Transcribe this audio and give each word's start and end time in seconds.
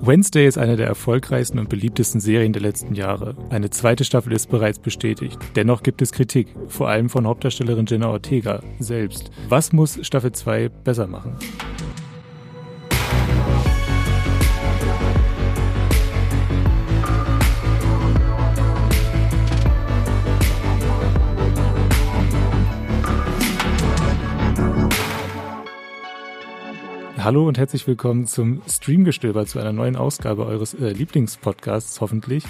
Wednesday 0.00 0.46
ist 0.46 0.58
eine 0.58 0.76
der 0.76 0.86
erfolgreichsten 0.86 1.58
und 1.58 1.68
beliebtesten 1.68 2.20
Serien 2.20 2.52
der 2.52 2.62
letzten 2.62 2.94
Jahre. 2.94 3.34
Eine 3.50 3.70
zweite 3.70 4.04
Staffel 4.04 4.32
ist 4.32 4.48
bereits 4.48 4.78
bestätigt. 4.78 5.36
Dennoch 5.56 5.82
gibt 5.82 6.00
es 6.02 6.12
Kritik, 6.12 6.54
vor 6.68 6.88
allem 6.88 7.10
von 7.10 7.26
Hauptdarstellerin 7.26 7.86
Jenna 7.86 8.08
Ortega 8.08 8.62
selbst. 8.78 9.30
Was 9.48 9.72
muss 9.72 9.98
Staffel 10.06 10.30
2 10.30 10.68
besser 10.68 11.08
machen? 11.08 11.36
Hallo 27.20 27.48
und 27.48 27.58
herzlich 27.58 27.84
willkommen 27.88 28.28
zum 28.28 28.62
Streamgestöber 28.68 29.44
zu 29.44 29.58
einer 29.58 29.72
neuen 29.72 29.96
Ausgabe 29.96 30.46
eures 30.46 30.74
äh, 30.74 30.90
Lieblingspodcasts 30.90 32.00
hoffentlich. 32.00 32.44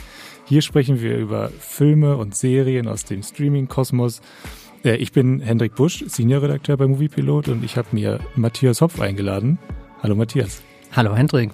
Hier 0.44 0.60
sprechen 0.60 1.00
wir 1.00 1.16
über 1.16 1.48
Filme 1.48 2.18
und 2.18 2.34
Serien 2.34 2.86
aus 2.86 3.04
dem 3.04 3.22
Streaming-Kosmos. 3.22 4.20
Äh, 4.84 4.96
ich 4.96 5.12
bin 5.12 5.40
Hendrik 5.40 5.74
Busch, 5.74 6.04
Senior-Redakteur 6.06 6.76
bei 6.76 6.86
Moviepilot 6.86 7.48
und 7.48 7.64
ich 7.64 7.78
habe 7.78 7.88
mir 7.92 8.20
Matthias 8.36 8.82
Hopf 8.82 9.00
eingeladen. 9.00 9.58
Hallo 10.02 10.14
Matthias. 10.14 10.62
Hallo 10.92 11.16
Hendrik. 11.16 11.50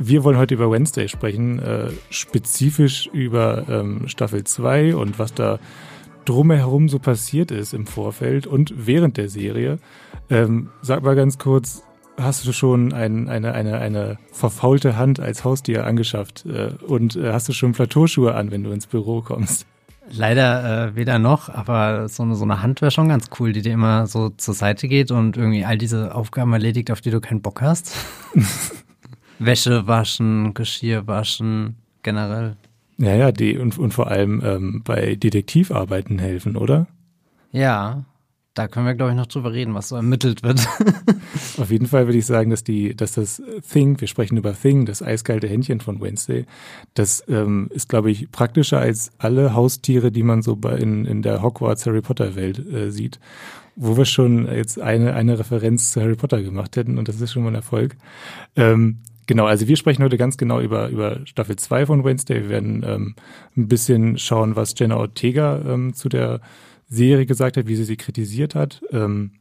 Wir 0.00 0.24
wollen 0.24 0.38
heute 0.38 0.54
über 0.54 0.68
Wednesday 0.68 1.06
sprechen, 1.06 1.60
äh, 1.60 1.90
spezifisch 2.10 3.06
über 3.12 3.68
ähm, 3.68 4.08
Staffel 4.08 4.42
2 4.42 4.96
und 4.96 5.20
was 5.20 5.32
da 5.32 5.60
drumherum 6.24 6.88
so 6.88 6.98
passiert 6.98 7.52
ist 7.52 7.72
im 7.72 7.86
Vorfeld 7.86 8.48
und 8.48 8.74
während 8.76 9.16
der 9.16 9.28
Serie. 9.28 9.78
Ähm, 10.32 10.70
sag 10.80 11.02
mal 11.02 11.14
ganz 11.14 11.36
kurz, 11.36 11.82
hast 12.16 12.46
du 12.46 12.52
schon 12.52 12.94
ein, 12.94 13.28
eine, 13.28 13.52
eine, 13.52 13.78
eine 13.78 14.16
verfaulte 14.32 14.96
Hand 14.96 15.20
als 15.20 15.44
Haustier 15.44 15.84
angeschafft 15.84 16.46
äh, 16.46 16.70
und 16.86 17.16
äh, 17.16 17.34
hast 17.34 17.50
du 17.50 17.52
schon 17.52 17.72
Plateauschuhe 17.72 18.34
an, 18.34 18.50
wenn 18.50 18.64
du 18.64 18.70
ins 18.70 18.86
Büro 18.86 19.20
kommst? 19.20 19.66
Leider 20.10 20.88
äh, 20.88 20.96
weder 20.96 21.18
noch, 21.18 21.50
aber 21.50 22.08
so 22.08 22.22
eine, 22.22 22.34
so 22.34 22.44
eine 22.44 22.62
Hand 22.62 22.80
wäre 22.80 22.90
schon 22.90 23.10
ganz 23.10 23.28
cool, 23.38 23.52
die 23.52 23.60
dir 23.60 23.74
immer 23.74 24.06
so 24.06 24.30
zur 24.30 24.54
Seite 24.54 24.88
geht 24.88 25.10
und 25.10 25.36
irgendwie 25.36 25.66
all 25.66 25.76
diese 25.76 26.14
Aufgaben 26.14 26.54
erledigt, 26.54 26.90
auf 26.90 27.02
die 27.02 27.10
du 27.10 27.20
keinen 27.20 27.42
Bock 27.42 27.60
hast. 27.60 27.94
Wäsche 29.38 29.86
waschen, 29.86 30.54
Geschirr 30.54 31.06
waschen, 31.06 31.76
generell. 32.02 32.56
Ja, 32.96 33.14
ja, 33.14 33.32
die 33.32 33.58
und, 33.58 33.78
und 33.78 33.92
vor 33.92 34.08
allem 34.08 34.40
ähm, 34.42 34.82
bei 34.82 35.14
Detektivarbeiten 35.14 36.18
helfen, 36.18 36.56
oder? 36.56 36.86
Ja, 37.50 38.04
da 38.54 38.68
können 38.68 38.86
wir, 38.86 38.94
glaube 38.94 39.12
ich, 39.12 39.16
noch 39.16 39.26
drüber 39.26 39.52
reden, 39.52 39.74
was 39.74 39.88
so 39.88 39.96
ermittelt 39.96 40.42
wird. 40.42 40.66
Auf 41.58 41.70
jeden 41.70 41.86
Fall 41.86 42.06
würde 42.06 42.18
ich 42.18 42.26
sagen, 42.26 42.50
dass 42.50 42.62
die, 42.62 42.94
dass 42.94 43.12
das 43.12 43.42
Thing, 43.70 44.00
wir 44.00 44.08
sprechen 44.08 44.36
über 44.36 44.54
Thing, 44.54 44.84
das 44.84 45.02
eiskalte 45.02 45.48
Händchen 45.48 45.80
von 45.80 46.00
Wednesday, 46.00 46.44
das 46.94 47.24
ähm, 47.28 47.68
ist, 47.72 47.88
glaube 47.88 48.10
ich, 48.10 48.30
praktischer 48.30 48.78
als 48.78 49.10
alle 49.18 49.54
Haustiere, 49.54 50.12
die 50.12 50.22
man 50.22 50.42
so 50.42 50.56
bei 50.56 50.76
in, 50.76 51.06
in 51.06 51.22
der 51.22 51.42
Hogwarts 51.42 51.86
Harry 51.86 52.02
Potter 52.02 52.36
Welt 52.36 52.58
äh, 52.58 52.90
sieht. 52.90 53.18
Wo 53.74 53.96
wir 53.96 54.04
schon 54.04 54.46
jetzt 54.46 54.78
eine, 54.78 55.14
eine 55.14 55.38
Referenz 55.38 55.92
zu 55.92 56.02
Harry 56.02 56.16
Potter 56.16 56.42
gemacht 56.42 56.76
hätten 56.76 56.98
und 56.98 57.08
das 57.08 57.20
ist 57.20 57.32
schon 57.32 57.42
mal 57.42 57.50
ein 57.50 57.56
Erfolg. 57.56 57.96
Ähm, 58.56 58.98
Genau, 59.28 59.46
also 59.46 59.68
wir 59.68 59.76
sprechen 59.76 60.02
heute 60.02 60.18
ganz 60.18 60.36
genau 60.36 60.60
über, 60.60 60.88
über 60.88 61.20
Staffel 61.26 61.54
2 61.54 61.86
von 61.86 62.04
Wednesday. 62.04 62.42
Wir 62.42 62.48
werden 62.48 62.84
ähm, 62.84 63.14
ein 63.56 63.68
bisschen 63.68 64.18
schauen, 64.18 64.56
was 64.56 64.74
Jenna 64.76 64.96
Ortega 64.96 65.60
ähm, 65.64 65.94
zu 65.94 66.08
der 66.08 66.40
Serie 66.92 67.26
gesagt 67.26 67.56
hat, 67.56 67.66
wie 67.66 67.76
sie 67.76 67.84
sie 67.84 67.96
kritisiert 67.96 68.54
hat. 68.54 68.82
Ähm, 68.90 69.32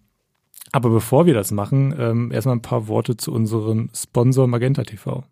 aber 0.72 0.90
bevor 0.90 1.26
wir 1.26 1.34
das 1.34 1.52
machen, 1.52 1.94
ähm, 1.98 2.32
erstmal 2.32 2.56
ein 2.56 2.62
paar 2.62 2.88
Worte 2.88 3.18
zu 3.18 3.34
unserem 3.34 3.90
Sponsor 3.94 4.48
Magenta 4.48 4.84
TV. 4.84 5.26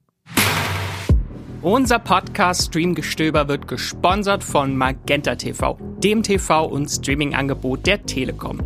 Unser 1.61 1.99
Podcast 1.99 2.67
Streamgestöber 2.67 3.47
wird 3.47 3.67
gesponsert 3.67 4.43
von 4.43 4.75
Magenta 4.75 5.35
TV, 5.35 5.77
dem 6.03 6.21
TV- 6.23 6.65
und 6.65 6.89
Streaming-Angebot 6.89 7.85
der 7.85 8.05
Telekom. 8.05 8.59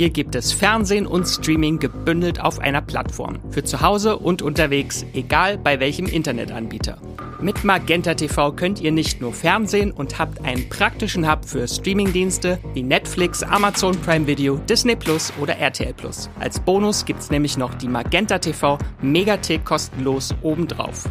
Hier 0.00 0.08
gibt 0.08 0.34
es 0.34 0.50
Fernsehen 0.50 1.06
und 1.06 1.26
Streaming 1.26 1.78
gebündelt 1.78 2.40
auf 2.40 2.58
einer 2.58 2.80
Plattform. 2.80 3.38
Für 3.50 3.64
zu 3.64 3.82
Hause 3.82 4.16
und 4.16 4.40
unterwegs, 4.40 5.04
egal 5.12 5.58
bei 5.58 5.78
welchem 5.78 6.06
Internetanbieter. 6.06 6.96
Mit 7.42 7.64
Magenta 7.64 8.14
TV 8.14 8.52
könnt 8.52 8.80
ihr 8.80 8.92
nicht 8.92 9.20
nur 9.20 9.34
Fernsehen 9.34 9.92
und 9.92 10.18
habt 10.18 10.42
einen 10.42 10.70
praktischen 10.70 11.30
Hub 11.30 11.44
für 11.44 11.68
Streamingdienste 11.68 12.58
wie 12.72 12.82
Netflix, 12.82 13.42
Amazon 13.42 13.94
Prime 14.00 14.26
Video, 14.26 14.56
Disney 14.66 14.96
Plus 14.96 15.34
oder 15.38 15.58
RTL 15.58 15.92
Plus. 15.92 16.30
Als 16.40 16.58
Bonus 16.58 17.04
gibt's 17.04 17.30
nämlich 17.30 17.58
noch 17.58 17.74
die 17.74 17.88
Magenta 17.88 18.38
TV 18.38 18.78
Megathek 19.02 19.66
kostenlos 19.66 20.34
obendrauf. 20.40 21.10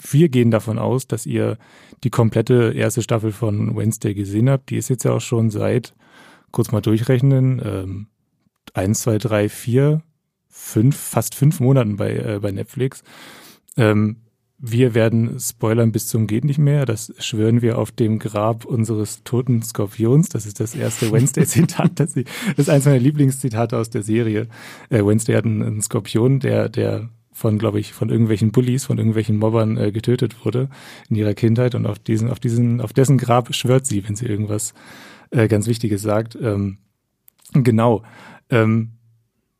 wir 0.00 0.28
gehen 0.28 0.50
davon 0.50 0.78
aus, 0.78 1.06
dass 1.06 1.26
ihr 1.26 1.58
die 2.04 2.10
komplette 2.10 2.72
erste 2.74 3.02
Staffel 3.02 3.32
von 3.32 3.76
Wednesday 3.76 4.14
gesehen 4.14 4.48
habt. 4.48 4.70
Die 4.70 4.76
ist 4.76 4.88
jetzt 4.88 5.04
ja 5.04 5.12
auch 5.12 5.20
schon 5.20 5.50
seit, 5.50 5.94
kurz 6.50 6.72
mal 6.72 6.80
durchrechnen, 6.80 7.60
ähm, 7.64 8.06
eins, 8.74 9.02
zwei, 9.02 9.18
drei, 9.18 9.48
vier, 9.48 10.02
fünf, 10.48 10.96
fast 10.96 11.34
fünf 11.34 11.60
Monaten 11.60 11.96
bei, 11.96 12.16
äh, 12.16 12.38
bei 12.40 12.52
Netflix. 12.52 13.02
Ähm, 13.76 14.16
wir 14.64 14.94
werden 14.94 15.40
spoilern 15.40 15.90
bis 15.90 16.06
zum 16.06 16.28
geht 16.28 16.44
nicht 16.44 16.58
mehr. 16.58 16.86
Das 16.86 17.12
schwören 17.18 17.62
wir 17.62 17.78
auf 17.78 17.90
dem 17.90 18.20
Grab 18.20 18.64
unseres 18.64 19.24
toten 19.24 19.60
Skorpions. 19.60 20.28
Das 20.28 20.46
ist 20.46 20.60
das 20.60 20.76
erste 20.76 21.10
Wednesday-Zitat. 21.10 21.98
Das 21.98 22.14
ist 22.14 22.70
eins 22.70 22.84
meiner 22.84 23.00
Lieblingszitate 23.00 23.76
aus 23.76 23.90
der 23.90 24.04
Serie. 24.04 24.46
Äh, 24.88 25.04
Wednesday 25.04 25.34
hat 25.34 25.44
einen, 25.44 25.62
einen 25.62 25.82
Skorpion, 25.82 26.38
der, 26.38 26.68
der 26.68 27.08
von, 27.42 27.58
glaube 27.58 27.80
ich, 27.80 27.92
von 27.92 28.08
irgendwelchen 28.08 28.52
Bullies, 28.52 28.84
von 28.84 28.98
irgendwelchen 28.98 29.36
Mobbern 29.36 29.76
äh, 29.76 29.90
getötet 29.90 30.44
wurde 30.44 30.68
in 31.10 31.16
ihrer 31.16 31.34
Kindheit 31.34 31.74
und 31.74 31.86
auf 31.86 31.98
diesen, 31.98 32.30
auf 32.30 32.38
diesen, 32.38 32.80
auf 32.80 32.92
dessen 32.92 33.18
Grab 33.18 33.52
schwört 33.52 33.84
sie, 33.84 34.06
wenn 34.06 34.14
sie 34.14 34.26
irgendwas 34.26 34.74
äh, 35.30 35.48
ganz 35.48 35.66
Wichtiges 35.66 36.02
sagt. 36.02 36.38
Ähm, 36.40 36.78
genau. 37.52 38.04
Ähm, 38.48 38.92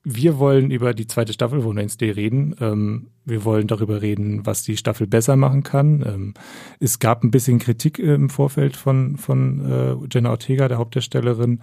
wir 0.04 0.38
wollen 0.38 0.70
über 0.70 0.94
die 0.94 1.08
zweite 1.08 1.32
Staffel 1.32 1.62
von 1.62 1.74
Wednesday 1.74 2.10
reden. 2.10 2.54
Ähm, 2.60 3.08
wir 3.24 3.44
wollen 3.44 3.66
darüber 3.66 4.00
reden, 4.00 4.46
was 4.46 4.62
die 4.62 4.76
Staffel 4.76 5.08
besser 5.08 5.34
machen 5.34 5.64
kann. 5.64 6.04
Ähm, 6.06 6.34
es 6.78 7.00
gab 7.00 7.24
ein 7.24 7.32
bisschen 7.32 7.58
Kritik 7.58 7.98
äh, 7.98 8.14
im 8.14 8.30
Vorfeld 8.30 8.76
von, 8.76 9.16
von 9.16 9.60
äh, 9.68 9.96
Jenna 10.08 10.30
Ortega, 10.30 10.68
der 10.68 10.78
Hauptdarstellerin. 10.78 11.60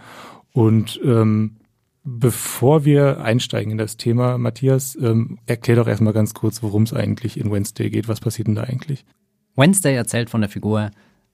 Und 0.51 0.99
ähm, 1.01 1.55
Bevor 2.03 2.85
wir 2.85 3.21
einsteigen 3.21 3.73
in 3.73 3.77
das 3.77 3.97
Thema, 3.97 4.37
Matthias, 4.37 4.97
ähm, 4.99 5.39
erklär 5.45 5.77
doch 5.77 5.87
erstmal 5.87 6.13
ganz 6.13 6.33
kurz, 6.33 6.63
worum 6.63 6.83
es 6.83 6.93
eigentlich 6.93 7.39
in 7.39 7.51
Wednesday 7.51 7.89
geht. 7.89 8.07
Was 8.07 8.21
passiert 8.21 8.47
denn 8.47 8.55
da 8.55 8.63
eigentlich? 8.63 9.05
Wednesday 9.55 9.95
erzählt 9.95 10.29
von 10.29 10.41
der 10.41 10.49
Figur 10.49 10.91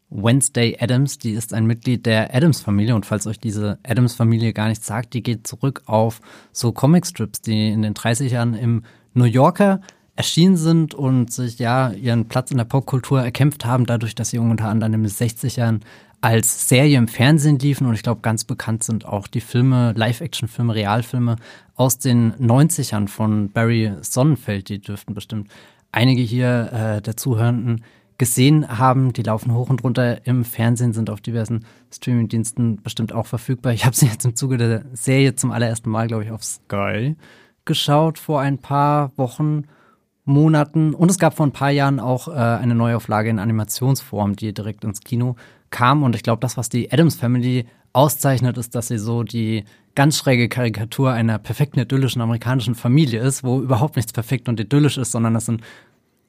Wednesday 0.09 0.77
Adams, 0.79 1.17
die 1.17 1.31
ist 1.31 1.53
ein 1.53 1.65
Mitglied 1.65 2.05
der 2.05 2.33
Adams-Familie 2.33 2.95
und 2.95 3.05
falls 3.05 3.27
euch 3.27 3.39
diese 3.39 3.79
Adams-Familie 3.83 4.53
gar 4.53 4.67
nichts 4.67 4.85
sagt, 4.85 5.13
die 5.13 5.23
geht 5.23 5.47
zurück 5.47 5.81
auf 5.85 6.21
so 6.51 6.71
Comicstrips, 6.71 7.41
die 7.41 7.69
in 7.69 7.81
den 7.81 7.93
30 7.93 8.31
Jahren 8.31 8.53
im 8.53 8.83
New 9.13 9.25
Yorker 9.25 9.81
erschienen 10.15 10.57
sind 10.57 10.93
und 10.93 11.31
sich 11.31 11.59
ja 11.59 11.91
ihren 11.91 12.27
Platz 12.27 12.51
in 12.51 12.57
der 12.57 12.65
Popkultur 12.65 13.21
erkämpft 13.21 13.65
haben, 13.65 13.85
dadurch, 13.85 14.15
dass 14.15 14.29
sie 14.29 14.37
unter 14.37 14.69
anderem 14.69 14.93
in 14.93 15.03
den 15.03 15.09
60 15.09 15.57
Jahren 15.57 15.81
als 16.21 16.69
Serie 16.69 16.97
im 16.97 17.07
Fernsehen 17.07 17.59
liefen 17.59 17.87
und 17.87 17.93
ich 17.93 18.03
glaube, 18.03 18.21
ganz 18.21 18.43
bekannt 18.43 18.83
sind 18.83 19.05
auch 19.05 19.27
die 19.27 19.41
Filme, 19.41 19.93
Live-Action-Filme, 19.95 20.75
Realfilme 20.75 21.35
aus 21.75 21.99
den 21.99 22.33
90ern 22.35 23.07
von 23.07 23.51
Barry 23.51 23.93
Sonnenfeld. 24.01 24.69
Die 24.69 24.79
dürften 24.79 25.13
bestimmt 25.13 25.49
einige 25.91 26.21
hier 26.21 26.71
äh, 26.71 27.01
der 27.01 27.17
Zuhörenden 27.17 27.83
gesehen 28.17 28.77
haben. 28.77 29.13
Die 29.13 29.23
laufen 29.23 29.53
hoch 29.53 29.69
und 29.69 29.83
runter 29.83 30.25
im 30.25 30.45
Fernsehen, 30.45 30.93
sind 30.93 31.09
auf 31.09 31.21
diversen 31.21 31.65
Streaming-Diensten 31.93 32.81
bestimmt 32.81 33.13
auch 33.13 33.27
verfügbar. 33.27 33.73
Ich 33.73 33.85
habe 33.85 33.95
sie 33.95 34.07
jetzt 34.07 34.25
im 34.25 34.35
Zuge 34.35 34.57
der 34.57 34.85
Serie 34.93 35.35
zum 35.35 35.51
allerersten 35.51 35.89
Mal, 35.89 36.07
glaube 36.07 36.23
ich, 36.23 36.31
auf 36.31 36.43
Sky 36.43 37.15
geschaut 37.65 38.19
vor 38.19 38.41
ein 38.41 38.59
paar 38.59 39.11
Wochen. 39.17 39.65
Monaten 40.27 40.95
und 40.95 41.11
es 41.11 41.19
gab 41.19 41.35
vor 41.35 41.45
ein 41.45 41.51
paar 41.51 41.69
Jahren 41.69 41.99
auch 41.99 42.27
äh, 42.27 42.31
eine 42.31 42.73
Neuauflage 42.73 43.29
in 43.29 43.37
Animationsform, 43.37 44.35
die 44.35 44.53
direkt 44.53 44.83
ins 44.83 45.01
Kino 45.01 45.35
kam. 45.69 46.03
Und 46.03 46.15
ich 46.15 46.23
glaube, 46.23 46.39
das, 46.39 46.57
was 46.57 46.69
die 46.69 46.91
Adams 46.91 47.15
Family 47.15 47.65
auszeichnet, 47.93 48.57
ist, 48.57 48.75
dass 48.75 48.87
sie 48.87 48.97
so 48.97 49.23
die 49.23 49.63
ganz 49.95 50.17
schräge 50.17 50.49
Karikatur 50.49 51.11
einer 51.11 51.39
perfekten 51.39 51.79
idyllischen 51.79 52.21
amerikanischen 52.21 52.75
Familie 52.75 53.21
ist, 53.21 53.43
wo 53.43 53.61
überhaupt 53.61 53.95
nichts 53.95 54.13
perfekt 54.13 54.49
und 54.49 54.59
idyllisch 54.59 54.97
ist, 54.97 55.11
sondern 55.11 55.33
das 55.33 55.45
sind 55.45 55.61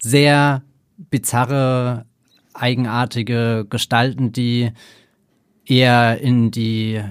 sehr 0.01 0.63
bizarre, 0.99 2.07
eigenartige 2.55 3.67
Gestalten, 3.69 4.33
die 4.33 4.73
eher 5.67 6.21
in 6.21 6.51
die 6.51 7.03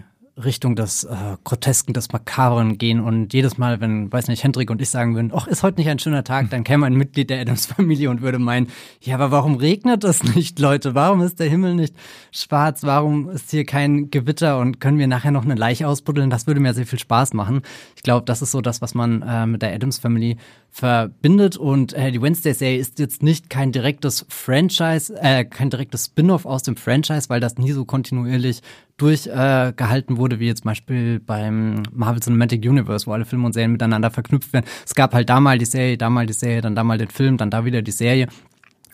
Richtung 0.44 0.76
des 0.76 1.06
äh, 1.06 1.16
Grotesken, 1.46 1.94
des 1.94 2.12
Makabren 2.12 2.78
gehen 2.78 3.00
und 3.00 3.34
jedes 3.34 3.58
Mal, 3.58 3.80
wenn, 3.80 4.12
weiß 4.12 4.28
nicht, 4.28 4.44
Hendrik 4.44 4.70
und 4.70 4.82
ich 4.82 4.90
sagen 4.90 5.16
würden, 5.16 5.32
ach, 5.34 5.48
ist 5.48 5.64
heute 5.64 5.80
nicht 5.80 5.90
ein 5.90 6.00
schöner 6.00 6.26
Tag, 6.26 6.50
dann 6.50 6.66
käme 6.66 6.86
ein 6.86 6.96
Mitglied 6.96 7.30
der 7.30 7.40
Adams-Familie 7.40 8.10
und 8.10 8.22
würde 8.22 8.38
meinen, 8.38 8.68
ja, 9.02 9.16
aber 9.16 9.32
warum 9.32 9.56
regnet 9.56 10.04
es 10.04 10.24
nicht, 10.36 10.60
Leute? 10.60 10.94
Warum 10.94 11.22
ist 11.22 11.40
der 11.40 11.50
Himmel 11.50 11.76
nicht 11.76 11.96
schwarz? 12.32 12.84
Warum 12.84 13.30
ist 13.30 13.52
hier 13.52 13.66
kein 13.66 14.12
Gewitter 14.12 14.60
und 14.60 14.82
können 14.82 14.98
wir 14.98 15.08
nachher 15.08 15.32
noch 15.32 15.46
eine 15.46 15.56
Leiche 15.56 15.88
ausbuddeln? 15.88 16.30
Das 16.30 16.48
würde 16.48 16.60
mir 16.60 16.74
sehr 16.74 16.86
viel 16.86 17.00
Spaß 17.00 17.34
machen. 17.34 17.62
Ich 17.96 18.04
glaube, 18.04 18.26
das 18.26 18.42
ist 18.42 18.52
so 18.52 18.60
das, 18.60 18.82
was 18.82 18.94
man 18.94 19.22
äh, 19.22 19.46
mit 19.46 19.62
der 19.62 19.74
Adams-Familie 19.74 20.36
verbindet 20.70 21.56
und 21.56 21.94
äh, 21.94 22.12
die 22.12 22.22
Wednesday-Serie 22.22 22.78
ist 22.78 23.00
jetzt 23.00 23.24
nicht 23.24 23.50
kein 23.50 23.72
direktes 23.72 24.26
Franchise, 24.28 25.16
äh, 25.22 25.46
kein 25.46 25.70
direktes 25.70 26.08
Spin-off 26.08 26.46
aus 26.46 26.64
dem 26.64 26.76
Franchise, 26.76 27.30
weil 27.30 27.40
das 27.40 27.58
nie 27.58 27.72
so 27.72 27.86
kontinuierlich 27.86 28.62
durchgehalten 28.98 30.16
äh, 30.16 30.18
wurde, 30.18 30.40
wie 30.40 30.48
jetzt 30.48 30.62
zum 30.62 30.70
Beispiel 30.70 31.20
beim 31.20 31.84
Marvel 31.92 32.22
Cinematic 32.22 32.64
Universe, 32.66 33.08
wo 33.08 33.12
alle 33.12 33.26
Filme 33.26 33.46
und 33.46 33.54
Serien 33.54 33.74
miteinander 33.74 34.12
verknüpft 34.12 34.54
werden. 34.54 34.66
Es 34.86 34.96
gab 34.96 35.14
halt 35.14 35.30
da 35.30 35.40
mal 35.40 35.58
die 35.58 35.66
Serie, 35.66 35.98
da 35.98 36.10
mal 36.10 36.26
die 36.26 36.34
Serie, 36.34 36.62
dann 36.62 36.76
da 36.76 36.84
mal 36.84 36.98
den 36.98 37.10
Film, 37.10 37.38
dann 37.38 37.50
da 37.52 37.66
wieder 37.66 37.82
die 37.82 37.92
Serie. 37.92 38.28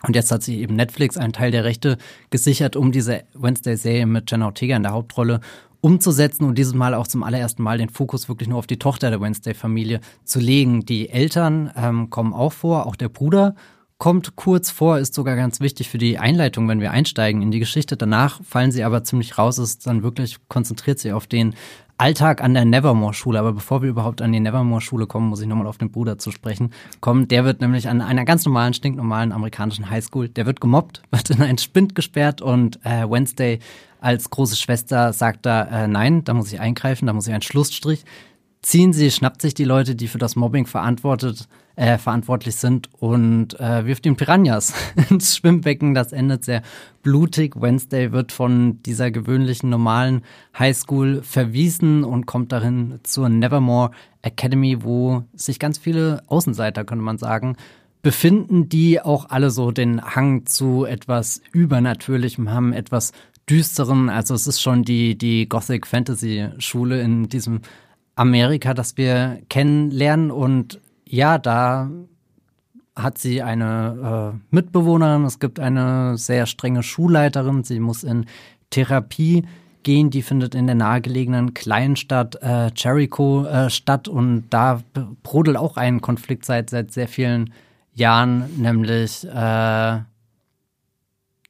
Und 0.04 0.16
jetzt 0.16 0.32
hat 0.32 0.42
sich 0.42 0.58
eben 0.58 0.74
Netflix 0.74 1.16
einen 1.16 1.32
Teil 1.32 1.52
der 1.52 1.64
Rechte 1.64 1.96
gesichert, 2.30 2.74
um 2.74 2.90
diese 2.90 3.22
Wednesday-Serie 3.34 4.06
mit 4.06 4.30
Jenna 4.30 4.46
Ortega 4.46 4.76
in 4.76 4.82
der 4.82 4.92
Hauptrolle 4.92 5.40
umzusetzen 5.80 6.44
und 6.44 6.58
dieses 6.58 6.74
Mal 6.74 6.94
auch 6.94 7.06
zum 7.06 7.22
allerersten 7.22 7.62
Mal 7.62 7.78
den 7.78 7.88
Fokus 7.88 8.28
wirklich 8.28 8.48
nur 8.48 8.58
auf 8.58 8.66
die 8.66 8.78
Tochter 8.78 9.10
der 9.10 9.20
Wednesday-Familie 9.20 10.00
zu 10.24 10.40
legen. 10.40 10.86
Die 10.86 11.08
Eltern 11.08 11.70
ähm, 11.76 12.10
kommen 12.10 12.32
auch 12.32 12.52
vor, 12.52 12.86
auch 12.86 12.96
der 12.96 13.08
Bruder 13.08 13.54
kommt 14.02 14.34
kurz 14.34 14.72
vor, 14.72 14.98
ist 14.98 15.14
sogar 15.14 15.36
ganz 15.36 15.60
wichtig 15.60 15.88
für 15.88 15.96
die 15.96 16.18
Einleitung, 16.18 16.66
wenn 16.66 16.80
wir 16.80 16.90
einsteigen 16.90 17.40
in 17.40 17.52
die 17.52 17.60
Geschichte. 17.60 17.96
Danach 17.96 18.42
fallen 18.42 18.72
sie 18.72 18.82
aber 18.82 19.04
ziemlich 19.04 19.38
raus, 19.38 19.58
ist 19.58 19.86
dann 19.86 20.02
wirklich 20.02 20.38
konzentriert 20.48 20.98
sich 20.98 21.12
auf 21.12 21.28
den 21.28 21.54
Alltag 21.98 22.42
an 22.42 22.52
der 22.52 22.64
Nevermore-Schule. 22.64 23.38
Aber 23.38 23.52
bevor 23.52 23.80
wir 23.80 23.88
überhaupt 23.88 24.20
an 24.20 24.32
die 24.32 24.40
Nevermore-Schule 24.40 25.06
kommen, 25.06 25.28
muss 25.28 25.40
ich 25.40 25.46
nochmal 25.46 25.68
auf 25.68 25.78
den 25.78 25.92
Bruder 25.92 26.18
zu 26.18 26.32
sprechen 26.32 26.72
kommen. 26.98 27.28
Der 27.28 27.44
wird 27.44 27.60
nämlich 27.60 27.88
an 27.88 28.00
einer 28.00 28.24
ganz 28.24 28.44
normalen, 28.44 28.74
stinknormalen 28.74 29.30
amerikanischen 29.30 29.88
Highschool, 29.88 30.28
der 30.28 30.46
wird 30.46 30.60
gemobbt, 30.60 31.02
wird 31.12 31.30
in 31.30 31.40
einen 31.40 31.58
Spind 31.58 31.94
gesperrt 31.94 32.42
und 32.42 32.84
äh, 32.84 33.08
Wednesday 33.08 33.60
als 34.00 34.30
große 34.30 34.56
Schwester 34.56 35.12
sagt 35.12 35.46
da, 35.46 35.84
äh, 35.84 35.86
nein, 35.86 36.24
da 36.24 36.34
muss 36.34 36.52
ich 36.52 36.58
eingreifen, 36.58 37.06
da 37.06 37.12
muss 37.12 37.28
ich 37.28 37.32
einen 37.32 37.42
Schlussstrich 37.42 38.04
ziehen 38.62 38.92
sie, 38.92 39.10
schnappt 39.10 39.42
sich 39.42 39.54
die 39.54 39.64
Leute, 39.64 39.94
die 39.94 40.08
für 40.08 40.18
das 40.18 40.36
Mobbing 40.36 40.66
verantwortet, 40.66 41.48
äh, 41.74 41.98
verantwortlich 41.98 42.56
sind 42.56 42.88
und 42.94 43.58
äh, 43.58 43.86
wirft 43.86 44.06
ihm 44.06 44.16
Piranhas 44.16 44.72
ins 45.10 45.36
Schwimmbecken. 45.36 45.94
Das 45.94 46.12
endet 46.12 46.44
sehr 46.44 46.62
blutig. 47.02 47.60
Wednesday 47.60 48.12
wird 48.12 48.30
von 48.30 48.82
dieser 48.82 49.10
gewöhnlichen 49.10 49.68
normalen 49.68 50.22
Highschool 50.56 51.22
verwiesen 51.22 52.04
und 52.04 52.26
kommt 52.26 52.52
darin 52.52 53.00
zur 53.02 53.28
Nevermore 53.28 53.90
Academy, 54.22 54.84
wo 54.84 55.24
sich 55.34 55.58
ganz 55.58 55.78
viele 55.78 56.22
Außenseiter, 56.28 56.84
könnte 56.84 57.04
man 57.04 57.18
sagen, 57.18 57.56
befinden, 58.02 58.68
die 58.68 59.00
auch 59.00 59.30
alle 59.30 59.50
so 59.50 59.70
den 59.70 60.02
Hang 60.02 60.46
zu 60.46 60.84
etwas 60.84 61.40
Übernatürlichem 61.52 62.50
haben, 62.50 62.72
etwas 62.72 63.12
düsteren. 63.48 64.08
Also 64.08 64.34
es 64.34 64.46
ist 64.46 64.60
schon 64.60 64.84
die, 64.84 65.16
die 65.16 65.48
Gothic 65.48 65.86
Fantasy 65.86 66.48
Schule 66.58 67.00
in 67.00 67.28
diesem 67.28 67.60
Amerika, 68.22 68.72
das 68.72 68.96
wir 68.96 69.40
kennenlernen. 69.48 70.30
Und 70.30 70.80
ja, 71.04 71.38
da 71.38 71.90
hat 72.94 73.18
sie 73.18 73.42
eine 73.42 74.32
äh, 74.32 74.54
Mitbewohnerin. 74.54 75.24
Es 75.24 75.40
gibt 75.40 75.58
eine 75.58 76.16
sehr 76.16 76.46
strenge 76.46 76.84
Schulleiterin. 76.84 77.64
Sie 77.64 77.80
muss 77.80 78.04
in 78.04 78.26
Therapie 78.70 79.44
gehen. 79.82 80.10
Die 80.10 80.22
findet 80.22 80.54
in 80.54 80.66
der 80.66 80.76
nahegelegenen 80.76 81.52
Kleinstadt 81.52 82.36
äh, 82.42 82.70
Jericho 82.76 83.44
äh, 83.44 83.70
statt. 83.70 84.06
Und 84.06 84.44
da 84.50 84.80
brodelt 85.24 85.56
auch 85.56 85.76
ein 85.76 86.00
Konflikt 86.00 86.44
seit, 86.44 86.70
seit 86.70 86.92
sehr 86.92 87.08
vielen 87.08 87.52
Jahren, 87.92 88.44
nämlich 88.56 89.26
äh, 89.26 89.98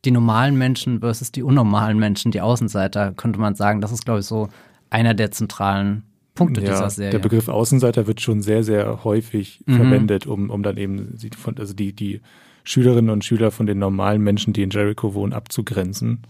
die 0.07 0.11
normalen 0.11 0.57
Menschen 0.57 1.01
versus 1.01 1.33
die 1.33 1.43
unnormalen 1.43 1.99
Menschen, 1.99 2.33
die 2.33 2.41
Außenseiter, 2.41 3.13
könnte 3.13 3.39
man 3.39 3.57
sagen. 3.57 3.83
Das 3.83 3.93
ist, 3.93 4.07
glaube 4.07 4.21
ich, 4.21 4.27
so 4.27 4.49
einer 4.89 5.13
der 5.13 5.33
zentralen 5.33 6.05
Punkte 6.35 6.63
ja, 6.63 6.71
dieser 6.71 6.91
Serie. 6.91 7.11
Der 7.11 7.19
Begriff 7.19 7.49
Außenseiter 7.49 8.07
wird 8.07 8.21
schon 8.21 8.43
sehr, 8.43 8.65
sehr 8.65 9.05
häufig 9.05 9.63
mhm. 9.67 9.77
verwendet, 9.77 10.27
um, 10.27 10.51
um 10.51 10.63
dann 10.63 10.77
eben 10.77 11.19
also 11.57 11.75
die, 11.75 11.93
die 11.93 12.21
Schülerinnen 12.65 13.11
und 13.11 13.25
Schüler 13.25 13.51
von 13.51 13.67
den 13.67 13.79
normalen 13.79 14.23
Menschen, 14.23 14.53
die 14.53 14.63
in 14.63 14.71
Jericho 14.71 15.15
wohnen, 15.15 15.33
abzugrenzen. 15.33 16.23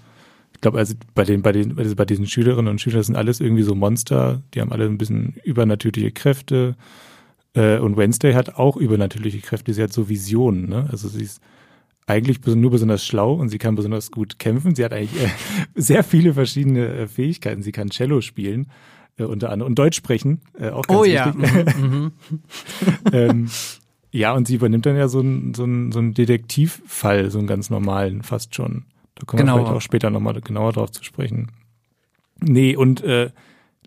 Ich 0.55 0.61
glaube, 0.61 0.79
also 0.79 0.95
bei 1.15 1.25
den, 1.25 1.43
bei 1.43 1.53
den, 1.53 1.79
also 1.79 1.95
bei 1.95 2.05
diesen 2.05 2.27
Schülerinnen 2.27 2.71
und 2.71 2.81
Schülern 2.81 3.03
sind 3.03 3.17
alles 3.17 3.41
irgendwie 3.41 3.63
so 3.63 3.75
Monster, 3.75 4.43
die 4.55 4.61
haben 4.61 4.73
alle 4.73 4.87
ein 4.87 4.99
bisschen 4.99 5.37
übernatürliche 5.45 6.11
Kräfte. 6.11 6.77
Äh, 7.55 7.79
und 7.79 7.97
Wednesday 7.97 8.33
hat 8.33 8.57
auch 8.57 8.77
übernatürliche 8.77 9.41
Kräfte, 9.41 9.73
sie 9.73 9.83
hat 9.83 9.93
so 9.93 10.09
Visionen, 10.09 10.69
ne? 10.69 10.89
Also 10.91 11.09
sie 11.09 11.23
ist 11.23 11.41
eigentlich 12.07 12.45
nur 12.45 12.71
besonders 12.71 13.07
schlau 13.07 13.35
und 13.35 13.49
sie 13.49 13.59
kann 13.59 13.77
besonders 13.77 14.11
gut 14.11 14.39
kämpfen. 14.41 14.75
Sie 14.75 14.85
hat 14.85 14.93
eigentlich 14.93 15.23
äh, 15.23 15.29
sehr 15.75 16.03
viele 16.03 16.35
verschiedene 16.35 16.89
äh, 16.89 17.07
Fähigkeiten. 17.07 17.63
Sie 17.63 17.73
kann 17.73 17.91
Cello 17.91 18.21
spielen 18.21 18.67
äh, 19.19 19.25
unter 19.25 19.51
anderem 19.51 19.71
und 19.71 19.79
Deutsch 19.79 19.97
sprechen, 19.97 20.41
äh, 20.59 20.71
auch 20.71 20.87
ganz 20.87 21.01
oh, 21.01 21.05
wichtig. 21.05 21.17
Ja. 21.17 21.79
Mhm, 21.79 22.13
mhm. 22.31 22.43
ähm, 23.13 23.51
ja, 24.11 24.33
und 24.33 24.47
sie 24.47 24.57
übernimmt 24.57 24.85
dann 24.87 24.97
ja 24.97 25.09
so 25.09 25.21
einen 25.21 25.55
so 25.55 25.65
so 25.91 25.99
ein 25.99 26.15
Detektivfall, 26.15 27.31
so 27.31 27.39
einen 27.39 27.47
ganz 27.47 27.71
normalen, 27.71 28.23
fast 28.23 28.55
schon. 28.55 28.85
Da 29.15 29.25
kommen 29.25 29.43
genau. 29.43 29.57
wir 29.57 29.61
vielleicht 29.61 29.77
auch 29.77 29.81
später 29.81 30.11
nochmal 30.11 30.41
genauer 30.41 30.73
drauf 30.73 30.91
zu 30.91 31.03
sprechen. 31.05 31.53
Nee, 32.41 32.77
und 32.77 33.03
äh, 33.03 33.31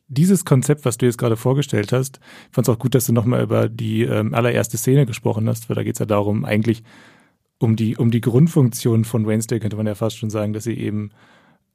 dieses 0.07 0.45
Konzept, 0.45 0.85
was 0.85 0.97
du 0.97 1.05
jetzt 1.05 1.17
gerade 1.17 1.35
vorgestellt 1.35 1.91
hast, 1.91 2.19
ich 2.49 2.55
fand 2.55 2.67
es 2.67 2.73
auch 2.73 2.79
gut, 2.79 2.95
dass 2.95 3.07
du 3.07 3.13
nochmal 3.13 3.41
über 3.41 3.69
die 3.69 4.03
ähm, 4.03 4.33
allererste 4.33 4.77
Szene 4.77 5.05
gesprochen 5.05 5.47
hast, 5.49 5.69
weil 5.69 5.75
da 5.75 5.83
geht 5.83 5.95
es 5.95 5.99
ja 5.99 6.05
darum, 6.05 6.45
eigentlich 6.45 6.83
um 7.57 7.75
die, 7.75 7.97
um 7.97 8.11
die 8.11 8.21
Grundfunktion 8.21 9.05
von 9.05 9.25
Wednesday, 9.25 9.59
könnte 9.59 9.77
man 9.77 9.87
ja 9.87 9.95
fast 9.95 10.17
schon 10.17 10.29
sagen, 10.29 10.53
dass 10.53 10.65
sie 10.65 10.77
eben 10.77 11.11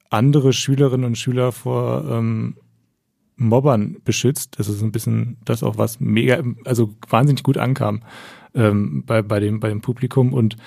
andere 0.09 0.53
Schülerinnen 0.53 1.05
und 1.05 1.17
Schüler 1.17 1.51
vor 1.51 2.05
ähm, 2.09 2.57
Mobbern 3.47 3.97
beschützt. 4.03 4.59
Das 4.59 4.67
ist 4.67 4.81
ein 4.81 4.91
bisschen 4.91 5.37
das 5.45 5.63
auch, 5.63 5.77
was 5.77 5.99
mega, 5.99 6.43
also 6.65 6.93
wahnsinnig 7.09 7.43
gut 7.43 7.57
ankam 7.57 8.01
ähm, 8.55 9.03
bei, 9.05 9.21
bei, 9.21 9.39
dem, 9.39 9.59
bei 9.59 9.69
dem 9.69 9.81
Publikum. 9.81 10.33
Und 10.33 10.57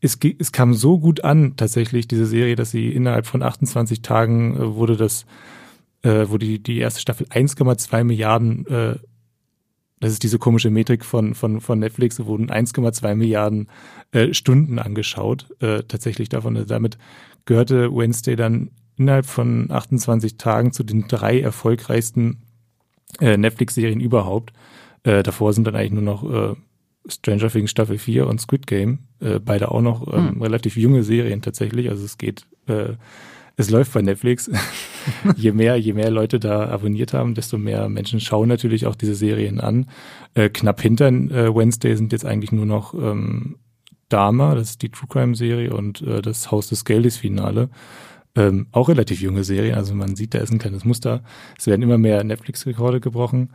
es, 0.00 0.18
es 0.38 0.52
kam 0.52 0.74
so 0.74 0.98
gut 0.98 1.24
an, 1.24 1.56
tatsächlich, 1.56 2.08
diese 2.08 2.26
Serie, 2.26 2.56
dass 2.56 2.70
sie 2.70 2.88
innerhalb 2.88 3.26
von 3.26 3.42
28 3.42 4.02
Tagen 4.02 4.56
äh, 4.56 4.74
wurde 4.74 4.96
das, 4.96 5.26
äh, 6.02 6.28
wurde 6.28 6.46
die, 6.46 6.62
die 6.62 6.78
erste 6.78 7.00
Staffel 7.00 7.26
1,2 7.26 8.04
Milliarden, 8.04 8.66
äh, 8.66 8.96
das 10.00 10.12
ist 10.12 10.22
diese 10.22 10.38
komische 10.38 10.70
Metrik 10.70 11.04
von, 11.04 11.34
von, 11.34 11.60
von 11.60 11.78
Netflix, 11.78 12.24
wurden 12.24 12.50
1,2 12.50 13.14
Milliarden 13.14 13.68
äh, 14.12 14.32
Stunden 14.32 14.78
angeschaut, 14.78 15.48
äh, 15.60 15.82
tatsächlich 15.82 16.30
davon. 16.30 16.56
Also 16.56 16.68
damit 16.68 16.96
gehörte 17.44 17.94
Wednesday 17.94 18.34
dann 18.34 18.70
innerhalb 19.00 19.26
von 19.26 19.70
28 19.70 20.36
Tagen 20.36 20.72
zu 20.72 20.84
den 20.84 21.08
drei 21.08 21.40
erfolgreichsten 21.40 22.42
äh, 23.18 23.36
Netflix-Serien 23.36 23.98
überhaupt. 23.98 24.52
Äh, 25.02 25.22
davor 25.22 25.54
sind 25.54 25.66
dann 25.66 25.74
eigentlich 25.74 25.92
nur 25.92 26.02
noch 26.02 26.30
äh, 26.30 26.54
Stranger 27.08 27.48
Things 27.48 27.70
Staffel 27.70 27.96
4 27.96 28.26
und 28.26 28.40
Squid 28.42 28.66
Game, 28.66 29.00
äh, 29.20 29.40
beide 29.40 29.70
auch 29.70 29.80
noch 29.80 30.06
ähm, 30.12 30.32
hm. 30.32 30.42
relativ 30.42 30.76
junge 30.76 31.02
Serien 31.02 31.40
tatsächlich. 31.40 31.88
Also 31.88 32.04
es 32.04 32.18
geht, 32.18 32.46
äh, 32.66 32.92
es 33.56 33.70
läuft 33.70 33.94
bei 33.94 34.02
Netflix. 34.02 34.50
je 35.36 35.52
mehr, 35.52 35.76
je 35.76 35.94
mehr 35.94 36.10
Leute 36.10 36.38
da 36.38 36.68
abonniert 36.68 37.14
haben, 37.14 37.34
desto 37.34 37.56
mehr 37.56 37.88
Menschen 37.88 38.20
schauen 38.20 38.48
natürlich 38.48 38.86
auch 38.86 38.96
diese 38.96 39.14
Serien 39.14 39.60
an. 39.60 39.86
Äh, 40.34 40.50
knapp 40.50 40.82
hinter 40.82 41.10
Wednesday 41.10 41.96
sind 41.96 42.12
jetzt 42.12 42.26
eigentlich 42.26 42.52
nur 42.52 42.66
noch 42.66 42.92
ähm, 42.92 43.56
Dama, 44.10 44.54
das 44.54 44.70
ist 44.70 44.82
die 44.82 44.90
True 44.90 45.08
Crime 45.08 45.34
Serie 45.36 45.72
und 45.72 46.04
das 46.04 46.50
Haus 46.50 46.68
des 46.68 46.84
Geldes 46.84 47.16
Finale. 47.16 47.70
Ähm, 48.36 48.68
auch 48.70 48.88
relativ 48.88 49.20
junge 49.20 49.42
Serien, 49.42 49.74
also 49.74 49.94
man 49.94 50.14
sieht, 50.14 50.34
da 50.34 50.38
ist 50.38 50.52
ein 50.52 50.60
kleines 50.60 50.84
Muster. 50.84 51.22
Es 51.58 51.66
werden 51.66 51.82
immer 51.82 51.98
mehr 51.98 52.22
Netflix-Rekorde 52.22 53.00
gebrochen. 53.00 53.50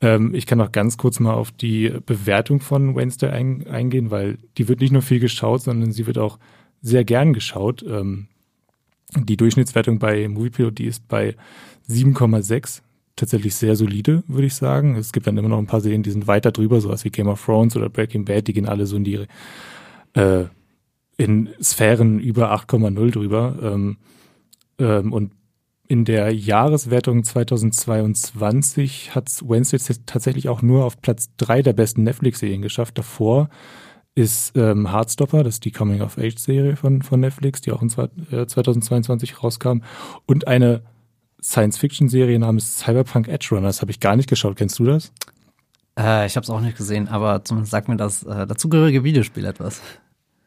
Ähm, 0.00 0.34
ich 0.34 0.46
kann 0.46 0.58
noch 0.58 0.72
ganz 0.72 0.96
kurz 0.96 1.20
mal 1.20 1.34
auf 1.34 1.52
die 1.52 1.92
Bewertung 2.04 2.60
von 2.60 2.96
Wednesday 2.96 3.30
ein, 3.30 3.66
eingehen, 3.68 4.10
weil 4.10 4.38
die 4.58 4.68
wird 4.68 4.80
nicht 4.80 4.92
nur 4.92 5.02
viel 5.02 5.20
geschaut, 5.20 5.62
sondern 5.62 5.92
sie 5.92 6.06
wird 6.06 6.18
auch 6.18 6.38
sehr 6.82 7.04
gern 7.04 7.32
geschaut. 7.32 7.84
Ähm, 7.88 8.26
die 9.14 9.36
Durchschnittswertung 9.36 9.98
bei 10.00 10.26
Moviepilot, 10.28 10.78
die 10.78 10.86
ist 10.86 11.06
bei 11.06 11.36
7,6. 11.88 12.82
Tatsächlich 13.14 13.54
sehr 13.54 13.76
solide, 13.76 14.24
würde 14.26 14.46
ich 14.46 14.54
sagen. 14.54 14.96
Es 14.96 15.12
gibt 15.12 15.26
dann 15.26 15.38
immer 15.38 15.48
noch 15.48 15.58
ein 15.58 15.66
paar 15.66 15.80
Serien, 15.80 16.02
die 16.02 16.10
sind 16.10 16.26
weiter 16.26 16.52
drüber, 16.52 16.80
sowas 16.82 17.04
wie 17.04 17.10
Game 17.10 17.28
of 17.28 17.42
Thrones 17.42 17.74
oder 17.74 17.88
Breaking 17.88 18.26
Bad, 18.26 18.46
die 18.46 18.52
gehen 18.52 18.66
alle 18.66 18.86
so 18.86 18.96
in 18.96 19.04
die 19.04 19.26
äh, 20.12 20.44
in 21.16 21.50
Sphären 21.62 22.20
über 22.20 22.52
8,0 22.52 23.10
drüber. 23.10 23.56
Ähm, 23.62 23.96
ähm, 24.78 25.12
und 25.12 25.32
in 25.88 26.04
der 26.04 26.34
Jahreswertung 26.34 27.22
2022 27.22 29.14
hat 29.14 29.30
Wednesday 29.46 29.78
tatsächlich 30.04 30.48
auch 30.48 30.62
nur 30.62 30.84
auf 30.84 31.00
Platz 31.00 31.30
drei 31.36 31.62
der 31.62 31.74
besten 31.74 32.02
Netflix-Serien 32.02 32.62
geschafft. 32.62 32.98
Davor 32.98 33.48
ist 34.16 34.56
ähm, 34.56 34.90
Heartstopper, 34.90 35.44
das 35.44 35.56
ist 35.56 35.64
die 35.64 35.72
Coming-of-Age-Serie 35.72 36.76
von, 36.76 37.02
von 37.02 37.20
Netflix, 37.20 37.60
die 37.60 37.70
auch 37.70 37.82
in 37.82 37.90
zwei, 37.90 38.08
äh, 38.32 38.46
2022 38.46 39.42
rauskam. 39.42 39.82
Und 40.24 40.48
eine 40.48 40.82
Science-Fiction-Serie 41.40 42.38
namens 42.38 42.78
Cyberpunk 42.78 43.28
Edge 43.28 43.48
Runners 43.52 43.82
habe 43.82 43.90
ich 43.90 44.00
gar 44.00 44.16
nicht 44.16 44.28
geschaut. 44.28 44.56
Kennst 44.56 44.78
du 44.78 44.86
das? 44.86 45.12
Äh, 45.98 46.26
ich 46.26 46.36
habe 46.36 46.44
es 46.44 46.50
auch 46.50 46.60
nicht 46.60 46.76
gesehen, 46.76 47.08
aber 47.08 47.44
zumindest 47.44 47.70
sagt 47.70 47.88
mir 47.88 47.96
das 47.96 48.22
äh, 48.24 48.46
dazugehörige 48.46 49.04
Videospiel 49.04 49.44
etwas. 49.44 49.82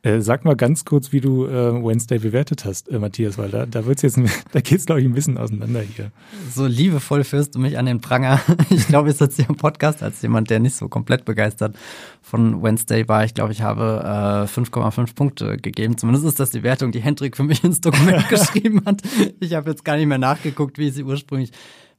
Äh, 0.01 0.21
sag 0.21 0.45
mal 0.45 0.55
ganz 0.55 0.85
kurz, 0.85 1.11
wie 1.11 1.19
du 1.19 1.45
äh, 1.45 1.73
Wednesday 1.83 2.19
bewertet 2.19 2.63
hast, 2.63 2.87
äh, 2.87 2.99
Matthias, 2.99 3.37
weil 3.37 3.49
da, 3.49 3.65
da 3.65 3.85
wird's 3.85 4.01
jetzt, 4.01 4.17
da 4.53 4.61
geht's 4.61 4.85
glaube 4.85 5.01
ich 5.01 5.07
ein 5.07 5.13
bisschen 5.13 5.37
auseinander 5.37 5.81
hier. 5.81 6.11
So 6.53 6.65
liebevoll 6.65 7.25
führst 7.25 7.55
du 7.55 7.59
mich 7.59 7.77
an 7.77 7.85
den 7.85 7.99
Pranger. 7.99 8.39
Ich 8.69 8.87
glaube, 8.87 9.09
ich 9.09 9.17
sitze 9.17 9.41
hier 9.41 9.49
im 9.49 9.57
Podcast 9.57 10.03
als 10.03 10.21
jemand, 10.21 10.49
der 10.49 10.59
nicht 10.59 10.75
so 10.75 10.87
komplett 10.87 11.25
begeistert 11.25 11.75
von 12.21 12.61
Wednesday 12.63 13.07
war. 13.07 13.25
Ich 13.25 13.33
glaube, 13.33 13.51
ich 13.51 13.61
habe 13.61 14.01
äh, 14.03 14.59
5,5 14.59 15.15
Punkte 15.15 15.57
gegeben. 15.57 15.97
Zumindest 15.97 16.25
ist 16.25 16.39
das 16.39 16.51
die 16.51 16.63
Wertung, 16.63 16.91
die 16.91 17.01
Hendrik 17.01 17.35
für 17.35 17.43
mich 17.43 17.63
ins 17.63 17.81
Dokument 17.81 18.29
geschrieben 18.29 18.81
hat. 18.85 19.01
Ich 19.39 19.53
habe 19.53 19.71
jetzt 19.71 19.83
gar 19.83 19.97
nicht 19.97 20.05
mehr 20.05 20.17
nachgeguckt, 20.17 20.77
wie 20.77 20.91
sie 20.91 21.03
ursprünglich 21.03 21.51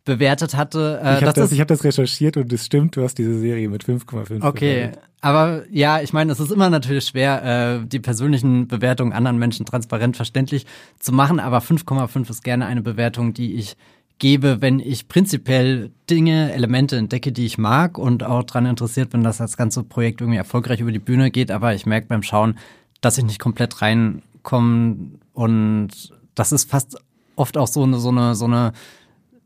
bewertet 0.05 0.57
hatte. 0.57 1.01
Äh, 1.03 1.19
ich 1.19 1.25
habe 1.25 1.33
das, 1.33 1.53
ich 1.53 1.61
hab 1.61 1.69
das 1.69 1.85
recherchiert 1.85 2.37
und 2.37 2.53
es 2.53 2.67
stimmt, 2.67 2.97
du 2.97 3.03
hast 3.03 3.17
diese 3.19 3.39
Serie 3.39 3.69
mit 3.69 3.85
5,5 3.85 4.43
Okay, 4.43 4.75
bewertet. 4.75 5.03
aber 5.21 5.63
ja, 5.71 6.01
ich 6.01 6.13
meine, 6.13 6.33
es 6.33 6.41
ist 6.41 6.51
immer 6.51 6.71
natürlich 6.71 7.05
schwer, 7.05 7.81
äh, 7.83 7.87
die 7.87 8.01
persönlichen 8.01 8.67
Bewertungen 8.69 9.13
anderen 9.13 9.39
Menschen 9.39 9.67
transparent 9.67 10.17
verständlich 10.17 10.67
zu 10.99 11.13
machen, 11.13 11.39
aber 11.39 11.59
5,5 11.59 12.31
ist 12.31 12.45
gerne 12.45 12.67
eine 12.67 12.83
Bewertung, 12.83 13.35
die 13.35 13.55
ich 13.55 13.77
gebe, 14.19 14.61
wenn 14.61 14.81
ich 14.81 15.09
prinzipiell 15.09 15.91
Dinge, 16.09 16.53
Elemente 16.53 16.97
entdecke, 16.97 17.33
die 17.33 17.47
ich 17.47 17.59
mag 17.59 17.99
und 17.99 18.23
auch 18.23 18.45
daran 18.45 18.67
interessiert 18.67 19.11
bin, 19.11 19.23
dass 19.23 19.39
das 19.39 19.57
ganze 19.57 19.83
Projekt 19.83 20.21
irgendwie 20.21 20.39
erfolgreich 20.39 20.81
über 20.81 20.93
die 20.93 20.99
Bühne 20.99 21.31
geht, 21.31 21.51
aber 21.51 21.75
ich 21.75 21.87
merke 21.87 22.09
beim 22.09 22.23
Schauen, 22.23 22.59
dass 23.01 23.17
ich 23.17 23.25
nicht 23.25 23.39
komplett 23.39 23.81
reinkomme 23.81 24.97
und 25.33 25.89
das 26.35 26.53
ist 26.53 26.71
fast 26.71 26.99
oft 27.37 27.57
auch 27.57 27.67
so 27.67 27.83
eine, 27.83 27.99
so 27.99 28.11
eine, 28.11 28.35
so 28.35 28.45
eine 28.45 28.73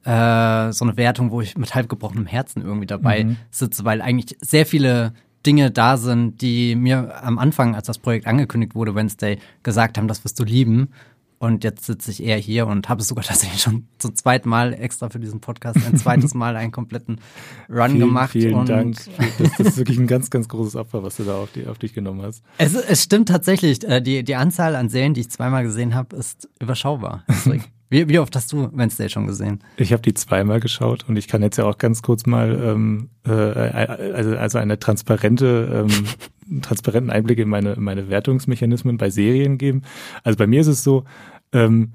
äh, 0.04 0.72
so 0.72 0.84
eine 0.84 0.96
Wertung, 0.96 1.30
wo 1.30 1.40
ich 1.40 1.56
mit 1.56 1.74
halb 1.74 1.88
gebrochenem 1.88 2.26
Herzen 2.26 2.62
irgendwie 2.62 2.86
dabei 2.86 3.24
mhm. 3.24 3.36
sitze, 3.50 3.84
weil 3.84 4.02
eigentlich 4.02 4.36
sehr 4.40 4.66
viele 4.66 5.12
Dinge 5.46 5.70
da 5.70 5.96
sind, 5.96 6.40
die 6.40 6.74
mir 6.74 7.22
am 7.22 7.38
Anfang, 7.38 7.74
als 7.74 7.86
das 7.86 7.98
Projekt 7.98 8.26
angekündigt 8.26 8.74
wurde, 8.74 8.94
Wednesday, 8.94 9.38
gesagt 9.62 9.98
haben, 9.98 10.08
das 10.08 10.24
wirst 10.24 10.38
du 10.40 10.44
lieben. 10.44 10.90
Und 11.38 11.62
jetzt 11.62 11.84
sitze 11.84 12.10
ich 12.10 12.22
eher 12.22 12.38
hier 12.38 12.66
und 12.66 12.88
habe 12.88 13.02
es 13.02 13.08
sogar 13.08 13.24
tatsächlich 13.26 13.60
schon 13.60 13.86
zum 13.98 14.14
zweiten 14.14 14.48
Mal 14.48 14.72
extra 14.72 15.10
für 15.10 15.18
diesen 15.18 15.40
Podcast 15.40 15.78
ein 15.86 15.96
zweites 15.96 16.32
Mal 16.34 16.56
einen 16.56 16.72
kompletten 16.72 17.20
Run 17.68 17.90
vielen, 17.90 18.00
gemacht. 18.00 18.30
Vielen 18.30 18.54
und 18.54 18.68
Dank. 18.68 18.96
Das, 19.38 19.50
das, 19.58 19.66
ist 19.66 19.76
wirklich 19.76 19.98
ein 19.98 20.06
ganz, 20.06 20.30
ganz 20.30 20.48
großes 20.48 20.76
Opfer, 20.76 21.02
was 21.02 21.16
du 21.16 21.24
da 21.24 21.36
auf, 21.36 21.52
die, 21.52 21.66
auf 21.66 21.78
dich 21.78 21.92
genommen 21.92 22.22
hast. 22.22 22.42
Es, 22.56 22.74
es 22.74 23.02
stimmt 23.02 23.28
tatsächlich. 23.28 23.84
Äh, 23.84 24.00
die, 24.00 24.24
die 24.24 24.36
Anzahl 24.36 24.74
an 24.74 24.88
Serien, 24.88 25.12
die 25.12 25.22
ich 25.22 25.30
zweimal 25.30 25.64
gesehen 25.64 25.94
habe, 25.94 26.16
ist 26.16 26.48
überschaubar. 26.60 27.24
Wie, 27.90 28.08
wie 28.08 28.18
oft 28.18 28.34
hast 28.34 28.52
du 28.52 28.70
Wednesday 28.72 29.08
schon 29.08 29.26
gesehen? 29.26 29.62
Ich 29.76 29.92
habe 29.92 30.02
die 30.02 30.14
zweimal 30.14 30.60
geschaut 30.60 31.04
und 31.08 31.16
ich 31.16 31.28
kann 31.28 31.42
jetzt 31.42 31.58
ja 31.58 31.64
auch 31.64 31.78
ganz 31.78 32.02
kurz 32.02 32.26
mal 32.26 32.58
ähm, 32.62 33.10
äh, 33.26 33.30
also, 33.30 34.36
also 34.36 34.58
eine 34.58 34.78
transparente, 34.78 35.86
ähm, 35.86 36.62
transparenten 36.62 37.10
Einblick 37.10 37.38
in 37.38 37.48
meine, 37.48 37.76
meine 37.76 38.08
Wertungsmechanismen 38.08 38.96
bei 38.96 39.10
Serien 39.10 39.58
geben. 39.58 39.82
Also 40.22 40.36
bei 40.38 40.46
mir 40.46 40.60
ist 40.60 40.66
es 40.66 40.82
so, 40.82 41.04
ähm, 41.52 41.92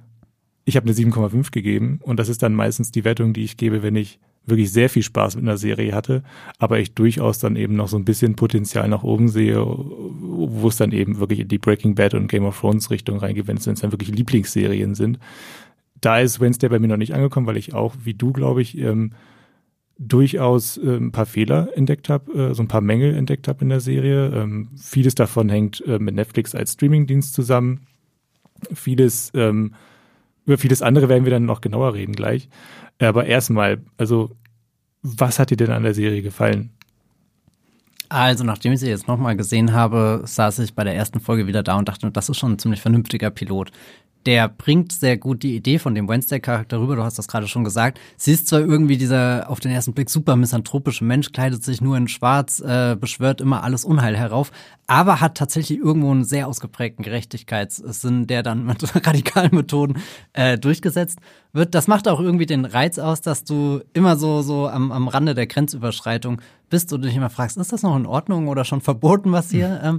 ich 0.65 0.75
habe 0.75 0.85
eine 0.85 0.95
7,5 0.95 1.51
gegeben 1.51 1.99
und 2.03 2.19
das 2.19 2.29
ist 2.29 2.43
dann 2.43 2.53
meistens 2.53 2.91
die 2.91 3.03
Wertung, 3.03 3.33
die 3.33 3.43
ich 3.43 3.57
gebe, 3.57 3.81
wenn 3.81 3.95
ich 3.95 4.19
wirklich 4.45 4.71
sehr 4.71 4.89
viel 4.89 5.03
Spaß 5.03 5.35
mit 5.35 5.43
einer 5.43 5.57
Serie 5.57 5.93
hatte, 5.93 6.23
aber 6.59 6.79
ich 6.79 6.93
durchaus 6.93 7.39
dann 7.39 7.55
eben 7.55 7.75
noch 7.75 7.87
so 7.87 7.97
ein 7.97 8.05
bisschen 8.05 8.35
Potenzial 8.35 8.87
nach 8.87 9.03
oben 9.03 9.27
sehe, 9.27 9.63
wo 9.65 10.67
es 10.67 10.77
dann 10.77 10.91
eben 10.91 11.19
wirklich 11.19 11.39
in 11.39 11.47
die 11.47 11.57
Breaking 11.57 11.95
Bad 11.95 12.13
und 12.13 12.27
Game 12.27 12.45
of 12.45 12.59
Thrones 12.59 12.89
Richtung 12.89 13.17
reingeht, 13.17 13.47
wenn 13.47 13.57
es 13.57 13.65
dann 13.65 13.91
wirklich 13.91 14.09
Lieblingsserien 14.09 14.95
sind 14.95 15.19
da 16.01 16.19
ist 16.19 16.39
Wednesday 16.39 16.69
bei 16.69 16.79
mir 16.79 16.87
noch 16.87 16.97
nicht 16.97 17.13
angekommen, 17.13 17.47
weil 17.47 17.57
ich 17.57 17.73
auch, 17.73 17.95
wie 18.03 18.13
du, 18.13 18.31
glaube 18.31 18.61
ich, 18.61 18.77
ähm, 18.77 19.11
durchaus 19.99 20.77
äh, 20.77 20.95
ein 20.95 21.11
paar 21.11 21.25
Fehler 21.25 21.69
entdeckt 21.75 22.09
habe, 22.09 22.31
äh, 22.51 22.55
so 22.55 22.63
ein 22.63 22.69
paar 22.69 22.81
Mängel 22.81 23.15
entdeckt 23.15 23.47
habe 23.47 23.61
in 23.61 23.69
der 23.69 23.81
Serie. 23.81 24.29
Ähm, 24.29 24.69
vieles 24.77 25.13
davon 25.13 25.49
hängt 25.49 25.85
äh, 25.85 25.99
mit 25.99 26.15
Netflix 26.15 26.55
als 26.55 26.73
Streamingdienst 26.73 27.33
zusammen. 27.33 27.85
Vieles, 28.73 29.31
ähm, 29.35 29.73
über 30.45 30.57
vieles 30.57 30.81
andere 30.81 31.09
werden 31.09 31.25
wir 31.25 31.31
dann 31.31 31.45
noch 31.45 31.61
genauer 31.61 31.93
reden 31.93 32.13
gleich. 32.13 32.49
Aber 32.99 33.25
erstmal, 33.25 33.81
also, 33.97 34.31
was 35.01 35.37
hat 35.37 35.51
dir 35.51 35.57
denn 35.57 35.71
an 35.71 35.83
der 35.83 35.93
Serie 35.93 36.21
gefallen? 36.21 36.71
Also, 38.07 38.43
nachdem 38.43 38.73
ich 38.73 38.79
sie 38.79 38.89
jetzt 38.89 39.07
nochmal 39.07 39.35
gesehen 39.35 39.73
habe, 39.73 40.21
saß 40.25 40.59
ich 40.59 40.73
bei 40.73 40.83
der 40.83 40.95
ersten 40.95 41.19
Folge 41.19 41.45
wieder 41.45 41.61
da 41.61 41.77
und 41.77 41.87
dachte, 41.87 42.09
das 42.09 42.29
ist 42.29 42.37
schon 42.37 42.53
ein 42.53 42.59
ziemlich 42.59 42.81
vernünftiger 42.81 43.29
Pilot 43.29 43.71
der 44.25 44.49
bringt 44.49 44.91
sehr 44.91 45.17
gut 45.17 45.43
die 45.43 45.55
Idee 45.55 45.79
von 45.79 45.95
dem 45.95 46.07
Wednesday-Charakter 46.07 46.79
rüber, 46.79 46.95
du 46.95 47.03
hast 47.03 47.17
das 47.17 47.27
gerade 47.27 47.47
schon 47.47 47.63
gesagt. 47.63 47.99
Sie 48.17 48.33
ist 48.33 48.47
zwar 48.47 48.59
irgendwie 48.59 48.97
dieser 48.97 49.49
auf 49.49 49.59
den 49.59 49.71
ersten 49.71 49.93
Blick 49.93 50.09
super 50.09 50.35
misanthropische 50.35 51.03
Mensch, 51.03 51.31
kleidet 51.31 51.63
sich 51.63 51.81
nur 51.81 51.95
in 51.97 52.07
schwarz, 52.07 52.59
äh, 52.59 52.97
beschwört 52.99 53.41
immer 53.41 53.63
alles 53.63 53.85
Unheil 53.85 54.17
herauf, 54.17 54.51
aber 54.87 55.21
hat 55.21 55.37
tatsächlich 55.37 55.79
irgendwo 55.79 56.11
einen 56.11 56.25
sehr 56.25 56.47
ausgeprägten 56.47 57.03
Gerechtigkeitssinn, 57.03 58.27
der 58.27 58.43
dann 58.43 58.65
mit 58.65 58.83
radikalen 59.07 59.55
Methoden 59.55 60.01
äh, 60.33 60.57
durchgesetzt 60.57 61.19
wird. 61.53 61.73
Das 61.73 61.87
macht 61.87 62.07
auch 62.07 62.19
irgendwie 62.19 62.45
den 62.45 62.65
Reiz 62.65 62.99
aus, 62.99 63.21
dass 63.21 63.43
du 63.43 63.81
immer 63.93 64.17
so, 64.17 64.41
so 64.41 64.67
am, 64.67 64.91
am 64.91 65.07
Rande 65.07 65.33
der 65.33 65.47
Grenzüberschreitung 65.47 66.41
bist 66.69 66.93
und 66.93 67.03
dich 67.03 67.15
immer 67.15 67.29
fragst, 67.29 67.57
ist 67.57 67.73
das 67.73 67.83
noch 67.83 67.95
in 67.95 68.05
Ordnung 68.05 68.47
oder 68.47 68.65
schon 68.65 68.81
verboten, 68.81 69.31
was 69.31 69.49
hier 69.49 69.81
ähm, 69.83 69.97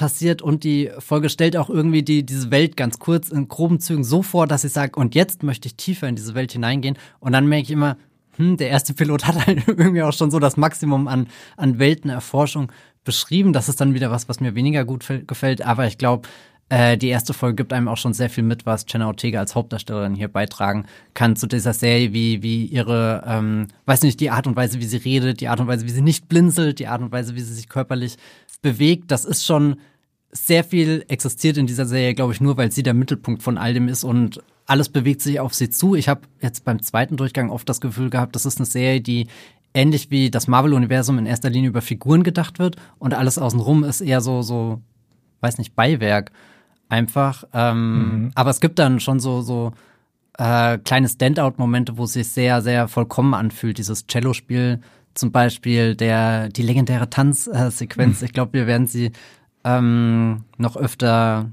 passiert 0.00 0.40
und 0.40 0.64
die 0.64 0.90
Folge 0.98 1.28
stellt 1.28 1.58
auch 1.58 1.68
irgendwie 1.68 2.02
die, 2.02 2.24
diese 2.24 2.50
Welt 2.50 2.74
ganz 2.74 2.98
kurz 2.98 3.28
in 3.28 3.48
groben 3.48 3.80
Zügen 3.80 4.02
so 4.02 4.22
vor, 4.22 4.46
dass 4.46 4.64
ich 4.64 4.72
sage, 4.72 4.98
und 4.98 5.14
jetzt 5.14 5.42
möchte 5.42 5.68
ich 5.68 5.76
tiefer 5.76 6.08
in 6.08 6.16
diese 6.16 6.34
Welt 6.34 6.52
hineingehen. 6.52 6.96
Und 7.18 7.32
dann 7.32 7.46
merke 7.46 7.64
ich 7.64 7.70
immer, 7.70 7.98
hm, 8.36 8.56
der 8.56 8.70
erste 8.70 8.94
Pilot 8.94 9.24
hat 9.26 9.46
halt 9.46 9.68
irgendwie 9.68 10.02
auch 10.02 10.14
schon 10.14 10.30
so 10.30 10.38
das 10.38 10.56
Maximum 10.56 11.06
an, 11.06 11.28
an 11.58 11.78
Weltenerforschung 11.78 12.72
beschrieben. 13.04 13.52
Das 13.52 13.68
ist 13.68 13.78
dann 13.82 13.92
wieder 13.92 14.10
was, 14.10 14.26
was 14.26 14.40
mir 14.40 14.54
weniger 14.54 14.86
gut 14.86 15.04
gefällt. 15.26 15.60
Aber 15.66 15.86
ich 15.86 15.98
glaube, 15.98 16.26
äh, 16.70 16.96
die 16.96 17.08
erste 17.08 17.34
Folge 17.34 17.56
gibt 17.56 17.74
einem 17.74 17.88
auch 17.88 17.98
schon 17.98 18.14
sehr 18.14 18.30
viel 18.30 18.44
mit, 18.44 18.64
was 18.64 18.86
Jenna 18.88 19.06
Ortega 19.06 19.40
als 19.40 19.54
Hauptdarstellerin 19.54 20.14
hier 20.14 20.28
beitragen 20.28 20.86
kann 21.12 21.36
zu 21.36 21.46
dieser 21.46 21.74
Serie, 21.74 22.14
wie, 22.14 22.42
wie 22.42 22.64
ihre, 22.64 23.22
ähm, 23.26 23.66
weiß 23.84 24.02
nicht, 24.02 24.18
die 24.20 24.30
Art 24.30 24.46
und 24.46 24.56
Weise, 24.56 24.80
wie 24.80 24.86
sie 24.86 24.96
redet, 24.96 25.42
die 25.42 25.48
Art 25.48 25.60
und 25.60 25.66
Weise, 25.66 25.84
wie 25.84 25.90
sie 25.90 26.00
nicht 26.00 26.28
blinzelt, 26.28 26.78
die 26.78 26.86
Art 26.86 27.02
und 27.02 27.12
Weise, 27.12 27.34
wie 27.34 27.40
sie 27.40 27.52
sich 27.52 27.68
körperlich 27.68 28.16
bewegt. 28.62 29.10
Das 29.10 29.24
ist 29.24 29.44
schon 29.44 29.76
sehr 30.32 30.62
viel 30.64 31.04
existiert 31.08 31.56
in 31.56 31.66
dieser 31.66 31.86
Serie, 31.86 32.14
glaube 32.14 32.32
ich, 32.32 32.40
nur 32.40 32.56
weil 32.56 32.70
sie 32.70 32.82
der 32.82 32.94
Mittelpunkt 32.94 33.42
von 33.42 33.58
all 33.58 33.74
dem 33.74 33.88
ist 33.88 34.04
und 34.04 34.40
alles 34.66 34.88
bewegt 34.88 35.22
sich 35.22 35.40
auf 35.40 35.54
sie 35.54 35.70
zu. 35.70 35.96
Ich 35.96 36.08
habe 36.08 36.20
jetzt 36.40 36.64
beim 36.64 36.80
zweiten 36.82 37.16
Durchgang 37.16 37.50
oft 37.50 37.68
das 37.68 37.80
Gefühl 37.80 38.10
gehabt, 38.10 38.36
das 38.36 38.46
ist 38.46 38.58
eine 38.58 38.66
Serie, 38.66 39.00
die 39.00 39.26
ähnlich 39.74 40.10
wie 40.10 40.30
das 40.30 40.46
Marvel-Universum 40.46 41.18
in 41.18 41.26
erster 41.26 41.50
Linie 41.50 41.70
über 41.70 41.82
Figuren 41.82 42.22
gedacht 42.22 42.58
wird 42.58 42.76
und 42.98 43.14
alles 43.14 43.38
außenrum 43.38 43.82
ist 43.84 44.00
eher 44.00 44.20
so, 44.20 44.42
so, 44.42 44.80
weiß 45.40 45.58
nicht, 45.58 45.74
Beiwerk 45.74 46.30
einfach. 46.88 47.44
Ähm, 47.52 48.22
mhm. 48.24 48.30
Aber 48.34 48.50
es 48.50 48.60
gibt 48.60 48.78
dann 48.78 49.00
schon 49.00 49.18
so, 49.20 49.42
so 49.42 49.72
äh, 50.38 50.78
kleine 50.78 51.08
Standout-Momente, 51.08 51.96
wo 51.96 52.04
es 52.04 52.12
sich 52.12 52.28
sehr, 52.28 52.62
sehr 52.62 52.88
vollkommen 52.88 53.34
anfühlt. 53.34 53.78
Dieses 53.78 54.06
Cello-Spiel 54.06 54.80
zum 55.20 55.32
Beispiel, 55.32 55.94
der, 55.94 56.48
die 56.48 56.62
legendäre 56.62 57.10
Tanzsequenz. 57.10 58.20
Mhm. 58.20 58.24
Ich 58.24 58.32
glaube, 58.32 58.54
wir 58.54 58.66
werden 58.66 58.86
sie 58.86 59.12
ähm, 59.64 60.44
noch 60.56 60.76
öfter 60.76 61.50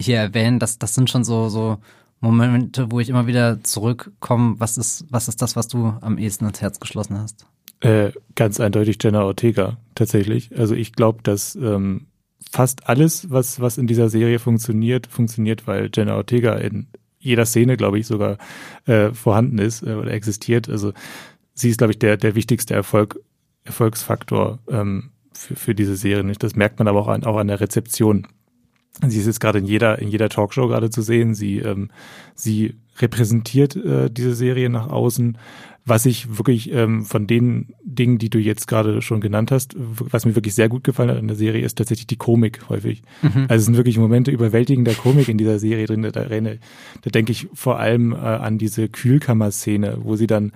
hier 0.00 0.18
erwähnen. 0.18 0.58
Das, 0.58 0.78
das 0.78 0.94
sind 0.94 1.10
schon 1.10 1.24
so, 1.24 1.48
so 1.48 1.78
Momente, 2.20 2.90
wo 2.90 3.00
ich 3.00 3.08
immer 3.08 3.26
wieder 3.26 3.62
zurückkomme. 3.62 4.54
Was 4.58 4.78
ist, 4.78 5.04
was 5.10 5.28
ist 5.28 5.42
das, 5.42 5.56
was 5.56 5.68
du 5.68 5.92
am 6.00 6.18
ehesten 6.18 6.46
ins 6.46 6.62
Herz 6.62 6.78
geschlossen 6.78 7.18
hast? 7.18 7.46
Äh, 7.80 8.12
ganz 8.36 8.60
eindeutig 8.60 8.98
Jenna 9.02 9.24
Ortega, 9.24 9.78
tatsächlich. 9.96 10.56
Also 10.56 10.76
ich 10.76 10.92
glaube, 10.92 11.18
dass 11.24 11.56
ähm, 11.56 12.06
fast 12.52 12.88
alles, 12.88 13.28
was, 13.28 13.60
was 13.60 13.76
in 13.76 13.88
dieser 13.88 14.08
Serie 14.08 14.38
funktioniert, 14.38 15.08
funktioniert, 15.08 15.66
weil 15.66 15.90
Jenna 15.92 16.14
Ortega 16.14 16.54
in 16.54 16.86
jeder 17.18 17.44
Szene, 17.44 17.76
glaube 17.76 17.98
ich, 17.98 18.06
sogar 18.06 18.38
äh, 18.86 19.10
vorhanden 19.10 19.58
ist 19.58 19.82
äh, 19.82 19.94
oder 19.94 20.12
existiert. 20.12 20.68
Also 20.68 20.92
sie 21.54 21.70
ist, 21.70 21.78
glaube 21.78 21.92
ich, 21.92 21.98
der, 21.98 22.16
der 22.16 22.34
wichtigste 22.34 22.74
Erfolg, 22.74 23.20
Erfolgsfaktor 23.64 24.58
ähm, 24.68 25.10
für, 25.32 25.56
für 25.56 25.74
diese 25.74 25.96
Serie. 25.96 26.24
Nicht? 26.24 26.42
Das 26.42 26.56
merkt 26.56 26.78
man 26.78 26.88
aber 26.88 27.00
auch 27.00 27.08
an, 27.08 27.24
auch 27.24 27.36
an 27.36 27.48
der 27.48 27.60
Rezeption. 27.60 28.26
Sie 29.06 29.18
ist 29.18 29.26
jetzt 29.26 29.40
gerade 29.40 29.58
in 29.58 29.64
jeder, 29.64 29.98
in 29.98 30.08
jeder 30.08 30.28
Talkshow 30.28 30.68
gerade 30.68 30.90
zu 30.90 31.02
sehen. 31.02 31.34
Sie, 31.34 31.58
ähm, 31.58 31.90
sie 32.34 32.74
repräsentiert 32.98 33.74
äh, 33.76 34.10
diese 34.10 34.34
Serie 34.34 34.68
nach 34.68 34.88
außen. 34.88 35.38
Was 35.84 36.06
ich 36.06 36.38
wirklich 36.38 36.70
ähm, 36.72 37.04
von 37.04 37.26
den 37.26 37.74
Dingen, 37.82 38.18
die 38.18 38.30
du 38.30 38.38
jetzt 38.38 38.68
gerade 38.68 39.02
schon 39.02 39.20
genannt 39.20 39.50
hast, 39.50 39.74
was 39.76 40.24
mir 40.24 40.36
wirklich 40.36 40.54
sehr 40.54 40.68
gut 40.68 40.84
gefallen 40.84 41.10
hat 41.10 41.18
in 41.18 41.26
der 41.26 41.36
Serie, 41.36 41.64
ist 41.64 41.76
tatsächlich 41.76 42.06
die 42.06 42.16
Komik 42.16 42.68
häufig. 42.68 43.02
Mhm. 43.20 43.46
Also 43.48 43.54
es 43.56 43.64
sind 43.64 43.76
wirklich 43.76 43.98
Momente 43.98 44.30
überwältigender 44.30 44.94
Komik 44.94 45.28
in 45.28 45.38
dieser 45.38 45.58
Serie 45.58 45.86
drin. 45.86 46.02
Da, 46.02 46.10
da, 46.12 46.28
da 46.28 47.10
denke 47.10 47.32
ich 47.32 47.48
vor 47.52 47.80
allem 47.80 48.12
äh, 48.12 48.16
an 48.16 48.58
diese 48.58 48.88
Kühlkammer-Szene, 48.88 49.98
wo 50.02 50.14
sie 50.14 50.28
dann 50.28 50.52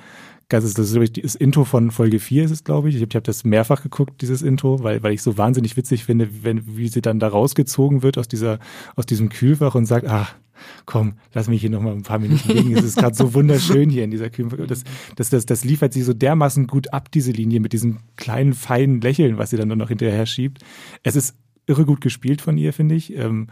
das 0.48 0.62
ist, 0.62 0.78
das 0.78 0.92
ist 0.92 1.24
das 1.24 1.34
Intro 1.34 1.64
von 1.64 1.90
Folge 1.90 2.20
4 2.20 2.44
ist 2.44 2.50
es, 2.52 2.64
glaube 2.64 2.88
ich. 2.88 2.96
Ich 2.96 3.02
habe 3.02 3.14
hab 3.16 3.24
das 3.24 3.44
mehrfach 3.44 3.82
geguckt, 3.82 4.22
dieses 4.22 4.42
Intro, 4.42 4.82
weil, 4.82 5.02
weil 5.02 5.12
ich 5.12 5.22
so 5.22 5.36
wahnsinnig 5.36 5.76
witzig 5.76 6.04
finde, 6.04 6.28
wenn, 6.44 6.76
wie 6.76 6.88
sie 6.88 7.02
dann 7.02 7.18
da 7.18 7.28
rausgezogen 7.28 8.02
wird 8.02 8.16
aus 8.16 8.28
dieser, 8.28 8.60
aus 8.94 9.06
diesem 9.06 9.28
Kühlfach 9.28 9.74
und 9.74 9.86
sagt, 9.86 10.06
ach, 10.06 10.36
komm, 10.84 11.14
lass 11.34 11.48
mich 11.48 11.60
hier 11.60 11.70
noch 11.70 11.82
mal 11.82 11.92
ein 11.92 12.02
paar 12.02 12.20
Minuten 12.20 12.48
liegen. 12.52 12.76
Es 12.76 12.84
ist 12.84 12.96
gerade 12.96 13.16
so 13.16 13.34
wunderschön 13.34 13.90
hier 13.90 14.04
in 14.04 14.12
dieser 14.12 14.30
Kühlfach. 14.30 14.64
Das, 14.68 14.84
das, 15.16 15.30
das, 15.30 15.46
das 15.46 15.64
liefert 15.64 15.92
sie 15.92 16.02
so 16.02 16.12
dermaßen 16.12 16.68
gut 16.68 16.92
ab, 16.92 17.10
diese 17.10 17.32
Linie, 17.32 17.58
mit 17.58 17.72
diesem 17.72 17.98
kleinen, 18.14 18.54
feinen 18.54 19.00
Lächeln, 19.00 19.38
was 19.38 19.50
sie 19.50 19.56
dann 19.56 19.68
noch 19.68 19.88
hinterher 19.88 20.26
schiebt. 20.26 20.62
Es 21.02 21.16
ist 21.16 21.36
irre 21.66 21.84
gut 21.84 22.00
gespielt 22.00 22.40
von 22.40 22.56
ihr, 22.56 22.72
finde 22.72 22.94
ich. 22.94 23.16
Ähm, 23.16 23.48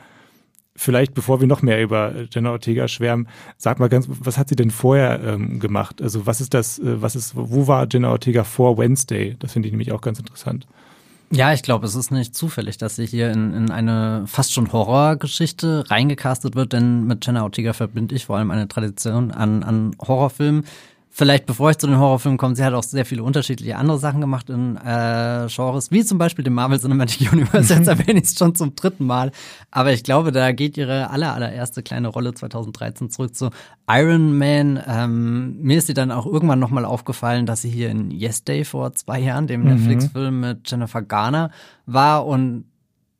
vielleicht, 0.76 1.14
bevor 1.14 1.40
wir 1.40 1.46
noch 1.46 1.62
mehr 1.62 1.82
über 1.82 2.12
Jenna 2.30 2.50
Ortega 2.50 2.88
schwärmen, 2.88 3.28
sag 3.56 3.78
mal 3.78 3.88
ganz, 3.88 4.06
was 4.08 4.38
hat 4.38 4.48
sie 4.48 4.56
denn 4.56 4.70
vorher 4.70 5.22
ähm, 5.22 5.60
gemacht? 5.60 6.02
Also 6.02 6.26
was 6.26 6.40
ist 6.40 6.54
das, 6.54 6.78
äh, 6.78 7.00
was 7.02 7.16
ist, 7.16 7.34
wo 7.36 7.66
war 7.66 7.86
Jenna 7.90 8.10
Ortega 8.10 8.44
vor 8.44 8.76
Wednesday? 8.78 9.36
Das 9.38 9.52
finde 9.52 9.68
ich 9.68 9.72
nämlich 9.72 9.92
auch 9.92 10.00
ganz 10.00 10.18
interessant. 10.18 10.66
Ja, 11.30 11.52
ich 11.52 11.62
glaube, 11.62 11.86
es 11.86 11.94
ist 11.94 12.12
nicht 12.12 12.36
zufällig, 12.36 12.78
dass 12.78 12.96
sie 12.96 13.06
hier 13.06 13.30
in, 13.32 13.54
in 13.54 13.70
eine 13.70 14.24
fast 14.26 14.52
schon 14.52 14.72
Horrorgeschichte 14.72 15.84
reingecastet 15.90 16.54
wird, 16.54 16.72
denn 16.72 17.06
mit 17.06 17.26
Jenna 17.26 17.42
Ortega 17.42 17.72
verbinde 17.72 18.14
ich 18.14 18.26
vor 18.26 18.36
allem 18.36 18.50
eine 18.50 18.68
Tradition 18.68 19.30
an, 19.30 19.62
an 19.62 19.96
Horrorfilmen, 20.00 20.64
Vielleicht 21.16 21.46
bevor 21.46 21.70
ich 21.70 21.78
zu 21.78 21.86
den 21.86 21.96
Horrorfilmen 21.96 22.38
komme, 22.38 22.56
sie 22.56 22.64
hat 22.64 22.74
auch 22.74 22.82
sehr 22.82 23.06
viele 23.06 23.22
unterschiedliche 23.22 23.76
andere 23.76 24.00
Sachen 24.00 24.20
gemacht 24.20 24.50
in 24.50 24.76
äh, 24.76 25.46
Genres, 25.46 25.92
wie 25.92 26.04
zum 26.04 26.18
Beispiel 26.18 26.42
dem 26.42 26.54
Marvel 26.54 26.80
Cinematic 26.80 27.32
Universe. 27.32 27.72
Jetzt 27.72 27.86
erwähne 27.86 28.18
ich 28.18 28.24
es 28.24 28.36
schon 28.36 28.56
zum 28.56 28.74
dritten 28.74 29.06
Mal. 29.06 29.30
Aber 29.70 29.92
ich 29.92 30.02
glaube, 30.02 30.32
da 30.32 30.50
geht 30.50 30.76
ihre 30.76 31.10
aller, 31.10 31.32
allererste 31.32 31.84
kleine 31.84 32.08
Rolle 32.08 32.34
2013 32.34 33.10
zurück 33.10 33.36
zu 33.36 33.50
Iron 33.88 34.36
Man. 34.36 34.82
Ähm, 34.88 35.62
mir 35.62 35.78
ist 35.78 35.86
sie 35.86 35.94
dann 35.94 36.10
auch 36.10 36.26
irgendwann 36.26 36.58
nochmal 36.58 36.84
aufgefallen, 36.84 37.46
dass 37.46 37.62
sie 37.62 37.70
hier 37.70 37.90
in 37.90 38.10
Yes 38.10 38.42
Day 38.42 38.64
vor 38.64 38.92
zwei 38.94 39.20
Jahren, 39.20 39.46
dem 39.46 39.60
mhm. 39.60 39.68
Netflix-Film 39.68 40.40
mit 40.40 40.68
Jennifer 40.68 41.02
Garner, 41.02 41.52
war 41.86 42.26
und 42.26 42.64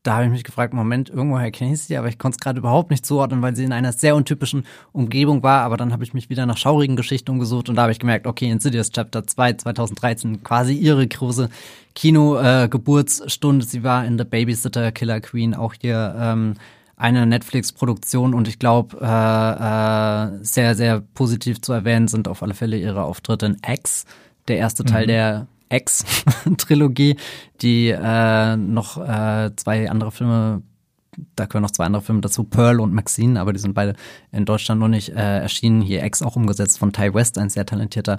da 0.05 0.17
habe 0.17 0.27
ich 0.27 0.31
mich 0.31 0.45
gefragt, 0.45 0.75
Moment, 0.75 1.09
irgendwoher 1.09 1.51
kenne 1.51 1.73
ich 1.73 1.81
sie, 1.81 1.97
aber 1.97 2.09
ich 2.09 2.19
konnte 2.19 2.37
es 2.37 2.41
gerade 2.41 2.59
überhaupt 2.59 2.91
nicht 2.91 3.07
zuordnen, 3.07 3.41
weil 3.41 3.57
sie 3.57 3.65
in 3.65 3.73
einer 3.73 3.93
sehr 3.93 4.15
untypischen 4.15 4.67
Umgebung 4.93 5.43
war. 5.43 5.63
Aber 5.63 5.79
dann 5.79 5.93
habe 5.93 6.05
ich 6.05 6.13
mich 6.13 6.29
wieder 6.29 6.45
nach 6.45 6.59
schaurigen 6.59 6.95
Geschichten 6.95 7.31
umgesucht 7.31 7.71
und 7.71 7.77
da 7.77 7.83
habe 7.83 7.93
ich 7.93 7.99
gemerkt, 7.99 8.27
okay, 8.27 8.51
Insidious 8.51 8.91
Chapter 8.91 9.27
2 9.27 9.55
2013, 9.55 10.45
quasi 10.45 10.75
ihre 10.75 11.07
große 11.07 11.49
Kino-Geburtsstunde. 11.95 13.65
Äh, 13.65 13.69
sie 13.69 13.83
war 13.83 14.05
in 14.05 14.19
The 14.19 14.25
Babysitter 14.25 14.93
Killer 14.93 15.23
Queen, 15.23 15.55
auch 15.55 15.73
hier 15.81 16.15
ähm, 16.19 16.55
eine 16.97 17.27
Netflix-Produktion 17.27 18.35
und 18.35 18.47
ich 18.47 18.59
glaube, 18.59 18.99
äh, 19.01 19.05
äh, 19.05 20.45
sehr, 20.45 20.75
sehr 20.75 21.01
positiv 21.15 21.63
zu 21.63 21.73
erwähnen 21.73 22.09
sind 22.09 22.29
auf 22.29 22.43
alle 22.43 22.55
Fälle 22.55 22.77
ihre 22.77 23.05
Auftritte 23.05 23.47
in 23.47 23.57
X, 23.67 24.05
der 24.49 24.59
erste 24.59 24.85
Teil 24.85 25.05
mhm. 25.05 25.09
der 25.09 25.47
X-Trilogie, 25.75 27.17
die 27.61 27.89
äh, 27.89 28.57
noch 28.57 28.99
äh, 28.99 29.51
zwei 29.57 29.91
andere 29.91 30.13
Filme, 30.13 30.63
da 31.37 31.47
gehören 31.47 31.63
noch 31.63 31.71
zwei 31.71 31.85
andere 31.85 32.03
Filme 32.03 32.21
dazu, 32.21 32.45
Pearl 32.45 32.81
und 32.81 32.93
Maxine, 32.93 33.41
aber 33.41 33.53
die 33.53 33.61
sind 33.61 33.75
beide 33.75 33.95
in 34.33 34.45
Deutschland 34.45 34.81
noch 34.81 34.89
nicht 34.89 35.11
äh, 35.11 35.41
erschienen. 35.41 35.81
Hier 35.81 36.05
X 36.05 36.23
auch 36.23 36.37
umgesetzt 36.37 36.79
von 36.79 36.93
Ty 36.93 37.15
West, 37.15 37.39
ein 37.39 37.51
sehr 37.51 37.67
talentierter 37.67 38.19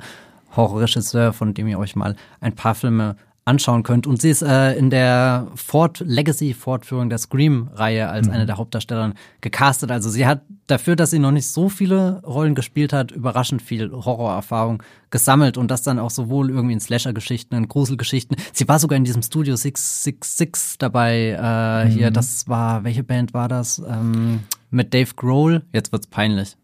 Horrorregisseur, 0.56 1.34
von 1.34 1.54
dem 1.54 1.68
ihr 1.68 1.80
euch 1.80 1.96
mal 1.96 2.16
ein 2.40 2.56
paar 2.56 2.76
Filme 2.76 3.16
anschauen 3.46 3.84
könnt. 3.84 4.08
Und 4.08 4.22
sie 4.22 4.32
ist 4.32 4.42
äh, 4.42 4.74
in 4.74 4.90
der 4.90 5.48
Fort 5.54 6.00
Legacy-Fortführung 6.04 7.10
der 7.10 7.20
Scream-Reihe 7.20 8.10
als 8.10 8.28
mhm. 8.28 8.34
eine 8.34 8.46
der 8.48 8.58
Hauptdarstellerinnen 8.58 9.16
gecastet. 9.42 9.92
Also 9.92 10.10
sie 10.10 10.26
hat 10.26 10.42
dafür, 10.66 10.96
dass 10.96 11.12
sie 11.12 11.20
noch 11.20 11.32
nicht 11.32 11.48
so 11.48 11.70
viele 11.70 12.24
Rollen 12.24 12.56
gespielt 12.56 12.92
hat, 12.92 13.12
überraschend 13.12 13.62
viel 13.62 13.92
Horrorerfahrung 13.92 14.82
gesammelt 15.12 15.58
und 15.58 15.70
das 15.70 15.84
dann 15.84 16.00
auch 16.00 16.10
sowohl 16.10 16.50
irgendwie 16.50 16.74
in 16.74 16.80
Slasher-Geschichten, 16.80 17.54
in 17.54 17.68
Gruselgeschichten. 17.68 18.36
Sie 18.52 18.68
war 18.68 18.80
sogar 18.80 18.98
in 18.98 19.04
diesem 19.04 19.22
Studio 19.22 19.56
666 19.56 20.80
dabei. 20.80 21.38
Äh, 21.40 21.86
mhm. 21.86 21.90
Hier, 21.92 22.12
das 22.12 22.48
war, 22.50 22.84
welche 22.84 23.04
Band 23.04 23.36
war 23.36 23.48
das? 23.48 23.78
Ähm, 23.88 24.40
mit 24.72 24.92
Dave 24.94 25.14
Grohl. 25.16 25.62
Jetzt 25.72 25.92
wird's 25.92 26.08
peinlich. 26.08 26.58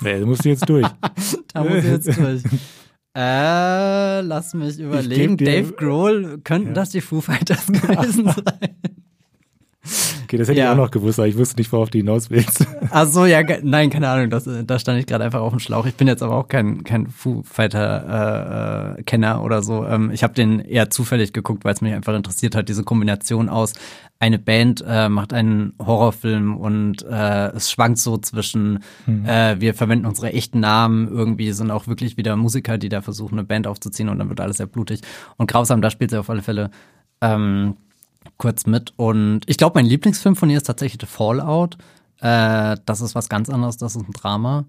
Nee, 0.00 0.20
da 0.20 0.26
musst 0.26 0.44
du 0.44 0.48
jetzt 0.50 0.68
durch. 0.68 0.86
da 1.52 1.64
muss 1.64 1.78
ich 1.78 1.84
jetzt 1.84 2.16
durch. 2.16 2.42
Äh, 3.16 4.20
lass 4.20 4.54
mich 4.54 4.78
überlegen. 4.78 5.36
Dave 5.36 5.72
Grohl, 5.72 6.40
könnten 6.44 6.68
ja. 6.68 6.74
das 6.74 6.90
die 6.90 7.00
Foo 7.00 7.20
Fighters 7.20 7.66
gewesen 7.66 8.26
sein? 8.34 8.76
Okay, 10.24 10.36
das 10.36 10.48
hätte 10.48 10.60
ja. 10.60 10.66
ich 10.66 10.70
auch 10.70 10.76
noch 10.76 10.90
gewusst, 10.90 11.18
aber 11.18 11.26
ich 11.26 11.36
wusste 11.36 11.56
nicht, 11.56 11.72
worauf 11.72 11.90
du 11.90 11.98
hinaus 11.98 12.30
willst. 12.30 12.66
Ach 12.90 13.06
so, 13.06 13.24
ja, 13.24 13.42
nein, 13.62 13.90
keine 13.90 14.08
Ahnung, 14.08 14.30
das, 14.30 14.48
da 14.64 14.78
stand 14.78 15.00
ich 15.00 15.06
gerade 15.06 15.24
einfach 15.24 15.40
auf 15.40 15.50
dem 15.50 15.58
Schlauch. 15.58 15.86
Ich 15.86 15.94
bin 15.94 16.06
jetzt 16.06 16.22
aber 16.22 16.36
auch 16.36 16.48
kein, 16.48 16.84
kein 16.84 17.08
Foo 17.08 17.42
Fighter-Kenner 17.42 19.34
äh, 19.34 19.38
oder 19.38 19.62
so. 19.62 19.84
Ähm, 19.86 20.10
ich 20.12 20.22
habe 20.22 20.34
den 20.34 20.60
eher 20.60 20.90
zufällig 20.90 21.32
geguckt, 21.32 21.64
weil 21.64 21.74
es 21.74 21.80
mich 21.80 21.94
einfach 21.94 22.14
interessiert 22.14 22.54
hat, 22.54 22.68
diese 22.68 22.84
Kombination 22.84 23.48
aus 23.48 23.72
eine 24.20 24.38
Band 24.38 24.84
äh, 24.86 25.08
macht 25.08 25.32
einen 25.32 25.72
Horrorfilm 25.80 26.56
und 26.58 27.02
äh, 27.10 27.48
es 27.48 27.70
schwankt 27.70 27.98
so 27.98 28.18
zwischen, 28.18 28.80
hm. 29.06 29.24
äh, 29.24 29.60
wir 29.60 29.72
verwenden 29.72 30.04
unsere 30.04 30.32
echten 30.34 30.60
Namen, 30.60 31.08
irgendwie 31.08 31.52
sind 31.52 31.70
auch 31.70 31.86
wirklich 31.86 32.18
wieder 32.18 32.36
Musiker, 32.36 32.76
die 32.76 32.90
da 32.90 33.00
versuchen, 33.00 33.38
eine 33.38 33.48
Band 33.48 33.66
aufzuziehen 33.66 34.10
und 34.10 34.18
dann 34.18 34.28
wird 34.28 34.40
alles 34.40 34.58
sehr 34.58 34.66
blutig 34.66 35.00
und 35.38 35.50
grausam. 35.50 35.80
Da 35.80 35.90
spielt 35.90 36.10
sie 36.10 36.20
auf 36.20 36.28
alle 36.28 36.42
Fälle 36.42 36.70
ähm, 37.22 37.76
kurz 38.36 38.66
mit. 38.66 38.92
Und 38.96 39.42
ich 39.46 39.56
glaube, 39.56 39.78
mein 39.78 39.86
Lieblingsfilm 39.86 40.36
von 40.36 40.50
ihr 40.50 40.58
ist 40.58 40.66
tatsächlich 40.66 41.00
The 41.00 41.06
Fallout. 41.06 41.76
Äh, 42.20 42.76
das 42.84 43.00
ist 43.00 43.14
was 43.14 43.28
ganz 43.28 43.48
anderes, 43.48 43.76
das 43.76 43.96
ist 43.96 44.06
ein 44.06 44.12
Drama. 44.12 44.64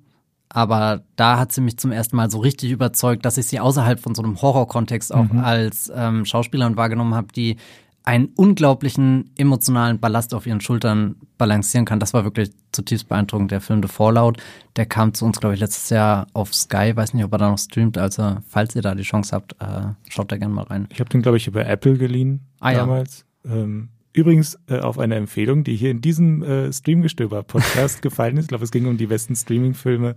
Aber 0.49 1.03
da 1.15 1.39
hat 1.39 1.53
sie 1.53 1.61
mich 1.61 1.77
zum 1.77 1.91
ersten 1.91 2.17
Mal 2.17 2.29
so 2.29 2.39
richtig 2.39 2.71
überzeugt, 2.71 3.25
dass 3.25 3.37
ich 3.37 3.47
sie 3.47 3.59
außerhalb 3.59 3.99
von 3.99 4.15
so 4.15 4.21
einem 4.21 4.41
Horrorkontext 4.41 5.13
auch 5.13 5.31
mhm. 5.31 5.39
als 5.39 5.91
ähm, 5.95 6.25
Schauspielerin 6.25 6.75
wahrgenommen 6.75 7.15
habe, 7.15 7.27
die 7.33 7.55
einen 8.03 8.29
unglaublichen 8.35 9.31
emotionalen 9.37 9.99
Ballast 9.99 10.33
auf 10.33 10.47
ihren 10.47 10.59
Schultern 10.59 11.15
balancieren 11.37 11.85
kann. 11.85 11.99
Das 11.99 12.13
war 12.13 12.23
wirklich 12.23 12.51
zutiefst 12.71 13.07
beeindruckend. 13.07 13.51
Der 13.51 13.61
Film 13.61 13.81
The 13.81 13.87
Fallout, 13.87 14.37
der 14.75 14.87
kam 14.87 15.13
zu 15.13 15.23
uns, 15.25 15.39
glaube 15.39 15.53
ich, 15.53 15.61
letztes 15.61 15.89
Jahr 15.91 16.27
auf 16.33 16.53
Sky. 16.53 16.95
Weiß 16.95 17.13
nicht, 17.13 17.23
ob 17.23 17.31
er 17.31 17.37
da 17.37 17.51
noch 17.51 17.59
streamt. 17.59 17.97
Also, 17.97 18.37
falls 18.47 18.75
ihr 18.75 18.81
da 18.81 18.95
die 18.95 19.03
Chance 19.03 19.35
habt, 19.35 19.53
äh, 19.61 19.93
schaut 20.09 20.31
da 20.31 20.37
gerne 20.37 20.53
mal 20.53 20.63
rein. 20.63 20.87
Ich 20.91 20.99
habe 20.99 21.09
den, 21.09 21.21
glaube 21.21 21.37
ich, 21.37 21.47
über 21.47 21.65
Apple 21.65 21.97
geliehen 21.97 22.41
ah, 22.59 22.73
damals. 22.73 23.19
Ja. 23.19 23.25
Ähm, 23.45 23.89
übrigens 24.13 24.59
äh, 24.67 24.79
auf 24.79 24.99
eine 24.99 25.15
Empfehlung, 25.15 25.63
die 25.63 25.75
hier 25.75 25.91
in 25.91 26.01
diesem 26.01 26.43
äh, 26.43 26.71
Streamgestöber-Podcast 26.71 28.01
gefallen 28.01 28.37
ist. 28.37 28.45
Ich 28.45 28.49
glaube, 28.49 28.63
es 28.63 28.71
ging 28.71 28.85
um 28.87 28.97
die 28.97 29.07
besten 29.07 29.35
Streaming-Filme 29.35 30.15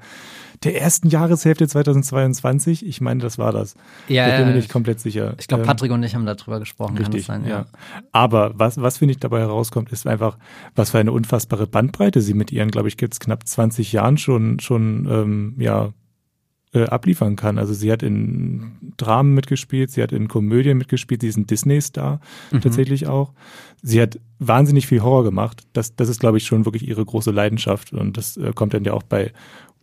der 0.65 0.81
ersten 0.81 1.09
Jahreshälfte 1.09 1.69
2022. 1.69 2.87
Ich 2.87 3.01
meine, 3.01 3.21
das 3.21 3.39
war 3.39 3.53
das. 3.53 3.75
Ja, 4.09 4.29
ich 4.29 4.37
bin 4.39 4.49
mir 4.49 4.55
nicht 4.55 4.71
komplett 4.71 5.01
sicher. 5.01 5.35
Ich 5.39 5.47
glaube, 5.47 5.63
ähm, 5.63 5.69
Patrick 5.69 5.93
und 5.93 6.03
ich 6.03 6.15
haben 6.15 6.27
darüber 6.27 6.59
gesprochen. 6.59 6.99
Richtig, 6.99 7.27
sein, 7.27 7.45
ja. 7.45 7.49
ja. 7.51 7.67
Aber 8.13 8.53
was, 8.55 8.81
was 8.81 8.99
finde 8.99 9.13
ich 9.13 9.19
dabei 9.19 9.41
herauskommt, 9.41 9.93
ist 9.93 10.07
einfach, 10.07 10.39
was 10.75 10.91
für 10.91 10.99
eine 10.99 11.13
unfassbare 11.13 11.67
Bandbreite 11.67 12.21
sie 12.21 12.35
mit 12.35 12.51
ihren, 12.51 12.71
glaube 12.71 12.89
ich, 12.89 12.97
jetzt 13.01 13.21
knapp 13.21 13.47
20 13.47 13.93
Jahren 13.93 14.19
schon, 14.19 14.59
schon 14.61 15.07
ähm, 15.11 15.55
ja, 15.59 15.93
äh, 16.75 16.87
abliefern 16.87 17.37
kann. 17.37 17.57
Also 17.59 17.73
sie 17.73 17.91
hat 17.91 18.03
in 18.03 18.73
Dramen 18.97 19.33
mitgespielt, 19.33 19.91
sie 19.91 20.03
hat 20.03 20.13
in 20.13 20.29
Komödien 20.29 20.77
mitgespielt, 20.77 21.21
sie 21.21 21.29
ist 21.29 21.37
ein 21.37 21.47
Disney-Star 21.47 22.21
mhm. 22.51 22.61
tatsächlich 22.61 23.07
auch. 23.07 23.33
Sie 23.83 24.01
hat 24.03 24.19
wahnsinnig 24.41 24.87
viel 24.87 25.03
Horror 25.03 25.25
gemacht. 25.25 25.63
Das, 25.73 25.95
das 25.95 26.09
ist, 26.09 26.21
glaube 26.21 26.39
ich, 26.39 26.47
schon 26.47 26.65
wirklich 26.65 26.87
ihre 26.87 27.05
große 27.05 27.31
Leidenschaft 27.31 27.93
und 27.93 28.17
das 28.17 28.37
äh, 28.37 28.53
kommt 28.55 28.75
dann 28.75 28.85
ja 28.85 28.93
auch 28.93 29.05
bei 29.05 29.33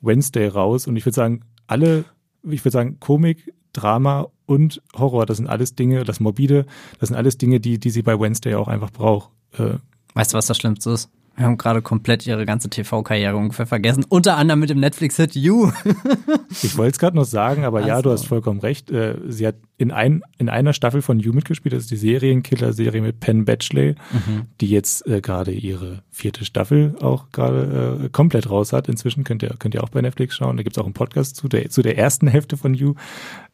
Wednesday 0.01 0.47
raus. 0.47 0.85
Und 0.85 0.97
ich 0.97 1.05
würde 1.05 1.15
sagen, 1.15 1.41
alle, 1.67 2.03
ich 2.43 2.65
würde 2.65 2.73
sagen, 2.73 2.99
Komik, 2.99 3.53
Drama 3.71 4.27
und 4.45 4.81
Horror, 4.93 5.25
das 5.25 5.37
sind 5.37 5.47
alles 5.47 5.75
Dinge, 5.75 6.03
das 6.03 6.19
Morbide, 6.19 6.65
das 6.99 7.07
sind 7.07 7.15
alles 7.15 7.37
Dinge, 7.37 7.61
die, 7.61 7.79
die 7.79 7.89
sie 7.89 8.01
bei 8.01 8.19
Wednesday 8.19 8.55
auch 8.55 8.67
einfach 8.67 8.91
braucht. 8.91 9.31
Äh, 9.53 9.75
weißt 10.13 10.33
du, 10.33 10.37
was 10.37 10.47
das 10.47 10.57
Schlimmste 10.57 10.91
ist? 10.91 11.09
Wir 11.41 11.47
haben 11.47 11.57
gerade 11.57 11.81
komplett 11.81 12.27
ihre 12.27 12.45
ganze 12.45 12.69
TV-Karriere 12.69 13.35
ungefähr 13.35 13.65
vergessen. 13.65 14.05
Unter 14.07 14.37
anderem 14.37 14.59
mit 14.59 14.69
dem 14.69 14.79
Netflix-Hit 14.79 15.35
You. 15.35 15.71
ich 16.51 16.77
wollte 16.77 16.91
es 16.91 16.99
gerade 16.99 17.15
noch 17.15 17.25
sagen, 17.25 17.65
aber 17.65 17.79
also. 17.79 17.89
ja, 17.89 18.01
du 18.03 18.11
hast 18.11 18.27
vollkommen 18.27 18.59
recht. 18.59 18.91
Äh, 18.91 19.15
sie 19.27 19.47
hat 19.47 19.55
in, 19.79 19.89
ein, 19.89 20.21
in 20.37 20.49
einer 20.49 20.73
Staffel 20.73 21.01
von 21.01 21.19
You 21.19 21.33
mitgespielt. 21.33 21.73
Das 21.73 21.81
ist 21.81 21.89
die 21.89 21.97
Serienkiller-Serie 21.97 23.01
mit 23.01 23.21
Penn 23.21 23.45
Batchley, 23.45 23.95
mhm. 24.11 24.43
die 24.61 24.67
jetzt 24.67 25.07
äh, 25.07 25.19
gerade 25.19 25.51
ihre 25.51 26.03
vierte 26.11 26.45
Staffel 26.45 26.95
auch 27.01 27.31
gerade 27.31 28.03
äh, 28.03 28.09
komplett 28.09 28.47
raus 28.47 28.71
hat. 28.71 28.87
Inzwischen 28.87 29.23
könnt 29.23 29.41
ihr, 29.41 29.55
könnt 29.57 29.73
ihr 29.73 29.83
auch 29.83 29.89
bei 29.89 30.01
Netflix 30.01 30.35
schauen. 30.35 30.57
Da 30.57 30.61
gibt 30.63 30.77
es 30.77 30.79
auch 30.79 30.85
einen 30.85 30.93
Podcast 30.93 31.37
zu 31.37 31.47
der, 31.47 31.71
zu 31.71 31.81
der 31.81 31.97
ersten 31.97 32.27
Hälfte 32.27 32.55
von 32.55 32.75
You. 32.75 32.93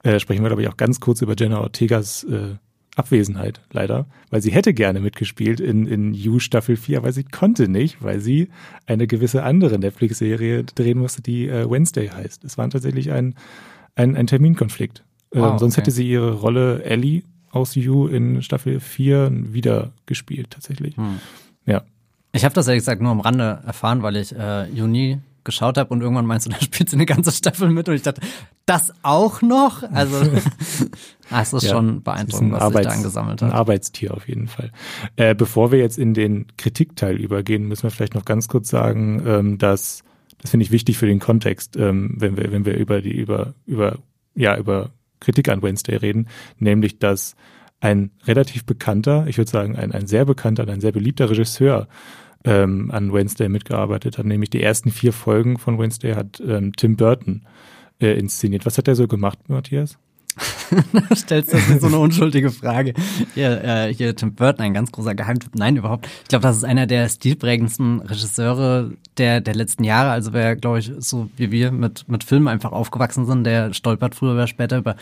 Äh, 0.04 0.19
sprechen 0.19 0.43
wir, 0.43 0.50
glaube 0.50 0.62
ich, 0.62 0.67
auch 0.67 0.76
ganz 0.76 1.00
kurz 1.00 1.21
über 1.21 1.36
Jenna 1.39 1.62
Ortegas 1.62 2.26
äh, 2.26 2.56
Abwesenheit, 2.97 3.62
leider, 3.71 4.07
weil 4.31 4.41
sie 4.41 4.51
hätte 4.51 4.73
gerne 4.73 4.99
mitgespielt 4.99 5.60
in, 5.60 5.86
in 5.86 6.13
You 6.13 6.39
Staffel 6.39 6.75
4, 6.75 6.97
aber 6.97 7.12
sie 7.12 7.23
konnte 7.23 7.67
nicht, 7.67 8.01
weil 8.01 8.19
sie 8.19 8.49
eine 8.88 9.05
gewisse 9.05 9.43
andere 9.43 9.77
Netflix-Serie 9.77 10.63
drehen 10.63 10.97
musste, 10.97 11.21
die 11.21 11.47
äh, 11.47 11.69
Wednesday 11.69 12.10
heißt. 12.10 12.43
Es 12.43 12.57
war 12.57 12.69
tatsächlich 12.69 13.12
ein, 13.12 13.36
ein, 13.95 14.15
ein 14.15 14.27
Terminkonflikt. 14.27 15.03
Ähm, 15.31 15.41
wow, 15.41 15.60
sonst 15.60 15.77
hätte 15.77 15.91
sie 15.91 16.10
ihre 16.10 16.33
Rolle 16.33 16.83
Ellie 16.83 17.21
aus 17.51 17.75
You 17.75 18.07
in 18.07 18.41
Staffel 18.41 18.79
4 18.79 19.53
wieder 19.53 19.91
gespielt, 20.05 20.51
tatsächlich. 20.51 20.97
Hm. 20.97 21.19
Ja. 21.65 21.83
Ich 22.31 22.45
habe 22.45 22.55
das 22.55 22.67
ehrlich 22.67 22.81
gesagt 22.81 23.01
nur 23.01 23.12
am 23.12 23.19
Rande 23.19 23.62
erfahren, 23.65 24.01
weil 24.01 24.15
ich 24.15 24.36
äh, 24.36 24.69
You 24.69 24.88
nie 24.88 25.19
geschaut 25.47 25.79
habe 25.79 25.91
und 25.91 26.01
irgendwann 26.01 26.27
meinst 26.27 26.45
du, 26.45 26.49
da 26.51 26.62
spielt 26.62 26.89
sie 26.89 26.95
eine 26.95 27.07
ganze 27.07 27.31
Staffel 27.31 27.69
mit 27.69 27.89
und 27.89 27.95
ich 27.95 28.03
dachte, 28.03 28.21
das 28.67 28.93
auch 29.01 29.41
noch? 29.41 29.81
Also 29.91 30.23
das 31.31 31.53
ist 31.53 31.63
ja, 31.63 31.69
schon 31.69 32.03
beeindruckend, 32.03 32.51
was 32.51 32.62
Arbeits, 32.62 32.83
sich 32.83 32.93
da 32.93 32.97
angesammelt 32.97 33.41
hat. 33.41 33.49
Ein 33.49 33.57
Arbeitstier 33.57 34.13
auf 34.13 34.27
jeden 34.27 34.47
Fall. 34.47 34.71
Äh, 35.15 35.33
bevor 35.33 35.71
wir 35.71 35.79
jetzt 35.79 35.97
in 35.97 36.13
den 36.13 36.45
Kritikteil 36.57 37.15
übergehen, 37.15 37.67
müssen 37.67 37.83
wir 37.83 37.91
vielleicht 37.91 38.13
noch 38.13 38.25
ganz 38.25 38.47
kurz 38.47 38.69
sagen, 38.69 39.23
ähm, 39.25 39.57
dass 39.57 40.03
das 40.39 40.51
finde 40.51 40.65
ich 40.65 40.71
wichtig 40.71 40.99
für 40.99 41.07
den 41.07 41.19
Kontext, 41.19 41.75
ähm, 41.77 42.13
wenn 42.17 42.38
wir 42.38 42.51
wenn 42.51 42.65
wir 42.65 42.75
über 42.77 43.01
die 43.01 43.17
über 43.17 43.53
über 43.65 43.97
ja 44.36 44.55
über 44.55 44.91
Kritik 45.19 45.49
an 45.49 45.63
Wednesday 45.63 45.95
reden, 45.95 46.27
nämlich 46.60 46.99
dass 46.99 47.36
ein 47.79 48.12
relativ 48.25 48.65
bekannter, 48.65 49.25
ich 49.27 49.38
würde 49.38 49.49
sagen 49.49 49.75
ein, 49.75 49.91
ein 49.91 50.07
sehr 50.07 50.25
bekannter, 50.25 50.67
ein 50.67 50.81
sehr 50.81 50.91
beliebter 50.91 51.29
Regisseur 51.29 51.88
ähm, 52.43 52.91
an 52.91 53.13
Wednesday 53.13 53.50
mitgearbeitet 53.50 54.17
hat, 54.17 54.26
nämlich 54.26 54.50
die 54.50 54.62
ersten 54.62 54.91
vier 54.91 55.13
Folgen 55.13 55.58
von 55.58 55.80
Wednesday 55.80 56.13
hat 56.13 56.41
ähm, 56.45 56.73
Tim 56.76 56.95
Burton 56.95 57.43
äh, 58.00 58.17
inszeniert. 58.17 58.65
Was 58.65 58.78
hat 58.78 58.88
er 58.88 58.95
so 58.95 59.08
gemacht, 59.08 59.39
Matthias? 59.47 59.97
stellst 61.15 61.54
du 61.54 61.80
so 61.80 61.88
eine 61.88 62.00
unschuldige 62.00 62.52
Frage. 62.52 62.93
Hier, 63.34 63.63
äh, 63.63 63.93
hier 63.93 64.15
Tim 64.15 64.36
Burton, 64.36 64.65
ein 64.65 64.73
ganz 64.73 64.91
großer 64.91 65.15
Geheimtipp. 65.15 65.56
Nein, 65.56 65.78
überhaupt. 65.78 66.08
Ich 66.23 66.28
glaube, 66.30 66.43
das 66.43 66.58
ist 66.58 66.63
einer 66.63 66.86
der 66.86 67.10
stilprägendsten 67.10 68.02
Regisseure 68.02 68.91
der, 69.17 69.41
der 69.41 69.56
letzten 69.56 69.84
Jahre. 69.84 70.12
Also 70.12 70.34
wer, 70.34 70.56
glaube 70.56 70.80
ich, 70.80 70.91
so 71.00 71.30
wie 71.38 71.52
wir 71.52 71.71
mit, 71.71 72.08
mit 72.08 72.23
Filmen 72.23 72.47
einfach 72.47 72.71
aufgewachsen 72.71 73.26
sind, 73.26 73.43
der 73.45 73.73
stolpert 73.73 74.15
früher 74.15 74.34
oder 74.34 74.47
später 74.47 74.78
über 74.78 74.95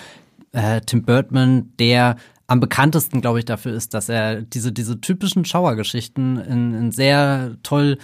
äh, 0.52 0.82
Tim 0.82 1.04
Burton, 1.04 1.71
der 1.80 2.15
am 2.47 2.60
bekanntesten, 2.60 3.21
glaube 3.21 3.39
ich, 3.39 3.45
dafür 3.45 3.73
ist, 3.73 3.93
dass 3.93 4.10
er 4.10 4.41
diese, 4.41 4.71
diese 4.71 5.01
typischen 5.01 5.45
Schauergeschichten 5.45 6.38
in, 6.38 6.73
in 6.73 6.91
sehr 6.91 7.58
toll 7.63 7.97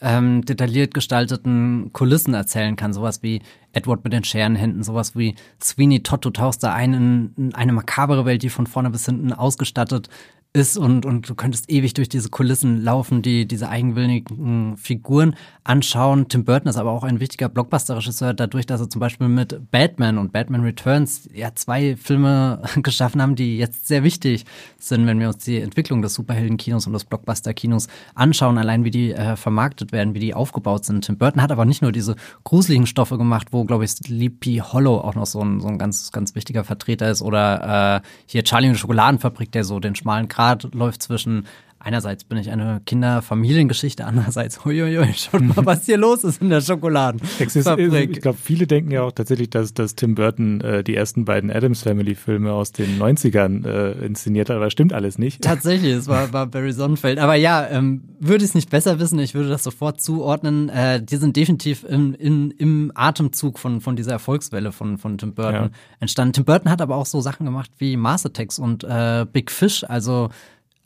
ähm, 0.00 0.44
detailliert 0.44 0.94
gestalteten 0.94 1.92
Kulissen 1.92 2.32
erzählen 2.32 2.76
kann. 2.76 2.92
Sowas 2.92 3.22
wie 3.22 3.42
Edward 3.72 4.02
mit 4.04 4.12
den 4.12 4.24
Scherenhänden, 4.24 4.82
sowas 4.82 5.14
wie 5.16 5.34
Sweeney 5.62 6.02
Todd, 6.02 6.24
du 6.24 6.30
tauchst 6.30 6.62
da 6.62 6.72
ein 6.72 6.94
in, 6.94 7.34
in 7.36 7.54
eine 7.54 7.72
makabere 7.72 8.24
Welt, 8.24 8.42
die 8.42 8.48
von 8.48 8.66
vorne 8.66 8.90
bis 8.90 9.06
hinten 9.06 9.32
ausgestattet 9.32 10.08
ist 10.52 10.76
und, 10.76 11.06
und 11.06 11.28
du 11.28 11.36
könntest 11.36 11.70
ewig 11.70 11.94
durch 11.94 12.08
diese 12.08 12.28
Kulissen 12.28 12.82
laufen, 12.82 13.22
die 13.22 13.46
diese 13.46 13.68
eigenwilligen 13.68 14.76
Figuren 14.76 15.36
anschauen. 15.62 16.26
Tim 16.28 16.44
Burton 16.44 16.68
ist 16.68 16.76
aber 16.76 16.90
auch 16.90 17.04
ein 17.04 17.20
wichtiger 17.20 17.48
Blockbuster-Regisseur, 17.48 18.34
dadurch, 18.34 18.66
dass 18.66 18.80
er 18.80 18.90
zum 18.90 18.98
Beispiel 18.98 19.28
mit 19.28 19.70
Batman 19.70 20.18
und 20.18 20.32
Batman 20.32 20.62
Returns 20.62 21.28
ja 21.32 21.54
zwei 21.54 21.94
Filme 21.94 22.62
geschaffen 22.82 23.22
haben, 23.22 23.36
die 23.36 23.58
jetzt 23.58 23.86
sehr 23.86 24.02
wichtig 24.02 24.44
sind, 24.76 25.06
wenn 25.06 25.20
wir 25.20 25.28
uns 25.28 25.44
die 25.44 25.60
Entwicklung 25.60 26.02
des 26.02 26.14
Superhelden-Kinos 26.14 26.84
und 26.88 26.94
des 26.94 27.04
Blockbuster-Kinos 27.04 27.86
anschauen, 28.16 28.58
allein 28.58 28.82
wie 28.82 28.90
die 28.90 29.12
äh, 29.12 29.36
vermarktet 29.36 29.92
werden, 29.92 30.14
wie 30.14 30.20
die 30.20 30.34
aufgebaut 30.34 30.84
sind. 30.84 31.04
Tim 31.04 31.16
Burton 31.16 31.42
hat 31.42 31.52
aber 31.52 31.64
nicht 31.64 31.82
nur 31.82 31.92
diese 31.92 32.16
gruseligen 32.42 32.88
Stoffe 32.88 33.18
gemacht, 33.18 33.48
wo, 33.52 33.64
glaube 33.64 33.84
ich, 33.84 33.92
Sleepy 33.92 34.62
Hollow 34.64 34.98
auch 34.98 35.14
noch 35.14 35.26
so 35.26 35.44
ein, 35.44 35.60
so 35.60 35.68
ein 35.68 35.78
ganz, 35.78 36.10
ganz 36.10 36.34
wichtiger 36.34 36.64
Vertreter 36.64 37.08
ist 37.08 37.22
oder 37.22 38.02
äh, 38.02 38.06
hier 38.26 38.42
Charlie 38.42 38.66
und 38.66 38.74
die 38.74 38.80
Schokoladenfabrik, 38.80 39.52
der 39.52 39.62
so 39.62 39.78
den 39.78 39.94
schmalen 39.94 40.26
Grad 40.40 40.74
läuft 40.74 41.02
zwischen 41.02 41.46
einerseits 41.80 42.24
bin 42.24 42.38
ich 42.38 42.50
eine 42.50 42.80
Kinderfamiliengeschichte, 42.84 44.04
andererseits, 44.04 44.64
huiuiui, 44.64 45.12
schaut 45.14 45.42
mal, 45.42 45.64
was 45.64 45.86
hier 45.86 45.96
los 45.96 46.22
ist 46.24 46.40
in 46.40 46.50
der 46.50 46.60
Schokoladenfabrik. 46.60 48.10
Ich 48.10 48.20
glaube, 48.20 48.38
viele 48.40 48.66
denken 48.66 48.90
ja 48.90 49.02
auch 49.02 49.12
tatsächlich, 49.12 49.50
dass, 49.50 49.74
dass 49.74 49.96
Tim 49.96 50.14
Burton 50.14 50.60
äh, 50.60 50.84
die 50.84 50.94
ersten 50.94 51.24
beiden 51.24 51.50
Adams 51.50 51.82
Family 51.82 52.14
Filme 52.14 52.52
aus 52.52 52.72
den 52.72 52.98
90ern 52.98 53.66
äh, 53.66 54.06
inszeniert 54.06 54.50
hat, 54.50 54.56
aber 54.56 54.70
stimmt 54.70 54.92
alles 54.92 55.18
nicht. 55.18 55.42
Tatsächlich, 55.42 55.92
es 55.92 56.06
war, 56.06 56.32
war 56.32 56.46
Barry 56.46 56.72
Sonnenfeld. 56.72 57.18
Aber 57.18 57.34
ja, 57.34 57.66
ähm, 57.66 58.02
würde 58.20 58.44
ich 58.44 58.50
es 58.50 58.54
nicht 58.54 58.70
besser 58.70 59.00
wissen, 59.00 59.18
ich 59.18 59.34
würde 59.34 59.48
das 59.48 59.64
sofort 59.64 60.00
zuordnen. 60.00 60.68
Äh, 60.68 61.02
die 61.02 61.16
sind 61.16 61.36
definitiv 61.36 61.84
im, 61.84 62.14
in, 62.14 62.50
im 62.52 62.92
Atemzug 62.94 63.58
von, 63.58 63.80
von 63.80 63.96
dieser 63.96 64.12
Erfolgswelle 64.12 64.72
von, 64.72 64.98
von 64.98 65.16
Tim 65.16 65.34
Burton 65.34 65.54
ja. 65.54 65.70
entstanden. 65.98 66.34
Tim 66.34 66.44
Burton 66.44 66.70
hat 66.70 66.82
aber 66.82 66.96
auch 66.96 67.06
so 67.06 67.20
Sachen 67.20 67.46
gemacht 67.46 67.70
wie 67.78 67.96
Mars 67.96 68.26
Attacks 68.26 68.58
und 68.58 68.84
äh, 68.84 69.26
Big 69.32 69.50
Fish, 69.50 69.84
also 69.84 70.28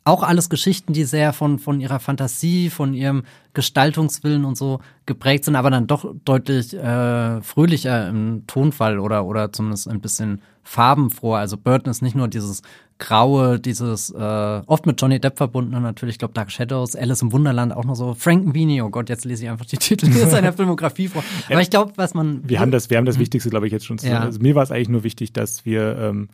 auch 0.04 0.22
alles 0.22 0.50
Geschichten, 0.50 0.92
die 0.92 1.04
sehr 1.04 1.32
von, 1.32 1.58
von 1.58 1.80
ihrer 1.80 1.98
Fantasie, 1.98 2.68
von 2.68 2.92
ihrem 2.92 3.24
Gestaltungswillen 3.54 4.44
und 4.44 4.56
so 4.56 4.80
geprägt 5.06 5.46
sind, 5.46 5.56
aber 5.56 5.70
dann 5.70 5.86
doch 5.86 6.14
deutlich 6.24 6.74
äh, 6.74 7.40
fröhlicher 7.40 8.08
im 8.08 8.46
Tonfall 8.46 8.98
oder, 8.98 9.24
oder 9.24 9.50
zumindest 9.52 9.88
ein 9.88 10.00
bisschen 10.00 10.42
farbenfroher. 10.62 11.38
Also 11.38 11.56
Burton 11.56 11.90
ist 11.90 12.02
nicht 12.02 12.16
nur 12.16 12.28
dieses 12.28 12.60
Graue, 12.98 13.58
dieses 13.58 14.10
äh, 14.10 14.62
oft 14.66 14.84
mit 14.84 15.00
Johnny 15.00 15.20
Depp 15.20 15.38
verbundene 15.38 15.80
natürlich, 15.80 16.16
ich 16.16 16.18
glaube 16.18 16.34
Dark 16.34 16.50
Shadows, 16.52 16.94
Alice 16.94 17.22
im 17.22 17.32
Wunderland 17.32 17.74
auch 17.74 17.84
noch 17.84 17.96
so, 17.96 18.14
Frankenweenie, 18.14 18.82
oh 18.82 18.90
Gott, 18.90 19.08
jetzt 19.08 19.24
lese 19.24 19.44
ich 19.44 19.50
einfach 19.50 19.66
die 19.66 19.78
Titel 19.78 20.10
seiner 20.28 20.52
Filmografie 20.52 21.08
vor. 21.08 21.24
Aber 21.48 21.62
ich 21.62 21.70
glaube, 21.70 21.92
was 21.96 22.12
man... 22.12 22.46
Wir 22.46 22.60
haben 22.60 22.70
das, 22.70 22.90
wir 22.90 22.98
haben 22.98 23.06
das 23.06 23.18
Wichtigste, 23.18 23.48
glaube 23.48 23.66
ich, 23.66 23.72
jetzt 23.72 23.86
schon 23.86 23.98
zu 23.98 24.06
ja. 24.06 24.20
Also 24.20 24.38
mir 24.40 24.54
war 24.54 24.62
es 24.62 24.70
eigentlich 24.70 24.90
nur 24.90 25.02
wichtig, 25.02 25.32
dass 25.32 25.64
wir 25.64 25.98
ähm, 25.98 26.28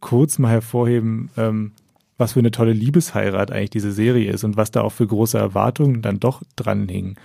kurz 0.00 0.38
mal 0.38 0.50
hervorheben, 0.50 1.30
ähm, 1.36 1.72
was 2.16 2.34
für 2.34 2.40
eine 2.40 2.50
tolle 2.50 2.72
Liebesheirat 2.72 3.50
eigentlich 3.50 3.70
diese 3.70 3.92
Serie 3.92 4.30
ist 4.30 4.44
und 4.44 4.56
was 4.56 4.70
da 4.70 4.82
auch 4.82 4.92
für 4.92 5.06
große 5.06 5.36
Erwartungen 5.38 6.02
dann 6.02 6.20
doch 6.20 6.42
dran 6.56 6.88
hingen. 6.88 7.16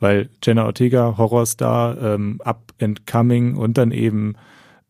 Weil 0.00 0.30
Jenna 0.42 0.64
Ortega, 0.64 1.18
Horrorstar, 1.18 2.00
ähm, 2.00 2.40
Up 2.44 2.72
and 2.80 3.06
Coming 3.06 3.56
und 3.56 3.76
dann 3.76 3.92
eben 3.92 4.36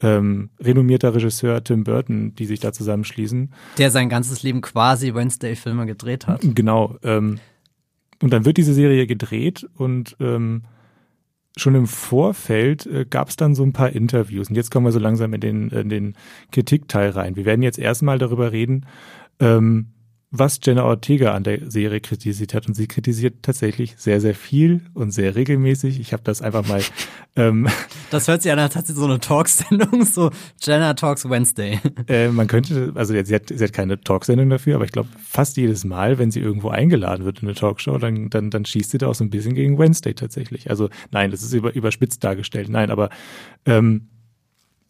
ähm, 0.00 0.50
renommierter 0.60 1.14
Regisseur 1.14 1.62
Tim 1.64 1.82
Burton, 1.82 2.34
die 2.36 2.46
sich 2.46 2.60
da 2.60 2.72
zusammenschließen. 2.72 3.52
Der 3.78 3.90
sein 3.90 4.08
ganzes 4.08 4.42
Leben 4.42 4.60
quasi 4.60 5.14
Wednesday-Filme 5.14 5.86
gedreht 5.86 6.26
hat. 6.26 6.40
Genau. 6.42 6.96
Ähm, 7.02 7.40
und 8.22 8.32
dann 8.32 8.44
wird 8.44 8.56
diese 8.56 8.74
Serie 8.74 9.06
gedreht 9.06 9.66
und 9.76 10.16
ähm, 10.20 10.62
schon 11.56 11.74
im 11.74 11.86
Vorfeld 11.86 12.86
äh, 12.86 13.04
gab 13.08 13.28
es 13.28 13.36
dann 13.36 13.54
so 13.54 13.64
ein 13.64 13.72
paar 13.72 13.90
Interviews. 13.90 14.48
Und 14.48 14.56
jetzt 14.56 14.70
kommen 14.70 14.86
wir 14.86 14.92
so 14.92 14.98
langsam 14.98 15.34
in 15.34 15.40
den, 15.40 15.68
in 15.70 15.88
den 15.88 16.14
Kritikteil 16.52 17.10
rein. 17.10 17.36
Wir 17.36 17.44
werden 17.44 17.62
jetzt 17.62 17.78
erstmal 17.78 18.18
darüber 18.18 18.52
reden, 18.52 18.86
ähm, 19.40 19.92
was 20.31 20.61
Jenna 20.62 20.85
Ortega 20.85 21.33
an 21.33 21.42
der 21.42 21.70
Serie 21.70 22.01
kritisiert 22.01 22.53
hat. 22.53 22.68
Und 22.68 22.74
sie 22.74 22.87
kritisiert 22.87 23.42
tatsächlich 23.42 23.94
sehr, 23.96 24.20
sehr 24.20 24.35
viel 24.35 24.83
und 24.92 25.11
sehr 25.11 25.35
regelmäßig. 25.35 26.01
Ich 26.01 26.12
habe 26.12 26.22
das 26.24 26.42
einfach 26.42 26.66
mal. 26.66 26.83
Ähm, 27.37 27.68
das 28.11 28.27
hört 28.27 28.42
sich 28.42 28.51
an, 28.51 28.59
als 28.59 28.74
hat 28.74 28.88
sie 28.88 28.94
so 28.94 29.05
eine 29.05 29.20
Talksendung, 29.20 30.05
so 30.05 30.33
Jenna 30.61 30.94
Talks 30.94 31.29
Wednesday. 31.29 31.79
Äh, 32.09 32.31
man 32.31 32.48
könnte, 32.48 32.90
also 32.96 33.12
sie 33.12 33.35
hat, 33.35 33.48
sie 33.48 33.62
hat 33.62 33.72
keine 33.72 34.01
Talksendung 34.01 34.51
dafür, 34.51 34.74
aber 34.74 34.85
ich 34.85 34.90
glaube, 34.90 35.09
fast 35.24 35.57
jedes 35.57 35.85
Mal, 35.85 36.18
wenn 36.18 36.33
sie 36.33 36.40
irgendwo 36.40 36.70
eingeladen 36.70 37.24
wird 37.24 37.42
in 37.42 37.46
eine 37.46 37.55
Talkshow, 37.55 37.96
dann, 37.98 38.29
dann, 38.29 38.51
dann 38.51 38.64
schießt 38.64 38.90
sie 38.90 38.98
da 38.98 39.07
auch 39.07 39.14
so 39.14 39.22
ein 39.22 39.31
bisschen 39.31 39.55
gegen 39.55 39.79
Wednesday 39.79 40.14
tatsächlich. 40.14 40.68
Also 40.68 40.88
nein, 41.12 41.31
das 41.31 41.42
ist 41.42 41.53
über, 41.53 41.72
überspitzt 41.77 42.24
dargestellt. 42.24 42.70
Nein, 42.70 42.90
aber 42.90 43.11
ähm, 43.66 44.09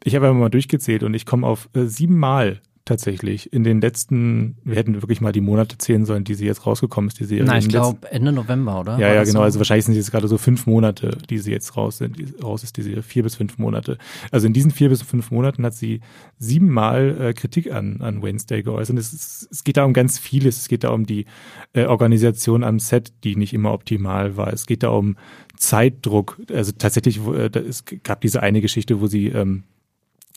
ich 0.04 0.14
habe 0.14 0.28
einmal 0.28 0.42
mal 0.42 0.48
durchgezählt 0.48 1.02
und 1.02 1.12
ich 1.12 1.26
komme 1.26 1.46
auf 1.46 1.68
äh, 1.74 1.84
siebenmal 1.84 2.62
tatsächlich. 2.88 3.52
In 3.52 3.64
den 3.64 3.80
letzten, 3.80 4.56
wir 4.64 4.76
hätten 4.76 4.94
wirklich 4.94 5.20
mal 5.20 5.32
die 5.32 5.40
Monate 5.40 5.78
zählen 5.78 6.04
sollen, 6.04 6.24
die 6.24 6.34
sie 6.34 6.46
jetzt 6.46 6.66
rausgekommen 6.66 7.08
ist, 7.08 7.20
die 7.20 7.24
Serie. 7.24 7.44
Nein, 7.44 7.60
ich 7.60 7.68
glaube 7.68 8.10
Ende 8.10 8.32
November, 8.32 8.80
oder? 8.80 8.98
Ja, 8.98 9.12
ja, 9.12 9.22
genau. 9.22 9.40
So? 9.40 9.42
Also 9.42 9.60
wahrscheinlich 9.60 9.84
sind 9.84 9.92
es 9.92 9.98
jetzt 9.98 10.10
gerade 10.10 10.28
so 10.28 10.38
fünf 10.38 10.66
Monate, 10.66 11.16
die 11.30 11.38
sie 11.38 11.52
jetzt 11.52 11.76
raus 11.76 11.98
sind, 11.98 12.18
die, 12.18 12.26
raus 12.42 12.64
ist 12.64 12.76
die 12.76 12.82
Serie. 12.82 13.02
Vier 13.02 13.22
bis 13.22 13.36
fünf 13.36 13.58
Monate. 13.58 13.98
Also 14.30 14.46
in 14.46 14.52
diesen 14.52 14.70
vier 14.70 14.88
bis 14.88 15.02
fünf 15.02 15.30
Monaten 15.30 15.64
hat 15.64 15.74
sie 15.74 16.00
siebenmal 16.38 17.16
äh, 17.20 17.32
Kritik 17.34 17.72
an, 17.72 18.00
an 18.00 18.22
Wednesday 18.22 18.62
geäußert. 18.62 18.98
Es, 18.98 19.12
ist, 19.12 19.48
es 19.50 19.64
geht 19.64 19.76
da 19.76 19.84
um 19.84 19.92
ganz 19.92 20.18
vieles. 20.18 20.58
Es 20.58 20.68
geht 20.68 20.84
da 20.84 20.90
um 20.90 21.06
die 21.06 21.26
äh, 21.74 21.84
Organisation 21.84 22.64
am 22.64 22.78
Set, 22.78 23.12
die 23.24 23.36
nicht 23.36 23.52
immer 23.52 23.72
optimal 23.72 24.36
war. 24.36 24.52
Es 24.52 24.66
geht 24.66 24.82
da 24.82 24.88
um 24.88 25.16
Zeitdruck. 25.56 26.40
Also 26.52 26.72
tatsächlich, 26.72 27.20
äh, 27.26 27.50
es 27.58 27.84
gab 28.02 28.20
diese 28.20 28.42
eine 28.42 28.60
Geschichte, 28.60 29.00
wo 29.00 29.06
sie 29.06 29.28
ähm, 29.28 29.64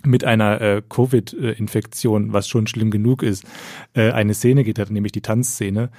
mit 0.04 0.23
einer 0.23 0.62
äh, 0.62 0.82
Covid-Infektion, 0.88 2.34
was 2.34 2.47
schon 2.47 2.67
schlimm 2.67 2.91
genug 2.91 3.23
ist, 3.23 3.43
äh, 3.93 4.12
eine 4.12 4.34
Szene 4.34 4.63
geht 4.63 4.80
hat, 4.80 4.89
nämlich 4.89 5.12
die 5.12 5.21
Tanzszene. 5.21 5.89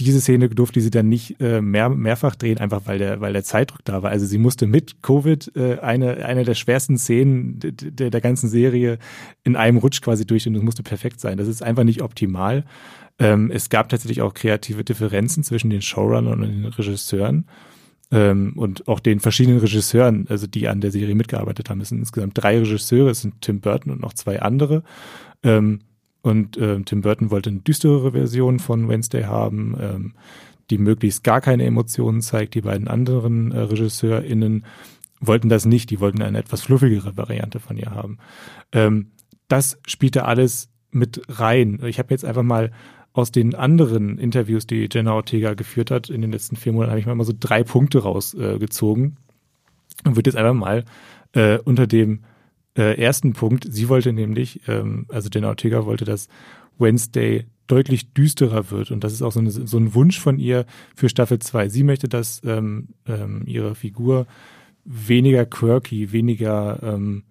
Diese 0.00 0.20
Szene 0.20 0.48
durfte 0.48 0.80
sie 0.80 0.90
dann 0.90 1.08
nicht 1.08 1.40
äh, 1.40 1.60
mehr, 1.60 1.88
mehrfach 1.88 2.34
drehen, 2.34 2.58
einfach 2.58 2.82
weil 2.86 2.98
der, 2.98 3.20
weil 3.20 3.32
der 3.32 3.44
Zeitdruck 3.44 3.84
da 3.84 4.02
war. 4.02 4.10
Also 4.10 4.26
sie 4.26 4.38
musste 4.38 4.66
mit 4.66 5.02
Covid 5.02 5.52
äh, 5.56 5.78
eine, 5.78 6.24
eine 6.24 6.44
der 6.44 6.54
schwersten 6.54 6.98
Szenen 6.98 7.58
der, 7.60 8.10
der 8.10 8.20
ganzen 8.20 8.48
Serie 8.48 8.98
in 9.44 9.56
einem 9.56 9.78
Rutsch 9.78 10.00
quasi 10.00 10.26
durch 10.26 10.46
und 10.46 10.56
es 10.56 10.62
musste 10.62 10.82
perfekt 10.82 11.20
sein. 11.20 11.38
Das 11.38 11.48
ist 11.48 11.62
einfach 11.62 11.84
nicht 11.84 12.02
optimal. 12.02 12.64
Ähm, 13.20 13.50
es 13.52 13.68
gab 13.68 13.88
tatsächlich 13.88 14.22
auch 14.22 14.34
kreative 14.34 14.82
Differenzen 14.82 15.44
zwischen 15.44 15.70
den 15.70 15.82
Showrunnern 15.82 16.42
und 16.42 16.48
den 16.48 16.64
Regisseuren 16.64 17.46
ähm, 18.10 18.52
und 18.56 18.88
auch 18.88 19.00
den 19.00 19.20
verschiedenen 19.20 19.58
Regisseuren, 19.58 20.26
also 20.28 20.46
die 20.46 20.68
an 20.68 20.80
der 20.80 20.90
Serie 20.90 21.14
mitgearbeitet 21.14 21.70
haben. 21.70 21.80
Es 21.80 21.88
sind 21.88 21.98
insgesamt 21.98 22.32
drei 22.36 22.58
Regisseure, 22.58 23.10
es 23.10 23.22
sind 23.22 23.40
Tim 23.40 23.60
Burton 23.60 23.92
und 23.92 24.00
noch 24.00 24.12
zwei 24.12 24.40
andere. 24.40 24.82
Ähm, 25.42 25.80
und 26.22 26.56
äh, 26.56 26.80
Tim 26.82 27.02
Burton 27.02 27.30
wollte 27.30 27.50
eine 27.50 27.60
düsterere 27.60 28.12
Version 28.12 28.58
von 28.58 28.88
Wednesday 28.88 29.24
haben, 29.24 29.76
ähm, 29.78 30.12
die 30.70 30.78
möglichst 30.78 31.22
gar 31.22 31.40
keine 31.40 31.64
Emotionen 31.64 32.22
zeigt. 32.22 32.54
Die 32.54 32.62
beiden 32.62 32.88
anderen 32.88 33.52
äh, 33.52 33.60
RegisseurInnen 33.60 34.64
wollten 35.20 35.48
das 35.48 35.66
nicht, 35.66 35.90
die 35.90 36.00
wollten 36.00 36.22
eine 36.22 36.38
etwas 36.38 36.62
fluffigere 36.62 37.16
Variante 37.16 37.60
von 37.60 37.76
ihr 37.76 37.90
haben. 37.90 38.18
Ähm, 38.72 39.10
das 39.48 39.78
spielte 39.86 40.24
alles 40.24 40.70
mit 40.90 41.22
rein. 41.28 41.80
Ich 41.84 41.98
habe 41.98 42.14
jetzt 42.14 42.24
einfach 42.24 42.42
mal 42.42 42.70
aus 43.14 43.30
den 43.30 43.54
anderen 43.54 44.18
Interviews, 44.18 44.66
die 44.66 44.88
Jenna 44.92 45.14
Ortega 45.14 45.54
geführt 45.54 45.90
hat 45.92 46.10
in 46.10 46.20
den 46.20 46.32
letzten 46.32 46.56
vier 46.56 46.72
Monaten, 46.72 46.90
habe 46.90 47.00
ich 47.00 47.06
mal 47.06 47.24
so 47.24 47.32
drei 47.38 47.62
Punkte 47.62 48.00
rausgezogen. 48.00 49.16
und 50.04 50.16
würde 50.16 50.28
jetzt 50.28 50.36
einfach 50.36 50.52
mal 50.52 50.84
äh, 51.32 51.58
unter 51.58 51.86
dem 51.86 52.24
äh, 52.76 53.00
ersten 53.00 53.32
Punkt, 53.32 53.66
sie 53.70 53.88
wollte 53.88 54.12
nämlich, 54.12 54.62
ähm, 54.66 55.06
also 55.08 55.28
den 55.28 55.44
Ortega 55.44 55.86
wollte, 55.86 56.04
dass 56.04 56.28
Wednesday 56.76 57.46
deutlich 57.68 58.12
düsterer 58.12 58.72
wird. 58.72 58.90
Und 58.90 59.04
das 59.04 59.12
ist 59.12 59.22
auch 59.22 59.30
so, 59.30 59.38
eine, 59.38 59.52
so 59.52 59.78
ein 59.78 59.94
Wunsch 59.94 60.18
von 60.18 60.40
ihr 60.40 60.66
für 60.96 61.08
Staffel 61.08 61.38
2. 61.38 61.68
Sie 61.68 61.84
möchte, 61.84 62.08
dass 62.08 62.42
ähm, 62.44 62.88
ähm, 63.06 63.44
ihre 63.46 63.76
Figur 63.76 64.26
weniger 64.84 65.46
quirky, 65.46 66.10
weniger 66.10 66.82
ähm, 66.82 67.22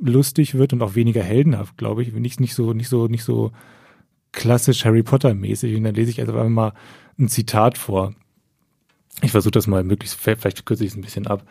lustig 0.00 0.56
wird 0.56 0.72
und 0.72 0.82
auch 0.82 0.96
weniger 0.96 1.22
heldenhaft, 1.22 1.78
glaube 1.78 2.02
ich. 2.02 2.12
Nicht, 2.12 2.40
nicht 2.40 2.54
so, 2.54 2.72
nicht 2.72 2.88
so, 2.88 3.06
nicht 3.06 3.22
so 3.22 3.52
klassisch 4.34 4.84
Harry 4.84 5.02
Potter 5.02 5.34
mäßig. 5.34 5.74
Und 5.76 5.84
dann 5.84 5.94
lese 5.94 6.10
ich 6.10 6.20
also 6.20 6.32
einfach 6.32 6.48
mal 6.48 6.72
ein 7.18 7.28
Zitat 7.28 7.78
vor. 7.78 8.14
Ich 9.22 9.30
versuche 9.30 9.52
das 9.52 9.66
mal 9.66 9.84
möglichst, 9.84 10.18
vielleicht 10.20 10.66
kürze 10.66 10.84
ich 10.84 10.90
es 10.90 10.96
ein 10.96 11.02
bisschen 11.02 11.26
ab 11.26 11.44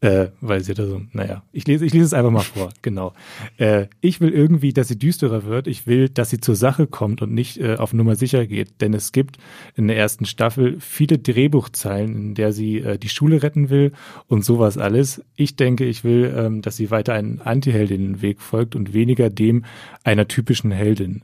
äh, 0.00 0.28
weil 0.40 0.62
sie 0.62 0.74
da 0.74 0.86
so, 0.86 1.02
naja, 1.12 1.42
ich 1.52 1.66
lese, 1.66 1.84
ich 1.84 1.92
lese 1.92 2.04
es 2.04 2.14
einfach 2.14 2.30
mal 2.30 2.40
vor, 2.40 2.70
genau. 2.82 3.14
Äh, 3.56 3.86
ich 4.00 4.20
will 4.20 4.30
irgendwie, 4.30 4.72
dass 4.72 4.88
sie 4.88 4.98
düsterer 4.98 5.44
wird. 5.44 5.66
Ich 5.66 5.86
will, 5.86 6.08
dass 6.08 6.30
sie 6.30 6.38
zur 6.38 6.54
Sache 6.54 6.86
kommt 6.86 7.20
und 7.20 7.32
nicht 7.32 7.58
äh, 7.58 7.76
auf 7.76 7.92
Nummer 7.92 8.14
sicher 8.14 8.46
geht. 8.46 8.80
Denn 8.80 8.94
es 8.94 9.10
gibt 9.10 9.38
in 9.74 9.88
der 9.88 9.96
ersten 9.96 10.24
Staffel 10.24 10.76
viele 10.80 11.18
Drehbuchzeilen, 11.18 12.14
in 12.14 12.34
der 12.34 12.52
sie 12.52 12.78
äh, 12.78 12.98
die 12.98 13.08
Schule 13.08 13.42
retten 13.42 13.70
will 13.70 13.92
und 14.28 14.44
sowas 14.44 14.78
alles. 14.78 15.22
Ich 15.34 15.56
denke, 15.56 15.84
ich 15.84 16.04
will, 16.04 16.32
ähm, 16.36 16.62
dass 16.62 16.76
sie 16.76 16.92
weiter 16.92 17.14
einen 17.14 17.40
Anti-Heldinnenweg 17.40 18.40
folgt 18.40 18.76
und 18.76 18.92
weniger 18.92 19.30
dem 19.30 19.64
einer 20.04 20.28
typischen 20.28 20.70
Heldin. 20.70 21.22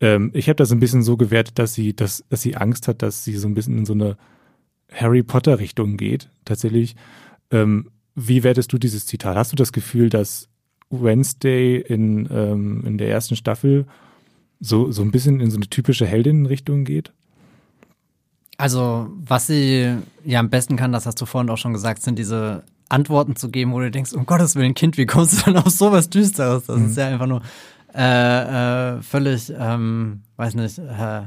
Ähm, 0.00 0.30
ich 0.34 0.48
habe 0.48 0.56
das 0.56 0.72
ein 0.72 0.80
bisschen 0.80 1.02
so 1.02 1.16
gewertet, 1.16 1.58
dass 1.58 1.74
sie, 1.74 1.94
dass, 1.94 2.24
dass 2.28 2.42
sie 2.42 2.56
Angst 2.56 2.88
hat, 2.88 3.02
dass 3.02 3.24
sie 3.24 3.36
so 3.36 3.48
ein 3.48 3.54
bisschen 3.54 3.78
in 3.78 3.86
so 3.86 3.92
eine 3.92 4.16
Harry 4.92 5.22
Potter 5.22 5.58
Richtung 5.58 5.96
geht, 5.96 6.28
tatsächlich. 6.44 6.96
Ähm, 7.50 7.90
wie 8.14 8.42
wertest 8.42 8.72
du 8.72 8.78
dieses 8.78 9.06
Zitat? 9.06 9.36
Hast 9.36 9.52
du 9.52 9.56
das 9.56 9.72
Gefühl, 9.72 10.08
dass 10.08 10.48
Wednesday 10.90 11.76
in, 11.76 12.28
ähm, 12.30 12.82
in 12.84 12.98
der 12.98 13.08
ersten 13.08 13.36
Staffel 13.36 13.86
so, 14.58 14.90
so 14.90 15.02
ein 15.02 15.10
bisschen 15.10 15.40
in 15.40 15.50
so 15.50 15.56
eine 15.56 15.68
typische 15.68 16.06
Heldinnenrichtung 16.06 16.84
geht? 16.84 17.12
Also, 18.58 19.08
was 19.16 19.46
sie 19.46 19.96
ja 20.24 20.40
am 20.40 20.50
besten 20.50 20.76
kann, 20.76 20.92
das 20.92 21.06
hast 21.06 21.20
du 21.20 21.26
vorhin 21.26 21.48
auch 21.48 21.56
schon 21.56 21.72
gesagt, 21.72 22.02
sind 22.02 22.18
diese 22.18 22.64
Antworten 22.90 23.36
zu 23.36 23.50
geben, 23.50 23.72
wo 23.72 23.80
du 23.80 23.90
denkst, 23.90 24.12
um 24.12 24.26
Gottes 24.26 24.56
Willen, 24.56 24.74
Kind, 24.74 24.98
wie 24.98 25.06
kommst 25.06 25.40
du 25.40 25.50
denn 25.50 25.56
auf 25.56 25.70
sowas 25.70 26.10
Düsteres? 26.10 26.66
Das 26.66 26.78
mhm. 26.78 26.86
ist 26.86 26.96
ja 26.96 27.06
einfach 27.06 27.26
nur 27.26 27.40
äh, 27.94 28.96
äh, 28.96 29.02
völlig, 29.02 29.52
ähm, 29.56 30.22
weiß 30.36 30.54
nicht, 30.54 30.78
äh, 30.78 31.22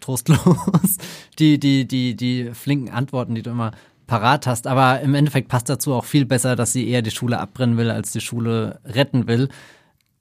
trostlos. 0.00 0.38
Die, 1.38 1.58
die, 1.58 1.88
die, 1.88 2.14
die 2.14 2.50
flinken 2.52 2.90
Antworten, 2.90 3.34
die 3.34 3.42
du 3.42 3.50
immer 3.50 3.72
parat 4.06 4.46
hast. 4.46 4.66
Aber 4.66 5.00
im 5.00 5.14
Endeffekt 5.14 5.48
passt 5.48 5.70
dazu 5.70 5.94
auch 5.94 6.04
viel 6.04 6.26
besser, 6.26 6.56
dass 6.56 6.72
sie 6.72 6.86
eher 6.86 7.00
die 7.00 7.10
Schule 7.10 7.38
abbrennen 7.40 7.78
will, 7.78 7.90
als 7.90 8.12
die 8.12 8.20
Schule 8.20 8.80
retten 8.84 9.26
will. 9.26 9.48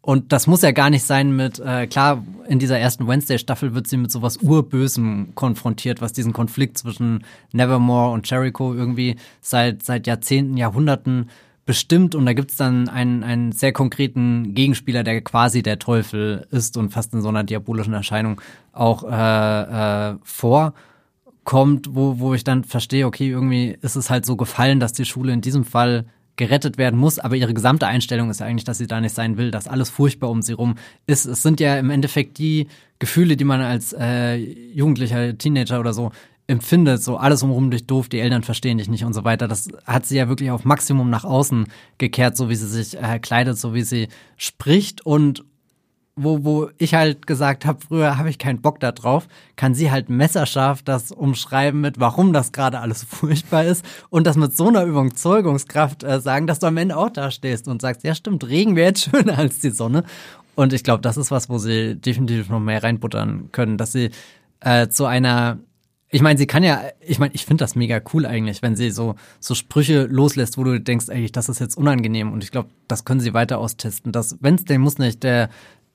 Und 0.02 0.32
das 0.32 0.48
muss 0.48 0.62
ja 0.64 0.72
gar 0.72 0.90
nicht 0.90 1.04
sein 1.04 1.36
mit, 1.36 1.60
äh, 1.60 1.86
klar, 1.86 2.24
in 2.48 2.58
dieser 2.58 2.80
ersten 2.80 3.08
Wednesday-Staffel 3.08 3.76
wird 3.76 3.88
sie 3.88 3.98
mit 3.98 4.12
sowas 4.12 4.38
Urbösem 4.38 5.36
konfrontiert, 5.36 6.02
was 6.02 6.14
diesen 6.14 6.34
Konflikt 6.34 6.78
zwischen 6.78 7.24
Nevermore 7.52 8.12
und 8.12 8.28
Jericho 8.28 8.74
irgendwie 8.74 9.18
seit, 9.42 9.84
seit 9.84 10.08
Jahrzehnten, 10.08 10.58
Jahrhunderten 10.58 11.30
bestimmt. 11.66 12.16
Und 12.16 12.26
da 12.26 12.34
gibt's 12.34 12.58
dann 12.58 12.90
einen, 12.90 13.24
einen 13.24 13.52
sehr 13.52 13.74
konkreten 13.74 14.54
Gegenspieler, 14.54 15.04
der 15.04 15.22
quasi 15.22 15.62
der 15.64 15.80
Teufel 15.80 16.48
ist 16.52 16.78
und 16.78 16.90
fast 16.92 17.14
in 17.14 17.22
so 17.22 17.30
einer 17.30 17.44
diabolischen 17.44 17.94
Erscheinung 17.94 18.42
auch 18.74 19.04
äh, 19.04 20.12
äh, 20.12 20.16
vor 20.24 20.74
kommt, 21.44 21.96
wo, 21.96 22.20
wo 22.20 22.34
ich 22.34 22.44
dann 22.44 22.64
verstehe, 22.64 23.06
okay, 23.06 23.30
irgendwie 23.30 23.76
ist 23.82 23.96
es 23.96 24.10
halt 24.10 24.26
so 24.26 24.36
gefallen, 24.36 24.80
dass 24.80 24.94
die 24.94 25.06
Schule 25.06 25.34
in 25.34 25.42
diesem 25.42 25.66
Fall 25.66 26.06
gerettet 26.36 26.78
werden 26.78 27.00
muss, 27.00 27.20
aber 27.20 27.36
ihre 27.36 27.54
gesamte 27.54 27.88
Einstellung 27.88 28.30
ist 28.30 28.40
ja 28.40 28.46
eigentlich, 28.46 28.64
dass 28.64 28.78
sie 28.78 28.88
da 28.88 29.02
nicht 29.02 29.14
sein 29.14 29.38
will, 29.38 29.52
dass 29.52 29.68
alles 29.68 29.90
furchtbar 29.90 30.30
um 30.30 30.42
sie 30.42 30.54
rum 30.54 30.76
ist. 31.06 31.26
Es 31.26 31.44
sind 31.44 31.60
ja 31.60 31.78
im 31.78 31.90
Endeffekt 31.90 32.38
die 32.38 32.68
Gefühle, 33.00 33.36
die 33.36 33.44
man 33.44 33.62
als 33.62 33.94
äh, 33.94 34.36
Jugendlicher, 34.36 35.38
Teenager 35.38 35.80
oder 35.80 35.94
so 35.94 36.12
empfindet, 36.48 37.02
so 37.02 37.18
alles 37.18 37.44
umrum 37.44 37.72
dich 37.72 37.88
doof, 37.88 38.10
die 38.10 38.20
Eltern 38.20 38.44
verstehen 38.44 38.78
dich 38.78 38.90
nicht 38.90 39.06
und 39.06 39.14
so 39.14 39.24
weiter. 39.24 39.48
Das 39.48 39.70
hat 39.86 40.06
sie 40.06 40.18
ja 40.18 40.28
wirklich 40.28 40.52
auf 40.52 40.66
Maximum 40.66 41.10
nach 41.10 41.24
außen 41.24 41.68
gekehrt, 41.98 42.36
so 42.36 42.50
wie 42.50 42.56
sie 42.56 42.68
sich 42.68 43.02
äh, 43.02 43.20
kleidet, 43.20 43.58
so 43.58 43.74
wie 43.74 43.84
sie 43.84 44.10
spricht 44.38 45.06
und 45.06 45.46
wo, 46.16 46.44
wo 46.44 46.70
ich 46.78 46.94
halt 46.94 47.26
gesagt 47.26 47.66
habe, 47.66 47.80
früher 47.88 48.18
habe 48.18 48.30
ich 48.30 48.38
keinen 48.38 48.62
Bock 48.62 48.80
da 48.80 48.92
drauf, 48.92 49.28
kann 49.56 49.74
sie 49.74 49.92
halt 49.92 50.10
messerscharf 50.10 50.84
das 50.84 51.12
umschreiben 51.12 51.80
mit, 51.80 52.00
warum 52.00 52.34
das 52.34 52.52
gerade 52.52 52.80
alles 52.80 53.04
furchtbar 53.10 53.64
ist 53.64 53.86
und 54.10 54.28
das 54.28 54.36
mit 54.36 54.56
so 54.56 54.68
einer 54.68 54.84
Überzeugungskraft 54.84 56.04
äh, 56.04 56.20
sagen, 56.20 56.48
dass 56.48 56.60
du 56.60 56.68
am 56.68 56.78
Ende 56.78 56.98
auch 56.98 57.10
da 57.10 57.32
stehst 57.32 57.68
und 57.68 57.82
sagst, 57.82 58.04
ja 58.04 58.14
stimmt, 58.14 58.48
Regen 58.48 58.76
wäre 58.76 58.90
jetzt 58.90 59.04
schöner 59.10 59.38
als 59.38 59.60
die 59.60 59.72
Sonne. 59.72 60.04
Und 60.54 60.74
ich 60.74 60.84
glaube, 60.84 61.02
das 61.02 61.16
ist 61.16 61.32
was, 61.32 61.50
wo 61.50 61.58
sie 61.58 61.96
definitiv 61.96 62.50
noch 62.50 62.60
mehr 62.60 62.84
reinbuttern 62.84 63.50
können, 63.54 63.78
dass 63.78 63.94
sie 63.94 64.12
äh, 64.60 64.90
zu 64.90 65.06
einer 65.06 65.60
ich 66.12 66.22
meine, 66.22 66.38
sie 66.38 66.48
kann 66.48 66.62
ja, 66.64 66.84
ich 67.00 67.20
meine, 67.20 67.34
ich 67.34 67.46
finde 67.46 67.64
das 67.64 67.76
mega 67.76 68.02
cool 68.14 68.26
eigentlich, 68.26 68.62
wenn 68.62 68.76
sie 68.76 68.92
so, 68.92 69.16
so 69.40 69.56
Sprüche 69.56 70.04
loslässt, 70.04 70.58
wo 70.58 70.64
du 70.64 70.80
denkst, 70.80 71.10
eigentlich, 71.10 71.32
das 71.32 71.48
ist 71.48 71.60
jetzt 71.60 71.78
unangenehm. 71.78 72.32
Und 72.34 72.44
ich 72.44 72.52
glaube, 72.52 72.70
das 72.88 73.06
können 73.06 73.22
sie 73.22 73.34
weiter 73.34 73.60
austesten. 73.60 74.12
Das 74.12 74.38
Wednesday 74.42 74.78
muss 74.78 74.98
nicht 74.98 75.24
der 75.24 75.50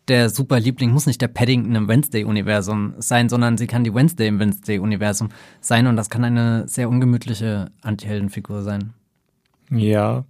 der 0.09 0.31
Superliebling 0.31 0.91
muss 0.91 1.07
nicht 1.07 1.21
der 1.21 1.29
Paddington 1.29 1.75
im 1.75 1.89
Wednesday-Universum 1.89 2.95
sein, 2.99 3.29
sondern 3.29 3.59
sie 3.59 3.67
kann 3.67 3.85
die 3.85 3.95
Wednesday 3.95 4.29
im 4.29 4.39
Wednesday-Universum 4.39 5.31
sein 5.61 5.87
und 5.87 5.97
das 5.97 6.11
kann 6.11 6.25
eine 6.25 6.69
sehr 6.69 6.89
ungemütliche 6.89 7.73
Antiheldenfigur 7.83 8.63
sein. 8.63 8.93
Ja, 9.71 10.25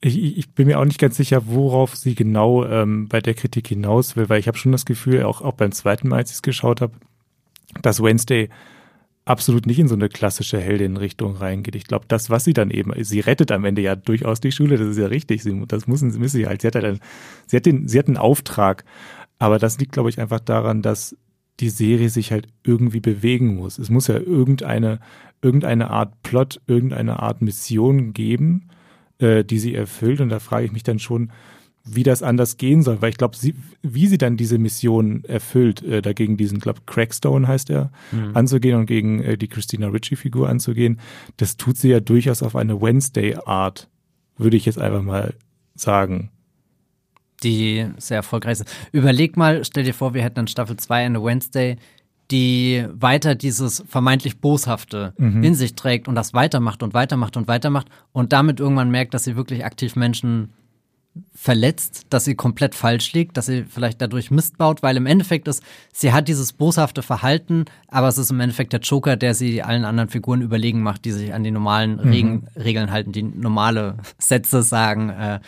ich, 0.00 0.38
ich, 0.38 0.50
bin 0.50 0.68
mir 0.68 0.78
auch 0.78 0.84
nicht 0.84 1.00
ganz 1.00 1.16
sicher, 1.16 1.46
worauf 1.46 1.96
sie 1.96 2.14
genau 2.14 2.64
ähm, 2.64 3.08
bei 3.08 3.20
der 3.20 3.34
Kritik 3.34 3.66
hinaus 3.66 4.14
will, 4.14 4.28
weil 4.28 4.38
ich 4.38 4.46
habe 4.46 4.58
schon 4.58 4.72
das 4.72 4.84
Gefühl, 4.84 5.24
auch, 5.24 5.40
auch 5.40 5.54
beim 5.54 5.72
zweiten 5.72 6.08
Mal, 6.08 6.18
als 6.18 6.30
ich 6.30 6.36
es 6.36 6.42
geschaut 6.42 6.80
habe, 6.80 6.92
dass 7.82 8.02
Wednesday 8.02 8.48
absolut 9.26 9.66
nicht 9.66 9.80
in 9.80 9.88
so 9.88 9.96
eine 9.96 10.08
klassische 10.08 10.58
Heldin-Richtung 10.58 11.36
reingeht. 11.36 11.74
Ich 11.74 11.84
glaube, 11.84 12.06
das, 12.08 12.30
was 12.30 12.44
sie 12.44 12.54
dann 12.54 12.70
eben, 12.70 12.92
sie 13.04 13.20
rettet 13.20 13.52
am 13.52 13.64
Ende 13.64 13.82
ja 13.82 13.96
durchaus 13.96 14.40
die 14.40 14.52
Schule, 14.52 14.78
das 14.78 14.86
ist 14.86 14.98
ja 14.98 15.06
richtig. 15.06 15.42
Sie, 15.42 15.64
das 15.66 15.86
müssen, 15.88 16.08
müssen 16.18 16.36
sie 16.36 16.46
halt. 16.46 16.62
Sie 16.62 16.68
hat 16.68 16.76
halt 16.76 16.84
einen, 16.84 17.00
sie 17.46 17.56
hat 17.56 17.66
den, 17.66 17.88
sie 17.88 17.98
hat 17.98 18.06
einen 18.06 18.16
Auftrag. 18.16 18.84
Aber 19.38 19.58
das 19.58 19.78
liegt, 19.78 19.92
glaube 19.92 20.08
ich, 20.08 20.20
einfach 20.20 20.40
daran, 20.40 20.80
dass 20.80 21.16
die 21.58 21.70
Serie 21.70 22.08
sich 22.08 22.30
halt 22.30 22.46
irgendwie 22.62 23.00
bewegen 23.00 23.56
muss. 23.56 23.78
Es 23.78 23.90
muss 23.90 24.06
ja 24.06 24.16
irgendeine, 24.16 25.00
irgendeine 25.42 25.90
Art 25.90 26.22
Plot, 26.22 26.60
irgendeine 26.68 27.20
Art 27.20 27.42
Mission 27.42 28.12
geben, 28.12 28.68
äh, 29.18 29.44
die 29.44 29.58
sie 29.58 29.74
erfüllt. 29.74 30.20
Und 30.20 30.28
da 30.28 30.38
frage 30.38 30.66
ich 30.66 30.72
mich 30.72 30.84
dann 30.84 31.00
schon, 31.00 31.32
wie 31.86 32.02
das 32.02 32.22
anders 32.22 32.56
gehen 32.56 32.82
soll, 32.82 33.00
weil 33.00 33.10
ich 33.10 33.16
glaube, 33.16 33.38
wie 33.82 34.06
sie 34.06 34.18
dann 34.18 34.36
diese 34.36 34.58
Mission 34.58 35.24
erfüllt, 35.24 35.82
äh, 35.82 36.02
dagegen 36.02 36.36
diesen, 36.36 36.58
glaube 36.58 36.80
Crackstone 36.84 37.46
heißt 37.46 37.70
er, 37.70 37.90
mhm. 38.10 38.36
anzugehen 38.36 38.78
und 38.78 38.86
gegen 38.86 39.22
äh, 39.22 39.38
die 39.38 39.48
Christina 39.48 39.88
Ritchie-Figur 39.88 40.48
anzugehen, 40.48 41.00
das 41.36 41.56
tut 41.56 41.76
sie 41.76 41.88
ja 41.88 42.00
durchaus 42.00 42.42
auf 42.42 42.56
eine 42.56 42.80
Wednesday-Art, 42.80 43.88
würde 44.36 44.56
ich 44.56 44.66
jetzt 44.66 44.80
einfach 44.80 45.02
mal 45.02 45.34
sagen. 45.74 46.30
Die 47.42 47.86
sehr 47.98 48.18
erfolgreich 48.18 48.60
ist. 48.60 48.88
Überleg 48.92 49.36
mal, 49.36 49.64
stell 49.64 49.84
dir 49.84 49.94
vor, 49.94 50.14
wir 50.14 50.22
hätten 50.22 50.40
in 50.40 50.46
Staffel 50.48 50.76
2 50.76 51.04
eine 51.04 51.22
Wednesday, 51.22 51.76
die 52.30 52.84
weiter 52.92 53.34
dieses 53.36 53.84
vermeintlich 53.86 54.40
Boshafte 54.40 55.14
mhm. 55.16 55.44
in 55.44 55.54
sich 55.54 55.74
trägt 55.74 56.08
und 56.08 56.16
das 56.16 56.34
weitermacht 56.34 56.82
und 56.82 56.94
weitermacht 56.94 57.36
und 57.36 57.46
weitermacht 57.46 57.88
und 58.12 58.32
damit 58.32 58.58
irgendwann 58.58 58.90
merkt, 58.90 59.14
dass 59.14 59.24
sie 59.24 59.36
wirklich 59.36 59.64
aktiv 59.64 59.94
Menschen 59.94 60.52
verletzt, 61.34 62.06
dass 62.10 62.24
sie 62.24 62.34
komplett 62.34 62.74
falsch 62.74 63.12
liegt, 63.12 63.36
dass 63.36 63.46
sie 63.46 63.64
vielleicht 63.64 64.00
dadurch 64.00 64.30
Mist 64.30 64.58
baut, 64.58 64.82
weil 64.82 64.96
im 64.96 65.06
Endeffekt 65.06 65.48
ist, 65.48 65.62
sie 65.92 66.12
hat 66.12 66.28
dieses 66.28 66.52
boshafte 66.52 67.02
Verhalten, 67.02 67.66
aber 67.88 68.08
es 68.08 68.18
ist 68.18 68.30
im 68.30 68.40
Endeffekt 68.40 68.72
der 68.72 68.80
Joker, 68.80 69.16
der 69.16 69.34
sie 69.34 69.62
allen 69.62 69.84
anderen 69.84 70.08
Figuren 70.08 70.42
überlegen 70.42 70.82
macht, 70.82 71.04
die 71.04 71.12
sich 71.12 71.32
an 71.34 71.44
die 71.44 71.50
normalen 71.50 71.96
mhm. 72.02 72.44
Regeln 72.56 72.90
halten, 72.90 73.12
die 73.12 73.22
normale 73.22 73.96
Sätze 74.18 74.62
sagen 74.62 75.10
äh, 75.10 75.40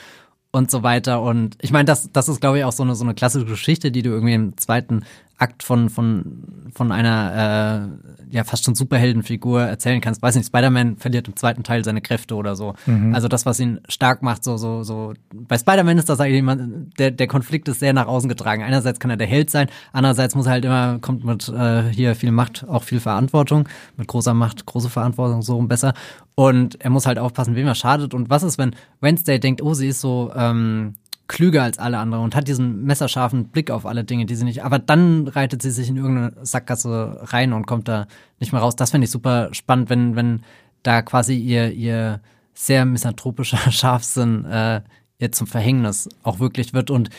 und 0.51 0.71
so 0.71 0.83
weiter. 0.83 1.23
Und 1.23 1.57
ich 1.61 1.73
meine, 1.73 1.85
das, 1.85 2.11
das 2.13 2.29
ist, 2.29 2.41
glaube 2.41 2.59
ich, 2.59 2.65
auch 2.65 2.73
so 2.73 2.83
eine, 2.83 2.95
so 2.95 3.05
eine 3.05 3.15
klassische 3.15 3.47
Geschichte, 3.47 3.91
die 3.91 4.03
du 4.03 4.11
irgendwie 4.11 4.35
im 4.35 4.57
zweiten 4.57 5.05
Akt 5.39 5.63
von, 5.63 5.89
von, 5.89 6.71
von 6.75 6.93
einer 6.93 7.89
äh, 8.03 8.35
ja 8.35 8.45
fast 8.45 8.65
schon 8.65 8.75
Superheldenfigur 8.75 9.63
erzählen 9.63 10.01
kannst. 10.01 10.21
Weiß 10.21 10.35
nicht, 10.35 10.47
Spider-Man 10.47 10.97
verliert 10.97 11.29
im 11.29 11.37
zweiten 11.37 11.63
Teil 11.63 11.85
seine 11.85 12.01
Kräfte 12.01 12.35
oder 12.35 12.57
so. 12.57 12.75
Mhm. 12.87 13.15
Also 13.15 13.29
das, 13.29 13.47
was 13.47 13.61
ihn 13.61 13.81
stark 13.89 14.23
macht, 14.23 14.43
so, 14.45 14.57
so, 14.57 14.83
so. 14.83 15.15
Bei 15.33 15.57
Spider-Man 15.57 15.97
ist 15.97 16.09
das 16.09 16.21
eigentlich 16.21 16.41
immer, 16.41 16.57
der, 16.57 17.13
der 17.13 17.27
Konflikt 17.29 17.69
ist 17.69 17.81
sehr 17.81 17.93
nach 17.93 18.07
außen 18.07 18.29
getragen. 18.29 18.63
Einerseits 18.63 18.99
kann 18.99 19.11
er 19.11 19.17
der 19.17 19.29
Held 19.29 19.49
sein, 19.51 19.69
andererseits 19.93 20.35
muss 20.35 20.47
er 20.47 20.53
halt 20.53 20.65
immer, 20.65 20.99
kommt 20.99 21.25
mit 21.25 21.49
äh, 21.49 21.85
hier 21.85 22.17
viel 22.17 22.33
Macht, 22.33 22.67
auch 22.69 22.83
viel 22.83 23.01
Verantwortung. 23.01 23.69
Mit 23.97 24.09
großer 24.09 24.35
Macht, 24.35 24.67
große 24.67 24.91
Verantwortung, 24.91 25.43
so 25.43 25.55
rum 25.55 25.69
besser. 25.69 25.95
Und 26.35 26.81
er 26.81 26.91
muss 26.91 27.07
halt 27.07 27.19
aufpassen, 27.19 27.55
wem 27.55 27.67
er 27.67 27.75
schadet. 27.75 28.13
Und 28.13 28.29
was 28.29 28.43
ist, 28.43 28.59
wenn 28.59 28.75
Wednesday 29.01 29.39
denkt, 29.39 29.63
oh, 29.63 29.75
sie 29.75 29.89
ist 29.89 30.01
so, 30.01 30.33
ähm, 30.37 30.95
klüger 31.29 31.63
als 31.63 31.79
alle 31.79 31.99
anderen 31.99 32.25
und 32.25 32.35
hat 32.35 32.49
diesen 32.49 32.85
messerscharfen 32.85 33.49
Blick 33.49 33.71
auf 33.71 33.87
alle 33.87 34.03
Dinge, 34.03 34.27
die 34.27 34.35
sie 34.35 34.45
nicht. 34.45 34.65
Aber 34.65 34.79
dann 34.79 35.29
reitet 35.29 35.63
sie 35.63 35.71
sich 35.71 35.89
in 35.89 35.97
irgendeine 35.97 36.33
Sackgasse 36.45 37.21
rein 37.23 37.53
und 37.53 37.67
kommt 37.67 37.87
da 37.87 38.07
nicht 38.41 38.53
mehr 38.53 38.63
raus. 38.63 38.77
Das 38.77 38.91
fände 38.91 39.05
ich 39.05 39.11
super 39.11 39.51
spannend, 39.53 39.91
wenn, 39.91 40.17
wenn 40.17 40.43
da 40.83 41.03
quasi 41.03 41.37
ihr, 41.37 41.71
ihr 41.73 42.21
sehr 42.55 42.87
misanthropischer 42.87 43.59
Scharfsinn 43.71 44.45
äh, 44.47 44.81
ihr 45.19 45.33
zum 45.33 45.47
Verhängnis 45.47 46.09
auch 46.23 46.39
wirklich 46.39 46.75
wird 46.75 46.91
und 46.91 47.11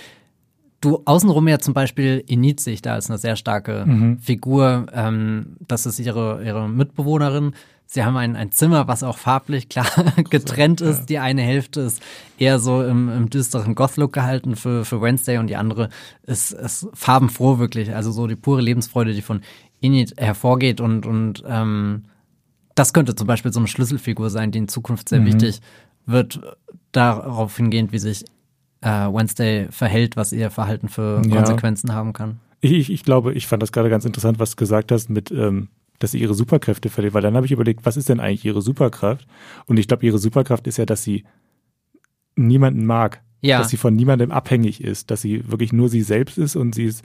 du 0.81 1.01
außenrum 1.05 1.47
ja 1.47 1.59
zum 1.59 1.73
Beispiel 1.73 2.23
Enid 2.27 2.59
sehe 2.59 2.73
ich 2.73 2.81
da 2.81 2.93
als 2.93 3.09
eine 3.09 3.17
sehr 3.17 3.35
starke 3.35 3.85
mhm. 3.85 4.19
Figur. 4.19 4.87
Ähm, 4.93 5.57
das 5.67 5.85
ist 5.85 5.99
ihre, 5.99 6.43
ihre 6.43 6.69
Mitbewohnerin. 6.69 7.53
Sie 7.91 8.03
haben 8.03 8.17
ein, 8.17 8.35
ein 8.35 8.51
Zimmer, 8.51 8.87
was 8.87 9.01
auch 9.01 9.17
farblich 9.17 9.67
klar 9.67 9.87
getrennt 10.29 10.79
ist. 10.79 11.07
Die 11.07 11.17
eine 11.17 11.41
Hälfte 11.41 11.81
ist 11.81 12.03
eher 12.37 12.59
so 12.59 12.83
im, 12.83 13.09
im 13.09 13.31
düsteren 13.31 13.73
Goth-Look 13.73 14.13
gehalten 14.13 14.55
für, 14.55 14.85
für 14.85 15.01
Wednesday 15.01 15.39
und 15.39 15.47
die 15.47 15.55
andere 15.55 15.89
ist, 16.21 16.51
ist 16.51 16.87
farbenfroh 16.93 17.57
wirklich. 17.57 17.95
Also 17.95 18.11
so 18.11 18.27
die 18.27 18.35
pure 18.35 18.61
Lebensfreude, 18.61 19.13
die 19.13 19.23
von 19.23 19.41
Enid 19.81 20.13
hervorgeht 20.17 20.81
und, 20.81 21.07
und 21.07 21.43
ähm, 21.47 22.03
das 22.75 22.93
könnte 22.93 23.15
zum 23.15 23.25
Beispiel 23.25 23.51
so 23.51 23.59
eine 23.59 23.67
Schlüsselfigur 23.67 24.29
sein, 24.29 24.51
die 24.51 24.59
in 24.59 24.67
Zukunft 24.67 25.09
sehr 25.09 25.21
mhm. 25.21 25.25
wichtig 25.25 25.59
wird, 26.05 26.41
darauf 26.91 27.57
hingehend, 27.57 27.91
wie 27.91 27.97
sich 27.97 28.23
äh, 28.81 28.87
Wednesday 28.87 29.67
verhält, 29.71 30.15
was 30.15 30.31
ihr 30.31 30.51
Verhalten 30.51 30.89
für 30.89 31.23
ja. 31.25 31.37
Konsequenzen 31.37 31.91
haben 31.95 32.13
kann. 32.13 32.39
Ich, 32.61 32.71
ich, 32.71 32.91
ich, 32.91 33.03
glaube, 33.03 33.33
ich 33.33 33.47
fand 33.47 33.63
das 33.63 33.71
gerade 33.71 33.89
ganz 33.89 34.05
interessant, 34.05 34.37
was 34.37 34.51
du 34.51 34.57
gesagt 34.57 34.91
hast 34.91 35.09
mit, 35.09 35.31
ähm, 35.31 35.69
dass 35.99 36.11
sie 36.11 36.19
ihre 36.19 36.33
Superkräfte 36.33 36.89
verliert, 36.89 37.13
weil 37.13 37.21
dann 37.21 37.35
habe 37.35 37.45
ich 37.45 37.51
überlegt, 37.51 37.85
was 37.85 37.97
ist 37.97 38.09
denn 38.09 38.19
eigentlich 38.19 38.45
ihre 38.45 38.61
Superkraft? 38.61 39.27
Und 39.65 39.77
ich 39.77 39.87
glaube, 39.87 40.05
ihre 40.05 40.17
Superkraft 40.17 40.65
ist 40.67 40.77
ja, 40.77 40.85
dass 40.85 41.03
sie 41.03 41.25
niemanden 42.35 42.85
mag, 42.85 43.21
ja. 43.41 43.59
dass 43.59 43.69
sie 43.69 43.77
von 43.77 43.95
niemandem 43.95 44.31
abhängig 44.31 44.83
ist, 44.83 45.11
dass 45.11 45.21
sie 45.21 45.49
wirklich 45.49 45.73
nur 45.73 45.89
sie 45.89 46.01
selbst 46.01 46.37
ist 46.37 46.55
und 46.55 46.73
sie 46.73 46.85
ist, 46.85 47.03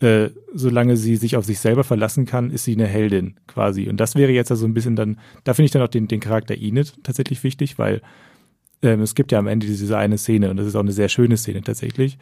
äh, 0.00 0.28
solange 0.52 0.96
sie 0.96 1.16
sich 1.16 1.36
auf 1.36 1.44
sich 1.44 1.58
selber 1.58 1.82
verlassen 1.82 2.26
kann, 2.26 2.50
ist 2.50 2.64
sie 2.64 2.74
eine 2.74 2.86
Heldin 2.86 3.36
quasi. 3.46 3.88
Und 3.88 3.98
das 3.98 4.14
wäre 4.14 4.32
jetzt 4.32 4.50
also 4.50 4.66
ein 4.66 4.74
bisschen 4.74 4.96
dann, 4.96 5.18
da 5.44 5.54
finde 5.54 5.66
ich 5.66 5.72
dann 5.72 5.82
auch 5.82 5.88
den, 5.88 6.08
den 6.08 6.20
Charakter 6.20 6.54
Enid 6.56 7.02
tatsächlich 7.02 7.42
wichtig, 7.42 7.78
weil 7.78 8.02
ähm, 8.82 9.00
es 9.00 9.14
gibt 9.14 9.32
ja 9.32 9.38
am 9.38 9.46
Ende 9.46 9.66
diese 9.66 9.96
eine 9.96 10.18
Szene 10.18 10.50
und 10.50 10.58
das 10.58 10.66
ist 10.66 10.76
auch 10.76 10.80
eine 10.80 10.92
sehr 10.92 11.08
schöne 11.08 11.36
Szene 11.38 11.62
tatsächlich, 11.62 12.18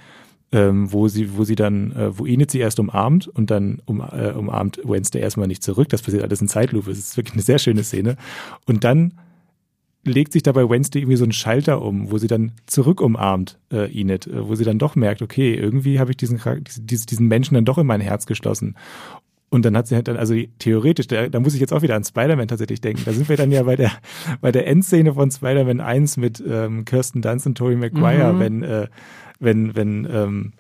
ähm, 0.55 0.93
wo 0.93 1.09
sie, 1.09 1.37
wo 1.37 1.43
sie 1.43 1.57
dann, 1.57 1.91
äh, 1.93 2.17
wo 2.17 2.27
Enid 2.27 2.51
sie 2.51 2.61
erst 2.61 2.79
umarmt 2.79 3.27
und 3.27 3.51
dann 3.51 3.83
um, 3.87 4.01
äh, 4.01 4.31
umarmt 4.31 4.81
Wednesday 4.85 5.21
erstmal 5.21 5.49
nicht 5.49 5.65
zurück. 5.65 5.89
Das 5.89 6.01
passiert 6.01 6.23
alles 6.23 6.41
in 6.41 6.47
Zeitlupe. 6.47 6.93
Es 6.93 6.99
ist 6.99 7.17
wirklich 7.17 7.35
eine 7.35 7.43
sehr 7.43 7.59
schöne 7.59 7.83
Szene. 7.83 8.17
Und 8.65 8.85
dann 8.85 9.15
legt 10.05 10.33
sich 10.33 10.45
dabei 10.45 10.69
Wednesday 10.71 11.01
irgendwie 11.01 11.17
so 11.17 11.25
einen 11.25 11.33
Schalter 11.33 11.83
um, 11.83 12.13
wo 12.13 12.19
sie 12.19 12.29
dann 12.29 12.53
zurück 12.67 13.01
umarmt 13.01 13.59
äh, 13.73 13.91
Enid, 13.91 14.29
äh, 14.29 14.47
wo 14.47 14.55
sie 14.55 14.65
dann 14.65 14.79
doch 14.79 14.95
merkt, 14.95 15.23
okay, 15.23 15.55
irgendwie 15.55 15.99
habe 15.99 16.13
ich 16.13 16.17
diesen, 16.17 16.41
diesen, 16.83 17.07
diesen 17.07 17.27
Menschen 17.27 17.55
dann 17.55 17.65
doch 17.65 17.79
in 17.79 17.87
mein 17.89 18.01
Herz 18.01 18.27
geschlossen. 18.27 18.77
Und 19.55 19.65
dann 19.65 19.77
hat 19.77 19.87
sie 19.87 19.95
halt 19.95 20.09
dann, 20.09 20.17
also 20.17 20.35
theoretisch, 20.59 21.07
da, 21.07 21.29
da 21.29 21.39
muss 21.39 21.55
ich 21.55 21.61
jetzt 21.61 21.73
auch 21.73 21.83
wieder 21.83 21.95
an 21.95 22.03
Spider-Man 22.03 22.49
tatsächlich 22.49 22.81
denken. 22.81 23.03
Da 23.05 23.13
sind 23.13 23.29
wir 23.29 23.37
dann 23.37 23.53
ja 23.53 23.63
bei 23.63 23.77
der, 23.77 23.93
bei 24.41 24.51
der 24.51 24.67
Endszene 24.67 25.15
von 25.15 25.31
Spider-Man 25.31 25.81
1 25.81 26.17
mit 26.17 26.43
ähm, 26.45 26.85
Kirsten 26.85 27.23
Dunst 27.23 27.47
und 27.47 27.57
Tobey 27.57 27.77
Maguire, 27.77 28.33
mhm. 28.33 28.41
wenn, 28.41 28.63
äh, 28.65 28.89
wenn, 29.39 29.77
wenn 29.77 30.09
ähm, 30.11 30.53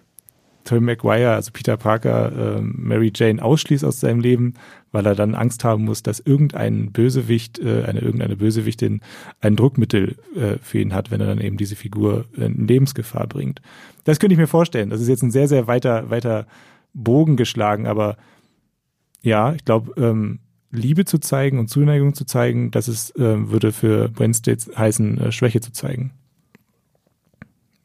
Tobey 0.62 0.80
Maguire, 0.80 1.32
also 1.32 1.50
Peter 1.52 1.76
Parker, 1.76 2.58
ähm, 2.58 2.76
Mary 2.78 3.10
Jane 3.12 3.42
ausschließt 3.42 3.84
aus 3.84 3.98
seinem 3.98 4.20
Leben, 4.20 4.54
weil 4.92 5.04
er 5.06 5.16
dann 5.16 5.34
Angst 5.34 5.64
haben 5.64 5.86
muss, 5.86 6.04
dass 6.04 6.20
irgendein 6.20 6.92
Bösewicht, 6.92 7.58
äh, 7.58 7.82
eine 7.88 7.98
irgendeine 7.98 8.36
Bösewichtin 8.36 9.00
ein 9.40 9.56
Druckmittel 9.56 10.14
äh, 10.36 10.58
für 10.62 10.78
ihn 10.78 10.94
hat, 10.94 11.10
wenn 11.10 11.20
er 11.20 11.26
dann 11.26 11.40
eben 11.40 11.56
diese 11.56 11.74
Figur 11.74 12.26
in 12.36 12.68
Lebensgefahr 12.68 13.26
bringt. 13.26 13.60
Das 14.04 14.20
könnte 14.20 14.34
ich 14.34 14.38
mir 14.38 14.46
vorstellen. 14.46 14.90
Das 14.90 15.00
ist 15.00 15.08
jetzt 15.08 15.24
ein 15.24 15.32
sehr, 15.32 15.48
sehr 15.48 15.66
weiter, 15.66 16.10
weiter 16.10 16.46
Bogen 16.92 17.36
geschlagen, 17.36 17.88
aber 17.88 18.16
ja, 19.24 19.54
ich 19.54 19.64
glaube, 19.64 19.92
ähm, 20.00 20.38
Liebe 20.70 21.04
zu 21.04 21.18
zeigen 21.18 21.58
und 21.58 21.68
Zuneigung 21.68 22.14
zu 22.14 22.24
zeigen, 22.24 22.70
das 22.70 22.88
ist, 22.88 23.16
äh, 23.16 23.50
würde 23.50 23.72
für 23.72 24.10
Wednesday 24.18 24.56
heißen, 24.56 25.18
äh, 25.18 25.32
Schwäche 25.32 25.60
zu 25.60 25.72
zeigen. 25.72 26.12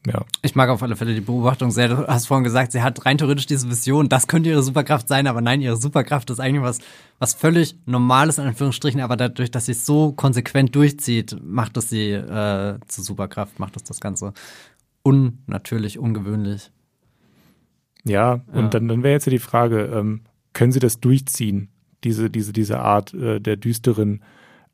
Ja. 0.06 0.24
Ich 0.42 0.54
mag 0.54 0.70
auf 0.70 0.82
alle 0.82 0.96
Fälle 0.96 1.14
die 1.14 1.20
Beobachtung 1.20 1.70
sehr. 1.70 1.88
Du 1.88 2.06
hast 2.06 2.26
vorhin 2.26 2.44
gesagt, 2.44 2.72
sie 2.72 2.82
hat 2.82 3.04
rein 3.04 3.18
theoretisch 3.18 3.46
diese 3.46 3.68
Vision, 3.68 4.08
das 4.08 4.26
könnte 4.26 4.48
ihre 4.48 4.62
Superkraft 4.62 5.08
sein, 5.08 5.26
aber 5.26 5.40
nein, 5.40 5.60
ihre 5.60 5.76
Superkraft 5.76 6.30
ist 6.30 6.40
eigentlich 6.40 6.62
was, 6.62 6.78
was 7.18 7.34
völlig 7.34 7.76
Normales, 7.86 8.38
in 8.38 8.46
Anführungsstrichen, 8.46 9.00
aber 9.00 9.16
dadurch, 9.16 9.50
dass 9.50 9.66
sie 9.66 9.72
es 9.72 9.84
so 9.84 10.12
konsequent 10.12 10.74
durchzieht, 10.74 11.36
macht 11.42 11.76
es 11.76 11.90
sie 11.90 12.12
äh, 12.12 12.78
zur 12.86 13.04
Superkraft, 13.04 13.58
macht 13.58 13.76
es 13.76 13.84
das 13.84 14.00
Ganze 14.00 14.32
unnatürlich, 15.02 15.98
ungewöhnlich. 15.98 16.70
Ja, 18.04 18.40
und 18.52 18.64
ja. 18.64 18.68
dann, 18.68 18.88
dann 18.88 19.02
wäre 19.02 19.12
jetzt 19.12 19.26
ja 19.26 19.30
die 19.30 19.38
Frage, 19.38 19.84
ähm, 19.84 20.22
können 20.52 20.72
sie 20.72 20.80
das 20.80 21.00
durchziehen, 21.00 21.68
diese, 22.04 22.30
diese, 22.30 22.52
diese 22.52 22.80
Art 22.80 23.14
äh, 23.14 23.40
der 23.40 23.56
düsteren 23.56 24.22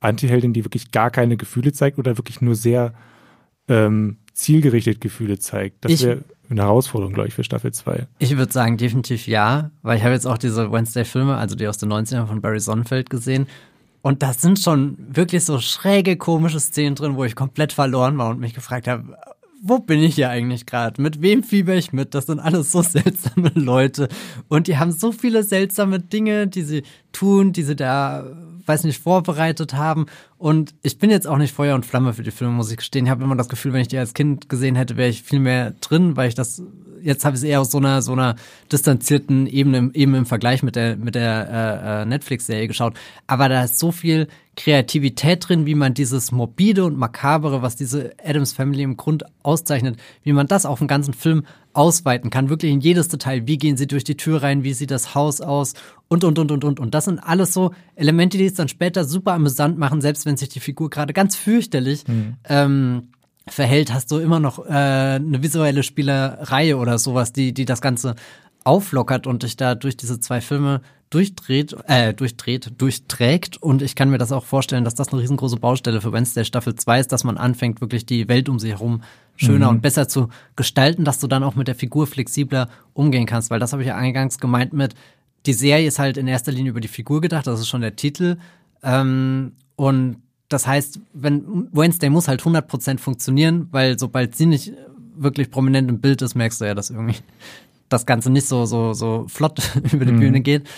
Antiheldin, 0.01 0.53
die 0.53 0.65
wirklich 0.65 0.91
gar 0.91 1.11
keine 1.11 1.37
Gefühle 1.37 1.73
zeigt 1.73 1.99
oder 1.99 2.19
wirklich 2.19 2.41
nur 2.41 2.55
sehr 2.55 2.95
ähm, 3.69 4.19
zielgerichtet 4.33 5.01
Gefühle 5.01 5.39
zeigt. 5.39 5.85
Das 5.85 6.03
wäre 6.03 6.25
eine 6.49 6.62
Herausforderung, 6.62 7.15
glaube 7.15 7.29
ich, 7.29 7.35
für 7.35 7.43
Staffel 7.43 7.73
2. 7.73 8.07
Ich 8.19 8.37
würde 8.37 8.53
sagen, 8.53 8.77
definitiv 8.77 9.27
ja, 9.27 9.71
weil 9.83 9.99
ich 9.99 10.05
habe 10.05 10.15
jetzt 10.15 10.27
auch 10.27 10.39
diese 10.39 10.71
Wednesday-Filme, 10.71 11.37
also 11.37 11.57
die 11.57 11.67
aus 11.67 11.79
den 11.79 11.93
90ern 11.93 12.27
von 12.27 12.41
Barry 12.41 12.61
Sonnenfeld 12.61 13.11
gesehen. 13.11 13.47
Und 14.03 14.23
da 14.23 14.33
sind 14.33 14.61
schon 14.61 14.97
wirklich 14.99 15.45
so 15.45 15.59
schräge, 15.59 16.17
komische 16.17 16.61
Szenen 16.61 16.95
drin, 16.95 17.17
wo 17.17 17.25
ich 17.25 17.35
komplett 17.35 17.73
verloren 17.73 18.17
war 18.19 18.31
und 18.31 18.39
mich 18.39 18.55
gefragt 18.55 18.87
habe, 18.87 19.17
wo 19.68 19.79
bin 19.79 20.02
ich 20.02 20.14
hier 20.14 20.31
eigentlich 20.31 20.66
gerade? 20.66 21.00
Mit 21.00 21.22
wem 21.22 21.42
fieber 21.42 21.74
ich 21.74 21.92
mit? 21.92 22.14
Das 22.14 22.26
sind 22.26 22.40
alles 22.40 22.72
so 22.72 22.83
seltsame 22.83 23.50
Leute. 23.55 24.09
Und 24.48 24.66
die 24.66 24.79
haben 24.79 24.92
so 24.92 25.12
viele 25.12 25.42
seltsame 25.42 26.00
Dinge, 26.00 26.46
die 26.46 26.62
sie 26.62 26.83
tun, 27.12 27.52
die 27.52 27.62
sie 27.62 27.76
da, 27.76 28.24
weiß 28.66 28.85
nicht, 28.85 29.02
vorbereitet 29.02 29.74
haben. 29.74 30.07
Und 30.38 30.75
ich 30.83 30.99
bin 30.99 31.11
jetzt 31.11 31.27
auch 31.27 31.38
nicht 31.38 31.55
Feuer 31.55 31.75
und 31.75 31.87
Flamme 31.87 32.12
für 32.12 32.22
die 32.22 32.31
Filme, 32.31 32.53
muss 32.53 32.70
ich 32.70 32.77
gestehen. 32.77 33.07
Ich 33.07 33.11
habe 33.11 33.25
immer 33.25 33.37
das 33.37 33.49
Gefühl, 33.49 33.72
wenn 33.72 33.81
ich 33.81 33.88
die 33.88 33.99
als 33.99 34.12
Kind 34.12 34.49
gesehen 34.49 34.77
hätte, 34.77 34.96
wäre 34.96 35.09
ich 35.09 35.22
viel 35.22 35.40
mehr 35.40 35.72
drin, 35.81 36.16
weil 36.16 36.29
ich 36.29 36.35
das 36.35 36.62
jetzt 37.03 37.25
habe 37.25 37.37
ich 37.37 37.42
es 37.42 37.49
eher 37.49 37.61
aus 37.61 37.70
so 37.70 37.79
einer 37.79 38.03
so 38.03 38.12
einer 38.12 38.37
distanzierten 38.70 39.46
Ebene 39.46 39.90
eben 39.94 40.14
im 40.14 40.27
Vergleich 40.27 40.62
mit 40.62 40.77
der 40.77 40.96
mit 40.96 41.14
der 41.14 41.49
äh, 41.49 42.03
äh, 42.03 42.05
Netflix-Serie 42.05 42.68
geschaut. 42.68 42.94
Aber 43.27 43.49
da 43.49 43.64
ist 43.64 43.79
so 43.79 43.92
viel 43.92 44.29
Kreativität 44.57 45.49
drin, 45.49 45.66
wie 45.66 45.75
man 45.75 45.94
dieses 45.94 46.33
morbide 46.33 46.85
und 46.85 46.96
makabere, 46.96 47.62
was 47.62 47.77
diese 47.77 48.14
Adams 48.25 48.55
Family 48.55 48.83
im 48.83 48.96
Grund 48.96 49.25
auszeichnet, 49.42 49.99
wie 50.22 50.33
man 50.33 50.46
das 50.46 50.66
auf 50.66 50.79
den 50.79 50.88
ganzen 50.88 51.14
Film 51.14 51.44
ausweiten 51.75 52.31
kann, 52.31 52.49
wirklich 52.49 52.72
in 52.72 52.81
jedes 52.81 53.09
Detail. 53.09 53.46
Wie 53.46 53.59
gehen 53.59 53.77
sie 53.77 53.87
durch 53.87 54.03
die 54.03 54.16
Tür 54.16 54.42
rein? 54.42 54.64
Wie 54.64 54.72
sieht 54.72 54.90
das 54.90 55.14
Haus 55.14 55.42
aus? 55.42 55.75
Und, 56.09 56.25
und, 56.25 56.38
und, 56.38 56.51
und, 56.51 56.64
und. 56.64 56.81
Und 56.81 56.94
das 56.94 57.05
sind 57.05 57.18
alles 57.18 57.53
so 57.53 57.72
Elemente, 57.96 58.38
die 58.38 58.46
es 58.46 58.55
dann 58.55 58.68
später 58.68 59.05
super 59.05 59.35
amüsant 59.35 59.79
machen, 59.79 60.01
selbst 60.01 60.25
wenn 60.27 60.37
sich 60.37 60.49
die 60.49 60.61
Figur 60.61 60.91
gerade 60.91 61.12
ganz 61.12 61.37
fürchterlich 61.37 62.07
mhm. 62.07 62.35
ähm, 62.45 63.09
verhält, 63.49 63.93
hast 63.93 64.11
du 64.11 64.19
immer 64.19 64.41
noch 64.41 64.59
äh, 64.67 64.71
eine 64.71 65.43
visuelle 65.43 65.83
Spielerei 65.83 66.77
oder 66.77 66.99
sowas, 66.99 67.33
die, 67.33 67.55
die 67.55 67.65
das 67.65 67.81
Ganze 67.81 68.17
auflockert 68.65 69.27
und 69.27 69.45
dich 69.45 69.57
da 69.57 69.77
durch 69.77 69.97
diese 69.97 70.19
zwei 70.19 70.41
Filme 70.41 70.81
durchdreht, 71.11 71.77
äh, 71.87 72.12
durchdreht, 72.12 72.73
durchträgt. 72.79 73.57
Und 73.62 73.81
ich 73.81 73.95
kann 73.95 74.11
mir 74.11 74.19
das 74.19 74.33
auch 74.33 74.45
vorstellen, 74.45 74.85
dass 74.85 74.97
das 74.97 75.12
eine 75.12 75.23
riesengroße 75.23 75.57
Baustelle 75.57 76.01
für 76.01 76.12
Wednesday 76.12 76.45
Staffel 76.45 76.75
2 76.75 77.01
ist, 77.01 77.12
dass 77.12 77.23
man 77.23 77.39
anfängt, 77.39 77.81
wirklich 77.81 78.07
die 78.07 78.29
Welt 78.29 78.49
um 78.49 78.59
sich 78.59 78.73
herum 78.73 79.03
schöner 79.37 79.67
mhm. 79.67 79.77
und 79.77 79.83
besser 79.83 80.09
zu 80.09 80.29
gestalten, 80.57 81.05
dass 81.05 81.21
du 81.21 81.29
dann 81.29 81.45
auch 81.45 81.55
mit 81.55 81.69
der 81.69 81.77
Figur 81.77 82.09
flexibler 82.09 82.69
umgehen 82.93 83.27
kannst. 83.27 83.51
Weil 83.51 83.61
das 83.61 83.73
habe 83.73 83.83
ich 83.83 83.89
ja 83.89 83.97
eingangs 83.97 84.39
gemeint 84.39 84.73
mit, 84.73 84.95
die 85.47 85.53
Serie 85.53 85.87
ist 85.87 86.01
halt 86.01 86.17
in 86.17 86.27
erster 86.27 86.51
Linie 86.51 86.71
über 86.71 86.81
die 86.81 86.89
Figur 86.89 87.21
gedacht, 87.21 87.47
das 87.47 87.61
ist 87.61 87.69
schon 87.69 87.83
der 87.83 87.95
Titel. 87.95 88.39
Ähm, 88.83 89.53
und 89.77 90.23
das 90.49 90.67
heißt, 90.67 91.01
wenn 91.12 91.69
Wednesday 91.73 92.09
muss 92.11 92.29
halt 92.29 92.43
100% 92.43 92.99
funktionieren, 92.99 93.69
weil 93.73 93.99
sobald 93.99 94.35
sie 94.37 94.47
nicht 94.47 94.73
wirklich 95.17 95.51
prominent 95.51 95.91
im 95.91 96.01
Bild 96.01 96.23
ist, 96.23 96.35
merkst 96.35 96.61
du 96.61 96.67
ja, 96.67 96.75
dass 96.75 96.91
irgendwie 96.91 97.17
das 97.89 98.07
Ganze 98.07 98.31
nicht 98.31 98.47
so 98.47 98.65
so 98.65 98.93
so 98.93 99.27
flott 99.29 99.61
über 99.93 100.05
die 100.05 100.12
mhm. 100.12 100.21
Bühne 100.21 100.41
geht. 100.41 100.69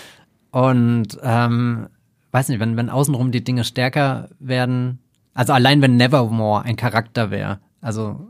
Und 0.51 1.19
ähm, 1.23 1.89
weiß 2.31 2.49
nicht, 2.49 2.61
wenn 2.61 2.77
wenn 2.77 2.91
außenrum 2.91 3.31
die 3.31 3.45
Dinge 3.45 3.65
stärker 3.65 4.31
werden, 4.39 5.01
also 5.35 5.53
allein 5.53 5.83
wenn 5.83 5.97
Nevermore 5.97 6.63
ein 6.63 6.77
Charakter 6.77 7.31
wäre, 7.31 7.61
also 7.81 8.29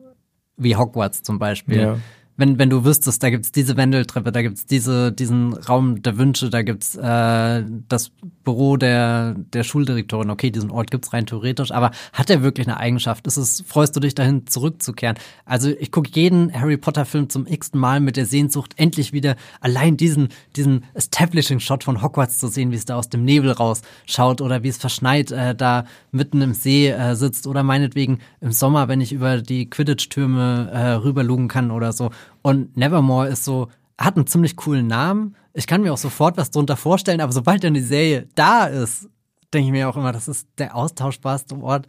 wie 0.56 0.74
Hogwarts 0.76 1.22
zum 1.22 1.38
Beispiel, 1.38 1.80
ja 1.80 1.98
wenn, 2.38 2.56
wenn 2.56 2.70
du 2.70 2.84
wüsstest, 2.84 3.20
da 3.20 3.30
gibt's 3.30 3.50
diese 3.50 3.76
Wendeltreppe, 3.76 4.30
da 4.30 4.42
gibt's 4.42 4.64
diese, 4.64 5.10
diesen 5.10 5.54
Raum 5.54 6.02
der 6.02 6.18
Wünsche, 6.18 6.50
da 6.50 6.62
gibt's 6.62 6.94
äh, 6.94 7.64
das 7.88 8.12
Büro 8.44 8.76
der, 8.76 9.34
der 9.52 9.64
Schuldirektorin. 9.64 10.30
Okay, 10.30 10.52
diesen 10.52 10.70
Ort 10.70 10.92
gibt's 10.92 11.12
rein 11.12 11.26
theoretisch, 11.26 11.72
aber 11.72 11.90
hat 12.12 12.30
er 12.30 12.42
wirklich 12.42 12.68
eine 12.68 12.76
Eigenschaft? 12.76 13.26
Ist 13.26 13.38
es, 13.38 13.64
freust 13.66 13.96
du 13.96 14.00
dich 14.00 14.14
dahin 14.14 14.46
zurückzukehren? 14.46 15.16
Also 15.46 15.70
ich 15.80 15.90
gucke 15.90 16.10
jeden 16.14 16.52
Harry 16.52 16.76
Potter 16.76 17.04
Film 17.04 17.28
zum 17.28 17.44
x-ten 17.44 17.80
Mal 17.80 17.98
mit 17.98 18.16
der 18.16 18.24
Sehnsucht, 18.24 18.72
endlich 18.76 19.12
wieder 19.12 19.34
allein 19.60 19.96
diesen, 19.96 20.28
diesen 20.54 20.84
Establishing-Shot 20.94 21.82
von 21.82 22.02
Hogwarts 22.02 22.38
zu 22.38 22.46
sehen, 22.46 22.70
wie 22.70 22.76
es 22.76 22.84
da 22.84 22.94
aus 22.94 23.08
dem 23.08 23.24
Nebel 23.24 23.50
rausschaut 23.50 24.40
oder 24.40 24.62
wie 24.62 24.68
es 24.68 24.76
verschneit 24.76 25.32
äh, 25.32 25.56
da 25.56 25.86
mitten 26.12 26.40
im 26.40 26.54
See 26.54 26.88
äh, 26.88 27.16
sitzt 27.16 27.48
oder 27.48 27.64
meinetwegen 27.64 28.20
im 28.40 28.52
Sommer, 28.52 28.86
wenn 28.86 29.00
ich 29.00 29.12
über 29.12 29.42
die 29.42 29.68
Quidditch-Türme 29.68 30.70
äh, 30.72 30.90
rüberlugen 30.92 31.48
kann 31.48 31.72
oder 31.72 31.92
so 31.92 32.10
und 32.42 32.76
Nevermore 32.76 33.28
ist 33.28 33.44
so, 33.44 33.68
hat 33.98 34.16
einen 34.16 34.26
ziemlich 34.26 34.56
coolen 34.56 34.86
Namen. 34.86 35.34
Ich 35.54 35.66
kann 35.66 35.82
mir 35.82 35.92
auch 35.92 35.98
sofort 35.98 36.36
was 36.36 36.50
drunter 36.50 36.76
vorstellen, 36.76 37.20
aber 37.20 37.32
sobald 37.32 37.64
dann 37.64 37.74
die 37.74 37.80
Serie 37.80 38.28
da 38.34 38.66
ist, 38.66 39.08
denke 39.52 39.66
ich 39.66 39.72
mir 39.72 39.88
auch 39.88 39.96
immer, 39.96 40.12
das 40.12 40.28
ist 40.28 40.46
der 40.58 40.76
austauschbarste 40.76 41.56
Ort 41.56 41.86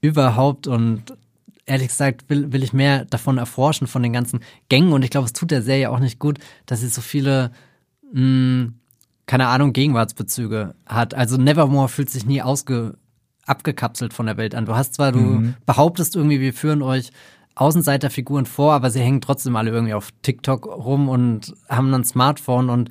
überhaupt 0.00 0.66
und 0.66 1.16
ehrlich 1.66 1.88
gesagt 1.88 2.28
will, 2.28 2.52
will 2.52 2.62
ich 2.62 2.72
mehr 2.72 3.04
davon 3.04 3.38
erforschen, 3.38 3.86
von 3.86 4.02
den 4.02 4.12
ganzen 4.12 4.40
Gängen 4.68 4.92
und 4.92 5.02
ich 5.04 5.10
glaube, 5.10 5.26
es 5.26 5.32
tut 5.32 5.50
der 5.50 5.62
Serie 5.62 5.90
auch 5.90 5.98
nicht 5.98 6.18
gut, 6.18 6.38
dass 6.66 6.80
sie 6.80 6.88
so 6.88 7.00
viele, 7.00 7.52
mh, 8.12 8.20
hm, 8.20 8.74
keine 9.26 9.46
Ahnung, 9.46 9.72
Gegenwartsbezüge 9.72 10.74
hat. 10.86 11.14
Also 11.14 11.36
Nevermore 11.36 11.88
fühlt 11.88 12.10
sich 12.10 12.26
nie 12.26 12.42
ausge, 12.42 12.96
abgekapselt 13.46 14.12
von 14.12 14.26
der 14.26 14.36
Welt 14.36 14.56
an. 14.56 14.66
Du 14.66 14.74
hast 14.74 14.94
zwar, 14.94 15.12
du 15.12 15.20
mhm. 15.20 15.54
behauptest 15.66 16.16
irgendwie, 16.16 16.40
wir 16.40 16.52
führen 16.52 16.82
euch 16.82 17.12
Außenseiterfiguren 17.60 18.46
vor, 18.46 18.72
aber 18.72 18.90
sie 18.90 19.00
hängen 19.00 19.20
trotzdem 19.20 19.54
alle 19.54 19.70
irgendwie 19.70 19.92
auf 19.92 20.08
TikTok 20.22 20.66
rum 20.66 21.08
und 21.10 21.54
haben 21.68 21.92
ein 21.92 22.04
Smartphone 22.04 22.70
und 22.70 22.88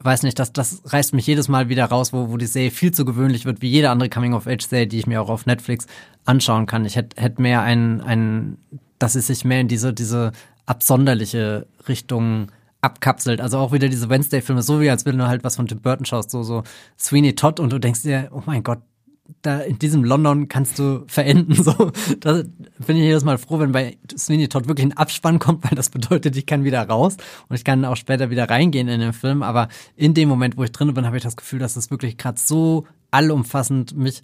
weiß 0.00 0.22
nicht, 0.22 0.38
das, 0.38 0.52
das 0.52 0.82
reißt 0.86 1.12
mich 1.12 1.26
jedes 1.26 1.48
Mal 1.48 1.68
wieder 1.68 1.84
raus, 1.84 2.12
wo, 2.12 2.30
wo 2.30 2.38
die 2.38 2.46
Serie 2.46 2.70
viel 2.70 2.92
zu 2.92 3.04
gewöhnlich 3.04 3.44
wird, 3.44 3.60
wie 3.60 3.68
jede 3.68 3.90
andere 3.90 4.08
Coming-of-Age-Serie, 4.08 4.86
die 4.86 4.98
ich 4.98 5.06
mir 5.06 5.20
auch 5.20 5.28
auf 5.28 5.44
Netflix 5.44 5.86
anschauen 6.24 6.64
kann. 6.64 6.86
Ich 6.86 6.96
hätte 6.96 7.20
hätt 7.20 7.38
mehr 7.38 7.60
einen, 7.60 8.00
einen, 8.00 8.58
dass 8.98 9.16
es 9.16 9.26
sich 9.26 9.44
mehr 9.44 9.60
in 9.60 9.68
diese, 9.68 9.92
diese 9.92 10.32
absonderliche 10.64 11.66
Richtung 11.88 12.52
abkapselt. 12.80 13.40
Also 13.42 13.58
auch 13.58 13.72
wieder 13.72 13.88
diese 13.88 14.08
Wednesday-Filme, 14.08 14.62
so 14.62 14.80
wie 14.80 14.88
als 14.88 15.04
wenn 15.04 15.18
du 15.18 15.26
halt 15.26 15.44
was 15.44 15.56
von 15.56 15.66
Tim 15.66 15.80
Burton 15.80 16.06
schaust, 16.06 16.30
so, 16.30 16.42
so 16.42 16.62
Sweeney 16.98 17.34
Todd 17.34 17.60
und 17.60 17.70
du 17.70 17.78
denkst 17.78 18.02
dir, 18.02 18.28
oh 18.30 18.42
mein 18.46 18.62
Gott, 18.62 18.80
da 19.42 19.60
in 19.60 19.78
diesem 19.78 20.04
London 20.04 20.48
kannst 20.48 20.78
du 20.78 21.04
verenden. 21.06 21.54
So, 21.64 21.92
da 22.20 22.42
bin 22.86 22.96
ich 22.96 23.04
jedes 23.04 23.24
Mal 23.24 23.38
froh, 23.38 23.58
wenn 23.58 23.72
bei 23.72 23.96
Sweeney 24.16 24.48
Todd 24.48 24.68
wirklich 24.68 24.86
ein 24.86 24.96
Abspann 24.96 25.38
kommt, 25.38 25.64
weil 25.64 25.76
das 25.76 25.88
bedeutet, 25.88 26.36
ich 26.36 26.46
kann 26.46 26.64
wieder 26.64 26.82
raus 26.82 27.16
und 27.48 27.56
ich 27.56 27.64
kann 27.64 27.84
auch 27.84 27.96
später 27.96 28.28
wieder 28.28 28.50
reingehen 28.50 28.88
in 28.88 29.00
den 29.00 29.12
Film. 29.12 29.42
Aber 29.42 29.68
in 29.96 30.12
dem 30.12 30.28
Moment, 30.28 30.56
wo 30.56 30.64
ich 30.64 30.72
drin 30.72 30.92
bin, 30.92 31.06
habe 31.06 31.16
ich 31.16 31.22
das 31.22 31.36
Gefühl, 31.36 31.58
dass 31.58 31.76
es 31.76 31.90
wirklich 31.90 32.18
gerade 32.18 32.38
so 32.38 32.86
allumfassend 33.10 33.96
mich 33.96 34.22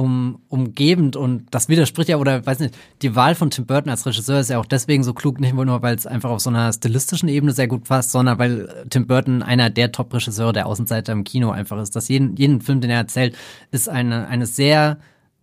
um, 0.00 0.40
umgebend 0.48 1.14
und 1.14 1.44
das 1.50 1.68
widerspricht 1.68 2.08
ja, 2.08 2.16
oder 2.16 2.44
weiß 2.46 2.60
nicht, 2.60 2.74
die 3.02 3.14
Wahl 3.14 3.34
von 3.34 3.50
Tim 3.50 3.66
Burton 3.66 3.90
als 3.90 4.06
Regisseur 4.06 4.40
ist 4.40 4.48
ja 4.48 4.58
auch 4.58 4.64
deswegen 4.64 5.04
so 5.04 5.12
klug, 5.12 5.40
nicht 5.40 5.54
nur, 5.54 5.82
weil 5.82 5.94
es 5.94 6.06
einfach 6.06 6.30
auf 6.30 6.40
so 6.40 6.48
einer 6.48 6.72
stilistischen 6.72 7.28
Ebene 7.28 7.52
sehr 7.52 7.68
gut 7.68 7.84
passt, 7.84 8.10
sondern 8.10 8.38
weil 8.38 8.86
Tim 8.88 9.06
Burton 9.06 9.42
einer 9.42 9.68
der 9.68 9.92
Top-Regisseure 9.92 10.54
der 10.54 10.66
Außenseiter 10.66 11.12
im 11.12 11.24
Kino 11.24 11.50
einfach 11.50 11.78
ist. 11.80 11.94
Dass 11.94 12.08
jeden, 12.08 12.36
jeden 12.36 12.62
Film, 12.62 12.80
den 12.80 12.90
er 12.90 12.96
erzählt, 12.96 13.36
ist 13.70 13.90
eine, 13.90 14.26
eine 14.28 14.46
sehr 14.46 14.98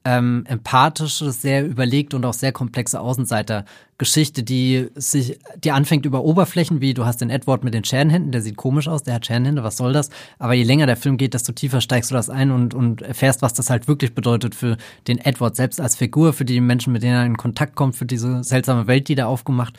ähm, 0.07 0.45
empathische, 0.47 1.33
sehr 1.33 1.65
überlegt 1.65 2.13
und 2.13 2.23
auch 2.23 2.33
sehr 2.33 2.53
komplexe 2.53 3.01
Außenseiter-Geschichte, 3.01 4.41
die 4.41 4.87
sich, 4.95 5.37
die 5.61 5.71
anfängt 5.71 6.05
über 6.05 6.23
Oberflächen, 6.23 6.79
wie 6.79 6.93
du 6.93 7.05
hast 7.05 7.19
den 7.19 7.29
Edward 7.29 7.65
mit 7.65 7.73
den 7.73 7.83
Scherenhänden, 7.83 8.31
der 8.31 8.41
sieht 8.41 8.55
komisch 8.55 8.87
aus, 8.87 9.03
der 9.03 9.15
hat 9.15 9.25
Scherenhände, 9.25 9.65
was 9.65 9.75
soll 9.75 9.91
das? 9.91 10.09
Aber 10.39 10.53
je 10.53 10.63
länger 10.63 10.85
der 10.85 10.95
Film 10.95 11.17
geht, 11.17 11.33
desto 11.33 11.51
tiefer 11.51 11.81
steigst 11.81 12.09
du 12.09 12.15
das 12.15 12.29
ein 12.29 12.51
und, 12.51 12.73
und 12.73 13.01
erfährst, 13.01 13.41
was 13.41 13.53
das 13.53 13.69
halt 13.69 13.89
wirklich 13.89 14.15
bedeutet 14.15 14.55
für 14.55 14.77
den 15.09 15.17
Edward 15.17 15.57
selbst 15.57 15.81
als 15.81 15.97
Figur, 15.97 16.31
für 16.31 16.45
die 16.45 16.61
Menschen, 16.61 16.93
mit 16.93 17.03
denen 17.03 17.15
er 17.15 17.25
in 17.25 17.35
Kontakt 17.35 17.75
kommt, 17.75 17.97
für 17.97 18.05
diese 18.05 18.45
seltsame 18.45 18.87
Welt, 18.87 19.09
die 19.09 19.15
da 19.15 19.25
aufgemacht 19.25 19.77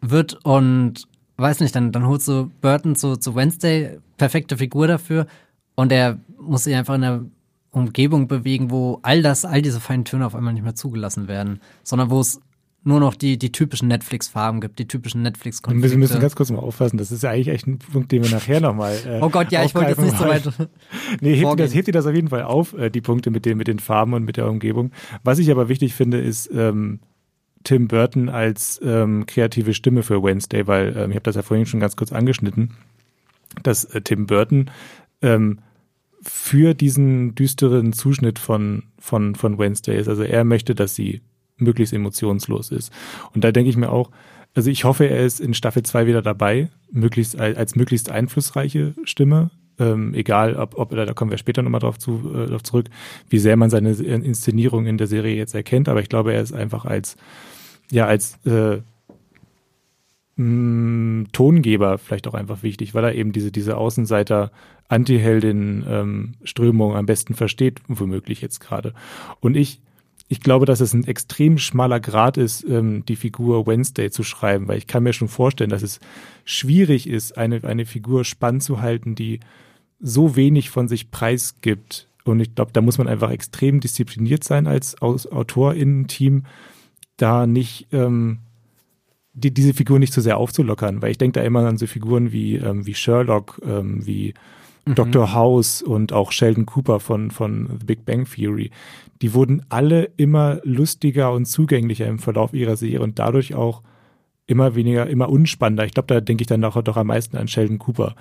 wird 0.00 0.42
und 0.42 1.06
weiß 1.36 1.60
nicht, 1.60 1.76
dann, 1.76 1.92
dann 1.92 2.06
holst 2.06 2.28
du 2.28 2.50
Burton 2.62 2.96
zu, 2.96 3.18
zu 3.18 3.34
Wednesday, 3.34 3.98
perfekte 4.16 4.56
Figur 4.56 4.86
dafür 4.86 5.26
und 5.74 5.92
er 5.92 6.18
muss 6.38 6.64
sich 6.64 6.74
einfach 6.74 6.94
in 6.94 7.02
der 7.02 7.24
Umgebung 7.70 8.28
bewegen, 8.28 8.70
wo 8.70 8.98
all 9.02 9.22
das, 9.22 9.44
all 9.44 9.62
diese 9.62 9.80
feinen 9.80 10.04
Töne 10.04 10.26
auf 10.26 10.34
einmal 10.34 10.52
nicht 10.52 10.62
mehr 10.64 10.74
zugelassen 10.74 11.28
werden, 11.28 11.60
sondern 11.84 12.10
wo 12.10 12.20
es 12.20 12.40
nur 12.82 12.98
noch 12.98 13.14
die, 13.14 13.38
die 13.38 13.52
typischen 13.52 13.88
Netflix-Farben 13.88 14.60
gibt, 14.60 14.78
die 14.78 14.88
typischen 14.88 15.22
Netflix-Konflikte. 15.22 15.90
Wir 15.90 15.98
müssen 15.98 16.20
ganz 16.20 16.34
kurz 16.34 16.50
mal 16.50 16.60
aufpassen, 16.60 16.96
das 16.96 17.12
ist 17.12 17.22
ja 17.22 17.30
eigentlich 17.30 17.48
echt 17.48 17.66
ein 17.66 17.78
Punkt, 17.78 18.10
den 18.10 18.24
wir 18.24 18.30
nachher 18.30 18.60
nochmal 18.60 18.96
äh, 19.06 19.20
Oh 19.20 19.28
Gott, 19.28 19.52
ja, 19.52 19.64
ich 19.64 19.74
wollte 19.74 19.90
jetzt 19.90 20.00
nicht 20.00 20.16
so 20.16 20.24
weit 20.24 20.44
Nee, 21.20 21.34
hebt 21.34 21.50
ihr, 21.50 21.56
das, 21.56 21.74
hebt 21.74 21.88
ihr 21.88 21.92
das 21.92 22.06
auf 22.06 22.14
jeden 22.14 22.28
Fall 22.28 22.42
auf, 22.42 22.72
äh, 22.72 22.90
die 22.90 23.02
Punkte 23.02 23.30
mit 23.30 23.44
den, 23.44 23.58
mit 23.58 23.68
den 23.68 23.78
Farben 23.78 24.14
und 24.14 24.24
mit 24.24 24.38
der 24.38 24.48
Umgebung. 24.48 24.92
Was 25.22 25.38
ich 25.38 25.50
aber 25.50 25.68
wichtig 25.68 25.94
finde, 25.94 26.20
ist 26.20 26.50
ähm, 26.54 27.00
Tim 27.64 27.88
Burton 27.88 28.30
als 28.30 28.80
ähm, 28.82 29.26
kreative 29.26 29.74
Stimme 29.74 30.02
für 30.02 30.22
Wednesday, 30.22 30.66
weil 30.66 30.96
ähm, 30.96 31.10
ich 31.10 31.16
habe 31.16 31.24
das 31.24 31.36
ja 31.36 31.42
vorhin 31.42 31.66
schon 31.66 31.80
ganz 31.80 31.96
kurz 31.96 32.12
angeschnitten, 32.12 32.70
dass 33.62 33.84
äh, 33.84 34.00
Tim 34.00 34.26
Burton 34.26 34.70
ähm, 35.20 35.58
für 36.22 36.74
diesen 36.74 37.34
düsteren 37.34 37.92
Zuschnitt 37.92 38.38
von, 38.38 38.84
von, 38.98 39.34
von 39.34 39.58
Wednesday 39.58 39.98
ist. 39.98 40.08
Also 40.08 40.22
er 40.22 40.44
möchte, 40.44 40.74
dass 40.74 40.94
sie 40.94 41.22
möglichst 41.56 41.92
emotionslos 41.92 42.70
ist. 42.70 42.92
Und 43.34 43.44
da 43.44 43.52
denke 43.52 43.70
ich 43.70 43.76
mir 43.76 43.90
auch, 43.90 44.10
also 44.54 44.70
ich 44.70 44.84
hoffe, 44.84 45.08
er 45.08 45.24
ist 45.24 45.40
in 45.40 45.54
Staffel 45.54 45.82
2 45.82 46.06
wieder 46.06 46.22
dabei, 46.22 46.70
möglichst 46.90 47.38
als 47.38 47.76
möglichst 47.76 48.10
einflussreiche 48.10 48.94
Stimme. 49.04 49.50
Ähm, 49.78 50.12
egal, 50.12 50.56
ob, 50.56 50.76
ob 50.76 50.90
da 50.90 51.12
kommen 51.14 51.30
wir 51.30 51.38
später 51.38 51.62
nochmal 51.62 51.80
drauf, 51.80 51.98
zu, 51.98 52.32
äh, 52.34 52.46
drauf 52.46 52.62
zurück, 52.62 52.90
wie 53.28 53.38
sehr 53.38 53.56
man 53.56 53.70
seine 53.70 53.92
Inszenierung 53.92 54.86
in 54.86 54.98
der 54.98 55.06
Serie 55.06 55.36
jetzt 55.36 55.54
erkennt, 55.54 55.88
aber 55.88 56.00
ich 56.00 56.08
glaube, 56.08 56.34
er 56.34 56.42
ist 56.42 56.52
einfach 56.52 56.84
als, 56.84 57.16
ja, 57.90 58.06
als 58.06 58.44
äh, 58.44 58.78
mh, 60.40 61.26
Tongeber 61.32 61.98
vielleicht 61.98 62.26
auch 62.26 62.34
einfach 62.34 62.62
wichtig, 62.62 62.94
weil 62.94 63.04
er 63.04 63.14
eben 63.14 63.32
diese, 63.32 63.52
diese 63.52 63.76
Außenseiter 63.76 64.50
Anti-Heldin-Strömung 64.88 66.90
ähm, 66.90 66.96
am 66.96 67.06
besten 67.06 67.34
versteht, 67.34 67.80
womöglich 67.86 68.40
jetzt 68.40 68.60
gerade. 68.60 68.94
Und 69.40 69.56
ich, 69.56 69.80
ich 70.28 70.40
glaube, 70.40 70.66
dass 70.66 70.80
es 70.80 70.94
ein 70.94 71.06
extrem 71.06 71.58
schmaler 71.58 72.00
Grad 72.00 72.38
ist, 72.38 72.64
ähm, 72.64 73.04
die 73.06 73.16
Figur 73.16 73.66
Wednesday 73.66 74.10
zu 74.10 74.24
schreiben, 74.24 74.66
weil 74.66 74.78
ich 74.78 74.86
kann 74.86 75.02
mir 75.02 75.12
schon 75.12 75.28
vorstellen, 75.28 75.70
dass 75.70 75.82
es 75.82 76.00
schwierig 76.44 77.08
ist, 77.08 77.36
eine, 77.36 77.62
eine 77.64 77.86
Figur 77.86 78.24
spannend 78.24 78.62
zu 78.62 78.80
halten, 78.80 79.14
die 79.14 79.40
so 80.00 80.34
wenig 80.34 80.70
von 80.70 80.88
sich 80.88 81.10
preisgibt. 81.10 82.08
Und 82.24 82.40
ich 82.40 82.54
glaube, 82.54 82.72
da 82.72 82.80
muss 82.80 82.98
man 82.98 83.08
einfach 83.08 83.30
extrem 83.30 83.80
diszipliniert 83.80 84.44
sein 84.44 84.66
als 84.66 85.00
AutorInnen-Team, 85.00 86.44
da 87.16 87.46
nicht 87.46 87.88
ähm, 87.92 88.38
die, 89.32 89.52
diese 89.52 89.74
Figur 89.74 89.98
nicht 89.98 90.12
zu 90.12 90.20
sehr 90.20 90.38
aufzulockern, 90.38 91.02
weil 91.02 91.12
ich 91.12 91.18
denke 91.18 91.40
da 91.40 91.46
immer 91.46 91.66
an 91.66 91.78
so 91.78 91.86
Figuren 91.86 92.32
wie, 92.32 92.56
ähm, 92.56 92.86
wie 92.86 92.94
Sherlock, 92.94 93.60
ähm, 93.64 94.04
wie 94.06 94.34
mhm. 94.86 94.94
Dr. 94.94 95.32
House 95.34 95.82
und 95.82 96.12
auch 96.12 96.32
Sheldon 96.32 96.66
Cooper 96.66 97.00
von, 97.00 97.30
von 97.30 97.68
The 97.78 97.86
Big 97.86 98.04
Bang 98.04 98.24
Theory. 98.24 98.70
Die 99.22 99.34
wurden 99.34 99.64
alle 99.68 100.10
immer 100.16 100.60
lustiger 100.64 101.32
und 101.32 101.46
zugänglicher 101.46 102.06
im 102.06 102.18
Verlauf 102.18 102.54
ihrer 102.54 102.76
Serie 102.76 103.00
und 103.00 103.18
dadurch 103.18 103.54
auch 103.54 103.82
immer 104.46 104.74
weniger, 104.74 105.06
immer 105.06 105.28
unspannender. 105.28 105.84
Ich 105.84 105.92
glaube, 105.92 106.12
da 106.12 106.20
denke 106.20 106.42
ich 106.42 106.48
dann 106.48 106.64
auch 106.64 106.82
doch 106.82 106.96
am 106.96 107.06
meisten 107.06 107.36
an 107.36 107.46
Sheldon 107.46 107.78
Cooper, 107.78 108.16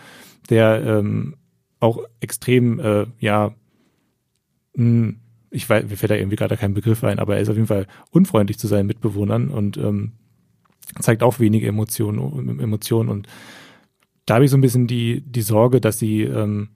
der 0.50 0.84
ähm, 0.86 1.36
auch 1.80 2.04
extrem, 2.20 2.80
äh, 2.80 3.06
ja, 3.20 3.56
mh, 4.76 4.84
hm, 4.84 5.20
ich 5.52 5.68
weiß, 5.68 5.90
mir 5.90 5.98
fällt 5.98 6.12
da 6.12 6.16
irgendwie 6.16 6.36
gerade 6.36 6.58
kein 6.58 6.76
Begriff 6.76 7.04
ein, 7.04 7.18
aber 7.18 7.36
er 7.36 7.42
ist 7.42 7.50
auf 7.50 7.56
jeden 7.56 7.68
Fall 7.68 7.88
unfreundlich 8.12 8.60
zu 8.60 8.68
seinen 8.68 8.86
Mitbewohnern 8.86 9.50
und 9.50 9.78
ähm, 9.78 10.12
zeigt 11.00 11.24
auch 11.24 11.40
wenige 11.40 11.68
Emotionen, 11.68 12.60
Emotionen 12.60 13.10
und 13.10 13.28
da 14.26 14.36
habe 14.36 14.46
ich 14.46 14.52
so 14.52 14.58
ein 14.58 14.62
bisschen 14.62 14.86
die, 14.86 15.22
die 15.22 15.42
Sorge, 15.42 15.82
dass 15.82 15.98
sie, 15.98 16.22
ähm, 16.22 16.70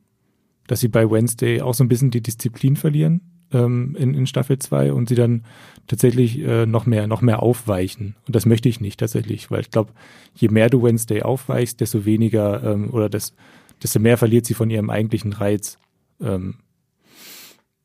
dass 0.65 0.79
sie 0.79 0.87
bei 0.87 1.09
Wednesday 1.09 1.61
auch 1.61 1.75
so 1.75 1.83
ein 1.83 1.87
bisschen 1.87 2.09
die 2.09 2.21
Disziplin 2.21 2.75
verlieren 2.75 3.21
ähm, 3.51 3.95
in, 3.97 4.15
in 4.15 4.27
Staffel 4.27 4.57
2 4.57 4.91
und 4.91 5.09
sie 5.09 5.15
dann 5.15 5.45
tatsächlich 5.87 6.39
äh, 6.39 6.65
noch 6.65 6.85
mehr, 6.85 7.05
noch 7.07 7.21
mehr 7.21 7.43
aufweichen. 7.43 8.15
Und 8.25 8.35
das 8.35 8.45
möchte 8.45 8.69
ich 8.69 8.81
nicht 8.81 8.99
tatsächlich, 8.99 9.51
weil 9.51 9.61
ich 9.61 9.69
glaube, 9.69 9.91
je 10.33 10.49
mehr 10.49 10.69
du 10.69 10.81
Wednesday 10.81 11.21
aufweichst, 11.21 11.79
desto 11.79 12.05
weniger 12.05 12.63
ähm, 12.63 12.89
oder 12.91 13.09
das, 13.09 13.35
desto 13.81 13.99
mehr 13.99 14.17
verliert 14.17 14.45
sie 14.45 14.55
von 14.55 14.69
ihrem 14.69 14.89
eigentlichen 14.89 15.33
Reiz. 15.33 15.77
Ähm, 16.21 16.55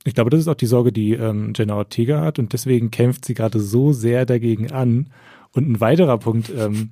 ich 0.05 0.15
glaube, 0.15 0.31
das 0.31 0.41
ist 0.41 0.49
auch 0.49 0.55
die 0.55 0.67
Sorge, 0.67 0.93
die 0.93 1.13
ähm, 1.13 1.53
Jenna 1.55 1.75
Ortega 1.75 2.23
hat 2.23 2.39
und 2.39 2.55
deswegen 2.55 2.91
kämpft 2.91 3.27
sie 3.27 3.35
gerade 3.35 3.61
so 3.61 3.93
sehr 3.93 4.25
dagegen 4.25 4.71
an, 4.71 5.11
und 5.55 5.69
ein 5.69 5.81
weiterer 5.81 6.19
Punkt, 6.19 6.53
ähm, 6.57 6.91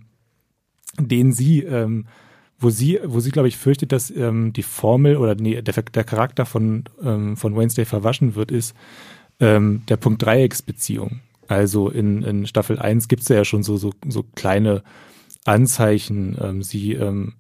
den 0.99 1.33
sie, 1.33 1.63
ähm, 1.63 2.07
wo 2.59 2.71
sie, 2.71 2.99
wo 3.05 3.21
sie, 3.21 3.31
glaube 3.31 3.49
ich, 3.49 3.57
fürchtet, 3.57 3.93
dass 3.93 4.11
ähm, 4.11 4.53
die 4.53 4.63
Formel 4.63 5.17
oder 5.17 5.35
nee, 5.35 5.61
der, 5.61 5.83
der 5.83 6.05
Charakter 6.05 6.47
von, 6.47 6.85
ähm, 7.03 7.37
von 7.37 7.57
Wednesday 7.57 7.85
verwaschen 7.85 8.35
wird, 8.35 8.51
ist 8.51 8.75
ähm, 9.41 9.83
der 9.89 9.99
Punkt 9.99 10.25
Dreiecksbeziehung. 10.25 11.21
Also 11.49 11.91
in, 11.91 12.23
in 12.23 12.47
Staffel 12.47 12.79
1 12.79 13.09
gibt 13.09 13.23
es 13.23 13.29
ja 13.29 13.45
schon 13.45 13.63
so, 13.63 13.77
so, 13.77 13.93
so 14.09 14.25
kleine 14.35 14.83
Anzeichen. 15.45 16.37
Ähm, 16.41 16.63
sie, 16.63 16.95
ähm, 16.95 17.35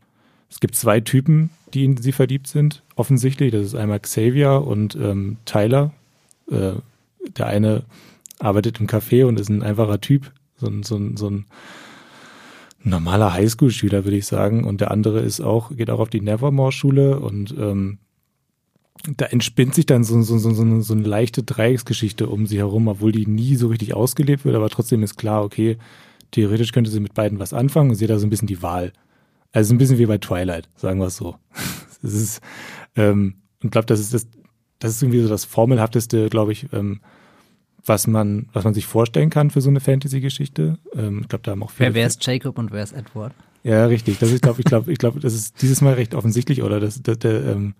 es 0.50 0.60
gibt 0.60 0.76
zwei 0.76 1.00
Typen, 1.00 1.50
die 1.74 1.84
in 1.84 1.96
sie 1.96 2.12
verliebt 2.12 2.46
sind, 2.46 2.82
offensichtlich. 2.94 3.52
Das 3.52 3.64
ist 3.64 3.74
einmal 3.74 4.00
Xavier 4.00 4.62
und 4.66 4.94
ähm, 4.96 5.38
Tyler. 5.44 5.92
Äh, 6.50 6.74
der 7.36 7.46
eine 7.46 7.82
arbeitet 8.38 8.80
im 8.80 8.86
Café 8.86 9.24
und 9.24 9.40
ist 9.40 9.48
ein 9.48 9.62
einfacher 9.62 10.00
Typ, 10.00 10.32
so 10.56 10.66
ein, 10.66 10.82
so 10.82 10.96
ein, 10.96 11.16
so 11.16 11.30
ein 11.30 11.46
normaler 12.82 13.32
Highschool-Schüler, 13.34 14.04
würde 14.04 14.16
ich 14.16 14.26
sagen. 14.26 14.64
Und 14.64 14.80
der 14.80 14.90
andere 14.90 15.20
ist 15.20 15.40
auch, 15.40 15.70
geht 15.70 15.90
auch 15.90 16.00
auf 16.00 16.10
die 16.10 16.20
Nevermore-Schule 16.20 17.18
und 17.20 17.54
ähm, 17.58 17.98
da 19.16 19.26
entspinnt 19.26 19.74
sich 19.74 19.86
dann 19.86 20.04
so, 20.04 20.20
so, 20.22 20.38
so, 20.38 20.50
so, 20.50 20.80
so 20.80 20.94
eine 20.94 21.02
leichte 21.02 21.42
Dreiecksgeschichte 21.42 22.28
um 22.28 22.46
sie 22.46 22.58
herum, 22.58 22.88
obwohl 22.88 23.12
die 23.12 23.26
nie 23.26 23.56
so 23.56 23.68
richtig 23.68 23.94
ausgelebt 23.94 24.44
wird, 24.44 24.56
aber 24.56 24.70
trotzdem 24.70 25.02
ist 25.02 25.16
klar, 25.16 25.44
okay, 25.44 25.78
theoretisch 26.30 26.72
könnte 26.72 26.90
sie 26.90 27.00
mit 27.00 27.14
beiden 27.14 27.38
was 27.38 27.52
anfangen 27.52 27.90
und 27.90 27.96
sie 27.96 28.04
hat 28.04 28.10
da 28.10 28.18
so 28.18 28.26
ein 28.26 28.30
bisschen 28.30 28.48
die 28.48 28.62
Wahl. 28.62 28.92
Also 29.52 29.74
ein 29.74 29.78
bisschen 29.78 29.98
wie 29.98 30.06
bei 30.06 30.18
Twilight, 30.18 30.68
sagen 30.76 31.00
wir 31.00 31.06
es 31.06 31.16
so. 31.16 31.36
Es 32.02 32.12
ist, 32.12 32.40
ähm, 32.94 33.36
und 33.62 33.70
glaube, 33.70 33.86
das 33.86 33.98
ist 33.98 34.14
das, 34.14 34.28
das 34.78 34.92
ist 34.92 35.02
irgendwie 35.02 35.22
so 35.22 35.28
das 35.28 35.44
formelhafteste, 35.44 36.28
glaube 36.28 36.52
ich, 36.52 36.72
ähm, 36.72 37.00
was 37.86 38.06
man, 38.06 38.48
was 38.52 38.64
man 38.64 38.74
sich 38.74 38.86
vorstellen 38.86 39.30
kann 39.30 39.50
für 39.50 39.60
so 39.60 39.70
eine 39.70 39.80
Fantasy-Geschichte. 39.80 40.78
Ähm, 40.94 41.20
ich 41.22 41.28
glaube, 41.28 41.42
da 41.44 41.52
haben 41.52 41.62
auch 41.62 41.70
viele. 41.70 41.90
Wer, 41.90 41.94
wer 41.94 42.06
ist 42.06 42.26
Jacob 42.26 42.58
und 42.58 42.72
wer 42.72 42.82
ist 42.82 42.92
Edward? 42.92 43.32
Ja, 43.62 43.86
richtig. 43.86 44.18
Das 44.18 44.32
ich 44.32 44.40
glaube, 44.40 44.60
ich 44.60 44.64
glaube, 44.64 44.92
ich 44.92 44.98
glaube, 44.98 45.20
das 45.20 45.34
ist 45.34 45.62
dieses 45.62 45.80
Mal 45.80 45.94
recht 45.94 46.14
offensichtlich, 46.14 46.62
oder? 46.62 46.80
Das, 46.80 47.02
das, 47.02 47.18
der, 47.18 47.44
ähm, 47.44 47.74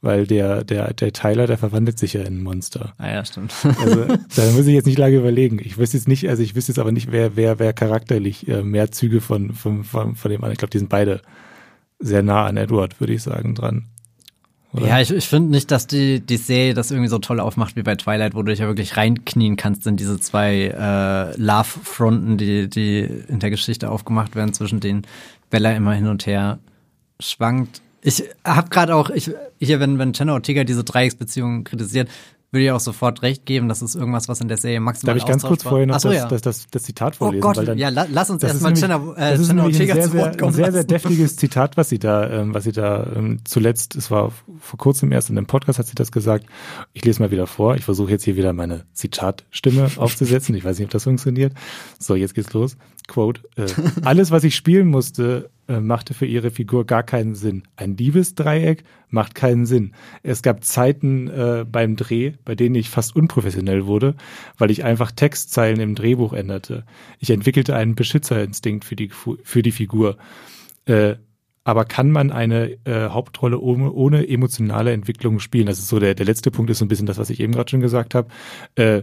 weil 0.00 0.26
der, 0.26 0.64
der, 0.64 0.94
der 0.94 1.12
Tyler, 1.12 1.46
der 1.46 1.58
verwandelt 1.58 1.98
sich 1.98 2.12
ja 2.12 2.20
in 2.22 2.38
ein 2.38 2.42
Monster. 2.42 2.94
Ah 2.98 3.10
ja, 3.10 3.24
stimmt. 3.24 3.52
Also 3.80 4.04
da 4.36 4.50
muss 4.52 4.66
ich 4.66 4.74
jetzt 4.74 4.86
nicht 4.86 4.98
lange 4.98 5.16
überlegen. 5.16 5.58
Ich 5.60 5.76
wüsste 5.76 5.96
jetzt 5.96 6.08
nicht, 6.08 6.28
also 6.28 6.42
ich 6.42 6.54
wüsste 6.54 6.72
jetzt 6.72 6.78
aber 6.78 6.92
nicht, 6.92 7.10
wer, 7.10 7.36
wer, 7.36 7.58
wer 7.58 7.72
charakterlich 7.72 8.46
äh, 8.48 8.62
mehr 8.62 8.92
Züge 8.92 9.20
von, 9.20 9.52
von, 9.54 9.82
von, 9.82 10.14
von 10.14 10.30
dem 10.30 10.38
anderen. 10.38 10.52
Ich 10.52 10.58
glaube, 10.58 10.70
die 10.70 10.78
sind 10.78 10.88
beide 10.88 11.20
sehr 11.98 12.22
nah 12.22 12.46
an 12.46 12.56
Edward, 12.56 13.00
würde 13.00 13.12
ich 13.12 13.22
sagen, 13.22 13.56
dran. 13.56 13.86
Oder? 14.72 14.86
Ja, 14.86 15.00
ich, 15.00 15.10
ich 15.10 15.26
finde 15.26 15.50
nicht, 15.50 15.70
dass 15.70 15.86
die, 15.86 16.20
die 16.20 16.36
Serie 16.36 16.74
das 16.74 16.90
irgendwie 16.90 17.08
so 17.08 17.18
toll 17.18 17.40
aufmacht 17.40 17.76
wie 17.76 17.82
bei 17.82 17.94
Twilight, 17.94 18.34
wo 18.34 18.42
du 18.42 18.50
dich 18.50 18.58
ja 18.58 18.66
wirklich 18.66 18.96
reinknien 18.96 19.56
kannst 19.56 19.86
in 19.86 19.96
diese 19.96 20.20
zwei 20.20 20.66
äh, 20.66 21.40
Love-Fronten, 21.40 22.36
die, 22.36 22.68
die 22.68 23.00
in 23.00 23.38
der 23.38 23.50
Geschichte 23.50 23.90
aufgemacht 23.90 24.36
werden, 24.36 24.52
zwischen 24.52 24.80
denen 24.80 25.06
Bella 25.48 25.72
immer 25.72 25.94
hin 25.94 26.06
und 26.06 26.26
her 26.26 26.58
schwankt. 27.18 27.80
Ich 28.02 28.24
habe 28.44 28.68
gerade 28.68 28.94
auch, 28.94 29.10
ich, 29.10 29.30
hier, 29.58 29.80
wenn, 29.80 29.98
wenn 29.98 30.12
Jenna 30.12 30.34
Ortega 30.34 30.64
diese 30.64 30.84
Dreiecksbeziehung 30.84 31.64
kritisiert, 31.64 32.08
würde 32.50 32.64
ich 32.64 32.70
auch 32.70 32.80
sofort 32.80 33.22
recht 33.22 33.44
geben, 33.44 33.68
das 33.68 33.82
ist 33.82 33.94
irgendwas, 33.94 34.28
was 34.28 34.40
in 34.40 34.48
der 34.48 34.56
Serie 34.56 34.80
maximal 34.80 35.14
Darf 35.14 35.22
ich 35.22 35.28
ganz 35.28 35.42
kurz 35.42 35.62
vorher 35.62 35.86
noch 35.86 36.00
so, 36.00 36.08
das, 36.08 36.16
ja. 36.16 36.28
das, 36.28 36.42
das, 36.42 36.66
das, 36.70 36.82
Zitat 36.82 37.16
vorlesen? 37.16 37.42
Oh 37.42 37.46
Gott, 37.46 37.58
weil 37.58 37.66
dann, 37.66 37.78
ja, 37.78 37.90
lass 37.90 38.30
uns 38.30 38.42
erstmal 38.42 38.76
Jenna, 38.76 38.96
äh, 39.16 39.32
das 39.32 39.40
ist 39.40 39.50
ein 39.50 39.72
sehr, 39.72 40.02
zu 40.02 40.14
Wort 40.14 40.38
kommen 40.38 40.52
Ein 40.52 40.54
sehr, 40.54 40.72
sehr 40.72 40.84
deftiges 40.84 41.36
Zitat, 41.36 41.76
was 41.76 41.90
sie 41.90 41.98
da, 41.98 42.28
ähm, 42.30 42.54
was 42.54 42.64
sie 42.64 42.72
da 42.72 43.06
ähm, 43.14 43.40
zuletzt, 43.44 43.96
es 43.96 44.10
war 44.10 44.32
vor 44.60 44.78
kurzem 44.78 45.12
erst 45.12 45.28
in 45.28 45.36
einem 45.36 45.46
Podcast 45.46 45.78
hat 45.78 45.86
sie 45.86 45.94
das 45.94 46.10
gesagt. 46.10 46.46
Ich 46.94 47.04
lese 47.04 47.20
mal 47.20 47.30
wieder 47.30 47.46
vor. 47.46 47.76
Ich 47.76 47.84
versuche 47.84 48.10
jetzt 48.10 48.24
hier 48.24 48.36
wieder 48.36 48.54
meine 48.54 48.86
Zitatstimme 48.94 49.90
aufzusetzen. 49.96 50.54
Ich 50.54 50.64
weiß 50.64 50.78
nicht, 50.78 50.86
ob 50.86 50.92
das 50.92 51.04
funktioniert. 51.04 51.52
So, 51.98 52.14
jetzt 52.14 52.34
geht's 52.34 52.52
los. 52.54 52.76
Quote, 53.08 53.42
äh, 53.56 53.66
alles, 54.02 54.30
was 54.30 54.44
ich 54.44 54.54
spielen 54.54 54.88
musste, 54.88 55.50
äh, 55.68 55.80
machte 55.80 56.14
für 56.14 56.26
ihre 56.26 56.50
Figur 56.50 56.86
gar 56.86 57.02
keinen 57.02 57.34
Sinn. 57.34 57.62
Ein 57.76 57.96
Liebesdreieck 57.96 58.84
macht 59.10 59.34
keinen 59.34 59.66
Sinn. 59.66 59.92
Es 60.22 60.42
gab 60.42 60.64
Zeiten 60.64 61.28
äh, 61.28 61.64
beim 61.70 61.96
Dreh, 61.96 62.32
bei 62.44 62.54
denen 62.54 62.74
ich 62.74 62.90
fast 62.90 63.14
unprofessionell 63.14 63.86
wurde, 63.86 64.14
weil 64.56 64.70
ich 64.70 64.84
einfach 64.84 65.12
Textzeilen 65.12 65.80
im 65.80 65.94
Drehbuch 65.94 66.32
änderte. 66.32 66.84
Ich 67.18 67.30
entwickelte 67.30 67.76
einen 67.76 67.94
Beschützerinstinkt 67.94 68.84
für 68.84 68.96
die, 68.96 69.10
für 69.42 69.62
die 69.62 69.72
Figur. 69.72 70.16
Äh, 70.86 71.16
aber 71.64 71.84
kann 71.84 72.10
man 72.10 72.32
eine 72.32 72.78
äh, 72.86 73.10
Hauptrolle 73.10 73.60
ohne, 73.60 73.92
ohne 73.92 74.26
emotionale 74.26 74.92
Entwicklung 74.92 75.38
spielen? 75.38 75.66
Das 75.66 75.78
ist 75.78 75.88
so 75.88 76.00
der, 76.00 76.14
der 76.14 76.24
letzte 76.24 76.50
Punkt, 76.50 76.70
ist 76.70 76.78
so 76.78 76.86
ein 76.86 76.88
bisschen 76.88 77.04
das, 77.04 77.18
was 77.18 77.28
ich 77.28 77.40
eben 77.40 77.52
gerade 77.52 77.68
schon 77.68 77.80
gesagt 77.80 78.14
habe. 78.14 78.28
Äh, 78.74 79.02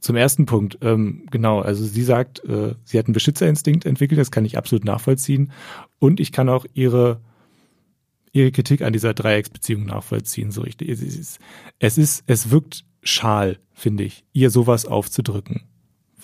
zum 0.00 0.16
ersten 0.16 0.46
Punkt, 0.46 0.78
ähm, 0.80 1.26
genau, 1.30 1.60
also 1.60 1.84
sie 1.84 2.02
sagt, 2.02 2.44
äh, 2.44 2.74
sie 2.84 2.98
hat 2.98 3.06
einen 3.06 3.14
Beschützerinstinkt 3.14 3.84
entwickelt, 3.84 4.20
das 4.20 4.30
kann 4.30 4.44
ich 4.44 4.56
absolut 4.56 4.84
nachvollziehen. 4.84 5.52
Und 5.98 6.20
ich 6.20 6.30
kann 6.30 6.48
auch 6.48 6.66
ihre, 6.72 7.20
ihre 8.32 8.52
Kritik 8.52 8.82
an 8.82 8.92
dieser 8.92 9.12
Dreiecksbeziehung 9.12 9.86
nachvollziehen, 9.86 10.52
so 10.52 10.60
richtig. 10.60 10.88
Es 10.88 11.02
ist, 11.02 11.38
es, 11.80 11.98
ist, 11.98 12.24
es 12.26 12.50
wirkt 12.50 12.84
schal, 13.02 13.58
finde 13.72 14.04
ich, 14.04 14.24
ihr 14.32 14.50
sowas 14.50 14.86
aufzudrücken. 14.86 15.64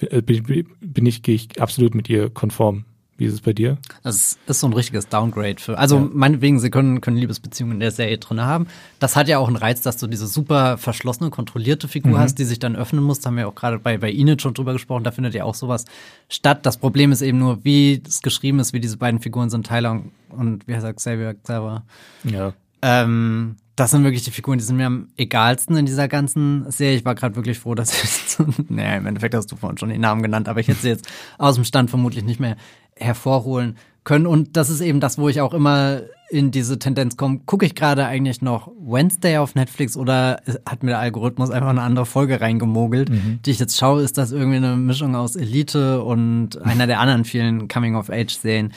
Äh, 0.00 0.22
bin, 0.22 0.68
bin 0.80 1.06
ich, 1.06 1.22
gehe 1.22 1.34
ich 1.34 1.60
absolut 1.60 1.94
mit 1.94 2.08
ihr 2.08 2.30
konform. 2.30 2.84
Wie 3.16 3.26
ist 3.26 3.34
es 3.34 3.40
bei 3.40 3.52
dir? 3.52 3.78
Das 4.02 4.38
ist 4.46 4.60
so 4.60 4.66
ein 4.66 4.72
richtiges 4.72 5.08
Downgrade 5.08 5.60
für. 5.60 5.78
Also 5.78 5.98
ja. 5.98 6.08
meinetwegen, 6.12 6.58
sie 6.58 6.70
können, 6.70 7.00
können 7.00 7.16
Liebesbeziehungen 7.16 7.74
in 7.74 7.80
der 7.80 7.92
Serie 7.92 8.18
drin 8.18 8.40
haben. 8.40 8.66
Das 8.98 9.14
hat 9.14 9.28
ja 9.28 9.38
auch 9.38 9.46
einen 9.46 9.56
Reiz, 9.56 9.82
dass 9.82 9.98
du 9.98 10.08
diese 10.08 10.26
super 10.26 10.78
verschlossene, 10.78 11.30
kontrollierte 11.30 11.86
Figur 11.86 12.12
mhm. 12.12 12.18
hast, 12.18 12.38
die 12.40 12.44
sich 12.44 12.58
dann 12.58 12.74
öffnen 12.74 13.04
muss. 13.04 13.20
Da 13.20 13.28
haben 13.28 13.36
wir 13.36 13.46
auch 13.46 13.54
gerade 13.54 13.78
bei, 13.78 13.98
bei 13.98 14.12
Enid 14.12 14.42
schon 14.42 14.54
drüber 14.54 14.72
gesprochen. 14.72 15.04
Da 15.04 15.12
findet 15.12 15.34
ja 15.34 15.44
auch 15.44 15.54
sowas 15.54 15.84
statt. 16.28 16.66
Das 16.66 16.76
Problem 16.76 17.12
ist 17.12 17.22
eben 17.22 17.38
nur, 17.38 17.64
wie 17.64 18.02
es 18.04 18.20
geschrieben 18.20 18.58
ist, 18.58 18.72
wie 18.72 18.80
diese 18.80 18.96
beiden 18.96 19.20
Figuren 19.20 19.48
sind, 19.48 19.66
Tyler 19.66 19.92
und, 19.92 20.10
und 20.30 20.66
wie 20.66 20.74
heißt 20.74 20.84
er, 20.84 20.94
Xavier 20.94 21.34
Xavier. 21.34 21.84
Ja. 22.24 22.52
Ähm, 22.82 23.56
das 23.76 23.90
sind 23.90 24.04
wirklich 24.04 24.22
die 24.22 24.30
Figuren, 24.30 24.58
die 24.58 24.64
sind 24.64 24.76
mir 24.76 24.86
am 24.86 25.08
egalsten 25.16 25.76
in 25.76 25.84
dieser 25.84 26.06
ganzen 26.06 26.70
Serie. 26.70 26.96
Ich 26.96 27.04
war 27.04 27.16
gerade 27.16 27.34
wirklich 27.34 27.58
froh, 27.58 27.74
dass 27.74 27.92
ich, 28.38 28.38
naja, 28.68 28.96
im 28.96 29.06
Endeffekt 29.06 29.34
hast 29.34 29.50
du 29.50 29.56
vorhin 29.56 29.78
schon 29.78 29.88
den 29.88 30.00
Namen 30.00 30.22
genannt, 30.22 30.48
aber 30.48 30.60
ich 30.60 30.68
hätte 30.68 30.80
sie 30.80 30.88
jetzt 30.88 31.08
aus 31.38 31.56
dem 31.56 31.64
Stand 31.64 31.90
vermutlich 31.90 32.24
nicht 32.24 32.38
mehr 32.38 32.56
hervorholen 32.96 33.76
können. 34.04 34.26
Und 34.26 34.56
das 34.56 34.70
ist 34.70 34.80
eben 34.80 35.00
das, 35.00 35.18
wo 35.18 35.28
ich 35.28 35.40
auch 35.40 35.54
immer 35.54 36.02
in 36.30 36.50
diese 36.50 36.78
Tendenz 36.78 37.16
komme. 37.16 37.40
Gucke 37.46 37.66
ich 37.66 37.74
gerade 37.74 38.06
eigentlich 38.06 38.42
noch 38.42 38.70
Wednesday 38.78 39.38
auf 39.38 39.54
Netflix 39.54 39.96
oder 39.96 40.40
hat 40.66 40.82
mir 40.82 40.90
der 40.90 40.98
Algorithmus 40.98 41.50
einfach 41.50 41.68
eine 41.68 41.82
andere 41.82 42.06
Folge 42.06 42.40
reingemogelt, 42.40 43.08
mhm. 43.10 43.40
die 43.44 43.50
ich 43.50 43.58
jetzt 43.58 43.78
schaue? 43.78 44.02
Ist 44.02 44.18
das 44.18 44.32
irgendwie 44.32 44.56
eine 44.56 44.76
Mischung 44.76 45.14
aus 45.16 45.36
Elite 45.36 46.02
und 46.02 46.60
einer 46.62 46.86
der 46.86 47.00
anderen 47.00 47.24
vielen 47.24 47.68
Coming-of-Age-Serien, 47.68 48.72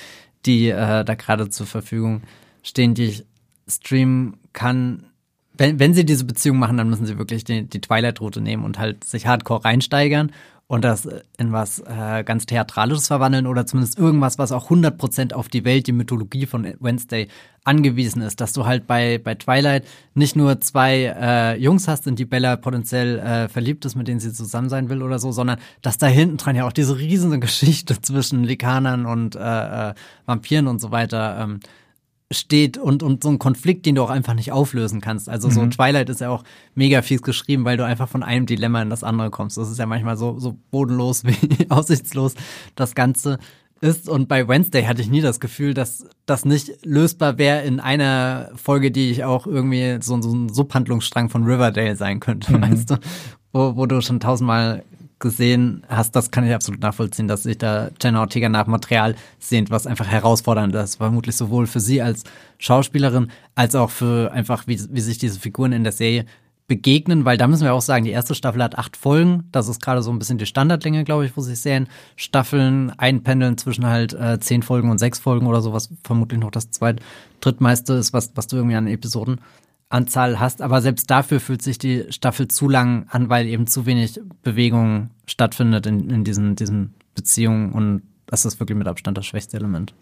die 0.46 0.70
äh, 0.70 1.04
da 1.04 1.16
gerade 1.16 1.50
zur 1.50 1.66
Verfügung 1.66 2.22
stehen, 2.64 2.94
die 2.94 3.06
ich 3.06 3.26
streamen 3.68 4.38
kann? 4.54 5.08
Wenn, 5.58 5.80
wenn 5.80 5.94
sie 5.94 6.06
diese 6.06 6.26
Beziehung 6.26 6.60
machen, 6.60 6.78
dann 6.78 6.90
müssen 6.90 7.08
sie 7.08 7.18
wirklich 7.18 7.44
die, 7.44 7.64
die 7.64 7.82
Twilight-Route 7.82 8.40
nehmen 8.40 8.64
und 8.64 8.78
halt 8.78 9.04
sich 9.04 9.26
hardcore 9.26 9.66
reinsteigern 9.66 10.32
und 10.68 10.84
das 10.84 11.08
in 11.38 11.54
was 11.54 11.80
äh, 11.80 12.24
ganz 12.26 12.46
Theatralisches 12.46 13.08
verwandeln 13.08 13.48
oder 13.48 13.66
zumindest 13.66 13.98
irgendwas, 13.98 14.38
was 14.38 14.52
auch 14.52 14.70
100% 14.70 15.34
auf 15.34 15.48
die 15.48 15.64
Welt, 15.64 15.88
die 15.88 15.94
Mythologie 15.94 16.46
von 16.46 16.74
Wednesday 16.82 17.30
angewiesen 17.64 18.22
ist. 18.22 18.42
Dass 18.42 18.52
du 18.52 18.66
halt 18.66 18.86
bei, 18.86 19.18
bei 19.18 19.36
Twilight 19.36 19.86
nicht 20.14 20.36
nur 20.36 20.60
zwei 20.60 21.16
äh, 21.18 21.58
Jungs 21.58 21.88
hast, 21.88 22.06
in 22.06 22.18
die 22.18 22.26
Bella 22.26 22.58
potenziell 22.58 23.18
äh, 23.20 23.48
verliebt 23.48 23.86
ist, 23.86 23.96
mit 23.96 24.10
denen 24.10 24.20
sie 24.20 24.34
zusammen 24.34 24.68
sein 24.68 24.90
will 24.90 25.04
oder 25.04 25.20
so, 25.20 25.32
sondern 25.32 25.58
dass 25.82 25.98
da 25.98 26.08
hinten 26.08 26.36
dran 26.36 26.58
ja 26.58 26.68
auch 26.68 26.74
diese 26.74 26.98
riesige 26.98 27.40
Geschichte 27.40 28.02
zwischen 28.02 28.44
Likanern 28.44 29.06
und 29.06 29.38
äh, 29.38 29.90
äh, 29.90 29.94
Vampiren 30.26 30.68
und 30.68 30.82
so 30.82 30.92
weiter 30.92 31.40
ähm, 31.40 31.60
steht 32.32 32.78
und, 32.78 33.04
und 33.04 33.24
so 33.24 33.30
ein 33.30 33.40
Konflikt, 33.40 33.86
den 33.86 33.96
du 33.96 34.04
auch 34.04 34.10
einfach 34.10 34.34
nicht 34.34 34.52
auflösen 34.52 35.00
kannst. 35.00 35.30
Also 35.30 35.50
so 35.50 35.62
mhm. 35.62 35.72
Twilight 35.72 36.10
ist 36.10 36.22
ja 36.22 36.30
auch 36.30 36.44
mega 36.76 37.02
fies 37.02 37.22
geschrieben, 37.22 37.64
weil 37.64 37.78
du 37.78 37.86
einfach 37.86 38.10
von 38.10 38.24
einem 38.24 38.46
Dilemma 38.46 38.82
in 38.82 38.90
das 38.90 39.04
andere 39.04 39.30
kommst. 39.30 39.58
Das 39.58 39.72
ist 39.72 39.78
ja 39.78 39.86
manchmal 39.86 40.18
so, 40.18 40.38
so 40.40 40.58
bodenlos 40.72 41.24
wie 41.26 41.70
aussichtslos 41.70 42.36
das 42.76 42.96
Ganze 42.96 43.40
ist. 43.80 44.10
Und 44.10 44.28
bei 44.28 44.48
Wednesday 44.48 44.84
hatte 44.84 45.02
ich 45.02 45.10
nie 45.10 45.22
das 45.22 45.40
Gefühl, 45.40 45.74
dass 45.74 46.06
das 46.26 46.44
nicht 46.44 46.86
lösbar 46.86 47.38
wäre 47.38 47.62
in 47.62 47.80
einer 47.80 48.50
Folge, 48.56 48.92
die 48.92 49.10
ich 49.12 49.24
auch 49.24 49.48
irgendwie 49.48 50.00
so, 50.02 50.22
so 50.22 50.34
ein 50.34 50.50
Subhandlungsstrang 50.50 51.30
von 51.30 51.44
Riverdale 51.44 51.96
sein 51.96 52.20
könnte, 52.20 52.52
mhm. 52.52 52.62
weißt 52.62 52.90
du? 52.92 53.00
Wo, 53.54 53.78
wo 53.78 53.86
du 53.86 54.02
schon 54.02 54.20
tausendmal 54.20 54.84
gesehen 55.20 55.84
hast, 55.88 56.16
das 56.16 56.32
kann 56.32 56.46
ich 56.46 56.54
absolut 56.54 56.82
nachvollziehen, 56.82 57.28
dass 57.28 57.44
sich 57.44 57.58
da 57.58 57.90
Jenna 58.02 58.22
Ortega 58.22 58.50
nach 58.50 58.68
Material 58.68 59.16
sehnt, 59.40 59.72
was 59.72 59.88
einfach 59.88 60.08
herausfordernd 60.08 60.76
ist. 60.76 60.96
Vermutlich 60.96 61.36
sowohl 61.36 61.68
für 61.68 61.80
sie 61.80 62.02
als 62.02 62.24
Schauspielerin, 62.60 63.32
als 63.56 63.76
auch 63.76 63.90
für 63.90 64.32
einfach, 64.32 64.68
wie, 64.68 64.80
wie 64.92 65.02
sich 65.02 65.18
diese 65.18 65.40
Figuren 65.40 65.72
in 65.72 65.84
der 65.84 65.94
Serie 65.94 66.26
begegnen, 66.68 67.24
weil 67.24 67.38
da 67.38 67.48
müssen 67.48 67.64
wir 67.64 67.74
auch 67.74 67.82
sagen, 67.82 68.04
die 68.04 68.12
erste 68.12 68.36
Staffel 68.36 68.62
hat 68.62 68.78
acht 68.78 68.98
Folgen. 68.98 69.48
Das 69.52 69.70
ist 69.70 69.82
gerade 69.82 70.02
so 70.02 70.12
ein 70.12 70.20
bisschen 70.20 70.38
die 70.38 70.46
Standardlänge, 70.46 71.06
glaube 71.06 71.26
ich, 71.26 71.36
wo 71.38 71.42
sich 71.42 71.60
Serien 71.60 71.88
Staffeln 72.18 72.92
einpendeln 72.98 73.58
zwischen 73.58 73.86
halt 73.86 74.14
äh, 74.14 74.38
zehn 74.40 74.64
Folgen 74.64 74.92
und 74.92 74.98
sechs 74.98 75.18
Folgen 75.18 75.48
oder 75.48 75.62
so, 75.62 75.72
was 75.72 75.90
vermutlich 76.04 76.40
noch 76.42 76.52
das 76.52 76.70
zweit, 76.70 77.00
drittmeiste 77.40 77.94
ist, 77.94 78.12
was, 78.12 78.32
was 78.36 78.48
du 78.48 78.58
irgendwie 78.58 78.76
an 78.76 78.88
Episoden 78.88 79.40
Anzahl 79.90 80.40
hast, 80.40 80.62
aber 80.62 80.82
selbst 80.82 81.10
dafür 81.10 81.40
fühlt 81.40 81.62
sich 81.62 81.78
die 81.78 82.06
Staffel 82.10 82.48
zu 82.48 82.68
lang 82.68 83.06
an, 83.10 83.30
weil 83.30 83.48
eben 83.48 83.68
zu 83.68 83.86
wenig 83.86 84.20
Bewegung 84.44 85.12
stattfindet 85.26 85.86
in, 85.86 86.10
in 86.10 86.24
diesen, 86.24 86.56
diesen 86.56 86.94
Beziehungen 87.16 87.72
und 87.72 88.02
das 88.26 88.46
ist 88.46 88.60
wirklich 88.60 88.78
mit 88.78 88.88
Abstand 88.88 89.18
das 89.18 89.26
schwächste 89.26 89.58
Element. 89.58 89.94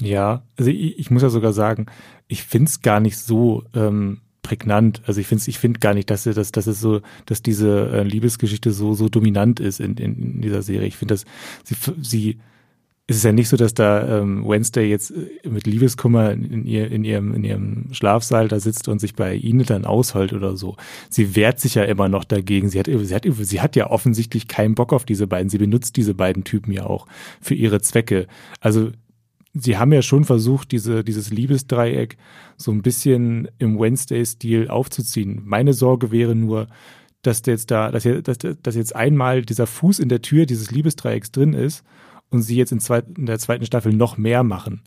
Ja, 0.00 0.42
also 0.58 0.70
ich, 0.70 0.98
ich 0.98 1.10
muss 1.10 1.22
ja 1.22 1.28
sogar 1.28 1.52
sagen, 1.52 1.86
ich 2.26 2.42
finde 2.42 2.68
es 2.68 2.80
gar 2.80 3.00
nicht 3.00 3.18
so 3.18 3.64
ähm, 3.74 4.22
prägnant. 4.42 5.02
Also 5.06 5.20
ich 5.20 5.26
finde 5.26 5.44
ich 5.46 5.58
finde 5.58 5.80
gar 5.80 5.94
nicht, 5.94 6.10
dass, 6.10 6.24
dass, 6.24 6.52
dass 6.52 6.66
es 6.66 6.80
so, 6.80 7.00
dass 7.26 7.42
diese 7.42 7.90
äh, 7.90 8.02
Liebesgeschichte 8.02 8.72
so, 8.72 8.94
so 8.94 9.08
dominant 9.08 9.60
ist 9.60 9.80
in, 9.80 9.96
in, 9.96 10.16
in 10.16 10.40
dieser 10.40 10.62
Serie. 10.62 10.88
Ich 10.88 10.96
finde, 10.96 11.14
dass 11.14 11.24
sie, 11.64 11.76
sie 12.00 12.38
es 13.12 13.18
ist 13.18 13.24
ja 13.24 13.32
nicht 13.32 13.48
so, 13.48 13.56
dass 13.56 13.74
da 13.74 14.20
ähm, 14.20 14.46
Wednesday 14.46 14.88
jetzt 14.88 15.10
äh, 15.10 15.48
mit 15.48 15.66
Liebeskummer 15.66 16.32
in, 16.32 16.64
ihr, 16.64 16.90
in, 16.90 17.04
ihrem, 17.04 17.34
in 17.34 17.44
ihrem 17.44 17.86
Schlafsaal 17.92 18.48
da 18.48 18.58
sitzt 18.58 18.88
und 18.88 19.00
sich 19.00 19.14
bei 19.14 19.34
ihnen 19.34 19.66
dann 19.66 19.84
ausheult 19.84 20.32
oder 20.32 20.56
so. 20.56 20.76
Sie 21.10 21.36
wehrt 21.36 21.60
sich 21.60 21.74
ja 21.74 21.84
immer 21.84 22.08
noch 22.08 22.24
dagegen. 22.24 22.70
Sie 22.70 22.78
hat, 22.78 22.86
sie 22.86 23.14
hat, 23.14 23.24
sie 23.30 23.60
hat 23.60 23.76
ja 23.76 23.90
offensichtlich 23.90 24.48
keinen 24.48 24.74
Bock 24.74 24.92
auf 24.92 25.04
diese 25.04 25.26
beiden. 25.26 25.50
Sie 25.50 25.58
benutzt 25.58 25.96
diese 25.96 26.14
beiden 26.14 26.44
Typen 26.44 26.72
ja 26.72 26.86
auch 26.86 27.06
für 27.40 27.54
ihre 27.54 27.82
Zwecke. 27.82 28.26
Also 28.60 28.90
sie 29.52 29.76
haben 29.76 29.92
ja 29.92 30.00
schon 30.00 30.24
versucht, 30.24 30.72
diese, 30.72 31.04
dieses 31.04 31.30
Liebesdreieck 31.30 32.16
so 32.56 32.72
ein 32.72 32.80
bisschen 32.80 33.48
im 33.58 33.78
Wednesday-Stil 33.78 34.68
aufzuziehen. 34.68 35.42
Meine 35.44 35.74
Sorge 35.74 36.10
wäre 36.10 36.34
nur, 36.34 36.68
dass 37.20 37.42
jetzt 37.44 37.70
da, 37.70 37.90
dass, 37.92 38.04
dass, 38.24 38.38
dass 38.62 38.74
jetzt 38.74 38.96
einmal 38.96 39.42
dieser 39.42 39.66
Fuß 39.66 39.98
in 39.98 40.08
der 40.08 40.22
Tür 40.22 40.46
dieses 40.46 40.70
Liebesdreiecks 40.70 41.30
drin 41.30 41.52
ist 41.52 41.84
und 42.32 42.42
sie 42.42 42.56
jetzt 42.56 42.72
in, 42.72 42.80
zweit, 42.80 43.06
in 43.16 43.26
der 43.26 43.38
zweiten 43.38 43.66
Staffel 43.66 43.92
noch 43.92 44.16
mehr 44.16 44.42
machen. 44.42 44.82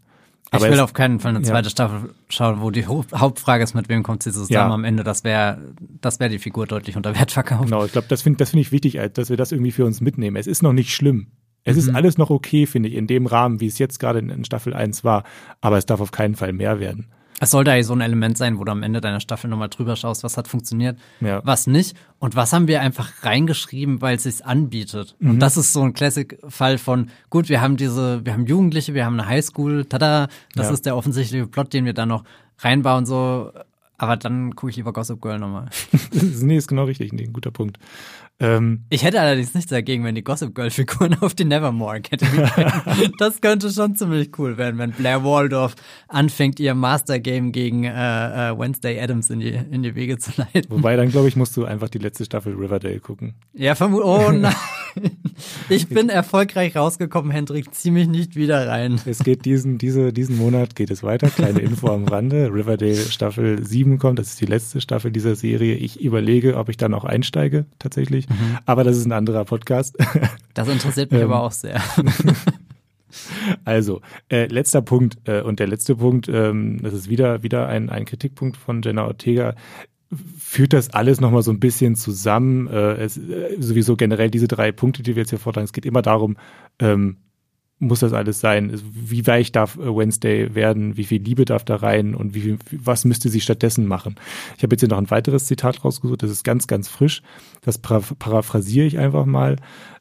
Aber 0.52 0.66
ich 0.66 0.72
will 0.72 0.80
auf 0.80 0.94
keinen 0.94 1.20
Fall 1.20 1.36
eine 1.36 1.42
zweite 1.42 1.68
ja. 1.68 1.72
Staffel 1.72 2.14
schauen, 2.30 2.62
wo 2.62 2.70
die 2.70 2.86
Hauptfrage 2.86 3.64
ist, 3.64 3.74
mit 3.74 3.90
wem 3.90 4.04
kommt 4.04 4.24
sie 4.24 4.32
zusammen 4.32 4.52
ja. 4.70 4.74
am 4.74 4.84
Ende. 4.84 5.04
Das 5.04 5.24
wäre 5.24 5.74
das 6.02 6.20
wäre 6.20 6.30
die 6.30 6.40
Figur 6.40 6.68
deutlich 6.68 6.96
unter 6.96 7.18
Wert 7.18 7.32
verkauft. 7.32 7.66
Genau, 7.66 7.84
ich 7.84 7.92
glaube, 7.92 8.08
das 8.10 8.22
finde 8.22 8.38
das 8.38 8.52
find 8.52 8.62
ich 8.62 8.72
wichtig, 8.72 9.00
dass 9.14 9.30
wir 9.30 9.38
das 9.38 9.52
irgendwie 9.52 9.72
für 9.72 9.86
uns 9.86 10.02
mitnehmen. 10.02 10.38
Es 10.38 10.48
ist 10.48 10.62
noch 10.62 10.74
nicht 10.74 10.94
schlimm. 10.94 11.28
Es 11.64 11.76
mhm. 11.76 11.80
ist 11.82 11.96
alles 11.96 12.18
noch 12.18 12.30
okay, 12.30 12.68
finde 12.68 12.90
ich, 12.90 12.96
in 12.96 13.08
dem 13.08 13.26
Rahmen, 13.26 13.60
wie 13.60 13.68
es 13.68 13.80
jetzt 13.80 14.00
gerade 14.00 14.20
in, 14.20 14.30
in 14.30 14.46
Staffel 14.46 14.74
1 14.74 15.04
war. 15.04 15.24
Aber 15.62 15.78
es 15.78 15.86
darf 15.86 16.00
auf 16.00 16.12
keinen 16.12 16.36
Fall 16.36 16.54
mehr 16.54 16.80
werden. 16.80 17.08
Es 17.40 17.52
sollte 17.52 17.72
eigentlich 17.72 17.88
so 17.88 17.94
ein 17.94 18.02
Element 18.02 18.38
sein, 18.38 18.60
wo 18.60 18.64
du 18.64 18.72
am 18.72 18.82
Ende 18.82 19.02
deiner 19.02 19.20
Staffel 19.20 19.50
nochmal 19.50 19.70
drüber 19.70 19.96
schaust, 19.96 20.24
was 20.24 20.38
hat 20.38 20.48
funktioniert, 20.48 20.98
ja. 21.20 21.42
was 21.44 21.68
nicht 21.68 21.96
und 22.20 22.36
was 22.36 22.54
haben 22.54 22.68
wir 22.68 22.82
einfach 22.82 23.24
reingeschrieben, 23.24 24.02
weil 24.02 24.16
es 24.16 24.24
sich 24.24 24.46
anbietet. 24.46 25.16
Mhm. 25.20 25.32
Und 25.32 25.40
das 25.40 25.58
ist 25.58 25.74
so 25.74 25.82
ein 25.82 25.94
Classic-Fall 25.94 26.78
von, 26.78 27.10
gut, 27.30 27.50
wir 27.50 27.62
haben 27.62 27.76
diese, 27.76 28.26
wir 28.26 28.34
haben 28.34 28.46
Jugendliche, 28.46 28.94
wir 28.94 29.06
haben 29.06 29.20
eine 29.20 29.28
Highschool, 29.28 29.86
tada, 29.86 30.28
das 30.56 30.68
ja. 30.68 30.74
ist 30.74 30.86
der 30.86 30.96
offensichtliche 30.96 31.46
Plot, 31.48 31.74
den 31.74 31.86
wir 31.86 31.94
da 31.94 32.06
noch 32.06 32.24
reinbauen, 32.60 33.06
so, 33.06 33.52
aber 33.98 34.18
dann 34.18 34.56
gucke 34.56 34.70
ich 34.70 34.78
lieber 34.78 34.94
Gossip 34.94 35.22
Girl 35.22 35.40
nochmal. 35.40 35.70
nee, 36.12 36.58
ist 36.58 36.68
genau 36.68 36.86
richtig, 36.86 37.12
nee, 37.12 37.24
ein 37.24 37.34
guter 37.34 37.52
Punkt. 37.52 37.80
Ähm, 38.38 38.84
ich 38.90 39.04
hätte 39.04 39.22
allerdings 39.22 39.54
nichts 39.54 39.70
dagegen, 39.70 40.04
wenn 40.04 40.16
die 40.16 40.24
Gossip 40.24 40.54
Girl-Figuren 40.54 41.16
auf 41.22 41.34
die 41.36 41.46
Nevermore 41.46 41.98
Academy 41.98 42.46
Das 43.18 43.40
könnte 43.40 43.72
schon 43.72 43.96
ziemlich 43.96 44.38
cool 44.38 44.58
werden, 44.58 44.78
wenn 44.78 44.92
Blair 44.92 45.24
Waldorf 45.24 45.76
anfängt, 46.10 46.60
ihr 46.60 46.76
Master-Game 46.76 47.54
gegen 47.54 47.86
äh, 47.86 47.90
äh, 48.50 48.60
Wednesday 48.60 49.00
Adams 49.00 49.30
in 49.30 49.40
die, 49.40 49.54
in 49.54 49.84
die 49.84 49.96
Wege 49.96 50.18
zu 50.18 50.32
leiten. 50.36 50.70
Wobei, 50.70 50.98
dann 50.98 51.10
glaube 51.10 51.30
ich, 51.30 51.38
musst 51.38 51.56
du 51.56 51.64
einfach 51.64 51.88
die 51.88 52.00
letzte 52.00 52.26
Staffel 52.26 52.54
Riverdale 52.56 53.00
gucken. 53.00 53.36
Ja, 53.54 53.74
vermutlich. 53.74 54.10
Oh 54.10 54.32
nein. 54.32 54.54
Ich 55.70 55.88
bin 55.88 56.10
erfolgreich 56.10 56.76
rausgekommen, 56.76 57.32
Hendrik. 57.32 57.74
Zieh 57.74 57.92
mich 57.92 58.08
nicht 58.08 58.36
wieder 58.36 58.68
rein. 58.68 59.00
Es 59.06 59.20
geht 59.20 59.46
diesen, 59.46 59.78
diese, 59.78 60.14
diesen 60.14 60.38
Monat 60.38 60.76
geht 60.76 60.92
es 60.92 61.04
weiter. 61.04 61.30
Kleine 61.30 61.60
Info 61.60 61.88
am 61.90 62.06
Rande. 62.06 62.54
Riverdale 62.54 62.96
Staffel 62.96 63.66
7 63.66 64.00
kommt. 64.00 64.20
Das 64.20 64.28
ist 64.28 64.42
die 64.42 64.46
letzte 64.46 64.82
Staffel 64.82 65.12
dieser 65.12 65.36
Serie. 65.36 65.76
Ich 65.76 66.02
überlege, 66.02 66.58
ob 66.58 66.70
ich 66.70 66.78
dann 66.78 66.94
auch 66.94 67.06
einsteige, 67.06 67.66
tatsächlich. 67.80 68.30
Mhm. 68.30 68.58
Aber 68.66 68.84
das 68.84 68.98
ist 68.98 69.06
ein 69.06 69.12
anderer 69.12 69.46
Podcast. 69.46 69.98
Das 70.54 70.70
interessiert 70.70 71.12
mich 71.12 71.20
ähm, 71.20 71.32
aber 71.32 71.44
auch 71.44 71.52
sehr. 71.52 71.82
Also, 73.64 74.02
äh, 74.30 74.48
letzter 74.48 74.82
Punkt 74.82 75.18
äh, 75.26 75.42
und 75.42 75.60
der 75.60 75.68
letzte 75.68 75.96
Punkt, 75.96 76.28
ähm, 76.28 76.80
das 76.82 76.94
ist 76.94 77.10
wieder, 77.10 77.44
wieder 77.44 77.68
ein, 77.68 77.90
ein 77.90 78.06
Kritikpunkt 78.06 78.58
von 78.58 78.82
Jenna 78.82 79.06
Ortega, 79.06 79.56
führt 80.38 80.74
das 80.74 80.90
alles 80.92 81.20
nochmal 81.20 81.44
so 81.44 81.52
ein 81.52 81.60
bisschen 81.60 81.96
zusammen. 81.96 82.68
Äh, 82.68 83.04
es, 83.04 83.18
äh, 83.18 83.58
sowieso 83.60 83.96
generell 83.96 84.30
diese 84.30 84.48
drei 84.48 84.72
Punkte, 84.72 85.04
die 85.04 85.16
wir 85.16 85.22
jetzt 85.22 85.30
hier 85.30 85.40
vortragen, 85.40 85.66
es 85.66 85.74
geht 85.74 85.86
immer 85.86 86.02
darum, 86.02 86.38
ähm, 86.80 87.18
muss 87.78 88.00
das 88.00 88.14
alles 88.14 88.40
sein? 88.40 88.72
Wie 88.84 89.28
weich 89.28 89.52
darf 89.52 89.78
äh, 89.78 89.96
Wednesday 89.96 90.56
werden? 90.56 90.96
Wie 90.96 91.04
viel 91.04 91.22
Liebe 91.22 91.46
darf 91.46 91.66
da 91.66 91.76
rein? 91.76 92.16
Und 92.16 92.34
wie 92.34 92.58
was 92.72 93.06
müsste 93.06 93.30
sie 93.30 93.42
stattdessen 93.42 93.86
machen? 93.86 94.16
Ich 94.58 94.64
habe 94.64 94.74
jetzt 94.74 94.82
hier 94.82 94.90
noch 94.90 94.98
ein 94.98 95.12
weiteres 95.12 95.46
Zitat 95.46 95.84
rausgesucht, 95.84 96.24
das 96.24 96.32
ist 96.32 96.44
ganz, 96.44 96.68
ganz 96.68 96.88
frisch. 96.88 97.22
Das 97.62 97.78
paraphrasiere 97.78 98.86
ich 98.86 98.98
einfach 98.98 99.26
mal. 99.26 99.58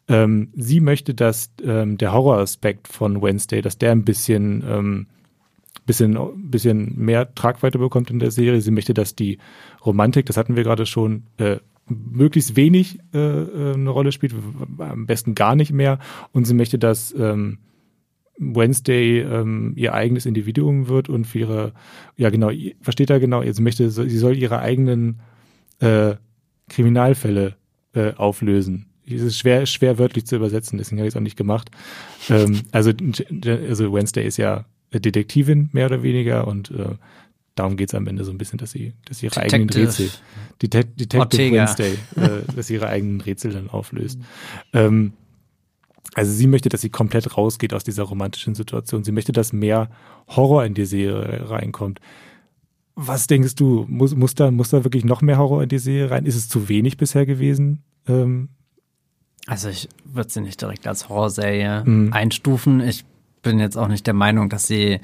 Ähm, 0.07 0.51
sie 0.55 0.81
möchte, 0.81 1.15
dass 1.15 1.51
ähm, 1.65 1.99
der 1.99 2.12
Horroraspekt 2.12 2.89
von 2.89 3.23
Wednesday, 3.23 3.62
dass 3.62 3.79
der 3.79 3.93
ein 3.93 4.05
bisschen, 4.05 4.62
ähm, 4.69 5.07
bisschen, 5.87 6.17
bisschen 6.51 6.97
mehr 6.97 7.35
Tragweite 7.35 7.79
bekommt 7.79 8.11
in 8.11 8.19
der 8.19 8.31
Serie. 8.31 8.61
Sie 8.61 8.71
möchte, 8.71 8.95
dass 8.95 9.17
die 9.17 9.39
Romantik, 9.85 10.26
das 10.26 10.37
hatten 10.37 10.57
wir 10.57 10.62
gerade 10.62 10.87
schon, 10.87 11.24
äh, 11.37 11.59
möglichst 11.89 12.57
wenig 12.57 12.99
äh, 13.12 13.18
äh, 13.18 13.74
eine 13.74 13.91
Rolle 13.91 14.12
spielt, 14.12 14.35
am 14.78 15.07
besten 15.07 15.35
gar 15.35 15.55
nicht 15.55 15.72
mehr. 15.72 15.99
Und 16.32 16.47
sie 16.47 16.55
möchte, 16.55 16.78
dass 16.78 17.14
ähm, 17.16 17.59
Wednesday 18.39 19.20
ähm, 19.20 19.74
ihr 19.76 19.95
eigenes 19.95 20.26
Individuum 20.26 20.89
wird 20.89 21.09
und 21.09 21.26
für 21.26 21.39
ihre, 21.39 21.72
ja 22.16 22.30
genau, 22.30 22.51
versteht 22.80 23.11
er 23.11 23.20
genau, 23.20 23.43
sie 23.43 23.62
möchte, 23.62 23.91
sie 23.91 24.18
soll 24.18 24.37
ihre 24.37 24.59
eigenen 24.59 25.20
äh, 25.80 26.14
Kriminalfälle 26.68 27.57
äh, 27.95 28.12
auflösen. 28.14 28.87
Es 29.07 29.20
ist 29.20 29.39
schwer, 29.39 29.66
schwer 29.66 29.99
wörtlich 29.99 30.26
zu 30.26 30.37
übersetzen, 30.37 30.78
deswegen 30.78 30.99
habe 30.99 31.09
ich 31.09 31.14
es 31.14 31.16
auch 31.16 31.22
nicht 31.22 31.37
gemacht. 31.37 31.70
Ähm, 32.30 32.62
also, 32.72 32.91
also 32.91 33.93
Wednesday 33.93 34.26
ist 34.26 34.39
ja 34.39 34.64
Detektivin, 34.93 35.68
mehr 35.72 35.87
oder 35.87 36.03
weniger, 36.03 36.47
und 36.47 36.70
äh, 36.70 36.95
darum 37.55 37.76
geht 37.76 37.90
es 37.90 37.94
am 37.94 38.07
Ende 38.07 38.24
so 38.24 38.30
ein 38.30 38.38
bisschen, 38.38 38.59
dass 38.59 38.70
sie, 38.72 38.94
dass 39.07 39.18
sie 39.18 39.26
ihre 39.26 39.34
Detective 39.34 39.55
eigenen 39.55 39.86
Rätsel, 39.86 40.11
Det 40.61 40.72
Detective 40.72 41.20
Ortega. 41.20 41.57
Wednesday, 41.59 41.98
äh, 42.16 42.42
dass 42.57 42.66
sie 42.66 42.74
ihre 42.74 42.88
eigenen 42.88 43.20
Rätsel 43.20 43.52
dann 43.52 43.70
auflöst. 43.70 44.18
ähm, 44.72 45.12
also 46.14 46.32
sie 46.32 46.46
möchte, 46.46 46.68
dass 46.68 46.80
sie 46.80 46.90
komplett 46.90 47.36
rausgeht 47.36 47.74
aus 47.74 47.82
dieser 47.82 48.05
romantischen 48.05 48.55
Situation. 48.55 49.02
Sie 49.02 49.11
möchte, 49.11 49.32
dass 49.32 49.52
mehr 49.52 49.90
Horror 50.28 50.64
in 50.64 50.74
die 50.74 50.84
Serie 50.84 51.50
reinkommt. 51.50 52.00
Was 52.94 53.26
denkst 53.26 53.57
du, 53.57 53.84
muss, 53.88 54.14
muss, 54.14 54.34
da, 54.34 54.52
muss 54.52 54.70
da 54.70 54.84
wirklich 54.84 55.05
noch 55.05 55.22
mehr 55.22 55.38
Horror 55.38 55.64
in 55.64 55.68
die 55.68 55.78
Serie 55.78 56.11
rein? 56.11 56.26
Ist 56.26 56.36
es 56.36 56.48
zu 56.48 56.68
wenig 56.68 56.96
bisher 56.96 57.26
gewesen? 57.26 57.82
Ähm, 58.07 58.50
also 59.46 59.68
ich 59.68 59.88
würde 60.05 60.30
sie 60.30 60.40
nicht 60.40 60.61
direkt 60.61 60.86
als 60.86 61.09
Horrorserie 61.09 61.82
mhm. 61.84 62.12
einstufen. 62.12 62.80
Ich 62.80 63.05
bin 63.42 63.59
jetzt 63.59 63.76
auch 63.76 63.88
nicht 63.88 64.07
der 64.07 64.14
Meinung, 64.14 64.48
dass 64.48 64.68
sie 64.68 65.00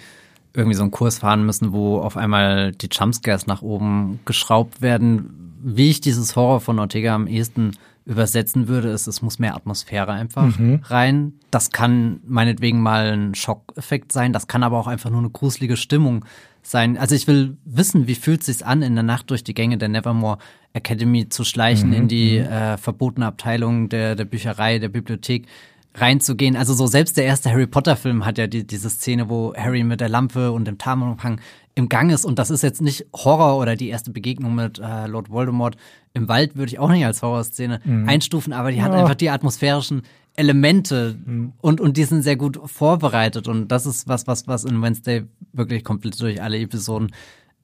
irgendwie 0.54 0.76
so 0.76 0.82
einen 0.82 0.90
Kurs 0.90 1.18
fahren 1.18 1.44
müssen, 1.44 1.72
wo 1.72 1.98
auf 1.98 2.16
einmal 2.16 2.72
die 2.72 2.88
Jumpscares 2.90 3.46
nach 3.46 3.62
oben 3.62 4.20
geschraubt 4.24 4.82
werden. 4.82 5.56
Wie 5.62 5.90
ich 5.90 6.00
dieses 6.00 6.36
Horror 6.36 6.60
von 6.60 6.78
Ortega 6.78 7.14
am 7.14 7.26
ehesten 7.26 7.72
übersetzen 8.06 8.66
würde, 8.66 8.88
ist, 8.88 9.06
es 9.06 9.22
muss 9.22 9.38
mehr 9.38 9.54
Atmosphäre 9.54 10.12
einfach 10.12 10.58
mhm. 10.58 10.80
rein. 10.84 11.34
Das 11.50 11.70
kann 11.70 12.20
meinetwegen 12.26 12.80
mal 12.80 13.12
ein 13.12 13.34
Schockeffekt 13.34 14.10
sein, 14.10 14.32
das 14.32 14.48
kann 14.48 14.62
aber 14.62 14.78
auch 14.78 14.86
einfach 14.86 15.10
nur 15.10 15.20
eine 15.20 15.30
gruselige 15.30 15.76
Stimmung 15.76 16.24
sein. 16.62 16.98
Also 16.98 17.14
ich 17.14 17.26
will 17.26 17.56
wissen, 17.64 18.06
wie 18.06 18.14
fühlt 18.14 18.40
es 18.40 18.46
sich 18.46 18.66
an, 18.66 18.82
in 18.82 18.94
der 18.94 19.04
Nacht 19.04 19.30
durch 19.30 19.44
die 19.44 19.54
Gänge 19.54 19.78
der 19.78 19.88
Nevermore 19.88 20.38
Academy 20.72 21.28
zu 21.28 21.44
schleichen, 21.44 21.90
mhm. 21.90 21.96
in 21.96 22.08
die 22.08 22.40
mhm. 22.40 22.46
äh, 22.46 22.76
verbotene 22.78 23.26
Abteilung 23.26 23.88
der, 23.88 24.16
der 24.16 24.24
Bücherei, 24.24 24.78
der 24.78 24.88
Bibliothek 24.88 25.46
reinzugehen. 25.94 26.56
Also 26.56 26.74
so 26.74 26.86
selbst 26.86 27.16
der 27.16 27.24
erste 27.24 27.50
Harry 27.50 27.66
Potter 27.66 27.96
Film 27.96 28.24
hat 28.24 28.38
ja 28.38 28.46
die, 28.46 28.66
diese 28.66 28.90
Szene, 28.90 29.28
wo 29.28 29.54
Harry 29.54 29.82
mit 29.82 30.00
der 30.00 30.08
Lampe 30.08 30.52
und 30.52 30.66
dem 30.66 30.78
Tarnumhang 30.78 31.40
im 31.74 31.88
Gang 31.88 32.12
ist 32.12 32.24
und 32.24 32.38
das 32.38 32.50
ist 32.50 32.62
jetzt 32.62 32.82
nicht 32.82 33.06
Horror 33.14 33.58
oder 33.58 33.76
die 33.76 33.88
erste 33.88 34.10
Begegnung 34.10 34.54
mit 34.54 34.78
äh, 34.78 35.06
Lord 35.06 35.30
Voldemort 35.30 35.76
im 36.12 36.28
Wald 36.28 36.56
würde 36.56 36.72
ich 36.72 36.78
auch 36.78 36.88
nicht 36.88 37.06
als 37.06 37.22
Horrorszene 37.22 37.80
mhm. 37.84 38.08
einstufen, 38.08 38.52
aber 38.52 38.72
die 38.72 38.78
ja. 38.78 38.84
hat 38.84 38.92
einfach 38.92 39.14
die 39.14 39.30
atmosphärischen 39.30 40.02
Elemente 40.34 41.16
mhm. 41.24 41.52
und, 41.60 41.80
und 41.80 41.96
die 41.96 42.04
sind 42.04 42.22
sehr 42.22 42.36
gut 42.36 42.60
vorbereitet 42.64 43.46
und 43.48 43.68
das 43.68 43.86
ist 43.86 44.08
was, 44.08 44.26
was, 44.26 44.48
was 44.48 44.64
in 44.64 44.82
Wednesday 44.82 45.24
wirklich 45.52 45.84
komplett 45.84 46.20
durch 46.20 46.42
alle 46.42 46.58
Episoden 46.58 47.12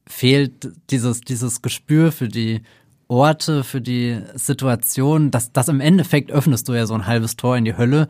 fehlt, 0.06 0.70
dieses, 0.90 1.20
dieses 1.20 1.62
Gespür 1.62 2.12
für 2.12 2.28
die 2.28 2.62
Orte, 3.08 3.64
für 3.64 3.80
die 3.80 4.20
Situation, 4.34 5.30
dass 5.30 5.52
das 5.52 5.68
im 5.68 5.80
Endeffekt 5.80 6.30
öffnest 6.32 6.68
du 6.68 6.74
ja 6.74 6.86
so 6.86 6.94
ein 6.94 7.06
halbes 7.06 7.36
Tor 7.36 7.56
in 7.56 7.64
die 7.64 7.76
Hölle, 7.76 8.08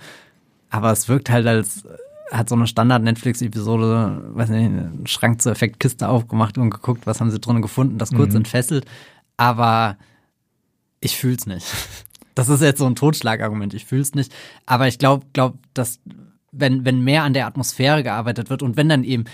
aber 0.71 0.91
es 0.93 1.09
wirkt 1.09 1.31
halt 1.31 1.47
als 1.47 1.85
hat 2.33 2.49
so 2.49 2.55
eine 2.55 2.67
Standard-Netflix-Episode, 2.67 4.31
weiß 4.35 4.49
nicht, 4.49 4.65
einen 4.65 5.07
Schrank 5.07 5.43
zur 5.43 5.53
Effektkiste 5.53 6.09
aufgemacht 6.09 6.59
und 6.59 6.71
geguckt, 6.71 7.07
was 7.07 7.21
haben 7.21 7.31
sie 7.31 7.39
drinnen 7.39 7.63
gefunden, 7.63 7.99
das 7.99 8.13
kurz 8.13 8.31
mhm. 8.31 8.39
entfesselt. 8.39 8.85
Aber 9.37 9.97
ich 11.01 11.17
fühl's 11.17 11.47
nicht. 11.47 11.67
Das 12.35 12.51
ist 12.51 12.61
jetzt 12.61 12.81
so 12.81 12.85
ein 12.85 12.97
Totschlagargument, 12.97 13.73
ich 13.73 13.87
fühl's 13.87 14.15
nicht. 14.15 14.31
Aber 14.67 14.89
ich 14.89 14.99
glaube, 14.99 15.25
glaub, 15.33 15.55
dass 15.73 16.01
wenn, 16.53 16.85
wenn 16.85 17.03
mehr 17.03 17.23
an 17.23 17.33
der 17.33 17.47
Atmosphäre 17.47 18.03
gearbeitet 18.03 18.51
wird 18.51 18.63
und 18.63 18.77
wenn 18.77 18.91
dann 18.91 19.05
eben 19.05 19.25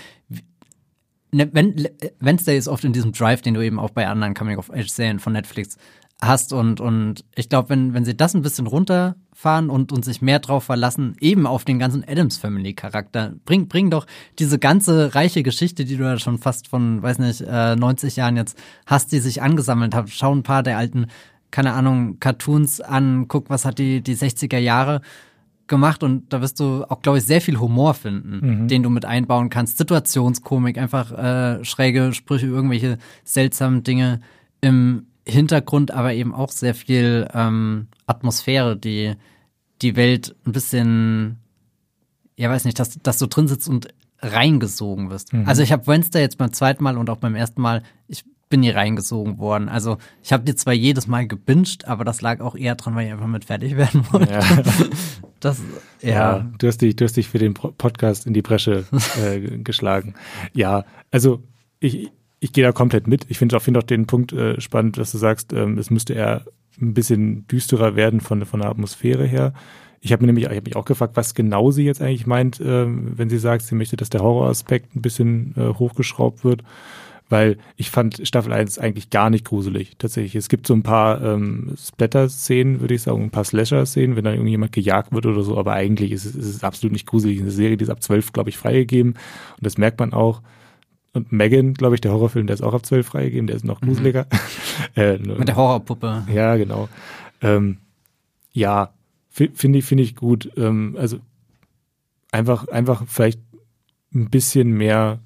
ne, 1.33 1.49
wenn 1.51 1.87
Wednesday 2.19 2.57
ist 2.57 2.67
oft 2.67 2.83
in 2.83 2.93
diesem 2.93 3.11
Drive, 3.11 3.41
den 3.41 3.53
du 3.53 3.61
eben 3.61 3.79
auch 3.79 3.89
bei 3.89 4.07
anderen 4.07 4.33
Coming 4.33 4.57
of 4.57 4.71
Age 4.71 4.89
Serien 4.89 5.19
von 5.19 5.33
Netflix 5.33 5.77
hast 6.21 6.53
und 6.53 6.79
und 6.79 7.25
ich 7.35 7.49
glaube, 7.49 7.69
wenn 7.69 7.93
wenn 7.93 8.05
sie 8.05 8.15
das 8.15 8.33
ein 8.33 8.41
bisschen 8.41 8.67
runterfahren 8.67 9.69
und 9.69 9.91
und 9.91 10.05
sich 10.05 10.21
mehr 10.21 10.39
drauf 10.39 10.65
verlassen, 10.65 11.15
eben 11.19 11.45
auf 11.45 11.65
den 11.65 11.79
ganzen 11.79 12.03
Adams 12.07 12.37
Family 12.37 12.73
Charakter, 12.73 13.33
bring 13.45 13.67
bring 13.67 13.89
doch 13.89 14.05
diese 14.39 14.59
ganze 14.59 15.15
reiche 15.15 15.43
Geschichte, 15.43 15.85
die 15.85 15.97
du 15.97 16.03
ja 16.03 16.17
schon 16.19 16.37
fast 16.37 16.67
von 16.67 17.01
weiß 17.01 17.19
nicht 17.19 17.41
äh, 17.41 17.75
90 17.75 18.15
Jahren 18.15 18.37
jetzt 18.37 18.57
hast, 18.85 19.11
die 19.11 19.19
sich 19.19 19.41
angesammelt 19.41 19.93
hat. 19.95 20.09
Schau 20.09 20.33
ein 20.33 20.43
paar 20.43 20.63
der 20.63 20.77
alten 20.77 21.07
keine 21.51 21.73
Ahnung 21.73 22.19
Cartoons 22.19 22.81
an, 22.81 23.27
guck, 23.27 23.49
was 23.49 23.65
hat 23.65 23.77
die 23.77 24.01
die 24.01 24.15
60er 24.15 24.57
Jahre 24.57 25.01
gemacht 25.73 26.03
und 26.03 26.31
da 26.31 26.39
wirst 26.39 26.59
du 26.59 26.85
auch, 26.87 27.01
glaube 27.01 27.17
ich, 27.17 27.25
sehr 27.25 27.41
viel 27.41 27.59
Humor 27.59 27.95
finden, 27.95 28.63
mhm. 28.63 28.67
den 28.67 28.83
du 28.83 28.91
mit 28.91 29.05
einbauen 29.05 29.49
kannst. 29.49 29.79
Situationskomik, 29.79 30.77
einfach 30.77 31.11
äh, 31.11 31.65
schräge 31.65 32.13
Sprüche, 32.13 32.45
irgendwelche 32.45 32.99
seltsamen 33.23 33.81
Dinge 33.81 34.21
im 34.61 35.07
Hintergrund, 35.25 35.89
aber 35.89 36.13
eben 36.13 36.33
auch 36.33 36.51
sehr 36.51 36.75
viel 36.75 37.27
ähm, 37.33 37.87
Atmosphäre, 38.05 38.77
die 38.77 39.15
die 39.81 39.95
Welt 39.95 40.35
ein 40.45 40.51
bisschen, 40.51 41.39
ja 42.37 42.49
weiß 42.49 42.65
nicht, 42.65 42.77
dass, 42.79 42.99
dass 43.01 43.17
du 43.17 43.25
drin 43.25 43.47
sitzt 43.47 43.67
und 43.67 43.87
reingesogen 44.19 45.09
wirst. 45.09 45.33
Mhm. 45.33 45.47
Also 45.47 45.63
ich 45.63 45.71
habe 45.71 45.87
Wednesday 45.87 46.21
jetzt 46.21 46.37
beim 46.37 46.53
zweiten 46.53 46.83
Mal 46.83 46.97
und 46.97 47.09
auch 47.09 47.17
beim 47.17 47.35
ersten 47.35 47.61
Mal, 47.61 47.81
ich 48.07 48.23
bin 48.53 48.61
hier 48.61 48.75
reingesogen 48.75 49.39
worden. 49.39 49.67
Also 49.67 49.97
ich 50.21 50.31
habe 50.31 50.43
die 50.43 50.53
zwar 50.53 50.73
jedes 50.73 51.07
Mal 51.07 51.25
gebinged, 51.25 51.87
aber 51.87 52.05
das 52.05 52.21
lag 52.21 52.39
auch 52.39 52.55
eher 52.55 52.75
dran, 52.75 52.93
weil 52.93 53.07
ich 53.07 53.11
einfach 53.11 53.25
mit 53.25 53.45
fertig 53.45 53.75
werden 53.77 54.05
wollte. 54.11 54.31
Ja. 54.31 54.41
Das, 55.39 55.61
ja. 56.01 56.09
ja. 56.09 56.51
du, 56.57 56.67
hast 56.67 56.77
dich, 56.77 56.95
du 56.95 57.03
hast 57.03 57.17
dich 57.17 57.27
für 57.27 57.37
den 57.37 57.53
Podcast 57.53 58.25
in 58.25 58.33
die 58.33 58.41
Bresche 58.41 58.85
äh, 59.21 59.57
geschlagen. 59.57 60.13
Ja, 60.53 60.85
also 61.11 61.43
ich, 61.81 62.11
ich 62.39 62.53
gehe 62.53 62.63
da 62.63 62.71
komplett 62.71 63.07
mit. 63.07 63.25
Ich 63.27 63.39
finde 63.39 63.57
auch, 63.57 63.61
find 63.61 63.77
auch 63.77 63.83
den 63.83 64.07
Punkt 64.07 64.31
äh, 64.31 64.61
spannend, 64.61 64.97
dass 64.97 65.11
du 65.11 65.17
sagst, 65.17 65.51
ähm, 65.51 65.77
es 65.77 65.89
müsste 65.89 66.13
eher 66.13 66.45
ein 66.79 66.93
bisschen 66.93 67.45
düsterer 67.47 67.97
werden 67.97 68.21
von, 68.21 68.45
von 68.45 68.61
der 68.61 68.69
Atmosphäre 68.69 69.25
her. 69.25 69.53
Ich 69.99 70.13
habe 70.13 70.21
mir 70.21 70.27
nämlich 70.27 70.45
ich 70.45 70.55
hab 70.55 70.63
mich 70.63 70.77
auch 70.77 70.85
gefragt, 70.85 71.17
was 71.17 71.33
genau 71.33 71.71
sie 71.71 71.83
jetzt 71.83 72.01
eigentlich 72.01 72.25
meint, 72.25 72.61
äh, 72.61 72.85
wenn 72.87 73.29
sie 73.29 73.39
sagt, 73.39 73.63
sie 73.63 73.75
möchte, 73.75 73.97
dass 73.97 74.09
der 74.09 74.21
Horroraspekt 74.21 74.95
ein 74.95 75.01
bisschen 75.01 75.55
äh, 75.57 75.73
hochgeschraubt 75.73 76.45
wird 76.45 76.63
weil 77.29 77.57
ich 77.77 77.89
fand 77.89 78.21
Staffel 78.27 78.53
1 78.53 78.79
eigentlich 78.79 79.09
gar 79.09 79.29
nicht 79.29 79.45
gruselig, 79.45 79.93
tatsächlich. 79.97 80.35
Es 80.35 80.49
gibt 80.49 80.67
so 80.67 80.73
ein 80.73 80.83
paar 80.83 81.21
ähm, 81.21 81.73
Splatter-Szenen, 81.77 82.81
würde 82.81 82.93
ich 82.93 83.01
sagen, 83.01 83.23
ein 83.23 83.31
paar 83.31 83.43
Slasher-Szenen, 83.43 84.15
wenn 84.15 84.23
dann 84.23 84.35
irgendjemand 84.35 84.71
gejagt 84.71 85.11
wird 85.11 85.25
oder 85.25 85.43
so, 85.43 85.57
aber 85.57 85.73
eigentlich 85.73 86.11
ist 86.11 86.25
es, 86.25 86.35
ist 86.35 86.55
es 86.55 86.63
absolut 86.63 86.93
nicht 86.93 87.07
gruselig. 87.07 87.41
Eine 87.41 87.51
Serie, 87.51 87.77
die 87.77 87.83
ist 87.83 87.89
ab 87.89 88.03
12, 88.03 88.33
glaube 88.33 88.49
ich, 88.49 88.57
freigegeben 88.57 89.13
und 89.13 89.65
das 89.65 89.77
merkt 89.77 89.99
man 89.99 90.13
auch. 90.13 90.41
Und 91.13 91.31
Megan, 91.31 91.75
glaube 91.75 91.95
ich, 91.95 92.01
der 92.01 92.11
Horrorfilm, 92.11 92.47
der 92.47 92.55
ist 92.55 92.63
auch 92.63 92.73
ab 92.73 92.85
12 92.85 93.05
freigegeben, 93.05 93.47
der 93.47 93.55
ist 93.55 93.65
noch 93.65 93.81
mhm. 93.81 93.87
gruseliger. 93.87 94.27
Mhm. 94.95 95.01
äh, 95.01 95.17
Mit 95.17 95.47
der 95.47 95.55
Horrorpuppe. 95.55 96.25
Ja, 96.33 96.55
genau. 96.55 96.89
Ähm, 97.41 97.77
ja, 98.51 98.93
finde 99.29 99.79
ich, 99.79 99.85
finde 99.85 100.03
ich 100.03 100.15
gut. 100.15 100.51
Ähm, 100.57 100.95
also 100.99 101.19
einfach, 102.31 102.67
einfach 102.67 103.03
vielleicht 103.07 103.39
ein 104.13 104.29
bisschen 104.29 104.71
mehr 104.71 105.19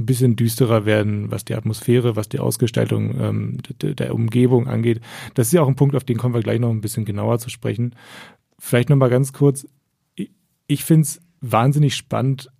ein 0.00 0.06
bisschen 0.06 0.36
düsterer 0.36 0.86
werden, 0.86 1.30
was 1.30 1.44
die 1.44 1.54
Atmosphäre, 1.54 2.16
was 2.16 2.28
die 2.28 2.40
Ausgestaltung 2.40 3.20
ähm, 3.20 3.58
der 3.80 4.14
Umgebung 4.14 4.66
angeht. 4.66 5.00
Das 5.34 5.48
ist 5.48 5.52
ja 5.52 5.62
auch 5.62 5.68
ein 5.68 5.76
Punkt, 5.76 5.94
auf 5.94 6.04
den 6.04 6.16
kommen 6.16 6.34
wir 6.34 6.42
gleich 6.42 6.58
noch 6.58 6.70
ein 6.70 6.80
bisschen 6.80 7.04
genauer 7.04 7.38
zu 7.38 7.50
sprechen. 7.50 7.94
Vielleicht 8.58 8.88
noch 8.88 8.96
mal 8.96 9.10
ganz 9.10 9.32
kurz. 9.32 9.66
Ich 10.66 10.84
finde 10.84 11.02
es 11.02 11.20
wahnsinnig 11.40 11.94
spannend, 11.96 12.50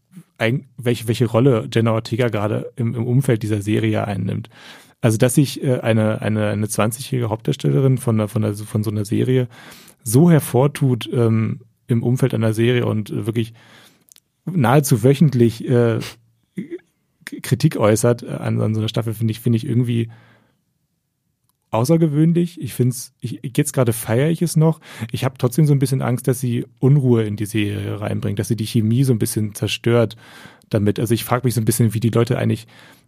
welche, 0.76 1.08
welche 1.08 1.26
Rolle 1.26 1.68
Jenna 1.72 1.92
Ortega 1.92 2.28
gerade 2.28 2.72
im, 2.76 2.94
im 2.94 3.06
Umfeld 3.06 3.42
dieser 3.42 3.60
Serie 3.60 4.06
einnimmt. 4.06 4.48
Also, 5.02 5.16
dass 5.16 5.34
sich 5.34 5.62
äh, 5.62 5.80
eine, 5.80 6.20
eine, 6.20 6.48
eine 6.48 6.66
20-jährige 6.66 7.30
Hauptdarstellerin 7.30 7.98
von, 7.98 8.18
der, 8.18 8.28
von, 8.28 8.42
der, 8.42 8.54
von 8.54 8.82
so 8.82 8.90
einer 8.90 9.04
Serie 9.04 9.48
so 10.02 10.30
hervortut 10.30 11.08
ähm, 11.12 11.60
im 11.86 12.02
Umfeld 12.02 12.34
einer 12.34 12.54
Serie 12.54 12.86
und 12.86 13.26
wirklich 13.26 13.54
nahezu 14.44 15.02
wöchentlich 15.02 15.68
äh, 15.68 15.98
Kritik 17.42 17.76
äußert 17.76 18.22
äh, 18.22 18.28
an, 18.30 18.60
an 18.60 18.74
so 18.74 18.80
einer 18.80 18.88
Staffel, 18.88 19.14
finde 19.14 19.32
ich, 19.32 19.40
finde 19.40 19.56
ich 19.56 19.66
irgendwie 19.66 20.08
außergewöhnlich. 21.70 22.60
Ich 22.60 22.74
finde 22.74 22.94
es, 22.94 23.12
jetzt 23.20 23.72
gerade 23.72 23.92
feiere 23.92 24.30
ich 24.30 24.42
es 24.42 24.56
noch. 24.56 24.80
Ich 25.12 25.24
habe 25.24 25.38
trotzdem 25.38 25.66
so 25.66 25.72
ein 25.72 25.78
bisschen 25.78 26.02
Angst, 26.02 26.26
dass 26.28 26.40
sie 26.40 26.66
Unruhe 26.78 27.22
in 27.24 27.36
die 27.36 27.46
Serie 27.46 28.00
reinbringt, 28.00 28.38
dass 28.38 28.48
sie 28.48 28.56
die 28.56 28.66
Chemie 28.66 29.04
so 29.04 29.12
ein 29.12 29.18
bisschen 29.18 29.54
zerstört 29.54 30.16
damit. 30.68 30.98
Also 30.98 31.14
ich 31.14 31.24
frage 31.24 31.46
mich 31.46 31.54
so 31.54 31.60
ein 31.60 31.64
bisschen, 31.64 31.94
wie 31.94 32.00
die 32.00 32.10
Leute 32.10 32.38
eigentlich 32.38 32.66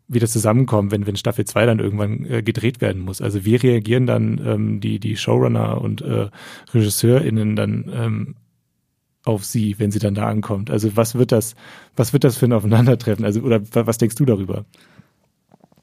wieder 0.08 0.26
zusammenkommen, 0.26 0.90
wenn, 0.90 1.06
wenn 1.06 1.16
Staffel 1.16 1.44
2 1.44 1.66
dann 1.66 1.78
irgendwann 1.78 2.26
äh, 2.26 2.42
gedreht 2.42 2.80
werden 2.80 3.02
muss. 3.02 3.20
Also 3.20 3.44
wie 3.44 3.56
reagieren 3.56 4.06
dann 4.06 4.40
ähm, 4.44 4.80
die, 4.80 4.98
die 4.98 5.16
Showrunner 5.16 5.80
und 5.80 6.02
äh, 6.02 6.28
RegisseurInnen 6.74 7.56
dann 7.56 7.90
ähm, 7.94 8.34
auf 9.24 9.44
sie, 9.44 9.78
wenn 9.78 9.90
sie 9.90 9.98
dann 9.98 10.14
da 10.14 10.26
ankommt? 10.26 10.70
Also 10.70 10.96
was 10.96 11.14
wird 11.14 11.32
das, 11.32 11.54
was 11.96 12.12
wird 12.12 12.24
das 12.24 12.36
für 12.36 12.46
ein 12.46 12.52
Aufeinandertreffen? 12.52 13.24
Also, 13.24 13.40
oder 13.40 13.60
was 13.72 13.98
denkst 13.98 14.16
du 14.16 14.24
darüber? 14.24 14.64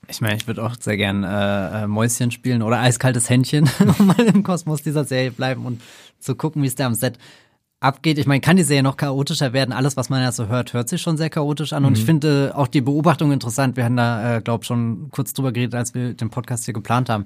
Ich 0.08 0.22
meine, 0.22 0.36
ich 0.36 0.48
würde 0.48 0.64
auch 0.64 0.76
sehr 0.80 0.98
gern 0.98 1.24
äh, 1.24 1.84
äh, 1.84 1.88
Mäuschen 1.88 2.32
spielen 2.32 2.64
oder 2.64 2.80
eiskaltes 2.80 3.30
Händchen, 3.30 3.70
um 4.00 4.08
mal 4.08 4.20
im 4.20 4.44
Kosmos 4.44 4.82
dieser 4.82 5.06
Serie 5.06 5.32
bleiben 5.32 5.66
und 5.66 5.82
zu 6.20 6.36
gucken, 6.36 6.64
wie 6.64 6.68
es 6.68 6.76
da 6.76 6.88
am 6.88 6.96
Set 6.96 7.18
abgeht. 7.80 8.18
Ich 8.18 8.26
meine, 8.26 8.42
kann 8.42 8.58
die 8.58 8.64
Serie 8.64 8.84
noch 8.84 8.98
chaotischer 8.98 9.54
werden? 9.54 9.72
Alles, 9.72 9.96
was 9.96 10.10
man 10.10 10.22
ja 10.22 10.32
so 10.32 10.48
hört, 10.48 10.74
hört 10.74 10.90
sich 10.90 11.02
schon 11.02 11.16
sehr 11.16 11.30
chaotisch 11.30 11.74
an. 11.74 11.84
Mhm. 11.84 11.88
Und 11.88 11.98
ich 11.98 12.04
mhm. 12.04 12.08
finde 12.08 12.54
auch 12.56 12.68
die 12.68 12.82
Beobachtung 12.82 13.32
interessant. 13.32 13.78
Wir 13.78 13.86
haben 13.86 13.96
da, 13.96 14.38
äh, 14.38 14.42
glaube 14.42 14.66
schon 14.66 15.10
kurz 15.12 15.34
drüber 15.34 15.52
geredet, 15.52 15.76
als 15.76 15.94
wir 15.94 16.14
den 16.14 16.30
Podcast 16.30 16.66
hier 16.66 16.74
geplant 16.74 17.10
haben, 17.10 17.26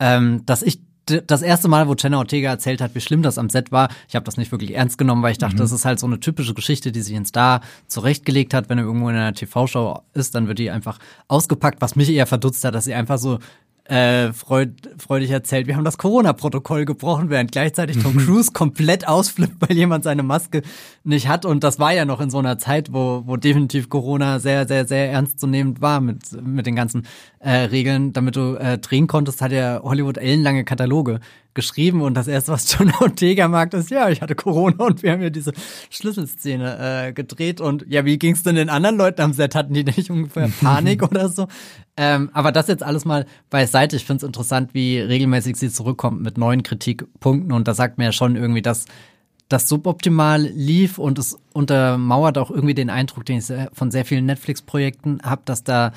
ähm, 0.00 0.42
dass 0.46 0.62
ich 0.62 0.80
das 1.06 1.42
erste 1.42 1.68
Mal, 1.68 1.88
wo 1.88 1.94
Jenna 1.94 2.18
Ortega 2.18 2.50
erzählt 2.50 2.80
hat, 2.80 2.94
wie 2.94 3.00
schlimm 3.00 3.22
das 3.22 3.38
am 3.38 3.50
Set 3.50 3.72
war, 3.72 3.88
ich 4.08 4.14
habe 4.14 4.24
das 4.24 4.36
nicht 4.36 4.52
wirklich 4.52 4.74
ernst 4.74 4.98
genommen, 4.98 5.22
weil 5.22 5.32
ich 5.32 5.38
dachte, 5.38 5.56
mhm. 5.56 5.60
das 5.60 5.72
ist 5.72 5.84
halt 5.84 5.98
so 5.98 6.06
eine 6.06 6.20
typische 6.20 6.54
Geschichte, 6.54 6.92
die 6.92 7.02
sich 7.02 7.16
ein 7.16 7.26
Star 7.26 7.60
zurechtgelegt 7.88 8.54
hat. 8.54 8.68
Wenn 8.68 8.78
er 8.78 8.84
irgendwo 8.84 9.08
in 9.08 9.16
einer 9.16 9.34
TV-Show 9.34 10.02
ist, 10.14 10.34
dann 10.34 10.48
wird 10.48 10.58
die 10.58 10.70
einfach 10.70 10.98
ausgepackt. 11.28 11.80
Was 11.80 11.96
mich 11.96 12.10
eher 12.10 12.26
verdutzt 12.26 12.64
hat, 12.64 12.74
dass 12.74 12.84
sie 12.84 12.94
einfach 12.94 13.18
so 13.18 13.38
äh, 13.84 14.32
freud, 14.32 14.74
freudig 14.98 15.30
erzählt, 15.30 15.66
wir 15.66 15.76
haben 15.76 15.84
das 15.84 15.98
Corona-Protokoll 15.98 16.84
gebrochen, 16.84 17.30
während 17.30 17.52
gleichzeitig 17.52 17.98
Tom 18.02 18.16
Cruise 18.16 18.52
komplett 18.52 19.08
ausflippt, 19.08 19.56
weil 19.60 19.76
jemand 19.76 20.04
seine 20.04 20.22
Maske 20.22 20.62
nicht 21.04 21.28
hat. 21.28 21.44
Und 21.44 21.64
das 21.64 21.78
war 21.78 21.92
ja 21.92 22.04
noch 22.04 22.20
in 22.20 22.30
so 22.30 22.38
einer 22.38 22.58
Zeit, 22.58 22.92
wo, 22.92 23.22
wo 23.26 23.36
definitiv 23.36 23.88
Corona 23.88 24.38
sehr, 24.38 24.68
sehr, 24.68 24.86
sehr 24.86 25.10
ernstzunehmend 25.10 25.80
war 25.80 26.00
mit, 26.00 26.32
mit 26.40 26.66
den 26.66 26.76
ganzen 26.76 27.06
äh, 27.40 27.50
Regeln. 27.50 28.12
Damit 28.12 28.36
du 28.36 28.54
äh, 28.54 28.78
drehen 28.78 29.08
konntest, 29.08 29.42
hat 29.42 29.52
ja 29.52 29.80
Hollywood 29.82 30.18
ellenlange 30.18 30.64
Kataloge 30.64 31.20
geschrieben 31.54 32.02
und 32.02 32.14
das 32.14 32.28
erste, 32.28 32.52
was 32.52 32.72
John 32.78 32.92
Ortega 33.00 33.48
mag, 33.48 33.72
ist, 33.74 33.90
ja, 33.90 34.08
ich 34.08 34.20
hatte 34.20 34.34
Corona 34.34 34.84
und 34.84 35.02
wir 35.02 35.12
haben 35.12 35.22
ja 35.22 35.30
diese 35.30 35.52
Schlüsselszene 35.90 37.08
äh, 37.08 37.12
gedreht 37.12 37.60
und 37.60 37.84
ja, 37.88 38.04
wie 38.04 38.18
ging's 38.18 38.42
denn 38.42 38.54
den 38.54 38.68
anderen 38.68 38.96
Leuten 38.96 39.20
am 39.22 39.32
Set? 39.32 39.54
Hatten 39.54 39.74
die 39.74 39.84
nicht 39.84 40.10
ungefähr 40.10 40.48
Panik 40.60 41.02
oder 41.02 41.28
so? 41.28 41.48
Ähm, 41.96 42.30
aber 42.32 42.52
das 42.52 42.68
jetzt 42.68 42.82
alles 42.82 43.04
mal 43.04 43.26
beiseite. 43.50 43.96
Ich 43.96 44.04
finde 44.04 44.24
es 44.24 44.26
interessant, 44.26 44.74
wie 44.74 44.98
regelmäßig 44.98 45.56
sie 45.56 45.70
zurückkommt 45.70 46.22
mit 46.22 46.38
neuen 46.38 46.62
Kritikpunkten 46.62 47.52
und 47.52 47.68
da 47.68 47.74
sagt 47.74 47.98
mir 47.98 48.04
ja 48.04 48.12
schon 48.12 48.36
irgendwie, 48.36 48.62
dass 48.62 48.86
das 49.48 49.68
suboptimal 49.68 50.40
lief 50.40 50.98
und 50.98 51.18
es 51.18 51.38
untermauert 51.52 52.38
auch 52.38 52.50
irgendwie 52.50 52.74
den 52.74 52.88
Eindruck, 52.88 53.26
den 53.26 53.38
ich 53.38 53.52
von 53.72 53.90
sehr 53.90 54.04
vielen 54.04 54.24
Netflix-Projekten 54.24 55.20
habe, 55.22 55.42
dass 55.44 55.62
da 55.62 55.92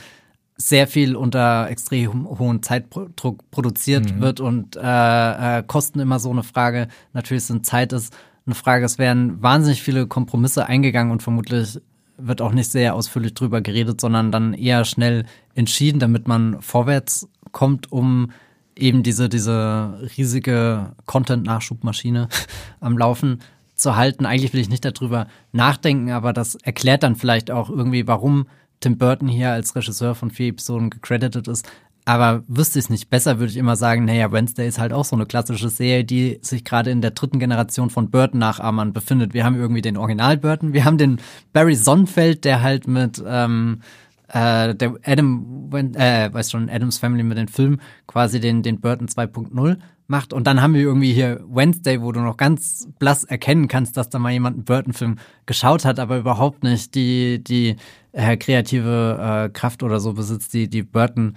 sehr 0.57 0.87
viel 0.87 1.15
unter 1.15 1.69
extrem 1.69 2.27
hohem 2.27 2.63
Zeitdruck 2.63 3.49
produziert 3.51 4.15
mhm. 4.15 4.21
wird 4.21 4.39
und 4.39 4.75
äh, 4.77 5.59
äh, 5.59 5.63
Kosten 5.63 5.99
immer 5.99 6.19
so 6.19 6.31
eine 6.31 6.43
Frage. 6.43 6.87
Natürlich 7.13 7.43
sind 7.45 7.65
Zeit 7.65 7.91
ist 7.91 8.15
eine 8.45 8.55
Frage. 8.55 8.85
Es 8.85 8.97
werden 8.97 9.41
wahnsinnig 9.41 9.81
viele 9.81 10.07
Kompromisse 10.07 10.65
eingegangen 10.67 11.11
und 11.11 11.23
vermutlich 11.23 11.79
wird 12.17 12.41
auch 12.41 12.53
nicht 12.53 12.71
sehr 12.71 12.95
ausführlich 12.95 13.33
drüber 13.33 13.59
geredet, 13.59 13.99
sondern 13.99 14.31
dann 14.31 14.53
eher 14.53 14.85
schnell 14.85 15.25
entschieden, 15.53 15.99
damit 15.99 16.27
man 16.27 16.61
vorwärts 16.61 17.27
kommt, 17.51 17.91
um 17.91 18.31
eben 18.77 19.03
diese, 19.03 19.27
diese 19.27 19.99
riesige 20.17 20.93
Content-Nachschubmaschine 21.05 22.29
am 22.79 22.97
Laufen 22.97 23.39
zu 23.75 23.97
halten. 23.97 24.25
Eigentlich 24.25 24.53
will 24.53 24.61
ich 24.61 24.69
nicht 24.69 24.85
darüber 24.85 25.27
nachdenken, 25.51 26.11
aber 26.11 26.31
das 26.31 26.55
erklärt 26.55 27.03
dann 27.03 27.15
vielleicht 27.17 27.51
auch 27.51 27.69
irgendwie, 27.69 28.07
warum 28.07 28.47
Tim 28.85 28.99
Burton 28.99 29.27
hier 29.27 29.49
als 29.49 29.75
Regisseur 29.75 30.13
von 30.13 30.29
vier 30.29 30.49
Episoden 30.49 30.91
gecredited 30.91 31.47
ist. 31.47 31.67
Aber 32.07 32.43
wüsste 32.47 32.77
ich 32.77 32.85
es 32.85 32.89
nicht 32.91 33.09
besser, 33.09 33.39
würde 33.39 33.49
ich 33.49 33.57
immer 33.57 33.75
sagen, 33.75 34.05
naja, 34.05 34.31
Wednesday 34.31 34.67
ist 34.67 34.77
halt 34.77 34.93
auch 34.93 35.05
so 35.05 35.15
eine 35.15 35.25
klassische 35.25 35.69
Serie, 35.69 36.03
die 36.03 36.37
sich 36.43 36.63
gerade 36.63 36.91
in 36.91 37.01
der 37.01 37.09
dritten 37.09 37.39
Generation 37.39 37.89
von 37.89 38.11
Burton-Nachahmern 38.11 38.93
befindet. 38.93 39.33
Wir 39.33 39.43
haben 39.43 39.55
irgendwie 39.55 39.81
den 39.81 39.97
Original 39.97 40.37
Burton, 40.37 40.73
wir 40.73 40.85
haben 40.85 40.99
den 40.99 41.19
Barry 41.51 41.73
Sonnenfeld, 41.73 42.45
der 42.45 42.61
halt 42.61 42.87
mit 42.87 43.23
ähm, 43.25 43.81
äh, 44.27 44.75
der 44.75 44.93
Adam, 45.03 45.67
äh, 45.73 46.31
weiß 46.31 46.51
schon, 46.51 46.69
Adams 46.69 46.99
Family 46.99 47.23
mit 47.23 47.39
den 47.39 47.47
Filmen 47.47 47.81
quasi 48.05 48.39
den, 48.39 48.61
den 48.61 48.81
Burton 48.81 49.07
2.0 49.07 49.77
macht. 50.07 50.33
Und 50.33 50.45
dann 50.47 50.61
haben 50.61 50.73
wir 50.73 50.81
irgendwie 50.81 51.13
hier 51.13 51.43
Wednesday, 51.47 52.01
wo 52.01 52.11
du 52.11 52.19
noch 52.19 52.37
ganz 52.37 52.87
blass 52.99 53.23
erkennen 53.23 53.67
kannst, 53.67 53.97
dass 53.97 54.09
da 54.09 54.19
mal 54.19 54.31
jemand 54.31 54.55
einen 54.55 54.65
Burton-Film 54.65 55.17
geschaut 55.45 55.85
hat, 55.85 55.99
aber 55.99 56.17
überhaupt 56.17 56.63
nicht 56.63 56.95
die, 56.95 57.43
die 57.43 57.75
äh, 58.11 58.37
kreative 58.37 59.47
äh, 59.47 59.49
Kraft 59.49 59.83
oder 59.83 59.99
so 59.99 60.13
besitzt, 60.13 60.53
die, 60.53 60.69
die 60.69 60.83
Burton 60.83 61.35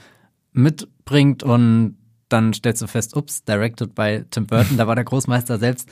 mitbringt. 0.52 1.42
Und 1.42 1.96
dann 2.28 2.52
stellst 2.52 2.82
du 2.82 2.86
fest, 2.86 3.16
ups, 3.16 3.44
directed 3.44 3.94
by 3.94 4.24
Tim 4.30 4.46
Burton, 4.46 4.76
da 4.76 4.86
war 4.86 4.94
der 4.94 5.04
Großmeister 5.04 5.58
selbst 5.58 5.88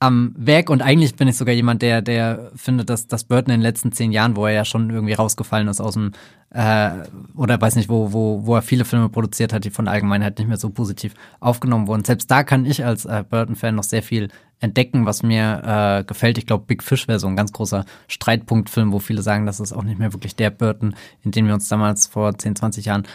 am 0.00 0.32
Werk 0.36 0.70
und 0.70 0.80
eigentlich 0.80 1.16
bin 1.16 1.26
ich 1.26 1.36
sogar 1.36 1.54
jemand, 1.54 1.82
der, 1.82 2.02
der 2.02 2.52
findet, 2.54 2.88
dass, 2.88 3.08
dass 3.08 3.24
Burton 3.24 3.52
in 3.52 3.60
den 3.60 3.62
letzten 3.62 3.90
zehn 3.90 4.12
Jahren, 4.12 4.36
wo 4.36 4.46
er 4.46 4.52
ja 4.52 4.64
schon 4.64 4.90
irgendwie 4.90 5.14
rausgefallen 5.14 5.66
ist 5.66 5.80
aus 5.80 5.94
dem, 5.94 6.12
äh, 6.50 6.90
oder 7.34 7.60
weiß 7.60 7.74
nicht, 7.74 7.88
wo, 7.88 8.12
wo, 8.12 8.46
wo 8.46 8.54
er 8.54 8.62
viele 8.62 8.84
Filme 8.84 9.08
produziert 9.08 9.52
hat, 9.52 9.64
die 9.64 9.70
von 9.70 9.86
der 9.86 9.94
Allgemeinheit 9.94 10.38
nicht 10.38 10.46
mehr 10.46 10.56
so 10.56 10.70
positiv 10.70 11.14
aufgenommen 11.40 11.88
wurden. 11.88 12.04
Selbst 12.04 12.30
da 12.30 12.44
kann 12.44 12.64
ich 12.64 12.84
als 12.84 13.06
äh, 13.06 13.24
Burton-Fan 13.28 13.74
noch 13.74 13.82
sehr 13.82 14.04
viel 14.04 14.28
entdecken, 14.60 15.04
was 15.04 15.24
mir 15.24 15.62
äh, 15.64 16.04
gefällt. 16.04 16.38
Ich 16.38 16.46
glaube, 16.46 16.64
Big 16.66 16.84
Fish 16.84 17.08
wäre 17.08 17.18
so 17.18 17.26
ein 17.26 17.36
ganz 17.36 17.52
großer 17.52 17.84
Streitpunktfilm, 18.06 18.92
wo 18.92 19.00
viele 19.00 19.22
sagen, 19.22 19.46
das 19.46 19.58
ist 19.58 19.72
auch 19.72 19.82
nicht 19.82 19.98
mehr 19.98 20.12
wirklich 20.12 20.36
der 20.36 20.50
Burton, 20.50 20.94
in 21.24 21.32
den 21.32 21.46
wir 21.46 21.54
uns 21.54 21.68
damals 21.68 22.06
vor 22.06 22.38
10, 22.38 22.54
20 22.54 22.84
Jahren 22.84 23.06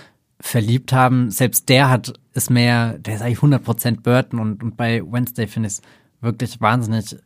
verliebt 0.42 0.92
haben. 0.92 1.32
Selbst 1.32 1.70
der 1.70 1.90
hat, 1.90 2.14
ist 2.34 2.50
mehr, 2.50 2.98
der 3.00 3.16
ist 3.16 3.22
eigentlich 3.22 3.40
100% 3.40 4.02
Burton 4.02 4.40
und, 4.40 4.64
und 4.64 4.76
bei 4.76 5.02
Wednesday 5.02 5.48
finde 5.48 5.68
ich 5.68 5.76
es 5.76 5.82
wirklich 6.24 6.62
wahnsinnig 6.62 7.18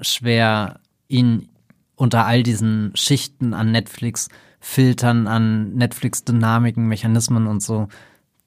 schwer, 0.00 0.80
ihn 1.08 1.48
unter 1.94 2.26
all 2.26 2.42
diesen 2.42 2.92
Schichten 2.94 3.54
an 3.54 3.70
Netflix, 3.70 4.28
Filtern, 4.60 5.26
an 5.26 5.74
Netflix-Dynamiken, 5.74 6.86
Mechanismen 6.86 7.46
und 7.46 7.62
so 7.62 7.88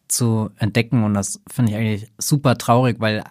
zu 0.07 0.49
entdecken. 0.57 1.03
Und 1.03 1.14
das 1.14 1.41
finde 1.47 1.72
ich 1.72 1.78
eigentlich 1.78 2.12
super 2.18 2.57
traurig, 2.57 2.97
weil 2.99 3.24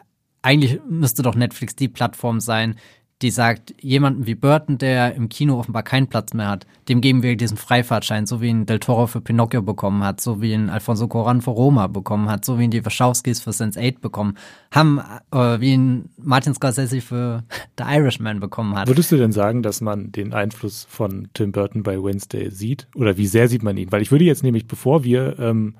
eigentlich 0.43 0.81
müsste 0.89 1.23
doch 1.23 1.35
Netflix 1.35 1.77
die 1.77 1.89
Plattform 1.89 2.41
sein, 2.41 2.77
die 3.21 3.31
sagt, 3.33 3.75
jemanden 3.81 4.27
wie 4.27 4.37
Burton, 4.37 4.79
der 4.79 5.15
im 5.17 5.29
Kino 5.29 5.59
offenbar 5.59 5.83
keinen 5.83 6.07
Platz 6.07 6.35
mehr 6.35 6.49
hat, 6.49 6.67
dem 6.89 7.01
geben 7.01 7.25
wir 7.25 7.37
diesen 7.37 7.57
Freifahrtschein, 7.57 8.27
so 8.27 8.41
wie 8.41 8.49
ihn 8.49 8.65
Del 8.65 8.79
Toro 8.79 9.09
für 9.09 9.21
Pinocchio 9.21 9.61
bekommen 9.61 10.05
hat, 10.05 10.21
so 10.21 10.41
wie 10.41 10.53
ihn 10.53 10.71
Alfonso 10.71 11.09
Coran 11.09 11.41
für 11.41 11.51
Roma 11.51 11.89
bekommen 11.89 12.31
hat, 12.31 12.45
so 12.45 12.59
wie 12.59 12.65
ihn 12.65 12.71
die 12.71 12.85
Wachowskis 12.85 13.41
für 13.41 13.51
Sense8 13.51 13.99
bekommen 14.01 14.35
haben, 14.71 15.01
äh, 15.33 15.61
wie 15.61 15.73
ihn 15.73 16.11
Martin 16.17 16.55
Scorsese 16.55 17.01
für 17.01 17.43
The 17.79 17.85
Irishman 17.89 18.39
bekommen 18.39 18.77
hat. 18.77 18.87
Würdest 18.87 19.11
du 19.11 19.17
denn 19.17 19.33
sagen, 19.33 19.63
dass 19.63 19.81
man 19.81 20.13
den 20.13 20.33
Einfluss 20.33 20.87
von 20.89 21.29
Tim 21.35 21.51
Burton 21.51 21.83
bei 21.83 22.01
Wednesday 22.01 22.51
sieht? 22.51 22.87
Oder 22.95 23.17
wie 23.17 23.27
sehr 23.27 23.49
sieht 23.49 23.65
man 23.65 23.77
ihn? 23.77 23.91
Weil 23.91 24.03
ich 24.03 24.13
würde 24.13 24.25
jetzt 24.25 24.45
nämlich, 24.45 24.69
bevor 24.69 25.03
wir 25.03 25.41
ähm, 25.41 25.75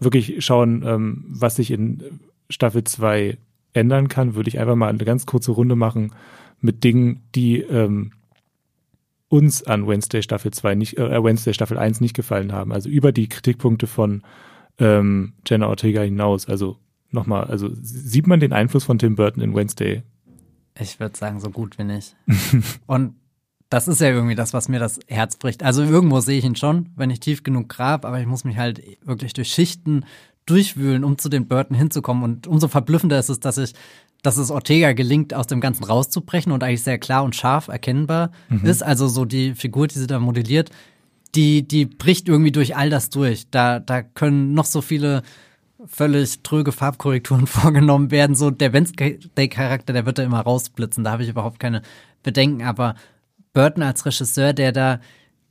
wirklich 0.00 0.44
schauen, 0.44 0.82
ähm, 0.84 1.24
was 1.28 1.56
sich 1.56 1.70
in 1.70 2.20
Staffel 2.50 2.82
2 2.82 3.38
ändern 3.76 4.08
kann, 4.08 4.34
würde 4.34 4.48
ich 4.48 4.58
einfach 4.58 4.76
mal 4.76 4.88
eine 4.88 5.04
ganz 5.04 5.26
kurze 5.26 5.52
Runde 5.52 5.76
machen, 5.76 6.12
mit 6.60 6.84
Dingen, 6.84 7.22
die 7.34 7.60
ähm, 7.60 8.12
uns 9.28 9.62
an 9.64 9.86
Wednesday 9.86 10.22
Staffel 10.22 10.52
2 10.52 10.74
nicht, 10.74 10.98
äh, 10.98 11.22
Wednesday 11.22 11.54
Staffel 11.54 11.78
1 11.78 12.00
nicht 12.00 12.14
gefallen 12.14 12.52
haben. 12.52 12.72
Also 12.72 12.88
über 12.88 13.12
die 13.12 13.28
Kritikpunkte 13.28 13.86
von 13.86 14.22
ähm, 14.78 15.34
Jenna 15.46 15.68
Ortega 15.68 16.02
hinaus. 16.02 16.48
Also 16.48 16.78
nochmal, 17.10 17.44
also 17.44 17.68
sieht 17.72 18.26
man 18.26 18.40
den 18.40 18.52
Einfluss 18.52 18.84
von 18.84 18.98
Tim 18.98 19.16
Burton 19.16 19.42
in 19.42 19.54
Wednesday? 19.54 20.02
Ich 20.78 21.00
würde 21.00 21.16
sagen, 21.16 21.40
so 21.40 21.50
gut 21.50 21.78
wie 21.78 21.84
nicht. 21.84 22.16
Und 22.86 23.14
das 23.68 23.88
ist 23.88 24.00
ja 24.00 24.08
irgendwie 24.08 24.36
das, 24.36 24.52
was 24.52 24.68
mir 24.68 24.78
das 24.78 25.00
Herz 25.08 25.36
bricht. 25.36 25.62
Also 25.62 25.82
irgendwo 25.82 26.20
sehe 26.20 26.38
ich 26.38 26.44
ihn 26.44 26.56
schon, 26.56 26.90
wenn 26.94 27.10
ich 27.10 27.20
tief 27.20 27.42
genug 27.42 27.68
grab, 27.68 28.04
aber 28.04 28.20
ich 28.20 28.26
muss 28.26 28.44
mich 28.44 28.56
halt 28.56 28.80
wirklich 29.04 29.32
durch 29.32 29.48
Schichten 29.48 30.04
durchwühlen, 30.46 31.04
um 31.04 31.18
zu 31.18 31.28
den 31.28 31.46
Burton 31.48 31.76
hinzukommen. 31.76 32.22
Und 32.22 32.46
umso 32.46 32.68
verblüffender 32.68 33.18
ist 33.18 33.28
es, 33.28 33.40
dass 33.40 33.58
ich 33.58 33.74
dass 34.22 34.38
es 34.38 34.50
Ortega 34.50 34.92
gelingt, 34.92 35.34
aus 35.34 35.46
dem 35.46 35.60
Ganzen 35.60 35.84
rauszubrechen 35.84 36.50
und 36.50 36.64
eigentlich 36.64 36.82
sehr 36.82 36.98
klar 36.98 37.22
und 37.22 37.36
scharf 37.36 37.68
erkennbar 37.68 38.32
mhm. 38.48 38.66
ist. 38.66 38.82
Also 38.82 39.06
so 39.06 39.24
die 39.24 39.54
Figur, 39.54 39.86
die 39.86 39.98
sie 39.98 40.08
da 40.08 40.18
modelliert, 40.18 40.70
die, 41.36 41.66
die 41.66 41.86
bricht 41.86 42.28
irgendwie 42.28 42.50
durch 42.50 42.76
all 42.76 42.90
das 42.90 43.10
durch. 43.10 43.48
Da, 43.50 43.78
da 43.78 44.02
können 44.02 44.52
noch 44.52 44.64
so 44.64 44.80
viele 44.80 45.22
völlig 45.86 46.42
tröge 46.42 46.72
Farbkorrekturen 46.72 47.46
vorgenommen 47.46 48.10
werden. 48.10 48.34
So 48.34 48.50
der 48.50 48.72
Wednesday-Charakter, 48.72 49.92
der 49.92 50.06
wird 50.06 50.18
da 50.18 50.24
immer 50.24 50.40
rausblitzen. 50.40 51.04
Da 51.04 51.12
habe 51.12 51.22
ich 51.22 51.28
überhaupt 51.28 51.60
keine 51.60 51.82
Bedenken. 52.22 52.62
Aber 52.62 52.96
Burton 53.52 53.82
als 53.82 54.06
Regisseur, 54.06 54.52
der 54.52 54.72
da 54.72 55.00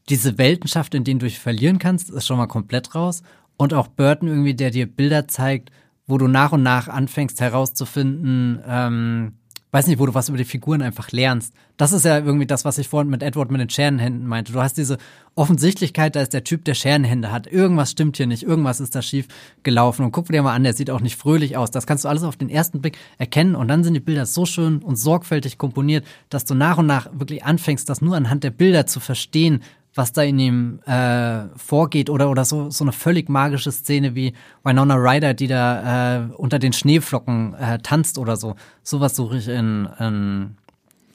diese 0.09 0.37
Welten 0.37 0.67
schafft, 0.67 0.95
in 0.95 1.03
denen 1.03 1.19
du 1.19 1.27
dich 1.27 1.39
verlieren 1.39 1.79
kannst, 1.79 2.09
ist 2.09 2.27
schon 2.27 2.37
mal 2.37 2.47
komplett 2.47 2.93
raus. 2.93 3.23
Und 3.57 3.73
auch 3.73 3.87
Burton 3.87 4.27
irgendwie, 4.27 4.53
der 4.53 4.71
dir 4.71 4.85
Bilder 4.85 5.27
zeigt, 5.27 5.71
wo 6.07 6.17
du 6.17 6.27
nach 6.27 6.51
und 6.51 6.63
nach 6.63 6.87
anfängst 6.87 7.41
herauszufinden, 7.41 8.59
ähm, 8.67 9.33
weiß 9.75 9.87
nicht, 9.87 9.99
wo 9.99 10.05
du 10.05 10.13
was 10.13 10.29
über 10.29 10.37
die 10.37 10.45
Figuren 10.45 10.81
einfach 10.81 11.11
lernst. 11.11 11.53
Das 11.75 11.91
ist 11.91 12.05
ja 12.05 12.17
irgendwie 12.19 12.45
das, 12.45 12.63
was 12.63 12.77
ich 12.77 12.87
vorhin 12.87 13.09
mit 13.09 13.21
Edward 13.21 13.51
mit 13.51 13.59
den 13.59 13.69
Scherenhänden 13.69 14.25
meinte. 14.25 14.53
Du 14.53 14.61
hast 14.61 14.77
diese 14.77 14.97
Offensichtlichkeit, 15.35 16.15
da 16.15 16.21
ist 16.21 16.31
der 16.31 16.45
Typ, 16.45 16.63
der 16.63 16.75
Scherenhände 16.75 17.29
hat. 17.29 17.45
Irgendwas 17.45 17.91
stimmt 17.91 18.15
hier 18.15 18.25
nicht, 18.25 18.43
irgendwas 18.43 18.79
ist 18.79 18.95
da 18.95 19.01
schief 19.01 19.27
gelaufen. 19.63 20.05
Und 20.05 20.13
guck 20.13 20.27
dir 20.27 20.41
mal 20.41 20.53
an, 20.53 20.63
der 20.63 20.73
sieht 20.73 20.89
auch 20.89 21.01
nicht 21.01 21.17
fröhlich 21.17 21.57
aus. 21.57 21.71
Das 21.71 21.85
kannst 21.85 22.05
du 22.05 22.07
alles 22.07 22.23
auf 22.23 22.37
den 22.37 22.47
ersten 22.47 22.79
Blick 22.79 22.97
erkennen. 23.17 23.55
Und 23.55 23.67
dann 23.67 23.83
sind 23.83 23.95
die 23.95 23.99
Bilder 23.99 24.25
so 24.25 24.45
schön 24.45 24.77
und 24.77 24.95
sorgfältig 24.95 25.57
komponiert, 25.57 26.05
dass 26.29 26.45
du 26.45 26.55
nach 26.55 26.77
und 26.77 26.85
nach 26.85 27.09
wirklich 27.11 27.43
anfängst, 27.43 27.89
das 27.89 28.01
nur 28.01 28.15
anhand 28.15 28.45
der 28.45 28.51
Bilder 28.51 28.87
zu 28.87 29.01
verstehen, 29.01 29.61
was 29.95 30.11
da 30.11 30.23
in 30.23 30.37
ihm 30.37 30.79
äh, 30.85 31.47
vorgeht 31.55 32.09
oder 32.09 32.29
oder 32.29 32.43
so 32.43 32.69
so 32.69 32.83
eine 32.83 32.91
völlig 32.91 33.29
magische 33.29 33.71
Szene 33.71 34.13
wie 34.13 34.33
Winona 34.63 34.95
Ryder, 34.95 35.33
die 35.33 35.47
da 35.47 36.17
äh, 36.17 36.27
unter 36.35 36.59
den 36.59 36.73
Schneeflocken 36.73 37.53
äh, 37.53 37.79
tanzt 37.79 38.17
oder 38.17 38.35
so. 38.35 38.55
Sowas 38.83 39.15
suche 39.15 39.37
ich 39.37 39.47
in, 39.47 39.87
in 39.99 40.57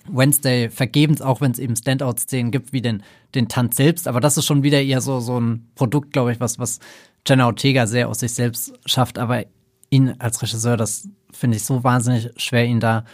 Wednesday 0.08 0.70
vergebens, 0.70 1.20
auch 1.20 1.42
wenn 1.42 1.52
es 1.52 1.58
eben 1.58 1.76
Standout-Szenen 1.76 2.50
gibt 2.50 2.72
wie 2.72 2.80
den 2.80 3.02
den 3.34 3.48
Tanz 3.48 3.76
selbst. 3.76 4.08
Aber 4.08 4.20
das 4.20 4.38
ist 4.38 4.46
schon 4.46 4.62
wieder 4.62 4.80
eher 4.80 5.02
so 5.02 5.20
so 5.20 5.38
ein 5.38 5.68
Produkt, 5.74 6.12
glaube 6.12 6.32
ich, 6.32 6.40
was 6.40 6.58
was 6.58 6.80
Jenna 7.26 7.46
Ortega 7.46 7.86
sehr 7.86 8.08
aus 8.08 8.20
sich 8.20 8.32
selbst 8.32 8.72
schafft. 8.86 9.18
Aber 9.18 9.44
ihn 9.90 10.14
als 10.18 10.40
Regisseur, 10.40 10.78
das 10.78 11.06
finde 11.32 11.58
ich 11.58 11.64
so 11.64 11.84
wahnsinnig 11.84 12.30
schwer, 12.36 12.64
ihn 12.64 12.80
da 12.80 13.04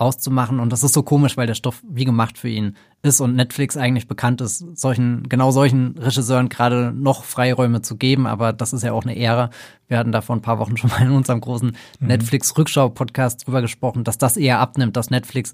auszumachen. 0.00 0.60
Und 0.60 0.72
das 0.72 0.82
ist 0.82 0.94
so 0.94 1.02
komisch, 1.02 1.36
weil 1.36 1.46
der 1.46 1.54
Stoff 1.54 1.82
wie 1.88 2.04
gemacht 2.04 2.38
für 2.38 2.48
ihn 2.48 2.76
ist 3.02 3.20
und 3.20 3.36
Netflix 3.36 3.76
eigentlich 3.76 4.08
bekannt 4.08 4.40
ist, 4.40 4.64
solchen, 4.78 5.28
genau 5.28 5.50
solchen 5.50 5.96
Regisseuren 5.98 6.48
gerade 6.48 6.92
noch 6.94 7.24
Freiräume 7.24 7.82
zu 7.82 7.96
geben. 7.96 8.26
Aber 8.26 8.52
das 8.52 8.72
ist 8.72 8.82
ja 8.82 8.92
auch 8.92 9.04
eine 9.04 9.16
Ehre. 9.16 9.50
Wir 9.88 9.98
hatten 9.98 10.12
da 10.12 10.20
vor 10.20 10.36
ein 10.36 10.42
paar 10.42 10.58
Wochen 10.58 10.76
schon 10.78 10.90
mal 10.90 11.02
in 11.02 11.12
unserem 11.12 11.40
großen 11.40 11.76
mhm. 12.00 12.06
Netflix-Rückschau-Podcast 12.06 13.46
drüber 13.46 13.60
gesprochen, 13.60 14.04
dass 14.04 14.18
das 14.18 14.36
eher 14.36 14.58
abnimmt, 14.58 14.96
dass 14.96 15.10
Netflix 15.10 15.52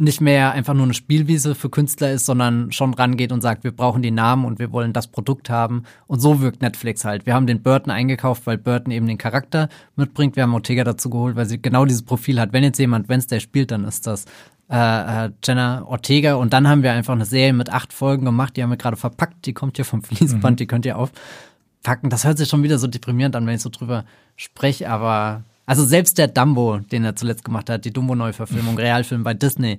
nicht 0.00 0.20
mehr 0.20 0.52
einfach 0.52 0.74
nur 0.74 0.84
eine 0.84 0.94
Spielwiese 0.94 1.54
für 1.54 1.68
Künstler 1.68 2.10
ist, 2.10 2.26
sondern 2.26 2.72
schon 2.72 2.94
rangeht 2.94 3.32
und 3.32 3.42
sagt, 3.42 3.64
wir 3.64 3.70
brauchen 3.70 4.02
die 4.02 4.10
Namen 4.10 4.44
und 4.44 4.58
wir 4.58 4.72
wollen 4.72 4.92
das 4.92 5.06
Produkt 5.06 5.50
haben. 5.50 5.84
Und 6.06 6.20
so 6.20 6.40
wirkt 6.40 6.62
Netflix 6.62 7.04
halt. 7.04 7.26
Wir 7.26 7.34
haben 7.34 7.46
den 7.46 7.62
Burton 7.62 7.92
eingekauft, 7.92 8.46
weil 8.46 8.58
Burton 8.58 8.92
eben 8.92 9.06
den 9.06 9.18
Charakter 9.18 9.68
mitbringt. 9.96 10.36
Wir 10.36 10.44
haben 10.44 10.54
Ortega 10.54 10.84
dazu 10.84 11.10
geholt, 11.10 11.36
weil 11.36 11.46
sie 11.46 11.60
genau 11.60 11.84
dieses 11.84 12.02
Profil 12.02 12.40
hat. 12.40 12.52
Wenn 12.52 12.64
jetzt 12.64 12.78
jemand 12.78 13.08
Wednesday 13.08 13.40
spielt, 13.40 13.70
dann 13.70 13.84
ist 13.84 14.06
das 14.06 14.24
äh, 14.70 15.26
äh, 15.26 15.30
Jenna 15.44 15.84
Ortega. 15.84 16.34
Und 16.34 16.52
dann 16.52 16.66
haben 16.66 16.82
wir 16.82 16.92
einfach 16.92 17.14
eine 17.14 17.26
Serie 17.26 17.52
mit 17.52 17.70
acht 17.70 17.92
Folgen 17.92 18.24
gemacht. 18.24 18.56
Die 18.56 18.62
haben 18.62 18.70
wir 18.70 18.76
gerade 18.76 18.96
verpackt. 18.96 19.44
Die 19.46 19.52
kommt 19.52 19.76
hier 19.76 19.84
vom 19.84 20.02
Fließband. 20.02 20.54
Mhm. 20.54 20.56
Die 20.56 20.66
könnt 20.66 20.86
ihr 20.86 20.96
aufpacken. 20.96 22.08
Das 22.08 22.24
hört 22.24 22.38
sich 22.38 22.48
schon 22.48 22.62
wieder 22.62 22.78
so 22.78 22.86
deprimierend 22.86 23.36
an, 23.36 23.46
wenn 23.46 23.56
ich 23.56 23.62
so 23.62 23.70
drüber 23.70 24.04
spreche. 24.36 24.88
Aber 24.88 25.42
also 25.70 25.84
selbst 25.84 26.18
der 26.18 26.26
Dumbo, 26.26 26.78
den 26.78 27.04
er 27.04 27.14
zuletzt 27.14 27.44
gemacht 27.44 27.70
hat, 27.70 27.84
die 27.84 27.92
Dumbo-Neuverfilmung, 27.92 28.76
Realfilm 28.76 29.22
bei 29.22 29.34
Disney, 29.34 29.78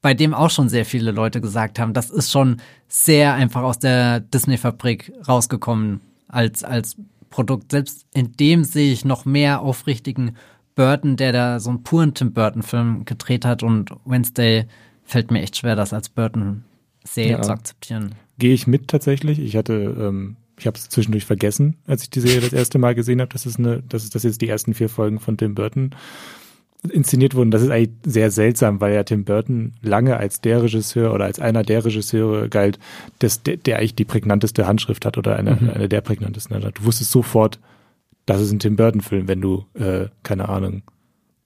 bei 0.00 0.14
dem 0.14 0.32
auch 0.32 0.48
schon 0.48 0.70
sehr 0.70 0.86
viele 0.86 1.10
Leute 1.10 1.42
gesagt 1.42 1.78
haben, 1.78 1.92
das 1.92 2.08
ist 2.08 2.32
schon 2.32 2.56
sehr 2.88 3.34
einfach 3.34 3.62
aus 3.62 3.78
der 3.78 4.20
Disney-Fabrik 4.20 5.12
rausgekommen 5.28 6.00
als, 6.26 6.64
als 6.64 6.96
Produkt. 7.28 7.72
Selbst 7.72 8.06
in 8.14 8.32
dem 8.32 8.64
sehe 8.64 8.90
ich 8.90 9.04
noch 9.04 9.26
mehr 9.26 9.60
aufrichtigen 9.60 10.36
Burton, 10.74 11.18
der 11.18 11.32
da 11.32 11.60
so 11.60 11.68
einen 11.68 11.82
puren 11.82 12.14
Tim 12.14 12.32
Burton-Film 12.32 13.04
gedreht 13.04 13.44
hat 13.44 13.62
und 13.62 13.90
Wednesday 14.06 14.64
fällt 15.04 15.30
mir 15.30 15.42
echt 15.42 15.58
schwer, 15.58 15.76
das 15.76 15.92
als 15.92 16.08
Burton-Serie 16.08 17.32
ja. 17.32 17.42
zu 17.42 17.52
akzeptieren. 17.52 18.14
Gehe 18.38 18.54
ich 18.54 18.66
mit 18.66 18.88
tatsächlich. 18.88 19.38
Ich 19.38 19.54
hatte 19.54 19.74
ähm, 19.74 20.36
ich 20.58 20.66
habe 20.66 20.76
es 20.76 20.88
zwischendurch 20.88 21.24
vergessen, 21.24 21.76
als 21.86 22.02
ich 22.02 22.10
die 22.10 22.20
Serie 22.20 22.40
das 22.40 22.52
erste 22.52 22.78
Mal 22.78 22.94
gesehen 22.94 23.20
habe, 23.20 23.32
dass 23.32 23.46
es 23.46 23.58
eine, 23.58 23.82
dass 23.88 24.08
dass 24.10 24.22
jetzt 24.22 24.40
die 24.40 24.48
ersten 24.48 24.74
vier 24.74 24.88
Folgen 24.88 25.20
von 25.20 25.36
Tim 25.36 25.54
Burton 25.54 25.90
inszeniert 26.90 27.34
wurden. 27.34 27.50
Das 27.50 27.62
ist 27.62 27.70
eigentlich 27.70 27.96
sehr 28.04 28.30
seltsam, 28.30 28.80
weil 28.80 28.94
ja 28.94 29.02
Tim 29.02 29.24
Burton 29.24 29.72
lange 29.82 30.16
als 30.16 30.40
der 30.40 30.62
Regisseur 30.62 31.12
oder 31.12 31.24
als 31.24 31.40
einer 31.40 31.62
der 31.62 31.84
Regisseure 31.84 32.48
galt, 32.48 32.78
dass 33.18 33.42
der, 33.42 33.56
der 33.56 33.78
eigentlich 33.78 33.94
die 33.94 34.04
prägnanteste 34.04 34.66
Handschrift 34.66 35.04
hat 35.04 35.18
oder 35.18 35.36
eine, 35.36 35.56
mhm. 35.56 35.70
eine 35.70 35.88
der 35.88 36.00
prägnantesten. 36.00 36.60
Du 36.60 36.84
wusstest 36.84 37.10
sofort, 37.10 37.58
das 38.24 38.40
ist 38.40 38.52
ein 38.52 38.58
Tim 38.58 38.76
Burton-Film, 38.76 39.28
wenn 39.28 39.40
du, 39.40 39.64
äh, 39.74 40.06
keine 40.22 40.48
Ahnung, 40.48 40.82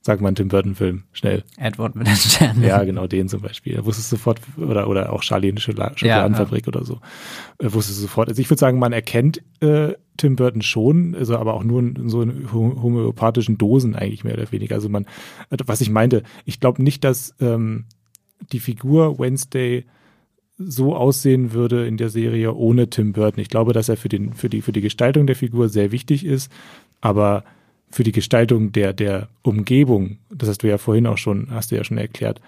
Sag 0.03 0.19
mal 0.19 0.29
einen 0.29 0.35
Tim 0.35 0.47
Burton-Film, 0.47 1.03
schnell. 1.11 1.43
Edward 1.57 1.95
mit 1.95 2.07
den 2.07 2.15
Sternen. 2.15 2.63
Ja, 2.63 2.83
genau, 2.83 3.05
den 3.05 3.29
zum 3.29 3.41
Beispiel. 3.41 3.75
Da 3.75 3.85
wusstest 3.85 4.11
du 4.11 4.15
sofort, 4.15 4.41
oder, 4.57 4.87
oder 4.87 5.13
auch 5.13 5.21
Charlie 5.21 5.49
in 5.49 5.55
der 5.55 5.61
Schokoladenfabrik 5.61 6.65
ja, 6.65 6.71
ja. 6.73 6.77
oder 6.77 6.85
so. 6.85 6.99
Äh, 7.59 7.71
wusstest 7.71 7.99
du 7.99 8.01
sofort. 8.01 8.27
Also 8.27 8.41
ich 8.41 8.49
würde 8.49 8.59
sagen, 8.59 8.79
man 8.79 8.93
erkennt 8.93 9.43
äh, 9.59 9.93
Tim 10.17 10.35
Burton 10.35 10.63
schon, 10.63 11.13
also 11.13 11.37
aber 11.37 11.53
auch 11.53 11.63
nur 11.63 11.81
in 11.81 12.09
so 12.09 12.23
in 12.23 12.51
homöopathischen 12.51 13.59
Dosen 13.59 13.95
eigentlich 13.95 14.23
mehr 14.23 14.33
oder 14.33 14.51
weniger. 14.51 14.73
Also 14.73 14.89
man, 14.89 15.05
also 15.51 15.65
was 15.67 15.81
ich 15.81 15.91
meinte, 15.91 16.23
ich 16.45 16.59
glaube 16.59 16.81
nicht, 16.81 17.03
dass 17.03 17.35
ähm, 17.39 17.85
die 18.51 18.59
Figur 18.59 19.19
Wednesday 19.19 19.85
so 20.57 20.95
aussehen 20.95 21.53
würde 21.53 21.85
in 21.85 21.97
der 21.97 22.09
Serie 22.09 22.53
ohne 22.53 22.89
Tim 22.89 23.13
Burton. 23.13 23.39
Ich 23.39 23.49
glaube, 23.49 23.73
dass 23.73 23.89
er 23.89 23.97
für 23.97 24.09
den, 24.09 24.33
für 24.33 24.49
die, 24.49 24.61
für 24.61 24.71
die 24.71 24.81
Gestaltung 24.81 25.27
der 25.27 25.35
Figur 25.35 25.69
sehr 25.69 25.91
wichtig 25.91 26.25
ist, 26.25 26.51
aber 27.01 27.43
für 27.91 28.03
die 28.03 28.11
Gestaltung 28.11 28.71
der, 28.71 28.93
der 28.93 29.27
Umgebung, 29.41 30.17
das 30.29 30.49
hast 30.49 30.63
du 30.63 30.67
ja 30.67 30.77
vorhin 30.77 31.07
auch 31.07 31.17
schon, 31.17 31.47
hast 31.51 31.71
du 31.71 31.75
ja 31.75 31.83
schon 31.83 31.97
erklärt, 31.97 32.41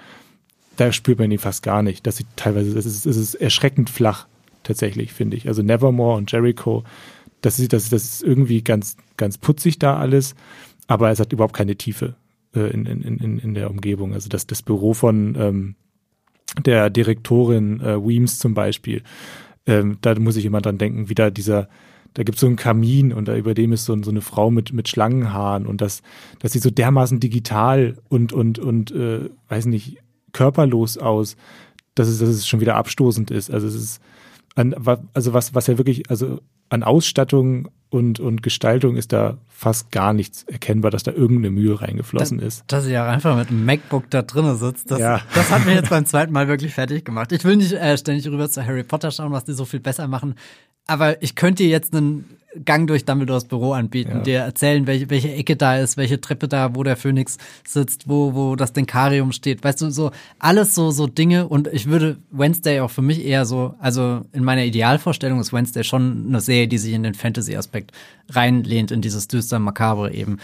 da 0.78 0.92
spürt 0.92 1.20
man 1.20 1.32
ihn 1.32 1.40
fast 1.40 1.64
gar 1.64 1.84
nicht. 1.84 2.08
Das 2.08 2.18
sieht 2.18 2.28
teilweise, 2.36 2.78
es 2.78 2.86
ist, 2.86 3.06
es 3.06 3.18
ist 3.18 3.36
erschreckend 3.36 3.90
flach, 3.90 4.28
tatsächlich, 4.64 5.14
finde 5.14 5.38
ich. 5.38 5.48
Also 5.48 5.62
Nevermore 5.62 6.18
und 6.18 6.32
Jericho, 6.32 6.84
das 7.42 7.60
ist, 7.60 7.74
das, 7.74 7.90
das 7.90 8.04
ist 8.04 8.24
irgendwie 8.24 8.62
ganz, 8.62 8.98
ganz 9.18 9.38
putzig 9.38 9.80
da 9.80 9.98
alles, 9.98 10.36
aber 10.88 11.12
es 11.12 11.20
hat 11.20 11.34
überhaupt 11.34 11.56
keine 11.56 11.76
Tiefe 11.76 12.16
äh, 12.56 12.72
in, 12.72 12.86
in, 12.86 13.02
in, 13.02 13.40
in 13.40 13.54
der 13.54 13.70
Umgebung. 13.70 14.14
Also 14.14 14.30
das, 14.30 14.48
das 14.48 14.62
Büro 14.62 14.94
von 14.94 15.36
ähm, 15.38 15.76
der 16.66 16.90
Direktorin 16.90 17.82
äh, 17.82 17.98
Weems 17.98 18.40
zum 18.40 18.54
Beispiel, 18.54 19.04
ähm, 19.66 19.98
da 20.02 20.18
muss 20.20 20.36
ich 20.38 20.46
immer 20.46 20.62
dran 20.62 20.78
denken, 20.78 21.10
wieder 21.10 21.32
dieser, 21.32 21.70
da 22.14 22.24
gibt 22.24 22.36
es 22.36 22.42
so 22.42 22.48
einen 22.48 22.56
Kamin 22.56 23.14
und 23.14 23.28
da 23.28 23.36
über 23.36 23.54
dem 23.54 23.74
ist 23.74 23.86
so, 23.86 24.02
so 24.04 24.12
eine 24.12 24.22
Frau 24.22 24.52
mit, 24.52 24.74
mit 24.74 24.88
Schlangenhaaren 24.88 25.66
und 25.66 25.82
das, 25.82 26.02
das 26.40 26.52
sieht 26.52 26.64
so 26.64 26.70
dermaßen 26.70 27.20
digital 27.20 27.98
und, 28.10 28.34
und, 28.34 28.60
und 28.60 28.92
äh, 28.92 29.30
weiß 29.50 29.66
nicht, 29.66 29.98
körperlos 30.32 30.98
aus, 30.98 31.36
dass 31.96 32.08
es, 32.08 32.20
dass 32.20 32.30
es 32.30 32.48
schon 32.48 32.60
wieder 32.60 32.76
abstoßend 32.76 33.32
ist. 33.32 33.52
Also 33.52 33.68
es 33.68 33.76
ist 33.76 34.02
an, 34.56 34.76
also 35.14 35.34
was, 35.34 35.56
was 35.56 35.68
ja 35.68 35.78
wirklich, 35.78 36.10
also 36.10 36.40
an 36.70 36.84
Ausstattung 36.84 37.70
und, 37.90 38.20
und 38.20 38.42
Gestaltung 38.42 38.96
ist 38.96 39.14
da 39.14 39.38
fast 39.48 39.92
gar 39.92 40.14
nichts 40.14 40.44
erkennbar, 40.44 40.90
dass 40.90 41.04
da 41.04 41.12
irgendeine 41.12 41.52
Mühe 41.52 41.80
reingeflossen 41.80 42.40
da, 42.40 42.46
ist. 42.46 42.64
Dass 42.68 42.86
sie 42.86 42.92
ja 42.92 43.08
einfach 43.08 43.38
mit 43.38 43.50
einem 43.50 43.66
MacBook 43.66 44.10
da 44.10 44.24
drinnen 44.24 44.58
sitzt, 44.58 44.90
das, 44.90 45.00
ja. 45.00 45.22
das 45.36 45.52
hat 45.52 45.66
mir 45.66 45.76
jetzt 45.76 45.92
beim 45.92 46.06
zweiten 46.06 46.34
Mal 46.34 46.48
wirklich 46.48 46.74
fertig 46.74 47.06
gemacht. 47.06 47.32
Ich 47.32 47.44
will 47.44 47.56
nicht 47.56 47.74
äh, 47.74 47.96
ständig 47.98 48.28
rüber 48.28 48.50
zu 48.50 48.66
Harry 48.66 48.84
Potter 48.84 49.12
schauen, 49.12 49.32
was 49.32 49.46
die 49.46 49.54
so 49.54 49.66
viel 49.66 49.80
besser 49.80 50.08
machen, 50.08 50.34
aber 50.88 51.22
ich 51.22 51.36
könnte 51.36 51.64
jetzt 51.64 51.96
einen 51.96 52.38
Gang 52.66 52.88
durch 52.88 53.04
Dumbledores 53.06 53.46
Büro 53.46 53.74
anbieten, 53.74 54.18
ja. 54.18 54.20
dir 54.20 54.40
erzählen, 54.40 54.86
welche, 54.86 55.10
welche 55.10 55.32
Ecke 55.32 55.56
da 55.56 55.78
ist, 55.78 55.98
welche 55.98 56.22
Treppe 56.22 56.48
da, 56.48 56.76
wo 56.76 56.84
der 56.84 56.98
Phönix 56.98 57.38
sitzt, 57.68 58.08
wo, 58.08 58.36
wo 58.36 58.56
das 58.56 58.74
Denkarium 58.74 59.32
steht. 59.32 59.64
Weißt 59.64 59.82
du, 59.82 59.90
so 59.90 60.12
alles 60.38 60.76
so, 60.76 60.92
so 60.92 61.08
Dinge. 61.08 61.48
Und 61.48 61.68
ich 61.68 61.88
würde 61.88 62.18
Wednesday 62.30 62.82
auch 62.82 62.92
für 62.92 63.02
mich 63.02 63.26
eher 63.26 63.46
so, 63.46 63.74
also 63.80 64.22
in 64.34 64.44
meiner 64.44 64.64
Idealvorstellung 64.64 65.40
ist 65.40 65.52
Wednesday 65.52 65.84
schon 65.84 66.26
eine 66.28 66.42
Serie, 66.42 66.68
die 66.68 66.78
sich 66.78 66.94
in 66.94 67.04
den 67.04 67.16
Fantasy-Aspekt 67.16 67.92
reinlehnt, 68.30 68.92
in 68.92 69.02
dieses 69.02 69.28
düster 69.28 69.58
Makabre 69.58 70.14
eben. 70.14 70.38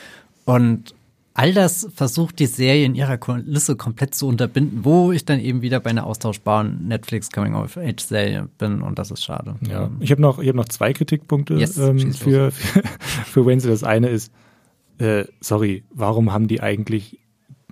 Und 0.45 0.95
all 1.39 1.53
das 1.53 1.87
versucht 1.95 2.39
die 2.39 2.47
Serie 2.47 2.83
in 2.83 2.95
ihrer 2.95 3.17
Kulisse 3.17 3.77
komplett 3.77 4.13
zu 4.13 4.27
unterbinden, 4.27 4.83
wo 4.83 5.13
ich 5.13 5.23
dann 5.23 5.39
eben 5.39 5.61
wieder 5.61 5.79
bei 5.79 5.91
einer 5.91 6.05
austauschbaren 6.05 6.85
Netflix 6.85 7.31
Coming 7.31 7.55
of 7.55 7.77
Age 7.77 8.01
Serie 8.01 8.49
bin 8.57 8.81
und 8.81 8.99
das 8.99 9.09
ist 9.09 9.23
schade. 9.23 9.55
Ja, 9.69 9.89
ich 10.01 10.11
habe 10.11 10.21
noch, 10.21 10.39
ich 10.39 10.49
habe 10.49 10.57
noch 10.57 10.67
zwei 10.67 10.91
Kritikpunkte 10.91 11.53
yes, 11.53 11.77
ähm, 11.77 12.11
für, 12.13 12.51
für, 12.51 12.83
für 13.25 13.45
Wednesday. 13.45 13.71
Das 13.71 13.85
eine 13.85 14.09
ist, 14.09 14.33
äh, 14.97 15.23
sorry, 15.39 15.85
warum 15.91 16.33
haben 16.33 16.49
die 16.49 16.59
eigentlich 16.59 17.19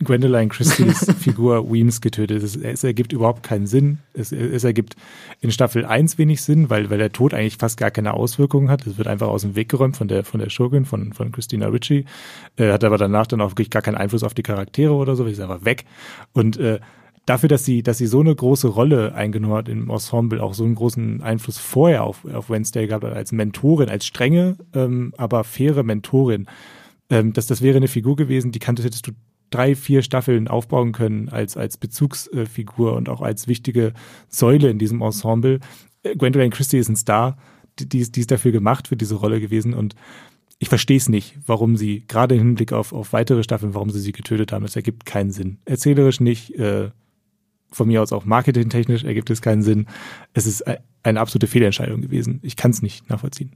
Gwendoline 0.04 0.50
Christie's 0.50 1.12
Figur 1.20 1.72
Weems 1.72 2.02
getötet. 2.02 2.44
Es, 2.44 2.56
es, 2.56 2.84
ergibt 2.84 3.14
überhaupt 3.14 3.42
keinen 3.42 3.66
Sinn. 3.66 4.00
Es, 4.14 4.32
es, 4.32 4.64
ergibt 4.64 4.96
in 5.42 5.52
Staffel 5.52 5.86
1 5.86 6.18
wenig 6.20 6.44
Sinn, 6.44 6.70
weil, 6.70 6.90
weil 6.90 7.00
der 7.00 7.12
Tod 7.12 7.34
eigentlich 7.34 7.58
fast 7.58 7.78
gar 7.78 7.90
keine 7.90 8.14
Auswirkungen 8.14 8.70
hat. 8.70 8.86
Es 8.86 8.98
wird 8.98 9.08
einfach 9.08 9.28
aus 9.28 9.42
dem 9.42 9.56
Weg 9.56 9.70
geräumt 9.70 9.98
von 9.98 10.08
der, 10.08 10.24
von 10.24 10.40
der 10.40 10.50
Schurkin, 10.50 10.86
von, 10.86 11.14
von 11.14 11.32
Christina 11.32 11.68
Ritchie. 11.68 12.06
Äh, 12.58 12.72
hat 12.72 12.84
aber 12.84 13.00
danach 13.00 13.26
dann 13.26 13.42
auch 13.42 13.52
wirklich 13.52 13.72
gar 13.72 13.82
keinen 13.82 13.98
Einfluss 13.98 14.24
auf 14.24 14.36
die 14.36 14.44
Charaktere 14.44 14.94
oder 14.94 15.16
so. 15.16 15.26
ist 15.26 15.40
einfach 15.40 15.66
weg. 15.66 15.86
Und 16.32 16.58
äh, 16.58 16.80
dafür, 17.26 17.50
dass 17.50 17.66
sie, 17.66 17.82
dass 17.82 17.98
sie 17.98 18.08
so 18.08 18.20
eine 18.20 18.36
große 18.36 18.68
Rolle 18.68 19.16
eingenommen 19.16 19.56
hat 19.56 19.68
im 19.68 19.90
Ensemble, 19.90 20.42
auch 20.42 20.54
so 20.54 20.64
einen 20.64 20.76
großen 20.76 21.24
Einfluss 21.24 21.58
vorher 21.58 22.04
auf, 22.04 22.24
auf 22.26 22.52
Wednesday 22.52 22.86
gehabt 22.86 23.04
hat, 23.04 23.14
als 23.14 23.32
Mentorin, 23.32 23.90
als 23.90 24.06
strenge, 24.06 24.58
ähm, 24.74 25.14
aber 25.18 25.44
faire 25.44 25.82
Mentorin, 25.82 26.46
ähm, 27.10 27.34
dass 27.34 27.48
das 27.48 27.62
wäre 27.62 27.78
eine 27.78 27.88
Figur 27.88 28.16
gewesen, 28.16 28.52
die 28.52 28.60
kanntest 28.60 28.86
hättest 28.86 29.08
du 29.08 29.12
drei, 29.50 29.76
vier 29.76 30.02
Staffeln 30.02 30.48
aufbauen 30.48 30.92
können 30.92 31.30
als, 31.30 31.58
als 31.58 31.78
Bezugsfigur 31.78 32.94
und 32.94 33.10
auch 33.10 33.22
als 33.22 33.48
wichtige 33.48 33.94
Säule 34.28 34.70
in 34.70 34.80
diesem 34.80 35.02
Ensemble. 35.02 35.60
Äh, 36.04 36.16
Gwendolyn 36.16 36.52
Christie 36.52 36.78
ist 36.78 36.90
ein 36.90 36.96
Star, 36.96 37.38
die, 37.80 38.00
ist, 38.00 38.16
die 38.16 38.22
ist 38.22 38.32
dafür 38.32 38.52
gemacht 38.52 38.88
für 38.88 38.98
diese 38.98 39.16
Rolle 39.16 39.40
gewesen 39.40 39.74
und 39.74 39.96
ich 40.60 40.70
verstehe 40.70 40.98
es 40.98 41.08
nicht, 41.08 41.38
warum 41.46 41.78
sie, 41.78 42.04
gerade 42.08 42.34
im 42.34 42.42
Hinblick 42.42 42.74
auf, 42.74 42.92
auf 42.92 43.14
weitere 43.14 43.44
Staffeln, 43.44 43.76
warum 43.76 43.92
sie 43.92 44.00
sie 44.00 44.12
getötet 44.12 44.52
haben. 44.52 44.64
Das 44.64 44.76
ergibt 44.76 45.06
keinen 45.06 45.30
Sinn. 45.30 45.60
Erzählerisch 45.66 46.20
nicht, 46.20 46.56
äh, 46.56 46.90
von 47.72 47.88
mir 47.88 48.02
aus 48.02 48.12
auch 48.12 48.26
marketingtechnisch 48.26 49.04
ergibt 49.04 49.30
es 49.30 49.42
keinen 49.42 49.62
Sinn. 49.62 49.88
Es 50.34 50.48
ist 50.48 50.64
eine 51.04 51.20
absolute 51.20 51.48
Fehlentscheidung 51.48 52.02
gewesen. 52.02 52.40
Ich 52.42 52.56
kann 52.56 52.72
es 52.72 52.82
nicht 52.82 53.10
nachvollziehen. 53.10 53.52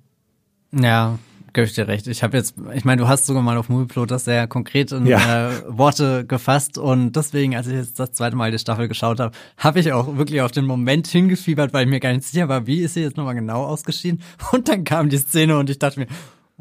Ja, 0.71 1.17
gebe 1.53 1.65
ich 1.65 1.73
dir 1.73 1.87
recht. 1.87 2.07
Ich 2.07 2.23
habe 2.23 2.37
jetzt, 2.37 2.55
ich 2.73 2.85
meine, 2.85 3.01
du 3.01 3.07
hast 3.07 3.25
sogar 3.25 3.43
mal 3.43 3.57
auf 3.57 3.69
Movieplot 3.69 4.11
das 4.11 4.25
sehr 4.25 4.47
konkret 4.47 4.91
in 4.91 5.05
ja. 5.05 5.49
äh, 5.49 5.63
Worte 5.67 6.25
gefasst 6.25 6.77
und 6.77 7.13
deswegen, 7.13 7.55
als 7.55 7.67
ich 7.67 7.73
jetzt 7.73 7.99
das 7.99 8.11
zweite 8.13 8.35
Mal 8.35 8.51
die 8.51 8.59
Staffel 8.59 8.87
geschaut 8.87 9.19
habe, 9.19 9.35
habe 9.57 9.79
ich 9.79 9.91
auch 9.91 10.17
wirklich 10.17 10.41
auf 10.41 10.51
den 10.51 10.65
Moment 10.65 11.07
hingefiebert, 11.07 11.73
weil 11.73 11.85
ich 11.85 11.89
mir 11.89 11.99
gar 11.99 12.13
nicht 12.13 12.23
sicher 12.23 12.49
war, 12.49 12.67
wie 12.67 12.81
ist 12.81 12.93
sie 12.93 13.01
jetzt 13.01 13.17
nochmal 13.17 13.35
genau 13.35 13.65
ausgeschieden. 13.65 14.21
Und 14.51 14.67
dann 14.67 14.83
kam 14.83 15.09
die 15.09 15.17
Szene 15.17 15.57
und 15.57 15.69
ich 15.69 15.79
dachte 15.79 15.99
mir, 15.99 16.07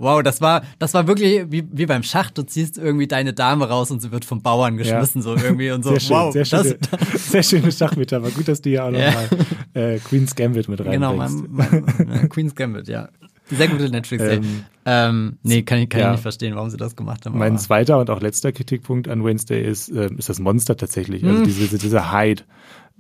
Wow, 0.00 0.22
das 0.22 0.40
war, 0.40 0.62
das 0.78 0.94
war 0.94 1.06
wirklich 1.06 1.44
wie, 1.50 1.62
wie 1.70 1.84
beim 1.84 2.02
Schach. 2.02 2.30
Du 2.30 2.42
ziehst 2.42 2.78
irgendwie 2.78 3.06
deine 3.06 3.34
Dame 3.34 3.68
raus 3.68 3.90
und 3.90 4.00
sie 4.00 4.10
wird 4.10 4.24
vom 4.24 4.40
Bauern 4.40 4.78
geschmissen, 4.78 5.20
ja. 5.20 5.22
so 5.22 5.36
irgendwie 5.36 5.70
und 5.72 5.84
so. 5.84 5.90
Sehr 5.90 6.00
schön, 6.00 6.16
wow, 6.16 6.32
sehr, 6.32 6.44
schöne, 6.46 6.78
das, 6.90 7.28
sehr 7.30 7.42
schöne 7.42 7.70
Schachmetapher. 7.70 8.30
Gut, 8.30 8.48
dass 8.48 8.62
du 8.62 8.70
ja 8.70 8.86
auch 8.86 8.90
nochmal 8.90 9.28
ja. 9.74 9.80
äh, 9.80 9.98
Queen's 9.98 10.34
Gambit 10.34 10.70
mit 10.70 10.80
reinbringst. 10.80 11.36
Genau, 11.36 11.50
mein, 11.50 11.84
mein, 12.06 12.28
Queen's 12.30 12.54
Gambit, 12.54 12.88
ja. 12.88 13.10
Sehr 13.50 13.68
gute 13.68 13.90
Netflix-Serie. 13.90 14.38
Ähm, 14.38 14.64
ähm, 14.86 15.38
nee, 15.42 15.62
kann 15.62 15.78
ich, 15.78 15.88
kann 15.88 16.00
ja. 16.00 16.06
ich 16.08 16.12
nicht 16.12 16.22
verstehen, 16.22 16.54
warum 16.54 16.70
sie 16.70 16.76
das 16.76 16.96
gemacht 16.96 17.26
haben. 17.26 17.38
Mein 17.38 17.58
zweiter 17.58 17.98
und 17.98 18.10
auch 18.10 18.20
letzter 18.20 18.52
Kritikpunkt 18.52 19.08
an 19.08 19.24
Wednesday 19.24 19.62
ist, 19.62 19.88
äh, 19.90 20.08
ist 20.16 20.28
das 20.28 20.38
Monster 20.38 20.76
tatsächlich. 20.76 21.24
Also 21.24 21.38
hm. 21.38 21.44
diese, 21.44 21.78
diese 21.78 22.12
Hyde. 22.12 22.44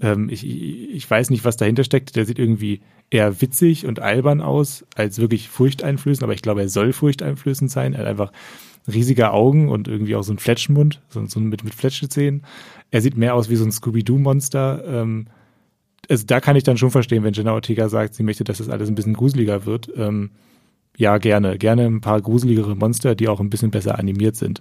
Ähm, 0.00 0.28
ich, 0.30 0.46
ich 0.46 1.10
weiß 1.10 1.30
nicht, 1.30 1.44
was 1.44 1.56
dahinter 1.56 1.84
steckt. 1.84 2.16
Der 2.16 2.26
sieht 2.26 2.38
irgendwie 2.38 2.80
eher 3.10 3.40
witzig 3.40 3.86
und 3.86 4.00
albern 4.00 4.40
aus, 4.40 4.84
als 4.94 5.18
wirklich 5.18 5.48
furchteinflößend, 5.48 6.22
aber 6.22 6.32
ich 6.32 6.42
glaube, 6.42 6.62
er 6.62 6.68
soll 6.68 6.92
furchteinflößend 6.92 7.70
sein. 7.70 7.92
Er 7.92 8.00
hat 8.00 8.06
einfach 8.06 8.32
riesige 8.92 9.32
Augen 9.32 9.68
und 9.68 9.88
irgendwie 9.88 10.16
auch 10.16 10.22
so 10.22 10.32
einen 10.32 10.38
Fletschenmund, 10.38 11.00
so, 11.08 11.24
so 11.26 11.40
mit, 11.40 11.64
mit 11.64 11.74
Fletschezähnen. 11.74 12.42
Er 12.90 13.02
sieht 13.02 13.16
mehr 13.16 13.34
aus 13.34 13.50
wie 13.50 13.56
so 13.56 13.64
ein 13.64 13.72
Scooby-Doo-Monster. 13.72 14.84
Ähm, 14.86 15.26
also 16.10 16.24
da 16.26 16.40
kann 16.40 16.56
ich 16.56 16.64
dann 16.64 16.76
schon 16.76 16.90
verstehen, 16.90 17.22
wenn 17.22 17.32
Jenna 17.32 17.52
Ortega 17.52 17.88
sagt, 17.88 18.14
sie 18.14 18.24
möchte, 18.24 18.44
dass 18.44 18.58
das 18.58 18.68
alles 18.68 18.88
ein 18.88 18.96
bisschen 18.96 19.14
gruseliger 19.14 19.64
wird. 19.64 19.90
Ähm, 19.96 20.30
ja, 20.96 21.18
gerne. 21.18 21.56
Gerne 21.56 21.86
ein 21.86 22.00
paar 22.00 22.20
gruseligere 22.20 22.74
Monster, 22.74 23.14
die 23.14 23.28
auch 23.28 23.40
ein 23.40 23.48
bisschen 23.48 23.70
besser 23.70 23.98
animiert 23.98 24.36
sind 24.36 24.60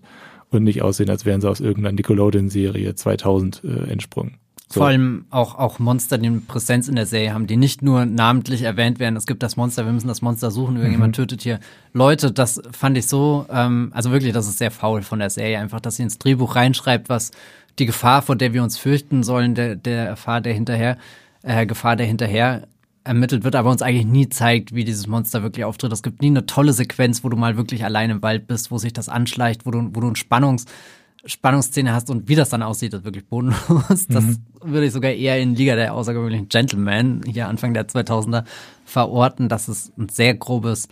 und 0.51 0.63
nicht 0.63 0.81
aussehen, 0.81 1.09
als 1.09 1.25
wären 1.25 1.41
sie 1.41 1.49
aus 1.49 1.59
irgendeiner 1.59 1.95
Nickelodeon-Serie 1.95 2.95
2000 2.95 3.63
äh, 3.63 3.91
entsprungen. 3.91 4.37
So. 4.71 4.81
Vor 4.81 4.87
allem 4.87 5.25
auch, 5.31 5.55
auch 5.55 5.79
Monster, 5.79 6.19
die 6.19 6.27
eine 6.27 6.41
Präsenz 6.41 6.87
in 6.87 6.95
der 6.95 7.07
Serie 7.07 7.33
haben, 7.33 7.47
die 7.47 7.57
nicht 7.57 7.81
nur 7.81 8.05
namentlich 8.05 8.61
erwähnt 8.61 8.99
werden. 8.99 9.15
Es 9.15 9.25
gibt 9.25 9.41
das 9.41 9.57
Monster, 9.57 9.85
wir 9.85 9.91
müssen 9.91 10.07
das 10.07 10.21
Monster 10.21 10.51
suchen, 10.51 10.75
irgendjemand 10.75 11.17
mhm. 11.17 11.23
tötet 11.23 11.41
hier 11.41 11.59
Leute. 11.91 12.31
Das 12.31 12.61
fand 12.71 12.95
ich 12.95 13.07
so, 13.07 13.47
ähm, 13.49 13.89
also 13.95 14.11
wirklich, 14.11 14.31
das 14.31 14.47
ist 14.47 14.59
sehr 14.59 14.69
faul 14.69 15.01
von 15.01 15.17
der 15.17 15.31
Serie. 15.31 15.57
Einfach, 15.57 15.79
dass 15.79 15.95
sie 15.95 16.03
ins 16.03 16.19
Drehbuch 16.19 16.55
reinschreibt, 16.55 17.09
was 17.09 17.31
die 17.79 17.87
Gefahr, 17.87 18.21
vor 18.21 18.35
der 18.35 18.53
wir 18.53 18.61
uns 18.61 18.77
fürchten 18.77 19.23
sollen, 19.23 19.55
der, 19.55 19.75
der 19.75 20.11
Gefahr, 20.11 20.39
der 20.39 20.53
hinterher 20.53 20.97
äh, 21.43 21.65
Gefahr, 21.65 21.95
der 21.95 22.07
hinterher 22.07 22.67
ermittelt 23.03 23.43
wird, 23.43 23.55
aber 23.55 23.71
uns 23.71 23.81
eigentlich 23.81 24.05
nie 24.05 24.29
zeigt, 24.29 24.75
wie 24.75 24.83
dieses 24.83 25.07
Monster 25.07 25.41
wirklich 25.41 25.65
auftritt. 25.65 25.91
Es 25.91 26.03
gibt 26.03 26.21
nie 26.21 26.27
eine 26.27 26.45
tolle 26.45 26.73
Sequenz, 26.73 27.23
wo 27.23 27.29
du 27.29 27.37
mal 27.37 27.57
wirklich 27.57 27.83
allein 27.83 28.09
im 28.09 28.21
Wald 28.21 28.47
bist, 28.47 28.71
wo 28.71 28.77
sich 28.77 28.93
das 28.93 29.09
anschleicht, 29.09 29.65
wo 29.65 29.71
du, 29.71 29.89
wo 29.93 30.01
du 30.01 30.07
eine 30.07 30.15
Spannungs, 30.15 30.65
Spannungsszene 31.25 31.93
hast 31.93 32.09
und 32.09 32.29
wie 32.29 32.35
das 32.35 32.49
dann 32.49 32.61
aussieht, 32.63 32.93
ist 32.93 33.03
wirklich 33.03 33.25
bodenlos. 33.25 34.07
Das 34.07 34.23
mhm. 34.23 34.37
würde 34.63 34.85
ich 34.85 34.93
sogar 34.93 35.11
eher 35.11 35.39
in 35.39 35.55
Liga 35.55 35.75
der 35.75 35.93
außergewöhnlichen 35.93 36.49
Gentlemen 36.49 37.21
hier 37.25 37.47
Anfang 37.47 37.73
der 37.73 37.87
2000er 37.87 38.43
verorten. 38.85 39.49
Das 39.49 39.67
ist 39.67 39.97
ein 39.97 40.09
sehr 40.09 40.35
grobes 40.35 40.87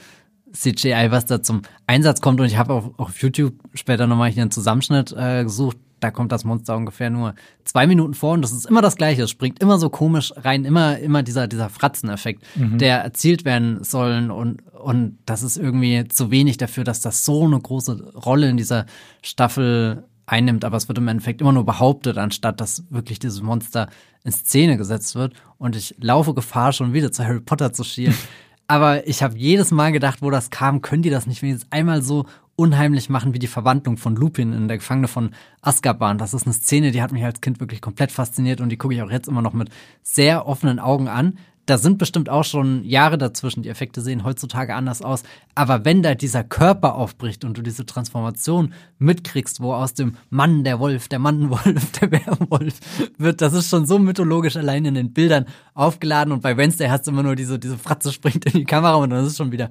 CGI, 0.52 1.08
was 1.10 1.26
da 1.26 1.42
zum 1.42 1.62
Einsatz 1.86 2.22
kommt. 2.22 2.40
Und 2.40 2.48
ich 2.48 2.58
habe 2.58 2.74
auch 2.74 2.98
auf 2.98 3.22
YouTube 3.22 3.54
später 3.74 4.08
nochmal 4.08 4.32
hier 4.32 4.42
einen 4.42 4.52
Zusammenschnitt 4.52 5.14
äh, 5.18 5.44
gesucht, 5.44 5.78
da 6.00 6.12
kommt 6.12 6.32
das 6.32 6.44
Monster 6.44 6.76
ungefähr 6.76 7.10
nur 7.10 7.34
zwei 7.64 7.88
Minuten 7.88 8.14
vor 8.14 8.34
und 8.34 8.42
das 8.42 8.52
ist 8.52 8.66
immer 8.66 8.82
das 8.82 8.96
Gleiche. 8.96 9.24
Es 9.24 9.32
springt 9.32 9.62
immer 9.62 9.80
so 9.80 9.90
komisch 9.90 10.32
rein, 10.36 10.66
immer, 10.66 10.98
immer 11.00 11.24
dieser, 11.24 11.48
dieser 11.48 11.70
Fratzeneffekt, 11.70 12.44
mhm. 12.56 12.78
der 12.78 13.00
erzielt 13.00 13.46
werden 13.46 13.84
sollen 13.84 14.32
und, 14.32 14.62
und 14.74 15.18
das 15.26 15.44
ist 15.44 15.58
irgendwie 15.58 16.08
zu 16.08 16.32
wenig 16.32 16.58
dafür, 16.58 16.84
dass 16.84 17.02
das 17.02 17.26
so 17.26 17.46
eine 17.46 17.60
große 17.60 18.14
Rolle 18.14 18.50
in 18.50 18.58
dieser 18.58 18.86
Staffel 19.22 20.04
einnimmt, 20.28 20.66
aber 20.66 20.78
es 20.78 20.88
wird 20.88 20.98
im 20.98 21.08
Endeffekt 21.08 21.42
immer 21.42 21.54
nur 21.54 21.66
behauptet, 21.66 22.18
anstatt 22.18 22.62
dass 22.62 22.84
wirklich 22.90 23.18
dieses 23.18 23.42
Monster 23.42 23.90
in 24.24 24.32
Szene 24.32 24.78
gesetzt 24.78 25.16
wird 25.16 25.34
und 25.58 25.76
ich 25.76 25.96
laufe 26.00 26.34
Gefahr, 26.34 26.74
schon 26.74 26.94
wieder 26.94 27.12
zu 27.12 27.24
Harry 27.24 27.40
Potter 27.40 27.74
zu 27.74 27.84
schielen. 27.84 28.16
aber 28.68 29.08
ich 29.08 29.24
habe 29.24 29.38
jedes 29.38 29.72
Mal 29.72 29.92
gedacht, 29.92 30.22
wo 30.22 30.30
das 30.30 30.50
kam, 30.50 30.82
können 30.82 31.02
die 31.02 31.10
das 31.10 31.26
nicht 31.26 31.42
wenigstens 31.42 31.72
einmal 31.72 32.02
so 32.02 32.26
unheimlich 32.58 33.08
machen 33.08 33.34
wie 33.34 33.40
die 33.40 33.48
Verwandlung 33.48 33.98
von 33.98 34.16
Lupin 34.16 34.52
in 34.52 34.68
der 34.68 34.78
Gefangene 34.78 35.08
von 35.08 35.30
Azkaban. 35.62 36.18
Das 36.18 36.34
ist 36.34 36.46
eine 36.46 36.54
Szene, 36.54 36.92
die 36.92 37.02
hat 37.02 37.12
mich 37.12 37.24
als 37.24 37.40
Kind 37.40 37.60
wirklich 37.60 37.82
komplett 37.82 38.12
fasziniert 38.12 38.60
und 38.60 38.70
die 38.70 38.78
gucke 38.78 38.96
ich 38.96 39.02
auch 39.02 39.12
jetzt 39.12 39.30
immer 39.30 39.44
noch 39.44 39.54
mit 39.54 39.70
sehr 40.02 40.48
offenen 40.48 40.80
Augen 40.80 41.08
an. 41.08 41.38
Da 41.68 41.78
sind 41.78 41.98
bestimmt 41.98 42.30
auch 42.30 42.46
schon 42.46 42.84
Jahre 42.86 43.18
dazwischen. 43.18 43.62
Die 43.62 43.70
Effekte 43.70 44.02
sehen 44.02 44.24
heutzutage 44.24 44.74
anders 44.74 45.02
aus. 45.02 45.24
Aber 45.54 45.84
wenn 45.84 46.02
da 46.02 46.16
dieser 46.16 46.46
Körper 46.46 46.96
aufbricht 46.96 47.44
und 47.44 47.58
du 47.58 47.62
diese 47.62 47.86
Transformation 47.86 48.74
mitkriegst, 49.00 49.60
wo 49.60 49.74
aus 49.74 49.94
dem 49.94 50.16
Mann 50.30 50.64
der 50.64 50.80
Wolf, 50.80 51.10
der 51.10 51.20
Mannenwolf, 51.20 51.92
der 52.00 52.08
Bärwolf 52.08 52.80
wird, 53.18 53.42
das 53.42 53.52
ist 53.52 53.70
schon 53.70 53.86
so 53.86 54.00
mythologisch 54.00 54.56
allein 54.56 54.86
in 54.86 54.96
den 54.96 55.12
Bildern 55.12 55.46
aufgeladen. 55.74 56.32
Und 56.32 56.42
bei 56.42 56.56
Wednesday 56.56 56.88
hast 56.88 57.06
du 57.06 57.12
immer 57.12 57.24
nur 57.24 57.36
diese, 57.36 57.60
diese 57.60 57.78
Fratze 57.78 58.14
springt 58.14 58.46
in 58.46 58.54
die 58.54 58.66
Kamera 58.66 58.96
und 58.96 59.10
dann 59.10 59.26
ist 59.26 59.32
es 59.32 59.38
schon 59.38 59.52
wieder 59.52 59.70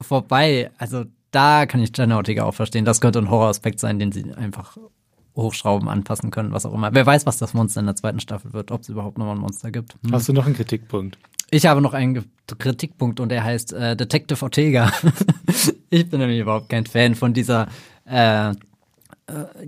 vorbei. 0.00 0.72
Also 0.76 1.04
da 1.30 1.66
kann 1.66 1.82
ich 1.82 1.90
Jenna 1.96 2.16
Ortega 2.16 2.44
auch 2.44 2.54
verstehen. 2.54 2.84
Das 2.84 3.00
könnte 3.00 3.18
ein 3.18 3.30
Horroraspekt 3.30 3.80
sein, 3.80 3.98
den 3.98 4.12
sie 4.12 4.32
einfach 4.34 4.76
hochschrauben, 5.36 5.88
anpassen 5.88 6.30
können, 6.30 6.52
was 6.52 6.66
auch 6.66 6.74
immer. 6.74 6.92
Wer 6.92 7.06
weiß, 7.06 7.24
was 7.24 7.38
das 7.38 7.54
Monster 7.54 7.80
in 7.80 7.86
der 7.86 7.96
zweiten 7.96 8.20
Staffel 8.20 8.52
wird, 8.52 8.70
ob 8.70 8.82
es 8.82 8.88
überhaupt 8.88 9.18
noch 9.18 9.26
mal 9.26 9.32
ein 9.32 9.38
Monster 9.38 9.70
gibt. 9.70 9.94
Hm. 10.02 10.12
Hast 10.12 10.28
du 10.28 10.32
noch 10.32 10.46
einen 10.46 10.56
Kritikpunkt? 10.56 11.18
Ich 11.50 11.64
habe 11.66 11.80
noch 11.80 11.94
einen 11.94 12.30
Kritikpunkt 12.58 13.20
und 13.20 13.30
der 13.30 13.44
heißt 13.44 13.72
äh, 13.72 13.96
Detective 13.96 14.42
Ortega. 14.42 14.92
ich 15.90 16.10
bin 16.10 16.20
nämlich 16.20 16.40
überhaupt 16.40 16.68
kein 16.68 16.86
Fan 16.86 17.14
von 17.14 17.32
dieser, 17.32 17.68
äh, 18.04 18.50
äh, 18.50 18.54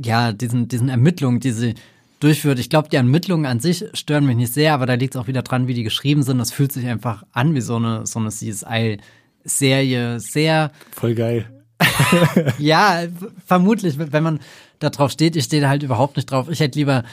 ja, 0.03 0.33
diesen, 0.33 0.69
diesen 0.69 0.89
Ermittlungen, 0.89 1.41
die 1.41 1.53
sie 1.53 1.75
durchführt. 2.19 2.59
Ich 2.59 2.69
glaube, 2.69 2.91
die 2.91 2.97
Ermittlungen 2.97 3.47
an 3.47 3.61
sich 3.61 3.85
stören 3.95 4.27
mich 4.27 4.37
nicht 4.37 4.53
sehr, 4.53 4.75
aber 4.75 4.87
da 4.87 4.95
liegt 4.95 5.15
es 5.15 5.21
auch 5.21 5.27
wieder 5.27 5.43
dran, 5.43 5.69
wie 5.69 5.75
die 5.75 5.85
geschrieben 5.85 6.23
sind. 6.23 6.39
Das 6.39 6.53
fühlt 6.53 6.73
sich 6.73 6.87
einfach 6.87 7.25
an 7.33 7.55
wie 7.55 7.63
so 7.63 7.77
eine, 7.77 8.07
so 8.07 8.19
eine 8.19 8.29
CSI 8.29 8.99
Serie 9.45 10.21
sehr. 10.21 10.71
Voll 10.93 11.15
geil. 11.15 11.47
ja, 12.59 13.05
vermutlich, 13.47 13.99
wenn 13.99 14.23
man 14.23 14.41
da 14.79 14.91
drauf 14.91 15.11
steht. 15.11 15.37
Ich 15.37 15.45
stehe 15.45 15.63
da 15.63 15.69
halt 15.69 15.83
überhaupt 15.83 16.17
nicht 16.17 16.31
drauf. 16.31 16.49
Ich 16.51 16.61
hätte 16.61 16.79
lieber, 16.79 17.05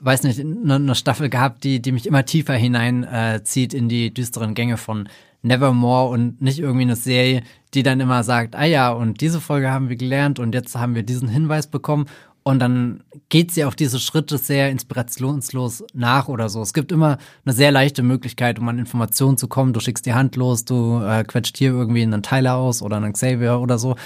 weiß 0.00 0.22
nicht, 0.24 0.40
eine, 0.40 0.76
eine 0.76 0.94
Staffel 0.94 1.28
gehabt, 1.28 1.64
die, 1.64 1.80
die 1.80 1.92
mich 1.92 2.06
immer 2.06 2.24
tiefer 2.24 2.54
hineinzieht 2.54 3.74
äh, 3.74 3.76
in 3.76 3.88
die 3.88 4.12
düsteren 4.12 4.54
Gänge 4.54 4.76
von 4.76 5.08
Nevermore 5.42 6.10
und 6.10 6.40
nicht 6.40 6.60
irgendwie 6.60 6.82
eine 6.82 6.96
Serie, 6.96 7.42
die 7.74 7.82
dann 7.82 8.00
immer 8.00 8.22
sagt, 8.22 8.54
ah 8.54 8.64
ja, 8.64 8.92
und 8.92 9.20
diese 9.20 9.40
Folge 9.40 9.70
haben 9.70 9.88
wir 9.88 9.96
gelernt 9.96 10.38
und 10.38 10.54
jetzt 10.54 10.76
haben 10.76 10.94
wir 10.94 11.02
diesen 11.02 11.28
Hinweis 11.28 11.66
bekommen 11.66 12.06
und 12.44 12.58
dann 12.58 13.04
geht 13.28 13.52
sie 13.52 13.64
auf 13.64 13.76
diese 13.76 13.98
Schritte 14.00 14.38
sehr 14.38 14.70
inspirationslos 14.70 15.84
nach 15.94 16.28
oder 16.28 16.48
so. 16.48 16.60
Es 16.60 16.72
gibt 16.72 16.90
immer 16.90 17.18
eine 17.44 17.54
sehr 17.54 17.70
leichte 17.70 18.02
Möglichkeit, 18.02 18.58
um 18.58 18.68
an 18.68 18.78
Informationen 18.78 19.36
zu 19.36 19.48
kommen. 19.48 19.72
Du 19.72 19.80
schickst 19.80 20.06
die 20.06 20.14
Hand 20.14 20.36
los, 20.36 20.64
du 20.64 21.00
äh, 21.02 21.24
quetscht 21.24 21.56
hier 21.56 21.70
irgendwie 21.70 22.02
einen 22.02 22.22
Tyler 22.22 22.56
aus 22.56 22.82
oder 22.82 22.96
einen 22.96 23.12
Xavier 23.12 23.60
oder 23.60 23.78
so. 23.78 23.96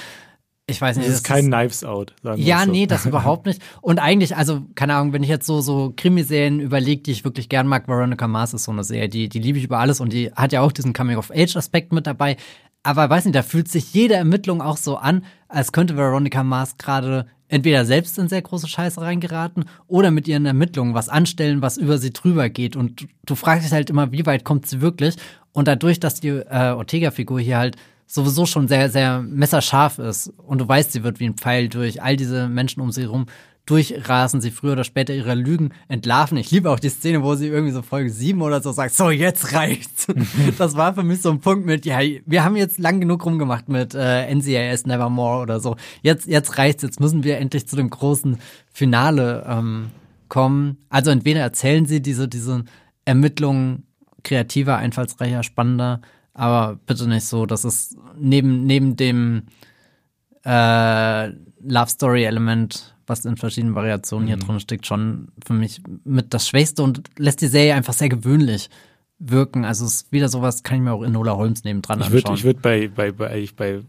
Ich 0.69 0.81
weiß 0.81 0.97
nicht. 0.97 1.09
Das 1.09 1.17
ist 1.17 1.23
kein 1.25 1.45
ist, 1.45 1.51
Knives 1.51 1.85
Out, 1.85 2.15
sagen 2.23 2.43
Ja, 2.43 2.65
so. 2.65 2.73
nee, 2.73 2.87
das 2.87 3.07
überhaupt 3.07 3.47
nicht. 3.47 3.63
Und 3.81 4.01
eigentlich, 4.01 4.37
also, 4.37 4.63
keine 4.75 4.97
Ahnung, 4.97 5.13
wenn 5.13 5.23
ich 5.23 5.29
jetzt 5.29 5.47
so, 5.47 5.61
so 5.61 5.93
Krimiserien 5.97 6.59
überlege, 6.59 7.03
die 7.03 7.13
ich 7.13 7.25
wirklich 7.25 7.49
gern 7.49 7.69
mag, 7.69 7.87
Veronica 7.87 8.27
Mars 8.27 8.53
ist 8.53 8.65
so 8.65 8.73
eine 8.73 8.83
Serie, 8.83 9.09
die, 9.09 9.29
die 9.29 9.39
liebe 9.39 9.59
ich 9.59 9.65
über 9.65 9.79
alles 9.79 10.01
und 10.01 10.13
die 10.13 10.33
hat 10.33 10.53
ja 10.53 10.63
auch 10.63 10.73
diesen 10.73 10.93
Coming-of-Age-Aspekt 10.93 11.93
mit 11.93 12.07
dabei. 12.07 12.37
Aber 12.83 13.09
weiß 13.09 13.25
nicht, 13.25 13.35
da 13.37 13.43
fühlt 13.43 13.69
sich 13.69 13.95
jede 13.95 14.15
Ermittlung 14.15 14.61
auch 14.61 14.77
so 14.77 14.97
an, 14.97 15.25
als 15.49 15.73
könnte 15.73 15.97
Veronica 15.97 16.43
Mars 16.43 16.77
gerade 16.79 17.27
entweder 17.49 17.85
selbst 17.85 18.19
in 18.19 18.29
sehr 18.29 18.43
große 18.43 18.69
Scheiße 18.69 19.01
reingeraten 19.01 19.65
oder 19.87 20.11
mit 20.11 20.29
ihren 20.29 20.47
Ermittlungen 20.47 20.95
was 20.95 21.09
anstellen, 21.09 21.63
was 21.63 21.77
über 21.77 21.99
sie 21.99 22.13
drüber 22.13 22.49
geht. 22.49 22.77
Und 22.77 23.07
du 23.25 23.35
fragst 23.35 23.67
dich 23.67 23.73
halt 23.73 23.91
immer, 23.91 24.13
wie 24.13 24.27
weit 24.27 24.45
kommt 24.45 24.67
sie 24.67 24.81
wirklich? 24.81 25.17
Und 25.53 25.69
dadurch, 25.69 26.01
dass 26.01 26.21
die 26.21 26.29
äh, 26.29 26.73
Ortega-Figur 26.73 27.41
hier 27.41 27.59
halt 27.59 27.77
sowieso 28.07 28.47
schon 28.47 28.69
sehr, 28.69 28.89
sehr 28.89 29.21
messerscharf 29.21 29.99
ist 29.99 30.29
und 30.37 30.61
du 30.61 30.69
weißt, 30.69 30.93
sie 30.93 31.03
wird 31.03 31.19
wie 31.19 31.27
ein 31.27 31.35
Pfeil 31.35 31.69
durch 31.69 32.03
all 32.03 32.17
diese 32.17 32.49
Menschen 32.49 32.81
um 32.81 32.93
sie 32.93 33.03
herum 33.03 33.27
durchrasen, 33.67 34.41
sie 34.41 34.53
früher 34.53 34.73
oder 34.73 34.85
später 34.85 35.13
ihre 35.13 35.35
Lügen 35.35 35.73
entlarven. 35.89 36.39
Ich 36.39 36.53
liebe 36.53 36.71
auch 36.71 36.79
die 36.79 36.89
Szene, 36.89 37.23
wo 37.25 37.35
sie 37.35 37.49
irgendwie 37.49 37.73
so 37.73 37.83
Folge 37.83 38.11
7 38.11 38.41
oder 38.41 38.63
so 38.63 38.71
sagt, 38.71 38.95
so, 38.95 39.11
jetzt 39.11 39.53
reicht's. 39.53 40.07
das 40.59 40.77
war 40.77 40.95
für 40.95 41.03
mich 41.03 41.21
so 41.21 41.31
ein 41.31 41.41
Punkt 41.41 41.67
mit, 41.67 41.85
ja, 41.85 41.99
wir 42.25 42.45
haben 42.45 42.57
jetzt 42.57 42.79
lang 42.79 43.01
genug 43.01 43.27
rumgemacht 43.27 43.69
mit 43.69 43.95
äh, 43.95 44.33
NCIS 44.33 44.87
Nevermore 44.87 45.43
oder 45.43 45.59
so. 45.59 45.77
Jetzt, 46.03 46.29
jetzt 46.29 46.59
reicht's, 46.59 46.83
jetzt 46.83 47.01
müssen 47.01 47.25
wir 47.25 47.39
endlich 47.39 47.67
zu 47.67 47.75
dem 47.75 47.91
großen 47.91 48.39
Finale 48.73 49.45
ähm, 49.49 49.91
kommen. 50.29 50.79
Also 50.89 51.11
entweder 51.11 51.41
erzählen 51.41 51.87
sie 51.87 52.01
diese, 52.01 52.29
diese 52.29 52.65
Ermittlungen 53.05 53.85
kreativer, 54.23 54.77
einfallsreicher, 54.77 55.43
spannender, 55.43 56.01
aber 56.35 56.79
bitte 56.87 57.09
nicht 57.09 57.27
so, 57.27 57.47
dass 57.47 57.65
es 57.65 57.97
neben, 58.17 58.65
neben 58.65 58.97
dem 58.97 59.45
äh, 60.45 61.29
Love 61.29 61.89
Story 61.89 62.25
Element 62.25 62.96
was 63.07 63.25
in 63.25 63.37
verschiedenen 63.37 63.75
Variationen 63.75 64.25
mhm. 64.25 64.29
hier 64.29 64.37
drin 64.39 64.61
steckt, 64.61 64.87
schon 64.87 65.29
für 65.45 65.53
mich 65.53 65.83
mit 66.05 66.35
das 66.35 66.49
Schwächste 66.49 66.83
und 66.83 67.03
lässt 67.19 67.41
die 67.41 67.47
Serie 67.47 67.75
einfach 67.75 67.93
sehr 67.93 68.09
gewöhnlich 68.09 68.69
wirken. 69.19 69.65
Also 69.65 69.85
es 69.85 70.03
ist 70.03 70.13
wieder 70.13 70.29
sowas, 70.29 70.63
kann 70.63 70.79
ich 70.79 70.83
mir 70.83 70.93
auch 70.93 71.03
in 71.03 71.13
Nola 71.13 71.37
Holmes 71.37 71.65
nebendran 71.65 72.01
ich 72.01 72.11
würd, 72.11 72.25
anschauen. 72.25 72.37
Ich 72.37 72.45
würde 72.45 72.61
bei, 72.61 72.89
bei, 72.89 73.13
bei, 73.13 73.49
bei 73.57 73.81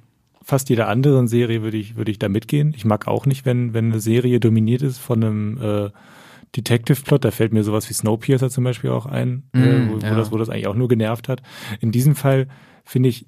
fast 0.41 0.70
jeder 0.70 0.88
anderen 0.88 1.28
Serie 1.28 1.61
würde 1.61 1.78
ich, 1.78 1.95
würde 1.95 2.11
ich 2.11 2.20
da 2.20 2.30
mitgehen. 2.30 2.74
Ich 2.76 2.86
mag 2.86 3.07
auch 3.07 3.26
nicht, 3.26 3.45
wenn, 3.45 3.74
wenn 3.74 3.91
eine 3.91 3.99
Serie 3.99 4.39
dominiert 4.39 4.82
ist 4.82 4.99
von 4.99 5.24
einem 5.24 5.57
äh, 5.61 5.89
Detective-Plot. 6.55 7.26
Da 7.26 7.32
fällt 7.32 7.53
mir 7.53 7.63
sowas 7.63 7.89
wie 7.89 7.93
Snowpiercer 7.93 8.49
zum 8.49 8.63
Beispiel 8.63 8.91
auch 8.91 9.05
ein, 9.05 9.43
mm, 9.53 9.57
äh, 9.57 9.89
wo, 9.89 9.97
ja. 9.97 10.11
wo, 10.11 10.15
das, 10.15 10.32
wo 10.32 10.38
das 10.38 10.49
eigentlich 10.49 10.68
auch 10.68 10.76
nur 10.76 10.88
genervt 10.88 11.28
hat. 11.28 11.41
In 11.82 11.91
diesem 11.91 12.15
Fall 12.15 12.47
finde 12.86 13.09
ich, 13.09 13.28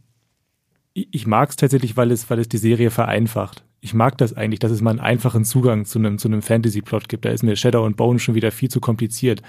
ich 0.93 1.27
mag 1.27 1.49
es 1.49 1.55
tatsächlich, 1.55 1.97
weil 1.97 2.11
es, 2.11 2.29
weil 2.29 2.39
es 2.39 2.47
die 2.47 2.57
Serie 2.57 2.91
vereinfacht 2.91 3.63
ich 3.81 3.93
mag 3.93 4.17
das 4.17 4.33
eigentlich, 4.33 4.59
dass 4.59 4.71
es 4.71 4.81
mal 4.81 4.91
einen 4.91 4.99
einfachen 4.99 5.45
Zugang 5.45 5.85
zu 5.85 5.99
einem, 5.99 6.17
zu 6.17 6.27
einem 6.27 6.41
Fantasy-Plot 6.41 7.07
gibt. 7.07 7.25
Da 7.25 7.29
ist 7.29 7.43
mir 7.43 7.55
Shadow 7.55 7.85
und 7.85 7.97
Bone 7.97 8.19
schon 8.19 8.35
wieder 8.35 8.51
viel 8.51 8.69
zu 8.69 8.79
kompliziert. 8.79 9.41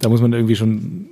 Da 0.00 0.08
muss 0.08 0.20
man 0.20 0.32
irgendwie 0.32 0.56
schon 0.56 1.06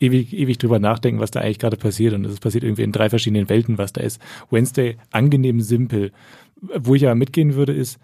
ewig, 0.00 0.32
ewig 0.32 0.58
drüber 0.58 0.78
nachdenken, 0.78 1.20
was 1.20 1.30
da 1.30 1.40
eigentlich 1.40 1.58
gerade 1.58 1.76
passiert. 1.76 2.14
Und 2.14 2.24
es 2.26 2.40
passiert 2.40 2.64
irgendwie 2.64 2.82
in 2.82 2.92
drei 2.92 3.08
verschiedenen 3.10 3.48
Welten, 3.48 3.78
was 3.78 3.92
da 3.92 4.00
ist. 4.00 4.20
Wednesday 4.50 4.96
angenehm 5.12 5.60
simpel. 5.60 6.12
Wo 6.60 6.94
ich 6.94 7.04
aber 7.04 7.14
mitgehen 7.14 7.54
würde, 7.54 7.72
ist, 7.72 7.98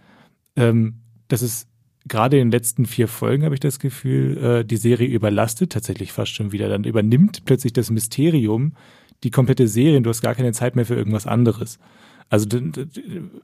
ähm, 0.56 0.94
dass 1.28 1.42
es 1.42 1.66
gerade 2.06 2.38
in 2.38 2.48
den 2.48 2.52
letzten 2.52 2.86
vier 2.86 3.08
Folgen, 3.08 3.44
habe 3.44 3.54
ich 3.54 3.60
das 3.60 3.78
Gefühl, 3.78 4.38
äh, 4.38 4.64
die 4.64 4.76
Serie 4.76 5.08
überlastet 5.08 5.72
tatsächlich 5.72 6.12
fast 6.12 6.34
schon 6.34 6.52
wieder. 6.52 6.68
Dann 6.68 6.84
übernimmt 6.84 7.44
plötzlich 7.44 7.72
das 7.72 7.90
Mysterium 7.90 8.74
die 9.24 9.30
komplette 9.30 9.68
Serie 9.68 9.96
und 9.96 10.04
du 10.04 10.10
hast 10.10 10.20
gar 10.20 10.34
keine 10.34 10.52
Zeit 10.52 10.76
mehr 10.76 10.86
für 10.86 10.96
irgendwas 10.96 11.26
anderes. 11.26 11.78
Also 12.32 12.46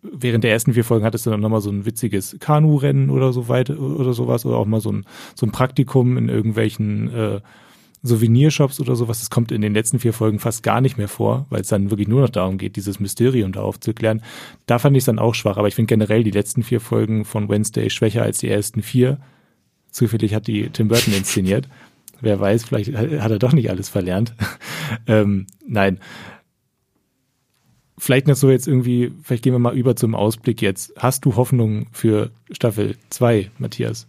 während 0.03 0.45
der 0.45 0.51
ersten 0.51 0.73
vier 0.73 0.83
Folgen 0.83 1.05
hattest 1.05 1.27
du 1.27 1.31
dann 1.31 1.41
nochmal 1.41 1.61
so 1.61 1.69
ein 1.69 1.85
witziges 1.85 2.39
Kanu-Rennen 2.41 3.11
oder 3.11 3.35
so 3.35 3.47
weiter 3.47 3.79
oder 3.79 4.15
sowas 4.15 4.47
oder 4.47 4.57
auch 4.57 4.65
mal 4.65 4.81
so 4.81 4.91
ein, 4.91 5.05
so 5.35 5.45
ein 5.45 5.53
Praktikum 5.53 6.17
in 6.17 6.31
irgendwelchen 6.31 7.13
äh, 7.13 7.41
Souvenirshops 8.03 8.81
oder 8.81 8.97
sowas. 8.97 9.21
Das 9.21 9.29
kommt 9.29 9.53
in 9.53 9.61
den 9.61 9.75
letzten 9.75 9.99
vier 9.99 10.15
Folgen 10.15 10.39
fast 10.39 10.63
gar 10.63 10.81
nicht 10.81 10.97
mehr 10.97 11.09
vor, 11.09 11.45
weil 11.51 11.61
es 11.61 11.69
dann 11.69 11.91
wirklich 11.91 12.09
nur 12.09 12.23
noch 12.23 12.31
darum 12.31 12.57
geht, 12.57 12.77
dieses 12.77 12.99
Mysterium 12.99 13.53
da 13.53 13.61
aufzuklären. 13.61 14.23
Da 14.65 14.79
fand 14.79 14.97
ich 14.97 15.03
es 15.03 15.05
dann 15.07 15.19
auch 15.19 15.35
schwach, 15.35 15.59
aber 15.59 15.69
ich 15.69 15.75
finde 15.75 15.95
generell 15.95 16.25
die 16.25 16.31
letzten 16.31 16.63
vier 16.63 16.81
Folgen 16.81 17.27
von 17.27 17.51
Wednesday 17.51 17.91
schwächer 17.91 18.23
als 18.23 18.39
die 18.39 18.49
ersten 18.49 18.81
vier. 18.81 19.19
Zufällig 19.91 20.33
hat 20.33 20.47
die 20.47 20.71
Tim 20.71 20.89
Burton 20.89 21.13
inszeniert. 21.13 21.69
Wer 22.23 22.41
weiß, 22.41 22.65
vielleicht 22.65 22.97
hat 22.97 23.31
er 23.31 23.39
doch 23.39 23.53
nicht 23.53 23.69
alles 23.69 23.91
verlernt. 23.91 24.33
ähm, 25.07 25.47
nein 25.67 25.99
vielleicht 27.99 28.27
noch 28.27 28.37
so 28.37 28.51
jetzt 28.51 28.67
irgendwie, 28.67 29.13
vielleicht 29.23 29.43
gehen 29.43 29.53
wir 29.53 29.59
mal 29.59 29.77
über 29.77 29.97
zum 29.97 30.15
Ausblick 30.15 30.63
jetzt. 30.63 30.93
Hast 30.97 31.25
du 31.25 31.37
Hoffnung 31.37 31.87
für 31.93 32.31
Staffel 32.51 32.97
2, 33.11 33.51
Matthias? 33.59 34.07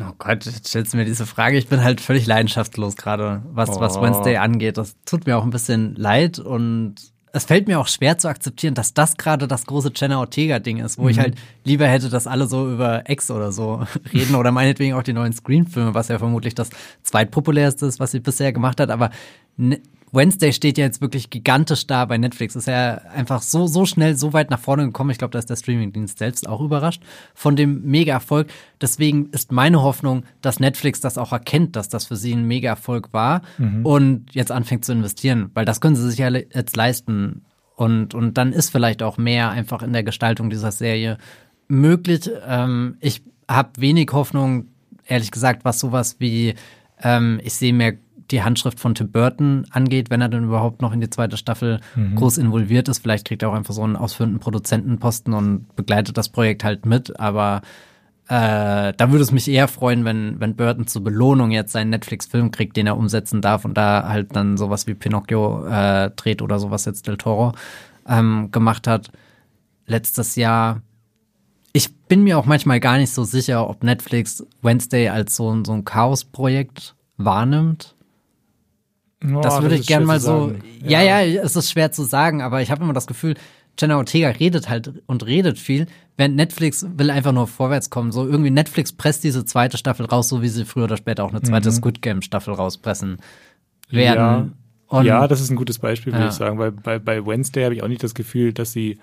Oh 0.00 0.12
Gott, 0.18 0.44
jetzt 0.44 0.68
stellst 0.68 0.92
du 0.92 0.96
mir 0.96 1.04
diese 1.04 1.26
Frage. 1.26 1.58
Ich 1.58 1.66
bin 1.66 1.82
halt 1.82 2.00
völlig 2.00 2.26
leidenschaftslos 2.26 2.96
gerade, 2.96 3.42
was, 3.52 3.70
oh. 3.70 3.80
was 3.80 4.00
Wednesday 4.00 4.36
angeht. 4.36 4.78
Das 4.78 4.94
tut 5.04 5.26
mir 5.26 5.36
auch 5.36 5.42
ein 5.42 5.50
bisschen 5.50 5.96
leid 5.96 6.38
und 6.38 6.94
es 7.32 7.44
fällt 7.44 7.68
mir 7.68 7.78
auch 7.78 7.88
schwer 7.88 8.16
zu 8.16 8.28
akzeptieren, 8.28 8.74
dass 8.74 8.94
das 8.94 9.16
gerade 9.16 9.48
das 9.48 9.66
große 9.66 9.92
Jenna 9.94 10.18
Ortega-Ding 10.20 10.78
ist, 10.78 10.98
wo 10.98 11.04
mhm. 11.04 11.08
ich 11.10 11.18
halt 11.18 11.34
lieber 11.64 11.86
hätte, 11.86 12.08
dass 12.08 12.26
alle 12.26 12.46
so 12.46 12.70
über 12.70 13.08
X 13.08 13.30
oder 13.30 13.52
so 13.52 13.84
reden 14.12 14.34
oder 14.34 14.52
meinetwegen 14.52 14.94
auch 14.94 15.02
die 15.02 15.12
neuen 15.12 15.32
Screen-Filme, 15.32 15.94
was 15.94 16.08
ja 16.08 16.18
vermutlich 16.18 16.54
das 16.54 16.70
zweitpopulärste 17.02 17.86
ist, 17.86 18.00
was 18.00 18.12
sie 18.12 18.20
bisher 18.20 18.52
gemacht 18.52 18.80
hat. 18.80 18.90
Aber 18.90 19.10
Wednesday 20.12 20.52
steht 20.52 20.78
ja 20.78 20.84
jetzt 20.84 21.00
wirklich 21.00 21.30
gigantisch 21.30 21.86
da 21.86 22.04
bei 22.04 22.18
Netflix. 22.18 22.56
Ist 22.56 22.66
ja 22.66 22.98
einfach 23.14 23.42
so, 23.42 23.66
so 23.66 23.84
schnell, 23.84 24.16
so 24.16 24.32
weit 24.32 24.50
nach 24.50 24.58
vorne 24.58 24.84
gekommen. 24.84 25.10
Ich 25.10 25.18
glaube, 25.18 25.32
da 25.32 25.38
ist 25.38 25.50
der 25.50 25.56
Streamingdienst 25.56 26.18
selbst 26.18 26.48
auch 26.48 26.60
überrascht 26.60 27.02
von 27.34 27.56
dem 27.56 27.82
Mega-Erfolg. 27.84 28.48
Deswegen 28.80 29.30
ist 29.30 29.52
meine 29.52 29.82
Hoffnung, 29.82 30.24
dass 30.40 30.60
Netflix 30.60 31.00
das 31.00 31.18
auch 31.18 31.32
erkennt, 31.32 31.76
dass 31.76 31.88
das 31.88 32.06
für 32.06 32.16
sie 32.16 32.32
ein 32.32 32.46
Mega-Erfolg 32.46 33.12
war 33.12 33.42
mhm. 33.58 33.84
und 33.84 34.34
jetzt 34.34 34.52
anfängt 34.52 34.84
zu 34.84 34.92
investieren, 34.92 35.50
weil 35.54 35.64
das 35.64 35.80
können 35.80 35.96
sie 35.96 36.08
sich 36.08 36.18
ja 36.18 36.28
jetzt 36.28 36.76
leisten. 36.76 37.44
Und, 37.74 38.14
und 38.14 38.38
dann 38.38 38.52
ist 38.52 38.70
vielleicht 38.70 39.02
auch 39.02 39.18
mehr 39.18 39.50
einfach 39.50 39.82
in 39.82 39.92
der 39.92 40.02
Gestaltung 40.02 40.50
dieser 40.50 40.72
Serie 40.72 41.18
möglich. 41.68 42.28
Ähm, 42.46 42.96
ich 43.00 43.22
habe 43.48 43.70
wenig 43.78 44.10
Hoffnung, 44.12 44.66
ehrlich 45.06 45.30
gesagt, 45.30 45.64
was 45.64 45.78
sowas 45.78 46.16
wie, 46.18 46.54
ähm, 47.02 47.40
ich 47.44 47.54
sehe 47.54 47.72
mehr 47.72 47.94
die 48.30 48.42
Handschrift 48.42 48.80
von 48.80 48.94
Tim 48.94 49.10
Burton 49.10 49.66
angeht, 49.70 50.10
wenn 50.10 50.20
er 50.20 50.28
dann 50.28 50.44
überhaupt 50.44 50.82
noch 50.82 50.92
in 50.92 51.00
die 51.00 51.10
zweite 51.10 51.36
Staffel 51.36 51.80
mhm. 51.94 52.14
groß 52.16 52.38
involviert 52.38 52.88
ist. 52.88 53.00
Vielleicht 53.00 53.26
kriegt 53.26 53.42
er 53.42 53.50
auch 53.50 53.54
einfach 53.54 53.74
so 53.74 53.82
einen 53.82 53.96
ausführenden 53.96 54.40
Produzentenposten 54.40 55.32
und 55.34 55.74
begleitet 55.76 56.16
das 56.16 56.28
Projekt 56.28 56.64
halt 56.64 56.86
mit. 56.86 57.18
Aber 57.18 57.62
äh, 58.28 58.92
da 58.96 59.10
würde 59.10 59.22
es 59.22 59.32
mich 59.32 59.48
eher 59.48 59.68
freuen, 59.68 60.04
wenn, 60.04 60.40
wenn 60.40 60.56
Burton 60.56 60.86
zur 60.86 61.02
Belohnung 61.02 61.50
jetzt 61.50 61.72
seinen 61.72 61.90
Netflix-Film 61.90 62.50
kriegt, 62.50 62.76
den 62.76 62.86
er 62.86 62.96
umsetzen 62.96 63.40
darf 63.40 63.64
und 63.64 63.74
da 63.74 64.08
halt 64.08 64.36
dann 64.36 64.56
sowas 64.56 64.86
wie 64.86 64.94
Pinocchio 64.94 65.66
äh, 65.66 66.10
dreht 66.10 66.42
oder 66.42 66.58
sowas 66.58 66.84
jetzt 66.84 67.06
Del 67.06 67.16
Toro 67.16 67.52
ähm, 68.06 68.50
gemacht 68.50 68.86
hat. 68.86 69.10
Letztes 69.86 70.36
Jahr 70.36 70.82
ich 71.72 71.94
bin 72.08 72.24
mir 72.24 72.38
auch 72.38 72.46
manchmal 72.46 72.80
gar 72.80 72.98
nicht 72.98 73.12
so 73.12 73.24
sicher, 73.24 73.68
ob 73.68 73.84
Netflix 73.84 74.44
Wednesday 74.62 75.08
als 75.08 75.36
so, 75.36 75.62
so 75.64 75.72
ein 75.72 75.84
Chaos-Projekt 75.84 76.96
wahrnimmt. 77.18 77.94
Oh, 79.24 79.40
das 79.40 79.60
würde 79.62 79.74
ich 79.74 79.86
gern 79.86 80.04
mal 80.04 80.20
so. 80.20 80.52
Ja. 80.82 81.02
ja, 81.02 81.20
ja, 81.20 81.42
es 81.42 81.56
ist 81.56 81.70
schwer 81.70 81.90
zu 81.90 82.04
sagen, 82.04 82.40
aber 82.40 82.62
ich 82.62 82.70
habe 82.70 82.84
immer 82.84 82.92
das 82.92 83.06
Gefühl, 83.06 83.34
Jenna 83.78 83.96
Ortega 83.96 84.28
redet 84.28 84.68
halt 84.68 84.92
und 85.06 85.26
redet 85.26 85.58
viel, 85.58 85.86
während 86.16 86.36
Netflix 86.36 86.86
will 86.96 87.10
einfach 87.10 87.32
nur 87.32 87.46
vorwärts 87.46 87.90
kommen. 87.90 88.12
So 88.12 88.26
irgendwie 88.26 88.50
Netflix 88.50 88.92
presst 88.92 89.24
diese 89.24 89.44
zweite 89.44 89.76
Staffel 89.76 90.06
raus, 90.06 90.28
so 90.28 90.42
wie 90.42 90.48
sie 90.48 90.64
früher 90.64 90.84
oder 90.84 90.96
später 90.96 91.24
auch 91.24 91.30
eine 91.30 91.42
zweite 91.42 91.70
mhm. 91.70 91.74
Squid 91.74 92.02
Game 92.02 92.22
Staffel 92.22 92.54
rauspressen 92.54 93.18
werden. 93.90 94.54
Ja, 94.90 95.02
ja 95.02 95.28
das 95.28 95.40
ist 95.40 95.50
ein 95.50 95.56
gutes 95.56 95.78
Beispiel, 95.78 96.12
würde 96.12 96.24
ja. 96.24 96.30
ich 96.30 96.36
sagen, 96.36 96.58
weil 96.58 96.72
bei, 96.72 96.98
bei 96.98 97.24
Wednesday 97.24 97.64
habe 97.64 97.74
ich 97.74 97.82
auch 97.82 97.88
nicht 97.88 98.02
das 98.02 98.14
Gefühl, 98.14 98.52
dass 98.52 98.72
sie 98.72 98.98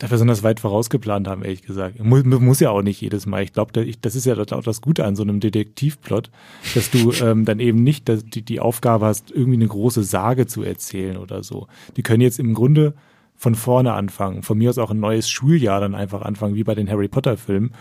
da 0.00 0.06
besonders 0.06 0.42
weit 0.42 0.60
vorausgeplant 0.60 1.28
haben, 1.28 1.42
ehrlich 1.42 1.60
gesagt. 1.60 2.02
Muss, 2.02 2.24
muss 2.24 2.58
ja 2.58 2.70
auch 2.70 2.80
nicht 2.80 3.02
jedes 3.02 3.26
Mal. 3.26 3.42
Ich 3.42 3.52
glaube, 3.52 3.72
das 4.00 4.14
ist 4.14 4.24
ja 4.24 4.34
auch 4.34 4.62
das 4.62 4.80
Gute 4.80 5.04
an 5.04 5.14
so 5.14 5.22
einem 5.22 5.40
Detektivplot, 5.40 6.30
dass 6.74 6.90
du 6.90 7.12
ähm, 7.22 7.44
dann 7.44 7.60
eben 7.60 7.82
nicht 7.82 8.08
dass 8.08 8.24
die, 8.24 8.40
die 8.40 8.60
Aufgabe 8.60 9.04
hast, 9.04 9.30
irgendwie 9.30 9.58
eine 9.58 9.68
große 9.68 10.02
Sage 10.02 10.46
zu 10.46 10.62
erzählen 10.62 11.18
oder 11.18 11.42
so. 11.42 11.66
Die 11.98 12.02
können 12.02 12.22
jetzt 12.22 12.38
im 12.38 12.54
Grunde 12.54 12.94
von 13.36 13.54
vorne 13.54 13.92
anfangen. 13.92 14.42
Von 14.42 14.56
mir 14.56 14.70
aus 14.70 14.78
auch 14.78 14.90
ein 14.90 15.00
neues 15.00 15.28
Schuljahr 15.28 15.80
dann 15.80 15.94
einfach 15.94 16.22
anfangen, 16.22 16.54
wie 16.54 16.64
bei 16.64 16.74
den 16.74 16.88
Harry 16.88 17.08
Potter-Filmen. 17.08 17.72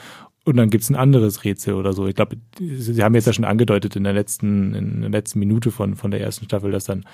Und 0.43 0.57
dann 0.57 0.69
gibt's 0.69 0.89
ein 0.89 0.95
anderes 0.95 1.45
Rätsel 1.45 1.75
oder 1.75 1.93
so. 1.93 2.05
Ich 2.05 2.15
glaube, 2.15 2.35
sie 2.59 3.01
haben 3.01 3.15
jetzt 3.15 3.27
ja 3.27 3.33
schon 3.33 3.45
angedeutet 3.45 3.95
in 3.95 4.03
der 4.03 4.13
letzten, 4.13 4.73
in 4.73 5.01
der 5.01 5.09
letzten 5.09 5.39
Minute 5.39 5.71
von, 5.71 5.95
von 5.95 6.11
der 6.11 6.19
ersten 6.19 6.45
Staffel, 6.45 6.71
dass 6.71 6.83
dann 6.83 7.05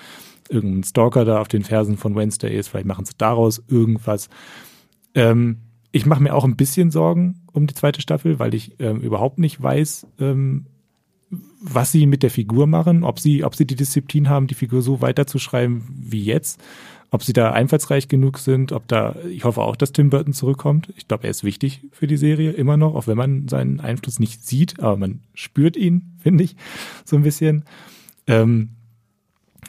irgendein 0.48 0.82
Stalker 0.82 1.24
da 1.24 1.40
auf 1.40 1.48
den 1.48 1.62
Fersen 1.62 1.96
von 1.96 2.16
Wednesday 2.16 2.56
ist. 2.56 2.68
Vielleicht 2.68 2.86
machen 2.86 3.04
sie 3.04 3.14
daraus 3.16 3.62
irgendwas. 3.68 4.28
Ähm, 5.16 5.62
ich 5.90 6.06
mache 6.06 6.22
mir 6.22 6.34
auch 6.34 6.44
ein 6.44 6.56
bisschen 6.56 6.90
Sorgen 6.90 7.40
um 7.52 7.66
die 7.66 7.74
zweite 7.74 8.00
Staffel, 8.00 8.38
weil 8.38 8.54
ich 8.54 8.78
ähm, 8.78 9.00
überhaupt 9.00 9.38
nicht 9.38 9.60
weiß, 9.60 10.06
ähm, 10.20 10.66
was 11.60 11.90
sie 11.90 12.06
mit 12.06 12.22
der 12.22 12.30
Figur 12.30 12.66
machen, 12.66 13.02
ob 13.02 13.18
sie, 13.18 13.42
ob 13.42 13.56
sie 13.56 13.66
die 13.66 13.74
Disziplin 13.74 14.28
haben, 14.28 14.46
die 14.46 14.54
Figur 14.54 14.82
so 14.82 15.00
weiterzuschreiben 15.00 15.82
wie 15.88 16.22
jetzt, 16.22 16.62
ob 17.10 17.24
sie 17.24 17.32
da 17.32 17.52
einfallsreich 17.52 18.08
genug 18.08 18.38
sind, 18.38 18.72
ob 18.72 18.86
da, 18.88 19.16
ich 19.30 19.44
hoffe 19.44 19.62
auch, 19.62 19.74
dass 19.74 19.92
Tim 19.92 20.10
Burton 20.10 20.34
zurückkommt. 20.34 20.92
Ich 20.96 21.08
glaube, 21.08 21.24
er 21.24 21.30
ist 21.30 21.44
wichtig 21.44 21.82
für 21.92 22.06
die 22.06 22.18
Serie 22.18 22.52
immer 22.52 22.76
noch, 22.76 22.94
auch 22.94 23.06
wenn 23.06 23.16
man 23.16 23.48
seinen 23.48 23.80
Einfluss 23.80 24.20
nicht 24.20 24.46
sieht, 24.46 24.80
aber 24.80 24.96
man 24.96 25.20
spürt 25.34 25.76
ihn, 25.76 26.16
finde 26.18 26.44
ich, 26.44 26.56
so 27.04 27.16
ein 27.16 27.22
bisschen. 27.22 27.64
Ähm, 28.26 28.70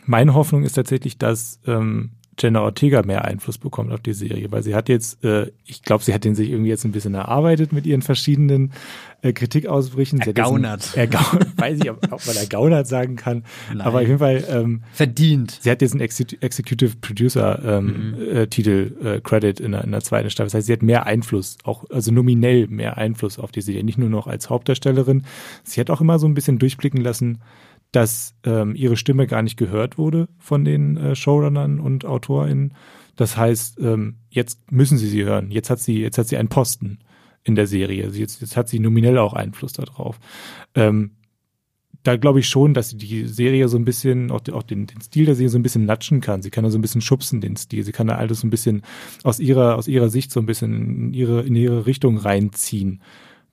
meine 0.05 0.33
Hoffnung 0.33 0.63
ist 0.63 0.73
tatsächlich, 0.73 1.17
dass 1.17 1.59
ähm, 1.65 2.11
Jenna 2.39 2.61
Ortega 2.61 3.01
mehr 3.01 3.25
Einfluss 3.25 3.57
bekommt 3.57 3.91
auf 3.91 4.01
die 4.01 4.13
Serie, 4.13 4.51
weil 4.51 4.61
sie 4.61 4.75
hat 4.75 4.89
jetzt, 4.89 5.23
äh, 5.23 5.51
ich 5.65 5.81
glaube, 5.81 6.03
sie 6.03 6.13
hat 6.13 6.23
den 6.23 6.35
sich 6.35 6.49
irgendwie 6.49 6.69
jetzt 6.69 6.85
ein 6.85 6.91
bisschen 6.91 7.15
erarbeitet 7.15 7.73
mit 7.73 7.87
ihren 7.87 8.03
verschiedenen 8.03 8.71
äh, 9.21 9.33
Kritikausbrüchen. 9.33 10.21
Ergaunert. 10.21 10.91
Ergaunert. 10.95 11.57
weiß 11.57 11.79
ich, 11.81 11.89
ob, 11.89 12.11
ob 12.11 12.25
man 12.25 12.35
ergaunert 12.35 12.87
sagen 12.87 13.15
kann. 13.15 13.43
Nein. 13.69 13.81
Aber 13.81 14.01
auf 14.01 14.07
jeden 14.07 14.19
Fall 14.19 14.43
ähm, 14.49 14.83
verdient. 14.93 15.59
Sie 15.61 15.71
hat 15.71 15.81
jetzt 15.81 15.93
einen 15.93 16.01
Executive 16.01 16.97
Producer 17.01 17.59
ähm, 17.65 18.15
mhm. 18.15 18.37
äh, 18.37 18.47
Titel 18.47 18.95
äh, 19.03 19.19
Credit 19.21 19.59
in 19.59 19.71
der, 19.71 19.83
in 19.83 19.91
der 19.91 20.01
zweiten 20.01 20.29
Staffel. 20.29 20.47
Das 20.47 20.53
heißt, 20.53 20.67
sie 20.67 20.73
hat 20.73 20.83
mehr 20.83 21.07
Einfluss, 21.07 21.57
auch 21.63 21.85
also 21.89 22.11
nominell 22.11 22.67
mehr 22.67 22.97
Einfluss 22.97 23.39
auf 23.39 23.51
die 23.51 23.61
Serie, 23.61 23.83
nicht 23.83 23.97
nur 23.97 24.09
noch 24.09 24.27
als 24.27 24.49
Hauptdarstellerin. 24.49 25.23
Sie 25.63 25.79
hat 25.79 25.89
auch 25.89 26.01
immer 26.01 26.19
so 26.19 26.27
ein 26.27 26.35
bisschen 26.35 26.59
durchblicken 26.59 27.01
lassen, 27.01 27.39
dass 27.91 28.35
ähm, 28.43 28.75
ihre 28.75 28.97
Stimme 28.97 29.27
gar 29.27 29.41
nicht 29.41 29.57
gehört 29.57 29.97
wurde 29.97 30.27
von 30.37 30.65
den 30.65 30.97
äh, 30.97 31.15
Showrunnern 31.15 31.79
und 31.79 32.05
AutorInnen. 32.05 32.73
Das 33.15 33.37
heißt, 33.37 33.79
ähm, 33.79 34.17
jetzt 34.29 34.71
müssen 34.71 34.97
sie 34.97 35.07
sie 35.07 35.23
hören. 35.23 35.51
Jetzt 35.51 35.69
hat 35.69 35.79
sie, 35.79 35.99
jetzt 36.01 36.17
hat 36.17 36.27
sie 36.27 36.37
einen 36.37 36.49
Posten 36.49 36.99
in 37.43 37.55
der 37.55 37.67
Serie. 37.67 38.09
Jetzt, 38.09 38.41
jetzt 38.41 38.57
hat 38.57 38.69
sie 38.69 38.79
nominell 38.79 39.17
auch 39.17 39.33
Einfluss 39.33 39.73
darauf. 39.73 40.19
Ähm, 40.75 41.11
da 42.03 42.15
glaube 42.15 42.39
ich 42.39 42.47
schon, 42.47 42.73
dass 42.73 42.89
sie 42.89 42.97
die 42.97 43.25
Serie 43.27 43.67
so 43.67 43.77
ein 43.77 43.83
bisschen, 43.83 44.31
auch, 44.31 44.41
auch 44.53 44.63
den, 44.63 44.87
den, 44.87 45.01
Stil 45.01 45.25
der 45.25 45.35
Serie 45.35 45.49
so 45.49 45.57
ein 45.57 45.63
bisschen 45.63 45.85
natschen 45.85 46.21
kann. 46.21 46.41
Sie 46.41 46.51
kann 46.51 46.63
da 46.63 46.69
so 46.69 46.77
ein 46.77 46.81
bisschen 46.81 47.01
schubsen, 47.01 47.41
den 47.41 47.57
Stil. 47.57 47.83
Sie 47.83 47.91
kann 47.91 48.07
da 48.07 48.15
alles 48.15 48.41
so 48.41 48.47
ein 48.47 48.49
bisschen 48.49 48.83
aus 49.23 49.39
ihrer, 49.39 49.75
aus 49.75 49.87
ihrer 49.87 50.09
Sicht 50.09 50.31
so 50.31 50.39
ein 50.39 50.45
bisschen 50.45 51.07
in 51.07 51.13
ihre, 51.13 51.41
in 51.41 51.55
ihre 51.55 51.85
Richtung 51.85 52.17
reinziehen, 52.17 53.01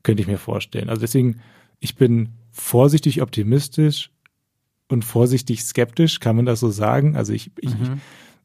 könnte 0.03 0.23
ich 0.23 0.29
mir 0.29 0.39
vorstellen. 0.39 0.89
Also 0.89 1.01
deswegen, 1.01 1.41
ich 1.81 1.97
bin 1.97 2.31
vorsichtig 2.53 3.23
optimistisch, 3.23 4.11
und 4.89 5.05
vorsichtig 5.05 5.63
skeptisch, 5.65 6.21
kann 6.21 6.37
man 6.37 6.47
das 6.47 6.61
so 6.61 6.71
sagen? 6.71 7.17
Also 7.17 7.33
ich, 7.33 7.51
ich, 7.59 7.71
mhm. 7.71 8.01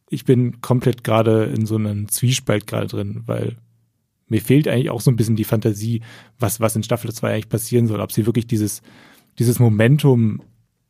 ich 0.10 0.26
bin 0.26 0.62
komplett 0.62 1.04
gerade 1.04 1.46
in 1.46 1.66
so 1.66 1.76
einem 1.76 2.08
Zwiespalt 2.10 2.68
gerade 2.68 2.88
drin, 2.88 3.24
weil 3.26 3.58
mir 4.28 4.42
fehlt 4.42 4.68
eigentlich 4.68 4.90
auch 4.90 5.02
so 5.02 5.12
ein 5.12 5.16
bisschen 5.16 5.36
die 5.36 5.44
Fantasie, 5.44 6.02
was, 6.38 6.60
was 6.60 6.76
in 6.76 6.84
Staffel 6.84 7.12
2 7.12 7.34
eigentlich 7.34 7.50
passieren 7.50 7.88
soll. 7.88 8.00
Ob 8.00 8.12
sie 8.12 8.26
wirklich 8.26 8.48
dieses, 8.48 8.82
dieses 9.40 9.60
Momentum, 9.60 10.42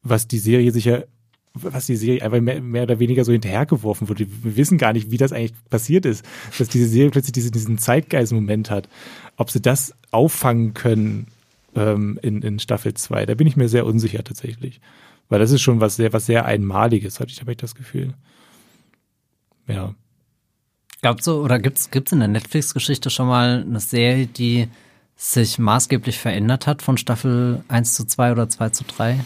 was 0.03 0.27
die 0.27 0.39
Serie 0.39 0.71
sicher, 0.71 1.05
was 1.53 1.87
die 1.87 1.95
Serie 1.95 2.21
einfach 2.21 2.41
mehr, 2.41 2.61
mehr 2.61 2.83
oder 2.83 2.99
weniger 2.99 3.25
so 3.25 3.31
hinterhergeworfen 3.31 4.09
wurde. 4.09 4.27
Wir 4.43 4.57
wissen 4.57 4.77
gar 4.77 4.93
nicht, 4.93 5.09
wie 5.09 5.17
das 5.17 5.31
eigentlich 5.31 5.53
passiert 5.69 6.05
ist, 6.05 6.23
dass 6.57 6.67
diese 6.67 6.87
Serie 6.87 7.11
plötzlich 7.11 7.33
diesen, 7.33 7.51
diesen 7.51 7.77
Zeitgeist-Moment 7.77 8.69
hat. 8.69 8.89
Ob 9.37 9.49
sie 9.49 9.61
das 9.61 9.93
auffangen 10.11 10.73
können 10.73 11.27
ähm, 11.75 12.19
in, 12.21 12.41
in 12.41 12.59
Staffel 12.59 12.93
2, 12.93 13.25
da 13.25 13.35
bin 13.35 13.47
ich 13.47 13.55
mir 13.55 13.69
sehr 13.69 13.85
unsicher 13.85 14.23
tatsächlich. 14.23 14.81
Weil 15.29 15.39
das 15.39 15.51
ist 15.51 15.61
schon 15.61 15.79
was 15.79 15.95
sehr, 15.95 16.11
was 16.11 16.25
sehr 16.25 16.45
Einmaliges, 16.45 17.19
habe 17.19 17.29
ich, 17.29 17.39
hab 17.39 17.47
ich 17.47 17.57
das 17.57 17.75
Gefühl. 17.75 18.15
Ja. 19.67 19.93
Glaubst 21.01 21.27
du, 21.27 21.41
oder 21.43 21.59
gibt's 21.59 21.91
gibt's 21.91 22.11
in 22.11 22.19
der 22.19 22.27
Netflix-Geschichte 22.27 23.09
schon 23.09 23.27
mal 23.27 23.63
eine 23.65 23.79
Serie, 23.79 24.27
die 24.27 24.67
sich 25.15 25.59
maßgeblich 25.59 26.17
verändert 26.17 26.65
hat 26.65 26.81
von 26.81 26.97
Staffel 26.97 27.63
1 27.67 27.93
zu 27.93 28.05
2 28.05 28.31
oder 28.31 28.49
2 28.49 28.69
zu 28.69 28.83
3? 28.83 29.23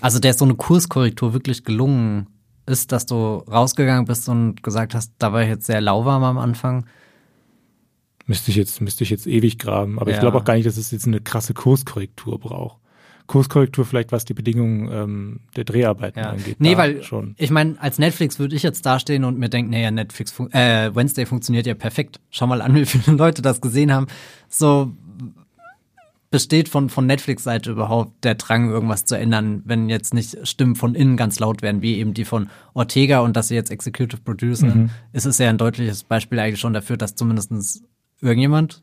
Also 0.00 0.18
der 0.18 0.34
so 0.34 0.44
eine 0.44 0.54
Kurskorrektur 0.54 1.32
wirklich 1.32 1.64
gelungen 1.64 2.26
ist, 2.66 2.92
dass 2.92 3.06
du 3.06 3.14
rausgegangen 3.16 4.06
bist 4.06 4.28
und 4.28 4.62
gesagt 4.62 4.94
hast, 4.94 5.12
da 5.18 5.32
war 5.32 5.42
ich 5.42 5.48
jetzt 5.48 5.66
sehr 5.66 5.80
lauwarm 5.80 6.24
am 6.24 6.38
Anfang. 6.38 6.86
Müsste 8.26 8.50
ich 8.50 8.56
jetzt, 8.56 8.80
müsste 8.80 9.04
ich 9.04 9.10
jetzt 9.10 9.26
ewig 9.26 9.58
graben. 9.58 9.98
Aber 9.98 10.10
ja. 10.10 10.16
ich 10.16 10.20
glaube 10.20 10.38
auch 10.38 10.44
gar 10.44 10.54
nicht, 10.54 10.66
dass 10.66 10.76
es 10.76 10.90
jetzt 10.90 11.06
eine 11.06 11.20
krasse 11.20 11.54
Kurskorrektur 11.54 12.38
braucht. 12.38 12.81
Kurskorrektur 13.26 13.84
vielleicht, 13.84 14.12
was 14.12 14.24
die 14.24 14.34
Bedingungen 14.34 14.90
ähm, 14.92 15.40
der 15.56 15.64
Dreharbeiten 15.64 16.18
ja. 16.18 16.30
angeht. 16.30 16.56
Nee, 16.58 16.76
weil 16.76 17.02
schon. 17.02 17.34
ich 17.38 17.50
meine, 17.50 17.76
als 17.80 17.98
Netflix 17.98 18.38
würde 18.38 18.56
ich 18.56 18.62
jetzt 18.62 18.84
dastehen 18.84 19.24
und 19.24 19.38
mir 19.38 19.48
denken, 19.48 19.70
naja, 19.70 19.90
Netflix, 19.90 20.32
fun 20.32 20.50
äh, 20.52 20.94
Wednesday 20.94 21.26
funktioniert 21.26 21.66
ja 21.66 21.74
perfekt. 21.74 22.20
Schau 22.30 22.46
mal 22.46 22.62
an, 22.62 22.74
wie 22.76 22.86
viele 22.86 23.16
Leute 23.16 23.42
das 23.42 23.60
gesehen 23.60 23.92
haben. 23.92 24.06
So 24.48 24.92
besteht 26.32 26.70
von, 26.70 26.88
von 26.88 27.06
Netflix-Seite 27.06 27.70
überhaupt 27.70 28.24
der 28.24 28.34
Drang, 28.34 28.70
irgendwas 28.70 29.04
zu 29.04 29.16
ändern, 29.16 29.62
wenn 29.66 29.88
jetzt 29.90 30.14
nicht 30.14 30.48
Stimmen 30.48 30.74
von 30.74 30.94
innen 30.94 31.16
ganz 31.16 31.38
laut 31.38 31.60
werden, 31.62 31.82
wie 31.82 31.98
eben 31.98 32.14
die 32.14 32.24
von 32.24 32.48
Ortega 32.72 33.20
und 33.20 33.36
dass 33.36 33.48
sie 33.48 33.54
jetzt 33.54 33.70
Executive 33.70 34.22
Producer, 34.22 34.74
mhm. 34.74 34.90
ist 35.12 35.26
es 35.26 35.36
ja 35.38 35.50
ein 35.50 35.58
deutliches 35.58 36.04
Beispiel 36.04 36.38
eigentlich 36.38 36.58
schon 36.58 36.72
dafür, 36.72 36.96
dass 36.96 37.14
zumindest 37.14 37.84
irgendjemand 38.22 38.82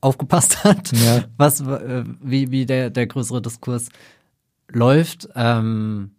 aufgepasst 0.00 0.64
hat, 0.64 0.92
ja. 0.92 1.24
was, 1.36 1.60
äh, 1.60 2.04
wie, 2.22 2.50
wie 2.50 2.66
der, 2.66 2.90
der 2.90 3.06
größere 3.06 3.42
Diskurs 3.42 3.88
läuft. 4.68 5.28
Ähm, 5.34 6.10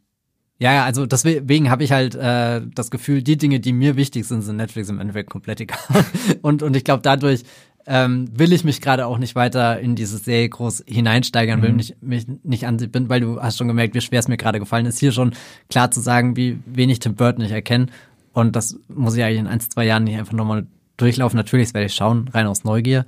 ja, 0.57 0.85
also 0.85 1.05
deswegen 1.05 1.69
habe 1.69 1.83
ich 1.83 1.91
halt 1.91 2.15
äh, 2.15 2.61
das 2.73 2.89
Gefühl, 2.89 3.21
die 3.21 3.37
Dinge, 3.37 3.59
die 3.59 3.73
mir 3.73 3.97
wichtig 3.97 4.25
sind, 4.25 4.41
sind 4.41 4.55
Netflix 4.55 4.89
im 4.89 4.99
Endeffekt 4.99 5.29
komplett 5.29 5.59
egal. 5.59 6.05
und, 6.41 6.63
und 6.63 6.75
ich 6.77 6.85
glaube, 6.85 7.01
dadurch 7.01 7.43
ähm, 7.87 8.29
will 8.33 8.53
ich 8.53 8.63
mich 8.63 8.81
gerade 8.81 9.05
auch 9.05 9.17
nicht 9.17 9.35
weiter 9.35 9.79
in 9.79 9.95
diese 9.95 10.17
Serie 10.17 10.49
groß 10.49 10.85
hineinsteigern, 10.87 11.59
mhm. 11.59 11.63
will 11.63 11.73
mich, 11.73 11.95
mich 12.01 12.25
nicht 12.43 12.65
an 12.67 12.79
sie 12.79 12.87
bin, 12.87 13.09
weil 13.09 13.19
du 13.19 13.41
hast 13.41 13.57
schon 13.57 13.67
gemerkt, 13.67 13.95
wie 13.95 14.01
schwer 14.01 14.19
es 14.19 14.27
mir 14.27 14.37
gerade 14.37 14.59
gefallen 14.59 14.85
ist, 14.85 14.99
hier 14.99 15.11
schon 15.11 15.33
klar 15.69 15.91
zu 15.91 15.99
sagen, 15.99 16.35
wie 16.35 16.57
wenig 16.65 16.99
Tim 16.99 17.15
Burton 17.15 17.43
ich 17.43 17.51
erkenne. 17.51 17.87
Und 18.33 18.55
das 18.55 18.79
muss 18.87 19.15
ich 19.15 19.23
eigentlich 19.23 19.39
in 19.39 19.47
ein, 19.47 19.59
zwei 19.59 19.85
Jahren 19.85 20.05
nicht 20.05 20.17
einfach 20.17 20.33
nochmal 20.33 20.67
durchlaufen. 20.97 21.37
Natürlich, 21.37 21.73
werde 21.73 21.85
ich 21.87 21.93
schauen, 21.93 22.27
rein 22.29 22.47
aus 22.47 22.63
Neugier. 22.63 23.05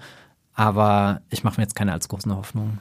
Aber 0.58 1.22
ich 1.30 1.44
mache 1.44 1.58
mir 1.62 1.64
jetzt 1.64 1.76
keine 1.76 1.94
als 1.94 2.08
großen 2.08 2.36
Hoffnung. 2.36 2.80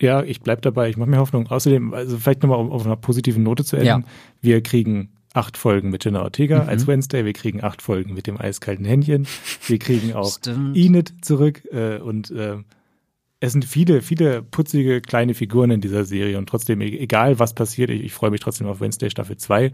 Ja, 0.00 0.22
ich 0.22 0.40
bleib 0.40 0.62
dabei. 0.62 0.88
Ich 0.88 0.96
mache 0.96 1.10
mir 1.10 1.18
Hoffnung. 1.18 1.48
Außerdem, 1.48 1.92
also 1.92 2.16
vielleicht 2.16 2.42
nochmal 2.42 2.60
um 2.60 2.70
auf 2.70 2.86
einer 2.86 2.94
positiven 2.94 3.42
Note 3.42 3.64
zu 3.64 3.74
enden. 3.74 3.86
Ja. 3.86 4.02
Wir 4.40 4.62
kriegen 4.62 5.10
acht 5.32 5.56
Folgen 5.56 5.90
mit 5.90 6.04
Jenna 6.04 6.22
Ortega 6.22 6.62
mhm. 6.62 6.68
als 6.68 6.86
Wednesday. 6.86 7.24
Wir 7.24 7.32
kriegen 7.32 7.64
acht 7.64 7.82
Folgen 7.82 8.14
mit 8.14 8.28
dem 8.28 8.40
eiskalten 8.40 8.84
Händchen. 8.84 9.26
Wir 9.66 9.80
kriegen 9.80 10.12
auch 10.14 10.30
Stimmt. 10.38 10.76
Enid 10.76 11.12
zurück 11.22 11.64
äh, 11.72 11.98
und 11.98 12.30
äh, 12.30 12.58
es 13.40 13.50
sind 13.50 13.64
viele, 13.64 14.00
viele 14.00 14.40
putzige 14.42 15.00
kleine 15.00 15.34
Figuren 15.34 15.72
in 15.72 15.80
dieser 15.80 16.04
Serie 16.04 16.38
und 16.38 16.48
trotzdem, 16.48 16.80
e-, 16.80 16.98
egal 16.98 17.40
was 17.40 17.52
passiert, 17.52 17.90
ich, 17.90 18.04
ich 18.04 18.12
freue 18.12 18.30
mich 18.30 18.40
trotzdem 18.40 18.68
auf 18.68 18.80
Wednesday 18.80 19.10
Staffel 19.10 19.36
2. 19.36 19.72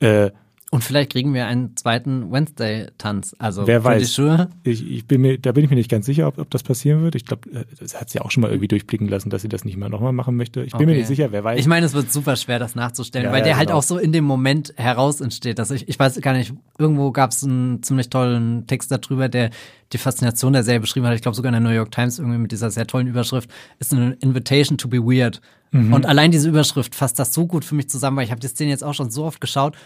Äh, 0.00 0.30
und 0.74 0.82
vielleicht 0.82 1.12
kriegen 1.12 1.32
wir 1.34 1.46
einen 1.46 1.76
zweiten 1.76 2.32
Wednesday-Tanz. 2.32 3.36
Also 3.38 3.64
wer 3.64 3.84
weiß. 3.84 4.18
Ich, 4.64 4.90
ich 4.90 5.06
bin 5.06 5.20
mir, 5.20 5.38
da 5.38 5.52
bin 5.52 5.62
ich 5.62 5.70
mir 5.70 5.76
nicht 5.76 5.88
ganz 5.88 6.04
sicher, 6.04 6.26
ob, 6.26 6.38
ob 6.38 6.50
das 6.50 6.64
passieren 6.64 7.00
wird. 7.04 7.14
Ich 7.14 7.24
glaube, 7.24 7.48
äh, 7.48 7.64
das 7.78 8.00
hat 8.00 8.10
sie 8.10 8.18
auch 8.18 8.32
schon 8.32 8.40
mal 8.40 8.48
irgendwie 8.48 8.66
durchblicken 8.66 9.06
lassen, 9.06 9.30
dass 9.30 9.42
sie 9.42 9.48
das 9.48 9.64
nicht 9.64 9.76
mal 9.76 9.88
nochmal 9.88 10.12
machen 10.12 10.34
möchte. 10.34 10.64
Ich 10.64 10.72
bin 10.72 10.78
okay. 10.78 10.86
mir 10.86 10.96
nicht 10.96 11.06
sicher, 11.06 11.30
wer 11.30 11.44
weiß. 11.44 11.60
Ich 11.60 11.68
meine, 11.68 11.86
es 11.86 11.92
wird 11.92 12.12
super 12.12 12.34
schwer, 12.34 12.58
das 12.58 12.74
nachzustellen, 12.74 13.26
ja, 13.26 13.32
weil 13.32 13.42
der 13.42 13.52
ja, 13.52 13.56
halt 13.56 13.68
genau. 13.68 13.78
auch 13.78 13.84
so 13.84 13.98
in 13.98 14.10
dem 14.10 14.24
Moment 14.24 14.74
heraus 14.74 15.20
entsteht. 15.20 15.60
Dass 15.60 15.70
ich, 15.70 15.88
ich 15.88 15.96
weiß 15.96 16.20
gar 16.20 16.32
nicht, 16.32 16.52
irgendwo 16.76 17.12
gab 17.12 17.30
es 17.30 17.44
einen 17.44 17.80
ziemlich 17.84 18.10
tollen 18.10 18.66
Text 18.66 18.90
darüber, 18.90 19.28
der 19.28 19.50
die 19.92 19.98
Faszination 19.98 20.54
der 20.54 20.64
Serie 20.64 20.80
beschrieben 20.80 21.06
hat. 21.06 21.14
Ich 21.14 21.22
glaube 21.22 21.36
sogar 21.36 21.54
in 21.54 21.62
der 21.62 21.70
New 21.70 21.76
York 21.76 21.92
Times 21.92 22.18
irgendwie 22.18 22.38
mit 22.38 22.50
dieser 22.50 22.72
sehr 22.72 22.88
tollen 22.88 23.06
Überschrift 23.06 23.48
ist 23.78 23.92
eine 23.92 24.14
Invitation 24.14 24.76
to 24.76 24.88
be 24.88 24.98
weird. 24.98 25.40
Mhm. 25.70 25.92
Und 25.92 26.06
allein 26.06 26.32
diese 26.32 26.48
Überschrift 26.48 26.96
fasst 26.96 27.20
das 27.20 27.32
so 27.32 27.46
gut 27.46 27.64
für 27.64 27.76
mich 27.76 27.88
zusammen, 27.88 28.16
weil 28.16 28.24
ich 28.24 28.32
habe 28.32 28.40
die 28.40 28.48
Szene 28.48 28.70
jetzt 28.70 28.82
auch 28.82 28.94
schon 28.94 29.12
so 29.12 29.24
oft 29.24 29.40
geschaut 29.40 29.76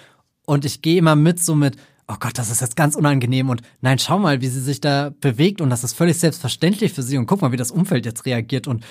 und 0.48 0.64
ich 0.64 0.80
gehe 0.80 0.96
immer 0.96 1.14
mit 1.14 1.40
so 1.40 1.54
mit, 1.54 1.76
oh 2.08 2.16
Gott, 2.18 2.38
das 2.38 2.50
ist 2.50 2.62
jetzt 2.62 2.74
ganz 2.74 2.94
unangenehm 2.94 3.50
und 3.50 3.60
nein, 3.82 3.98
schau 3.98 4.18
mal, 4.18 4.40
wie 4.40 4.48
sie 4.48 4.62
sich 4.62 4.80
da 4.80 5.12
bewegt 5.20 5.60
und 5.60 5.68
das 5.68 5.84
ist 5.84 5.92
völlig 5.92 6.18
selbstverständlich 6.18 6.94
für 6.94 7.02
sie 7.02 7.18
und 7.18 7.26
guck 7.26 7.42
mal, 7.42 7.52
wie 7.52 7.58
das 7.58 7.70
Umfeld 7.70 8.06
jetzt 8.06 8.24
reagiert 8.24 8.66
und 8.66 8.84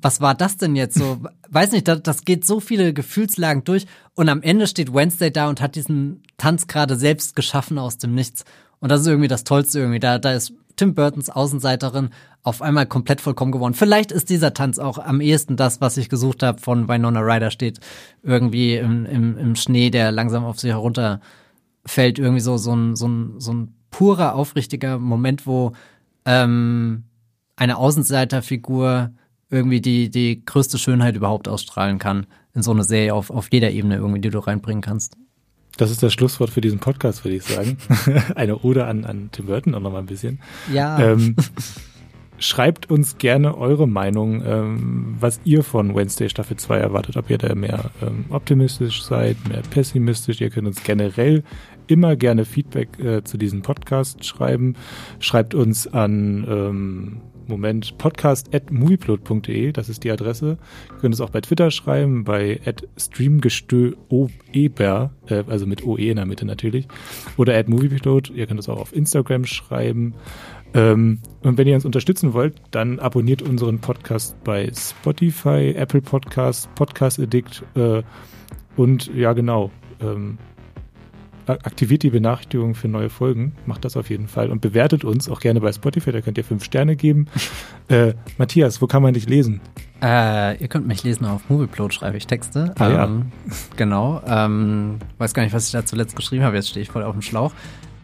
was 0.00 0.20
war 0.20 0.34
das 0.34 0.56
denn 0.56 0.74
jetzt 0.74 0.98
so? 0.98 1.20
Weiß 1.48 1.70
nicht, 1.70 1.86
das, 1.86 2.02
das 2.02 2.24
geht 2.24 2.44
so 2.44 2.58
viele 2.58 2.92
Gefühlslagen 2.92 3.62
durch 3.62 3.86
und 4.14 4.28
am 4.28 4.42
Ende 4.42 4.66
steht 4.66 4.92
Wednesday 4.92 5.32
da 5.32 5.48
und 5.48 5.60
hat 5.60 5.76
diesen 5.76 6.24
Tanz 6.38 6.66
gerade 6.66 6.96
selbst 6.96 7.36
geschaffen 7.36 7.78
aus 7.78 7.98
dem 7.98 8.14
Nichts. 8.14 8.44
Und 8.80 8.90
das 8.90 9.02
ist 9.02 9.06
irgendwie 9.06 9.28
das 9.28 9.44
Tollste 9.44 9.78
irgendwie. 9.78 10.00
Da, 10.00 10.18
da 10.18 10.32
ist 10.32 10.52
Tim 10.76 10.94
Burtons 10.94 11.30
Außenseiterin 11.30 12.10
auf 12.42 12.62
einmal 12.62 12.86
komplett 12.86 13.20
vollkommen 13.20 13.52
geworden. 13.52 13.74
Vielleicht 13.74 14.12
ist 14.12 14.30
dieser 14.30 14.54
Tanz 14.54 14.78
auch 14.78 14.98
am 14.98 15.20
ehesten 15.20 15.56
das, 15.56 15.80
was 15.80 15.96
ich 15.96 16.08
gesucht 16.08 16.42
habe 16.42 16.60
von 16.60 16.88
Winona 16.88 17.20
Ryder 17.20 17.50
steht 17.50 17.80
irgendwie 18.22 18.76
im, 18.76 19.04
im, 19.06 19.36
im 19.36 19.56
Schnee, 19.56 19.90
der 19.90 20.12
langsam 20.12 20.44
auf 20.44 20.60
sie 20.60 20.68
herunterfällt. 20.68 22.18
Irgendwie 22.18 22.40
so, 22.40 22.56
so 22.56 22.74
ein, 22.74 22.94
so 22.94 23.08
ein, 23.08 23.40
so 23.40 23.52
ein 23.52 23.74
purer, 23.90 24.34
aufrichtiger 24.34 24.98
Moment, 24.98 25.46
wo 25.46 25.72
ähm, 26.24 27.04
eine 27.56 27.78
Außenseiterfigur 27.78 29.10
irgendwie 29.48 29.80
die, 29.80 30.10
die 30.10 30.44
größte 30.44 30.78
Schönheit 30.78 31.16
überhaupt 31.16 31.48
ausstrahlen 31.48 31.98
kann 31.98 32.26
in 32.54 32.62
so 32.62 32.72
eine 32.72 32.84
Serie 32.84 33.14
auf, 33.14 33.30
auf 33.30 33.48
jeder 33.52 33.70
Ebene 33.70 33.96
irgendwie, 33.96 34.20
die 34.20 34.30
du 34.30 34.38
reinbringen 34.38 34.82
kannst. 34.82 35.16
Das 35.76 35.90
ist 35.90 36.02
das 36.02 36.12
Schlusswort 36.12 36.50
für 36.50 36.60
diesen 36.60 36.78
Podcast, 36.78 37.24
würde 37.24 37.36
ich 37.36 37.44
sagen. 37.44 37.76
Eine 38.34 38.58
Ode 38.58 38.86
an, 38.86 39.04
an 39.04 39.28
Tim 39.32 39.46
Burton 39.46 39.74
auch 39.74 39.80
noch 39.80 39.92
mal 39.92 39.98
ein 39.98 40.06
bisschen. 40.06 40.40
Ja. 40.72 40.98
Ähm, 40.98 41.36
schreibt 42.38 42.90
uns 42.90 43.18
gerne 43.18 43.56
eure 43.56 43.86
Meinung, 43.86 44.42
ähm, 44.44 45.16
was 45.20 45.40
ihr 45.44 45.62
von 45.62 45.94
Wednesday 45.94 46.28
Staffel 46.28 46.56
2 46.56 46.78
erwartet. 46.78 47.16
Ob 47.16 47.30
ihr 47.30 47.38
da 47.38 47.54
mehr 47.54 47.90
ähm, 48.02 48.26
optimistisch 48.30 49.02
seid, 49.02 49.36
mehr 49.48 49.62
pessimistisch. 49.70 50.40
Ihr 50.40 50.50
könnt 50.50 50.66
uns 50.66 50.82
generell 50.82 51.42
immer 51.86 52.16
gerne 52.16 52.44
Feedback 52.44 52.98
äh, 52.98 53.22
zu 53.22 53.36
diesem 53.36 53.62
Podcast 53.62 54.24
schreiben. 54.24 54.74
Schreibt 55.20 55.54
uns 55.54 55.86
an 55.86 56.46
ähm, 56.48 57.20
Moment, 57.48 57.98
podcast 57.98 58.54
at 58.54 58.70
movieplot.de, 58.70 59.72
das 59.72 59.88
ist 59.88 60.04
die 60.04 60.10
Adresse. 60.10 60.58
Ihr 60.90 61.00
könnt 61.00 61.14
es 61.14 61.20
auch 61.20 61.30
bei 61.30 61.40
Twitter 61.40 61.70
schreiben, 61.70 62.24
bei 62.24 62.60
at 62.64 62.86
streamgestöober, 62.96 65.10
äh, 65.28 65.44
also 65.46 65.66
mit 65.66 65.86
OE 65.86 66.10
in 66.10 66.16
der 66.16 66.26
Mitte 66.26 66.46
natürlich, 66.46 66.88
oder 67.36 67.62
movieplot. 67.66 68.30
Ihr 68.30 68.46
könnt 68.46 68.60
es 68.60 68.68
auch 68.68 68.78
auf 68.78 68.94
Instagram 68.94 69.44
schreiben. 69.44 70.14
Ähm, 70.74 71.20
und 71.42 71.58
wenn 71.58 71.66
ihr 71.66 71.74
uns 71.74 71.84
unterstützen 71.84 72.32
wollt, 72.32 72.54
dann 72.70 72.98
abonniert 72.98 73.42
unseren 73.42 73.78
Podcast 73.78 74.42
bei 74.44 74.70
Spotify, 74.74 75.74
Apple 75.76 76.02
Podcast, 76.02 76.74
Podcast 76.74 77.20
Addict 77.20 77.62
äh, 77.74 78.02
und 78.76 79.14
ja 79.14 79.32
genau, 79.32 79.70
ähm, 80.00 80.38
aktiviert 81.46 82.02
die 82.02 82.10
Benachrichtigung 82.10 82.74
für 82.74 82.88
neue 82.88 83.08
Folgen, 83.08 83.52
macht 83.66 83.84
das 83.84 83.96
auf 83.96 84.10
jeden 84.10 84.28
Fall 84.28 84.50
und 84.50 84.60
bewertet 84.60 85.04
uns 85.04 85.28
auch 85.28 85.40
gerne 85.40 85.60
bei 85.60 85.72
Spotify, 85.72 86.12
da 86.12 86.20
könnt 86.20 86.38
ihr 86.38 86.44
fünf 86.44 86.64
Sterne 86.64 86.96
geben. 86.96 87.26
äh, 87.88 88.14
Matthias, 88.38 88.82
wo 88.82 88.86
kann 88.86 89.02
man 89.02 89.14
dich 89.14 89.28
lesen? 89.28 89.60
Äh, 90.02 90.60
ihr 90.60 90.68
könnt 90.68 90.86
mich 90.86 91.02
lesen 91.04 91.24
auf 91.24 91.48
Movieplot, 91.48 91.94
schreibe 91.94 92.16
ich 92.16 92.26
Texte. 92.26 92.74
Ah, 92.78 92.88
ja. 92.88 93.04
ähm, 93.04 93.32
genau. 93.76 94.20
Ähm, 94.26 94.98
weiß 95.18 95.32
gar 95.32 95.42
nicht, 95.42 95.54
was 95.54 95.66
ich 95.66 95.72
da 95.72 95.84
zuletzt 95.84 96.16
geschrieben 96.16 96.44
habe, 96.44 96.56
jetzt 96.56 96.68
stehe 96.68 96.82
ich 96.82 96.90
voll 96.90 97.02
auf 97.02 97.12
dem 97.12 97.22
Schlauch. 97.22 97.52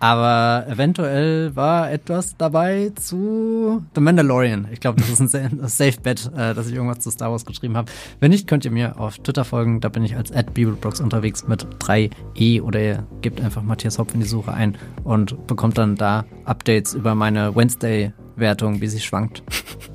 Aber 0.02 0.66
eventuell 0.68 1.54
war 1.54 1.92
etwas 1.92 2.36
dabei 2.36 2.90
zu 2.96 3.84
The 3.94 4.00
Mandalorian. 4.00 4.66
Ich 4.72 4.80
glaube, 4.80 5.00
das 5.00 5.08
ist 5.08 5.32
ein 5.32 5.60
Safe 5.68 6.00
Bet, 6.02 6.28
äh, 6.36 6.54
dass 6.54 6.66
ich 6.66 6.74
irgendwas 6.74 6.98
zu 6.98 7.12
Star 7.12 7.30
Wars 7.30 7.46
geschrieben 7.46 7.76
habe. 7.76 7.88
Wenn 8.18 8.32
nicht, 8.32 8.48
könnt 8.48 8.64
ihr 8.64 8.72
mir 8.72 8.98
auf 8.98 9.18
Twitter 9.18 9.44
folgen. 9.44 9.80
Da 9.80 9.88
bin 9.90 10.02
ich 10.02 10.16
als 10.16 10.32
@bibelbrox 10.32 11.00
unterwegs 11.00 11.46
mit 11.46 11.64
3e 11.78 12.60
oder 12.62 12.80
ihr 12.80 13.06
gebt 13.20 13.40
einfach 13.40 13.62
Matthias 13.62 14.00
Hopf 14.00 14.12
in 14.12 14.18
die 14.18 14.26
Suche 14.26 14.52
ein 14.52 14.76
und 15.04 15.46
bekommt 15.46 15.78
dann 15.78 15.94
da 15.94 16.24
Updates 16.46 16.94
über 16.94 17.14
meine 17.14 17.54
Wednesday-Wertung, 17.54 18.80
wie 18.80 18.88
sie 18.88 18.98
schwankt. 18.98 19.44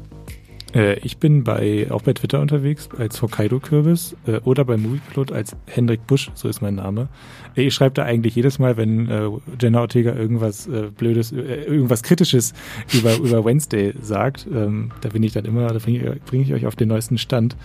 Äh, 0.74 1.00
ich 1.00 1.18
bin 1.18 1.44
bei, 1.44 1.88
auch 1.90 2.02
bei 2.02 2.14
Twitter 2.14 2.42
unterwegs 2.42 2.90
als 2.98 3.22
Hokkaido-Kürbis 3.22 4.16
äh, 4.26 4.38
oder 4.40 4.66
bei 4.66 4.78
Movieplot 4.78 5.32
als 5.32 5.56
Hendrik 5.66 6.06
Busch, 6.08 6.30
so 6.34 6.48
ist 6.48 6.62
mein 6.62 6.76
Name. 6.76 7.10
Äh, 7.56 7.64
ich 7.64 7.74
schreibe 7.74 7.94
da 7.94 8.04
eigentlich 8.04 8.36
jedes 8.36 8.60
Mal, 8.60 8.78
wenn 8.78 9.10
äh, 9.10 9.30
Jenna 9.62 9.82
Ortega 9.82 10.14
irgendwas 10.14 10.68
äh, 10.68 10.90
Blödes, 10.96 11.32
irgendwas 11.32 12.04
Kritisches 12.04 12.54
über, 12.94 13.16
über 13.24 13.46
Wednesday 13.46 13.94
sagt. 14.02 14.48
Ähm, 14.54 14.92
da 15.02 15.10
bin 15.10 15.24
ich 15.24 15.34
dann 15.34 15.46
immer, 15.46 15.68
da 15.68 15.80
bringe 15.80 16.16
ich, 16.16 16.22
bring 16.24 16.42
ich 16.42 16.54
euch 16.54 16.66
auf 16.66 16.76
den 16.76 16.90
neuesten 16.90 17.18
Stand. 17.18 17.56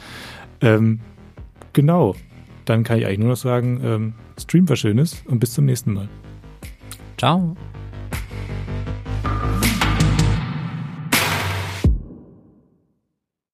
Ähm, 0.61 1.01
genau. 1.73 2.15
Dann 2.65 2.85
kann 2.85 2.99
ich 2.99 3.07
eigentlich 3.07 3.19
nur 3.19 3.31
noch 3.31 3.37
sagen, 3.37 3.81
ähm, 3.83 4.13
Stream 4.39 4.69
war 4.69 4.77
Schönes 4.77 5.25
und 5.27 5.41
bis 5.41 5.53
zum 5.53 5.65
nächsten 5.65 5.93
Mal. 5.93 6.09
Ciao. 7.19 7.57